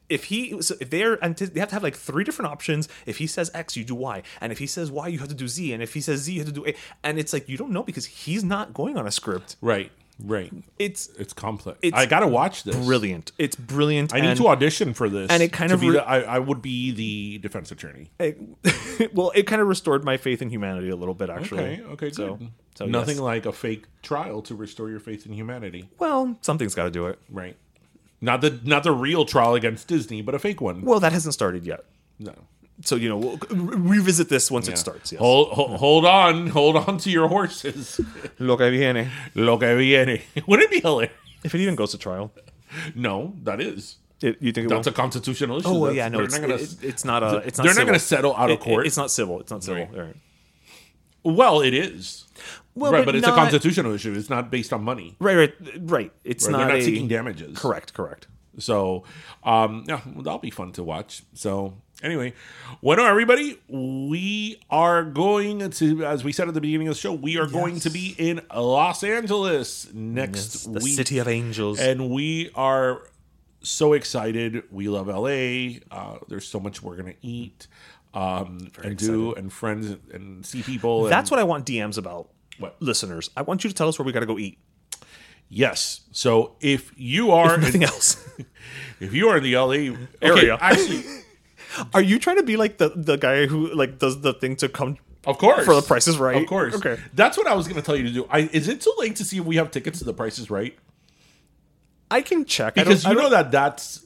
If 0.10 0.26
he, 0.26 0.62
so 0.62 0.76
if 0.80 0.90
they're, 0.90 1.18
they 1.18 1.60
have 1.60 1.70
to 1.70 1.76
have 1.76 1.84
like 1.84 1.96
three 1.96 2.24
different 2.24 2.52
options. 2.52 2.88
If 3.06 3.18
he 3.18 3.28
says 3.28 3.52
X, 3.54 3.76
you 3.76 3.84
do 3.84 3.96
Y, 3.96 4.24
and 4.40 4.52
if 4.52 4.60
he 4.60 4.68
says 4.68 4.92
Y, 4.92 5.08
you 5.08 5.20
have 5.20 5.28
to 5.30 5.36
do 5.36 5.48
Z, 5.48 5.74
and 5.74 5.82
if 5.82 5.94
he 5.94 6.02
says 6.02 6.22
Z, 6.22 6.34
you 6.34 6.40
have 6.40 6.48
to 6.48 6.54
do 6.54 6.66
A. 6.68 6.76
And 7.04 7.20
it's 7.20 7.34
like 7.34 7.50
you 7.50 7.58
don't 7.58 7.72
know 7.72 7.84
because 7.84 8.06
he's 8.06 8.44
not 8.44 8.74
going 8.74 8.96
on 8.98 9.08
a 9.08 9.12
script. 9.12 9.56
Right. 9.62 9.92
Right. 10.26 10.52
It's 10.80 11.08
It's 11.20 11.34
complex. 11.34 11.78
It's 11.82 11.96
I 11.98 12.06
gotta 12.06 12.28
watch 12.28 12.64
this. 12.64 12.76
brilliant. 12.86 13.34
It's 13.38 13.58
brilliant. 13.58 14.14
I 14.14 14.22
need 14.22 14.30
and- 14.30 14.38
to 14.40 14.48
audition 14.48 14.94
for 14.94 15.10
this, 15.10 15.30
and 15.30 15.44
it 15.44 15.52
kind 15.52 15.68
to 15.70 15.76
of 15.76 15.82
be 15.82 15.90
re- 15.90 15.96
the- 15.98 16.08
I, 16.08 16.20
I 16.22 16.40
would 16.40 16.62
be 16.62 16.92
the 16.92 17.40
defense 17.40 17.72
attorney. 17.72 18.10
it- 18.20 18.40
well, 19.14 19.32
it 19.36 19.44
kind 19.48 19.62
of 19.62 19.68
restored 19.68 20.06
my 20.06 20.16
faith 20.18 20.42
in 20.42 20.50
humanity 20.50 20.90
a 20.90 20.96
little 20.96 21.14
bit, 21.14 21.30
actually. 21.30 21.60
Okay, 21.64 21.82
okay, 21.84 22.06
good. 22.08 22.16
So, 22.16 22.40
so 22.76 22.86
Nothing 22.86 23.16
yes. 23.18 23.22
like 23.22 23.46
a 23.46 23.52
fake 23.52 23.86
trial 24.02 24.42
to 24.44 24.56
restore 24.56 24.90
your 24.90 25.02
faith 25.02 25.26
in 25.26 25.34
humanity, 25.34 25.90
well, 26.00 26.38
something's 26.42 26.74
got 26.74 26.86
to 26.86 26.92
do 26.92 27.08
it. 27.08 27.20
right? 27.30 27.58
Not 28.22 28.40
the 28.40 28.58
not 28.64 28.84
the 28.84 28.94
real 28.94 29.26
trial 29.26 29.54
against 29.56 29.90
Disney, 29.90 30.22
but 30.22 30.34
a 30.34 30.40
fake 30.40 30.62
one. 30.62 30.84
Well, 30.84 31.02
that 31.02 31.12
hasn't 31.12 31.34
started 31.34 31.66
yet. 31.66 31.84
no. 32.18 32.34
So 32.86 32.96
you 32.98 33.08
know, 33.10 33.18
we'll 33.18 33.38
re- 33.50 33.98
revisit 33.98 34.28
this 34.30 34.52
once 34.52 34.68
it 34.68 34.78
starts. 34.78 35.12
Yes. 35.12 35.20
Hold, 35.20 35.50
hold 35.54 35.80
hold 35.80 36.06
on, 36.06 36.48
hold 36.48 36.76
on 36.76 36.98
to 37.00 37.10
your 37.10 37.28
horses. 37.30 38.00
Lo 38.40 38.58
que 38.58 38.70
viene. 38.72 39.10
Lo 39.36 39.58
que 39.58 39.76
viene. 39.78 40.22
Wouldn't 40.48 40.66
it 40.66 40.72
be 40.72 40.80
hilarious? 40.82 41.14
If 41.46 41.56
it 41.56 41.62
even 41.62 41.76
goes 41.76 41.92
to 41.92 41.98
trial, 41.98 42.32
No, 42.96 43.36
that 43.44 43.62
is. 43.62 43.98
it, 44.22 44.38
you 44.42 44.52
think 44.52 44.66
it 44.66 44.70
That's 44.70 44.88
a 44.88 44.92
constitutional 44.92 45.60
issue. 45.60 45.70
Oh 45.70 45.80
well, 45.80 45.94
yeah, 45.94 46.10
no, 46.10 46.20
it's, 46.22 46.34
not 46.34 46.42
gonna- 46.42 46.56
it- 46.62 46.84
it's 46.84 47.06
not 47.06 47.24
a. 47.24 47.38
It's 47.38 47.58
not. 47.58 47.66
they're 47.66 47.76
not 47.76 47.86
gonna 47.86 48.00
settle 48.00 48.36
out 48.36 48.50
of 48.50 48.58
It- 48.58 48.62
it- 48.62 48.64
court. 48.66 48.86
it's 48.88 48.98
not 48.98 49.10
civil. 49.12 49.40
It's 49.40 49.52
not 49.52 49.64
civil. 49.64 49.86
Right. 49.86 49.96
All 50.00 50.06
right. 50.06 50.16
well, 51.24 51.62
it 51.62 51.74
is. 51.74 52.26
Well, 52.76 52.92
right, 52.92 53.00
but 53.00 53.08
but, 53.08 53.16
it's 53.16 53.28
not- 53.28 53.38
a 53.38 53.42
constitutional 53.42 53.94
issue. 53.94 54.14
It's 54.14 54.30
not 54.30 54.50
based 54.52 54.74
on 54.74 54.84
money. 54.84 55.16
Right, 55.20 55.36
right, 55.38 55.54
right. 55.82 56.12
It's 56.24 56.46
Right, 56.46 56.52
not, 56.52 56.58
they're 56.60 56.68
not 56.68 56.78
a, 56.78 56.84
seeking 56.84 57.08
damages. 57.08 57.58
Correct, 57.58 57.94
correct. 57.94 58.28
So, 58.60 59.04
um, 59.44 59.84
yeah, 59.88 60.02
well, 60.14 60.24
that'll 60.24 60.40
be 60.40 60.50
fun 60.52 60.72
to 60.74 60.84
watch. 60.84 61.24
So, 61.34 61.76
anyway, 62.04 62.34
bueno, 62.82 63.06
everybody, 63.06 63.60
we 63.68 64.62
are 64.70 65.04
going 65.04 65.70
to, 65.72 66.06
as 66.06 66.24
we 66.24 66.32
said 66.32 66.48
at 66.48 66.54
the 66.54 66.62
beginning 66.62 66.88
of 66.88 66.96
the 66.96 67.00
show, 67.00 67.14
we 67.14 67.38
are 67.40 67.48
going 67.48 67.80
to 67.80 67.90
be 67.90 68.14
in 68.18 68.42
Los 68.54 69.04
Angeles 69.04 69.92
next 69.94 70.54
Yes, 70.56 70.64
the 70.66 70.80
week. 70.80 70.96
city 70.96 71.18
of 71.18 71.28
angels. 71.28 71.80
And 71.80 72.10
we 72.10 72.52
are 72.56 73.02
so 73.62 73.94
excited. 73.94 74.64
We 74.70 74.90
love 74.90 75.08
LA. 75.08 75.80
Uh, 75.90 76.20
there's 76.28 76.48
so 76.48 76.60
much 76.60 76.84
we're 76.84 76.98
going 76.98 77.14
to 77.14 77.26
eat 77.26 77.68
um, 78.14 78.70
and 78.84 78.98
do, 78.98 79.34
and 79.34 79.52
friends 79.52 79.96
and 80.12 80.46
see 80.46 80.62
people. 80.62 81.04
That's 81.04 81.30
and, 81.30 81.38
what 81.38 81.40
I 81.40 81.44
want 81.44 81.66
DMs 81.66 81.98
about. 81.98 82.30
What? 82.60 82.76
listeners? 82.80 83.32
I 83.36 83.42
want 83.42 83.64
you 83.64 83.70
to 83.70 83.76
tell 83.76 83.88
us 83.88 83.98
where 83.98 84.06
we 84.06 84.12
got 84.12 84.20
to 84.20 84.28
go 84.28 84.38
eat. 84.38 84.60
Yes. 85.50 86.02
So, 86.12 86.56
if 86.62 86.92
you 86.96 87.32
are, 87.32 87.58
Nothing 87.58 87.82
in, 87.82 87.88
else. 87.88 88.24
if 89.00 89.14
you 89.14 89.30
are 89.30 89.38
in 89.38 89.44
the 89.44 89.56
LA 89.56 89.64
okay, 89.66 89.98
Area. 90.22 90.58
actually. 90.60 91.04
Are 91.94 92.02
you 92.02 92.20
trying 92.20 92.38
to 92.38 92.44
be 92.44 92.58
like 92.58 92.78
the 92.78 92.92
the 92.96 93.18
guy 93.18 93.46
who 93.46 93.74
like 93.74 94.00
does 94.00 94.22
the 94.22 94.34
thing 94.34 94.56
to 94.58 94.70
come? 94.70 94.98
Of 95.26 95.38
course. 95.38 95.66
For 95.66 95.76
the 95.76 95.82
Price 95.82 96.08
is 96.08 96.18
Right? 96.18 96.42
Of 96.42 96.48
course. 96.48 96.76
Okay. 96.76 96.98
That's 97.14 97.38
what 97.38 97.48
I 97.48 97.54
was 97.54 97.68
going 97.68 97.78
to 97.78 97.82
tell 97.82 97.96
you 97.96 98.04
to 98.04 98.12
do. 98.12 98.28
I, 98.30 98.40
is 98.52 98.68
it 98.68 98.82
too 98.82 98.94
late 98.98 99.16
to 99.18 99.24
see 99.24 99.38
if 99.38 99.46
we 99.46 99.56
have 99.56 99.72
tickets 99.72 100.00
to 100.00 100.06
the 100.06 100.14
Price 100.14 100.38
is 100.38 100.50
Right? 100.50 100.78
I 102.12 102.22
can 102.22 102.46
check 102.46 102.78
I 102.78 102.84
Because 102.84 103.06
you 103.06 103.12
I 103.12 103.14
know 103.14 103.30
that 103.30 103.50
that's 103.50 104.06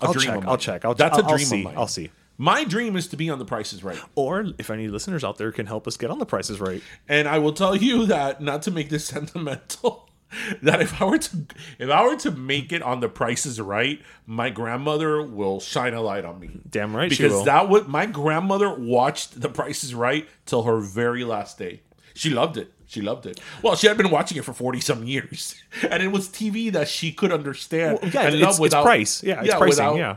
a 0.00 0.06
I'll 0.06 0.12
dream 0.12 0.24
check. 0.26 0.44
I'll 0.46 0.56
check. 0.56 0.84
I'll, 0.84 0.94
that's 0.94 1.18
I'll, 1.18 1.24
a 1.24 1.36
dream 1.36 1.66
I'll 1.66 1.72
see. 1.72 1.76
I'll 1.76 1.86
see. 1.88 2.10
My 2.38 2.64
dream 2.64 2.96
is 2.96 3.08
to 3.08 3.16
be 3.16 3.28
on 3.28 3.38
the 3.38 3.44
Price 3.44 3.72
is 3.72 3.84
Right. 3.84 3.98
Or 4.14 4.46
if 4.58 4.70
any 4.70 4.88
listeners 4.88 5.24
out 5.24 5.36
there 5.36 5.52
can 5.52 5.66
help 5.66 5.86
us 5.86 5.96
get 5.96 6.10
on 6.10 6.18
the 6.18 6.26
prices 6.26 6.60
right. 6.60 6.82
And 7.08 7.28
I 7.28 7.38
will 7.38 7.52
tell 7.52 7.76
you 7.76 8.06
that 8.06 8.40
not 8.40 8.62
to 8.62 8.70
make 8.70 8.88
this 8.88 9.04
sentimental, 9.14 10.08
that 10.62 10.80
if 10.80 11.00
I 11.00 11.04
were 11.04 11.18
to 11.18 11.36
if 11.78 11.90
I 11.90 12.04
were 12.04 12.16
to 12.16 12.30
make 12.30 12.72
it 12.72 12.82
on 12.82 13.00
the 13.00 13.08
Price 13.08 13.46
is 13.46 13.60
Right, 13.60 14.00
my 14.26 14.50
grandmother 14.50 15.22
will 15.22 15.60
shine 15.60 15.94
a 15.94 16.00
light 16.00 16.24
on 16.24 16.38
me. 16.40 16.50
Damn 16.68 16.94
right 16.96 17.10
she 17.12 17.22
because 17.22 17.32
will. 17.38 17.44
that 17.44 17.68
would 17.68 17.88
my 17.88 18.06
grandmother 18.06 18.72
watched 18.74 19.40
the 19.40 19.48
Price 19.48 19.84
is 19.84 19.94
Right 19.94 20.28
till 20.46 20.62
her 20.64 20.80
very 20.80 21.24
last 21.24 21.58
day. 21.58 21.82
She 22.14 22.30
loved 22.30 22.56
it. 22.56 22.72
She 22.86 23.00
loved 23.00 23.24
it. 23.24 23.40
Well, 23.62 23.74
she 23.74 23.86
had 23.86 23.96
been 23.96 24.10
watching 24.10 24.36
it 24.36 24.44
for 24.44 24.52
forty 24.52 24.80
some 24.80 25.04
years, 25.04 25.54
and 25.90 26.02
it 26.02 26.08
was 26.08 26.28
TV 26.28 26.70
that 26.72 26.88
she 26.88 27.10
could 27.12 27.32
understand 27.32 27.98
Well, 28.02 28.10
yeah, 28.12 28.20
and 28.22 28.34
it's- 28.34 28.42
love 28.42 28.50
it's 28.50 28.60
without 28.60 28.84
price. 28.84 29.22
Yeah, 29.22 29.42
it's 29.42 29.54
pricing, 29.54 29.96
yeah. 29.96 30.16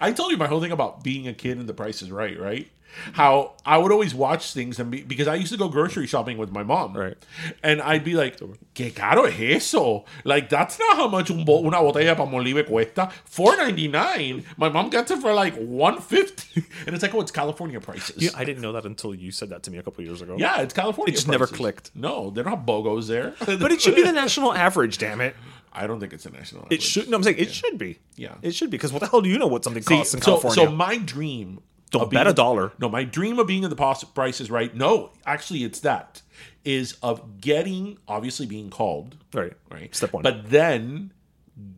I 0.00 0.12
told 0.12 0.30
you 0.32 0.38
my 0.38 0.46
whole 0.48 0.60
thing 0.60 0.72
about 0.72 1.04
being 1.04 1.28
a 1.28 1.34
kid 1.34 1.58
and 1.58 1.68
the 1.68 1.74
Price 1.74 2.02
is 2.02 2.10
Right, 2.10 2.38
right? 2.40 2.68
How 3.12 3.52
I 3.64 3.78
would 3.78 3.92
always 3.92 4.14
watch 4.14 4.52
things 4.52 4.78
and 4.78 4.90
be 4.90 5.02
because 5.02 5.28
I 5.28 5.34
used 5.36 5.52
to 5.52 5.58
go 5.58 5.68
grocery 5.68 6.06
shopping 6.06 6.38
with 6.38 6.50
my 6.50 6.62
mom, 6.62 6.96
Right. 6.96 7.16
And 7.62 7.80
I'd 7.82 8.04
be 8.04 8.14
like, 8.14 8.38
"Qué 8.74 8.94
caro 8.94 9.24
es 9.24 9.38
eso? 9.40 10.04
Like 10.24 10.48
that's 10.48 10.78
not 10.78 10.96
how 10.96 11.08
much 11.08 11.30
un 11.30 11.44
bo- 11.44 11.64
una 11.64 11.78
botella 11.78 12.14
de 12.14 12.16
Palmolive 12.16 12.66
cuesta. 12.66 13.10
Four 13.24 13.56
ninety 13.56 13.88
nine. 13.88 14.44
My 14.56 14.68
mom 14.68 14.90
gets 14.90 15.10
it 15.10 15.20
for 15.20 15.32
like 15.32 15.54
one 15.56 16.00
fifty, 16.00 16.64
and 16.86 16.94
it's 16.94 17.02
like, 17.02 17.14
oh, 17.14 17.20
it's 17.20 17.30
California 17.32 17.80
prices. 17.80 18.22
Yeah, 18.22 18.30
I 18.34 18.44
didn't 18.44 18.62
know 18.62 18.72
that 18.72 18.84
until 18.84 19.14
you 19.14 19.30
said 19.30 19.50
that 19.50 19.62
to 19.64 19.70
me 19.70 19.78
a 19.78 19.82
couple 19.82 20.02
years 20.04 20.22
ago. 20.22 20.36
Yeah, 20.38 20.60
it's 20.60 20.74
California. 20.74 21.12
It 21.12 21.16
just 21.16 21.28
never 21.28 21.46
clicked. 21.46 21.90
No, 21.94 22.30
they're 22.30 22.44
not 22.44 22.66
bogos 22.66 23.06
there. 23.08 23.34
But 23.58 23.72
it 23.72 23.80
should 23.80 23.96
be 23.96 24.02
the 24.02 24.12
national 24.12 24.52
average, 24.54 24.98
damn 24.98 25.20
it. 25.20 25.34
I 25.72 25.86
don't 25.86 26.00
think 26.00 26.12
it's 26.12 26.26
a 26.26 26.30
national. 26.30 26.62
Average. 26.64 26.78
It 26.78 26.82
should. 26.82 27.08
No, 27.08 27.16
I'm 27.16 27.22
saying 27.22 27.38
it 27.38 27.52
should 27.52 27.78
be. 27.78 27.98
Yeah. 28.16 28.34
it 28.42 28.52
should 28.54 28.70
be 28.70 28.76
because 28.76 28.92
what 28.92 29.00
the 29.00 29.08
hell 29.08 29.20
do 29.20 29.28
you 29.28 29.38
know 29.38 29.46
what 29.46 29.64
something 29.64 29.82
See, 29.82 29.96
costs 29.96 30.14
in 30.14 30.20
so, 30.22 30.38
California? 30.40 30.64
so 30.66 30.70
my 30.72 30.96
dream. 30.98 31.60
Don't 31.90 32.02
of 32.02 32.10
bet 32.10 32.26
a 32.26 32.32
dollar. 32.32 32.72
No, 32.78 32.88
my 32.88 33.04
dream 33.04 33.38
of 33.38 33.46
being 33.46 33.62
in 33.62 33.70
the 33.70 33.76
Price 33.76 34.40
is 34.40 34.50
Right. 34.50 34.74
No, 34.74 35.10
actually, 35.26 35.64
it's 35.64 35.80
that 35.80 36.22
is 36.64 36.96
of 37.02 37.40
getting 37.40 37.98
obviously 38.06 38.44
being 38.46 38.68
called 38.70 39.16
Right. 39.32 39.54
right 39.70 39.94
Step 39.94 40.12
one. 40.12 40.22
but 40.22 40.50
then 40.50 41.12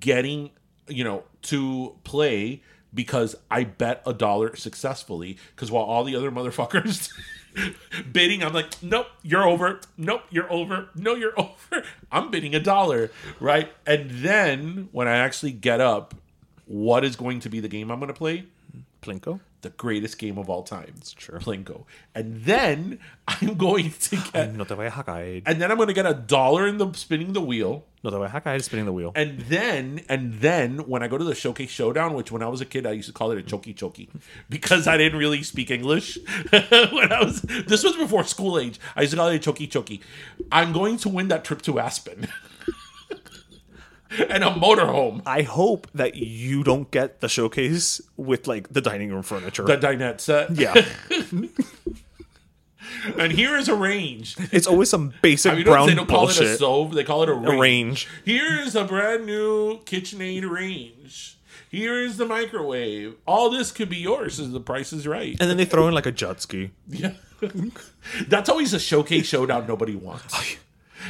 getting 0.00 0.50
you 0.88 1.04
know 1.04 1.22
to 1.42 1.96
play 2.04 2.62
because 2.92 3.36
I 3.50 3.64
bet 3.64 4.02
a 4.04 4.12
dollar 4.12 4.56
successfully 4.56 5.38
because 5.54 5.70
while 5.70 5.84
all 5.84 6.02
the 6.04 6.16
other 6.16 6.30
motherfuckers 6.32 7.12
bidding 8.12 8.42
I'm 8.42 8.52
like 8.52 8.82
nope 8.82 9.06
you're 9.22 9.44
over 9.46 9.80
nope 9.96 10.22
you're 10.30 10.50
over 10.52 10.88
no 10.94 11.14
you're 11.14 11.32
over 11.38 11.84
I'm 12.10 12.30
bidding 12.30 12.54
a 12.54 12.60
dollar 12.60 13.10
right 13.38 13.72
and 13.86 14.10
then 14.10 14.88
when 14.92 15.06
I 15.08 15.16
actually 15.18 15.52
get 15.52 15.80
up 15.80 16.14
what 16.66 17.04
is 17.04 17.14
going 17.16 17.40
to 17.40 17.48
be 17.48 17.60
the 17.60 17.68
game 17.68 17.90
I'm 17.90 18.00
going 18.00 18.08
to 18.08 18.14
play 18.14 18.44
Plinko. 19.02 19.40
The 19.62 19.70
greatest 19.70 20.18
game 20.18 20.38
of 20.38 20.48
all 20.48 20.62
time 20.62 20.92
it's 20.96 21.12
true. 21.12 21.38
Plinko 21.38 21.84
and 22.14 22.42
then 22.44 22.98
I'm 23.28 23.54
going 23.54 23.90
to 23.90 24.16
get 24.32 24.54
No 24.54 24.64
te 24.64 24.74
vayas 24.74 25.08
a 25.08 25.42
and 25.46 25.60
then 25.60 25.70
I'm 25.70 25.76
going 25.76 25.88
to 25.88 25.94
get 25.94 26.06
a 26.06 26.14
dollar 26.14 26.66
in 26.66 26.78
the 26.78 26.92
spinning 26.94 27.32
the 27.32 27.40
wheel, 27.40 27.84
No 28.02 28.10
te 28.10 28.16
voy 28.16 28.24
a 28.32 28.40
caer 28.40 28.58
spinning 28.60 28.86
the 28.86 28.92
wheel. 28.92 29.12
And 29.14 29.40
then, 29.40 30.02
and 30.08 30.40
then 30.40 30.78
when 30.88 31.02
I 31.02 31.08
go 31.08 31.18
to 31.18 31.24
the 31.24 31.34
showcase 31.34 31.70
showdown, 31.70 32.14
which 32.14 32.32
when 32.32 32.42
I 32.42 32.48
was 32.48 32.60
a 32.60 32.66
kid 32.66 32.86
I 32.86 32.92
used 32.92 33.08
to 33.08 33.12
call 33.12 33.30
it 33.32 33.38
a 33.38 33.42
choky 33.42 33.74
choky 33.74 34.08
because 34.50 34.86
I 34.86 34.96
didn't 34.96 35.18
really 35.18 35.42
speak 35.42 35.70
English 35.70 36.18
when 36.50 37.12
I 37.12 37.22
was. 37.22 37.42
This 37.42 37.84
was 37.84 37.96
before 37.96 38.24
school 38.24 38.58
age. 38.58 38.80
I 38.96 39.02
used 39.02 39.12
to 39.12 39.16
call 39.16 39.28
it 39.28 39.36
a 39.36 39.38
choky 39.38 39.66
choky. 39.66 40.00
I'm 40.50 40.72
going 40.72 40.96
to 40.98 41.08
win 41.08 41.28
that 41.28 41.44
trip 41.44 41.62
to 41.62 41.78
Aspen 41.78 42.28
and 44.28 44.42
a 44.44 44.48
motorhome. 44.50 45.22
I 45.26 45.42
hope 45.42 45.86
that 45.94 46.16
you 46.16 46.62
don't 46.64 46.90
get 46.90 47.20
the 47.20 47.28
showcase 47.28 48.00
with 48.16 48.46
like 48.46 48.72
the 48.72 48.80
dining 48.80 49.10
room 49.12 49.22
furniture. 49.22 49.64
The 49.64 49.76
dinette 49.76 50.20
set. 50.20 50.50
yeah, 50.52 50.74
And 53.18 53.32
here 53.32 53.56
is 53.56 53.68
a 53.68 53.74
range. 53.74 54.36
it's 54.52 54.66
always 54.66 54.90
some 54.90 55.12
basic 55.22 55.52
I 55.52 55.54
mean, 55.56 55.64
brown 55.64 55.86
they 55.88 55.94
don't 55.94 56.08
call 56.08 56.28
it 56.28 56.36
a 56.36 56.40
bullshit. 56.40 56.56
stove; 56.56 56.94
they 56.94 57.04
call 57.04 57.22
it 57.22 57.28
a 57.28 57.34
range. 57.34 57.60
range. 57.60 58.08
Here 58.24 58.60
is 58.60 58.74
a 58.74 58.84
brand 58.84 59.26
new 59.26 59.78
KitchenAid 59.84 60.48
range. 60.50 61.38
Here 61.70 62.00
is 62.02 62.16
the 62.16 62.26
microwave. 62.26 63.14
All 63.26 63.48
this 63.48 63.70
could 63.70 63.88
be 63.88 63.98
yours 63.98 64.40
as 64.40 64.50
the 64.50 64.58
price 64.60 64.92
is 64.92 65.06
right. 65.06 65.36
and 65.40 65.48
then 65.48 65.56
they 65.56 65.64
throw 65.64 65.86
in 65.86 65.94
like 65.94 66.06
a 66.06 66.12
jet 66.12 66.40
ski. 66.40 66.72
Yeah. 66.88 67.12
That's 68.28 68.50
always 68.50 68.74
a 68.74 68.78
showcase 68.80 69.26
showdown 69.26 69.66
nobody 69.66 69.94
wants. 69.96 70.58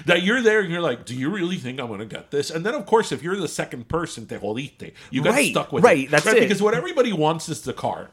That 0.07 0.23
you're 0.23 0.43
there 0.43 0.61
and 0.61 0.71
you're 0.71 0.81
like, 0.81 1.05
do 1.05 1.15
you 1.15 1.31
really 1.31 1.57
think 1.57 1.81
I'm 1.81 1.89
going 1.89 2.01
to 2.01 2.07
get 2.07 2.31
this? 2.31 2.51
And 2.51 2.65
then, 2.65 2.75
of 2.75 2.87
course, 2.87 3.13
if 3.13 3.23
you're 3.23 3.37
the 3.37 3.49
second 3.49 3.89
person, 3.89 4.27
te 4.27 4.37
jodiste. 4.37 4.93
You 5.11 5.23
got 5.23 5.31
Right, 5.35 5.51
stuck 5.51 5.73
with 5.73 5.85
right, 5.85 6.05
it. 6.05 6.11
that's 6.11 6.27
it. 6.27 6.41
Because 6.41 6.63
what 6.63 6.75
everybody 6.75 7.13
wants 7.13 7.49
is 7.49 7.63
the 7.63 7.73
car. 7.73 8.11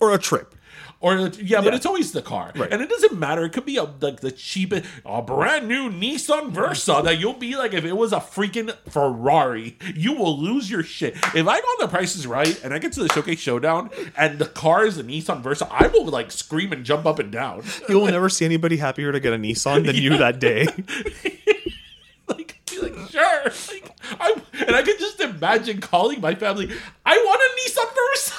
or 0.00 0.14
a 0.14 0.18
trip. 0.18 0.54
Or 1.00 1.16
uh, 1.16 1.30
yeah, 1.40 1.60
but 1.60 1.74
it's 1.74 1.86
always 1.86 2.10
the 2.10 2.22
car, 2.22 2.50
Right. 2.56 2.72
and 2.72 2.82
it 2.82 2.88
doesn't 2.88 3.16
matter. 3.16 3.44
It 3.44 3.52
could 3.52 3.64
be 3.64 3.76
a 3.76 3.84
like 3.84 4.18
the 4.20 4.32
cheapest, 4.32 4.84
a 5.06 5.22
brand 5.22 5.68
new 5.68 5.88
Nissan 5.90 6.50
Versa 6.50 7.00
that 7.04 7.20
you'll 7.20 7.34
be 7.34 7.56
like 7.56 7.72
if 7.72 7.84
it 7.84 7.92
was 7.96 8.12
a 8.12 8.16
freaking 8.18 8.74
Ferrari, 8.88 9.78
you 9.94 10.14
will 10.14 10.36
lose 10.36 10.68
your 10.68 10.82
shit. 10.82 11.14
If 11.14 11.46
I 11.46 11.60
go 11.60 11.66
on 11.66 11.76
the 11.82 11.86
Price 11.88 12.16
is 12.16 12.26
Right 12.26 12.60
and 12.64 12.74
I 12.74 12.80
get 12.80 12.92
to 12.94 13.00
the 13.04 13.08
Showcase 13.12 13.38
Showdown 13.38 13.90
and 14.16 14.40
the 14.40 14.46
car 14.46 14.84
is 14.86 14.98
a 14.98 15.04
Nissan 15.04 15.40
Versa, 15.40 15.68
I 15.70 15.86
will 15.86 16.04
like 16.06 16.32
scream 16.32 16.72
and 16.72 16.84
jump 16.84 17.06
up 17.06 17.20
and 17.20 17.30
down. 17.30 17.62
You 17.88 18.00
will 18.00 18.06
never 18.06 18.28
see 18.28 18.44
anybody 18.44 18.78
happier 18.78 19.12
to 19.12 19.20
get 19.20 19.32
a 19.32 19.36
Nissan 19.38 19.86
than 19.86 19.94
you 19.94 20.18
that 20.18 20.40
day. 20.40 20.66
like, 22.28 22.56
like 22.82 22.94
sure, 23.10 23.44
like, 23.44 23.96
I 24.20 24.34
and 24.66 24.74
I 24.76 24.82
could 24.82 24.98
just 24.98 25.20
imagine 25.20 25.80
calling 25.80 26.20
my 26.20 26.34
family. 26.34 26.70
I 27.06 27.16
want 27.16 27.40
a 27.40 27.70
Nissan 27.70 27.94
Versa. 27.94 28.34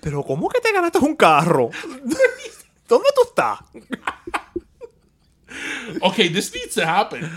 Pero 0.00 0.22
¿cómo 0.22 0.48
que 0.48 0.60
te 0.60 0.72
ganaste 0.72 0.98
un 0.98 1.16
carro? 1.16 1.70
¿Dónde 2.88 3.08
tú 3.14 3.22
estás? 3.22 3.58
okay, 6.02 6.28
this 6.28 6.54
needs 6.54 6.74
to 6.74 6.86
happen. 6.86 7.28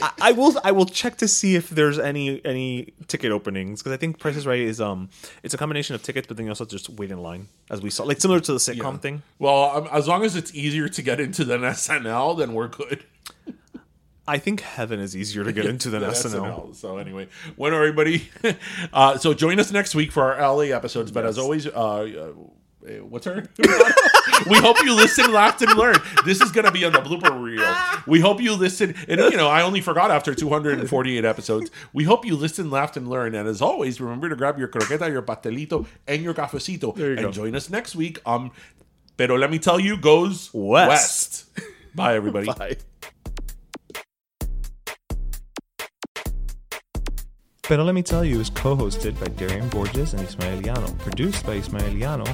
I, 0.00 0.10
I 0.20 0.32
will 0.32 0.54
I 0.64 0.72
will 0.72 0.86
check 0.86 1.16
to 1.18 1.28
see 1.28 1.54
if 1.56 1.70
there's 1.70 1.98
any 1.98 2.44
any 2.44 2.92
ticket 3.08 3.32
openings 3.32 3.80
because 3.82 3.92
I 3.92 3.96
think 3.96 4.18
Price 4.18 4.36
is 4.36 4.46
Right 4.46 4.60
is 4.60 4.80
um 4.80 5.08
it's 5.42 5.54
a 5.54 5.58
combination 5.58 5.94
of 5.94 6.02
tickets 6.02 6.26
but 6.26 6.36
then 6.36 6.46
you 6.46 6.50
also 6.50 6.64
just 6.64 6.90
wait 6.90 7.10
in 7.10 7.22
line 7.22 7.48
as 7.70 7.80
we 7.80 7.90
saw 7.90 8.04
like 8.04 8.20
similar 8.20 8.40
to 8.40 8.52
the 8.52 8.58
sitcom 8.58 9.00
thing. 9.00 9.22
Well, 9.38 9.76
um, 9.76 9.88
as 9.92 10.08
long 10.08 10.24
as 10.24 10.36
it's 10.36 10.54
easier 10.54 10.88
to 10.88 11.02
get 11.02 11.20
into 11.20 11.44
than 11.44 11.60
SNL, 11.62 12.38
then 12.38 12.52
we're 12.54 12.68
good. 12.68 13.04
I 14.26 14.38
think 14.38 14.60
Heaven 14.60 15.00
is 15.00 15.16
easier 15.16 15.42
to 15.44 15.52
get 15.52 15.66
into 15.66 15.90
than 15.90 16.00
Than 16.02 16.10
SNL. 16.10 16.74
So 16.74 16.98
anyway, 16.98 17.28
when 17.56 17.74
everybody, 17.74 18.28
uh, 18.92 19.18
so 19.18 19.34
join 19.34 19.58
us 19.58 19.72
next 19.72 19.94
week 19.94 20.12
for 20.12 20.34
our 20.34 20.54
LA 20.54 20.74
episodes. 20.74 21.10
But 21.10 21.26
as 21.26 21.38
always, 21.38 21.66
uh, 21.66 21.72
uh, 21.72 23.04
what's 23.04 23.26
her? 23.26 23.48
we 24.48 24.58
hope 24.58 24.76
you 24.84 24.94
listen, 24.94 25.32
laughed, 25.32 25.62
and 25.62 25.76
learned. 25.76 26.00
This 26.24 26.40
is 26.40 26.52
going 26.52 26.66
to 26.66 26.70
be 26.70 26.84
on 26.84 26.92
the 26.92 27.00
blooper 27.00 27.40
reel. 27.40 27.64
We 28.06 28.20
hope 28.20 28.40
you 28.40 28.54
listen. 28.54 28.94
And 29.08 29.20
you 29.20 29.36
know, 29.36 29.48
I 29.48 29.62
only 29.62 29.80
forgot 29.80 30.10
after 30.10 30.34
248 30.34 31.24
episodes. 31.24 31.70
We 31.92 32.04
hope 32.04 32.24
you 32.24 32.36
listen, 32.36 32.70
laughed, 32.70 32.96
and 32.96 33.08
learned. 33.08 33.34
And 33.34 33.48
as 33.48 33.60
always, 33.60 34.00
remember 34.00 34.28
to 34.28 34.36
grab 34.36 34.58
your 34.58 34.68
croqueta, 34.68 35.10
your 35.10 35.22
pastelito, 35.22 35.86
and 36.06 36.22
your 36.22 36.34
cafecito, 36.34 36.96
you 36.96 37.12
and 37.12 37.20
go. 37.20 37.32
join 37.32 37.56
us 37.56 37.70
next 37.70 37.96
week. 37.96 38.20
Um, 38.24 38.52
pero 39.16 39.36
let 39.36 39.50
me 39.50 39.58
tell 39.58 39.80
you, 39.80 39.96
goes 39.96 40.50
West. 40.52 41.48
west. 41.56 41.66
Bye, 41.94 42.14
everybody. 42.14 42.46
Bye. 42.46 42.78
Pero 47.62 47.84
Let 47.84 47.94
Me 47.94 48.02
Tell 48.02 48.24
You 48.24 48.40
is 48.40 48.50
co-hosted 48.50 49.18
by 49.20 49.26
Darian 49.26 49.68
Borges 49.68 50.14
and 50.14 50.26
Ismaeliano, 50.26 50.98
produced 50.98 51.46
by 51.46 51.60
Ismaeliano, 51.60 52.26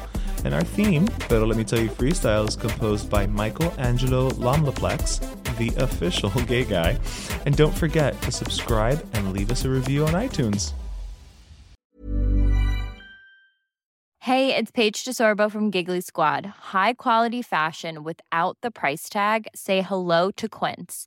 and 0.43 0.55
our 0.55 0.63
theme, 0.65 1.07
Pero 1.29 1.45
Let 1.45 1.59
Me 1.59 1.65
Tell 1.65 1.79
You 1.79 1.91
Freestyle, 1.91 2.49
is 2.49 2.57
composed 2.57 3.11
by 3.11 3.27
Michael 3.27 3.71
Angelo 3.77 4.31
Lomlaplex, 4.31 5.21
the 5.59 5.71
official 5.83 6.31
gay 6.47 6.65
guy. 6.65 6.99
And 7.45 7.55
don't 7.55 7.77
forget 7.77 8.21
to 8.23 8.33
subscribe 8.33 9.07
and 9.13 9.35
leave 9.35 9.51
us 9.51 9.67
a 9.67 9.69
review 9.69 10.07
on 10.07 10.15
iTunes. 10.15 10.73
Hey, 14.21 14.55
it's 14.57 14.71
Paige 14.71 15.05
DeSorbo 15.05 15.51
from 15.51 15.71
Giggly 15.71 16.01
Squad. 16.01 16.47
High 16.73 16.95
quality 16.95 17.43
fashion 17.43 18.03
without 18.03 18.57
the 18.63 18.71
price 18.71 19.11
tag. 19.11 19.47
Say 19.55 19.83
hello 19.83 20.31
to 20.33 20.49
Quince. 20.49 21.07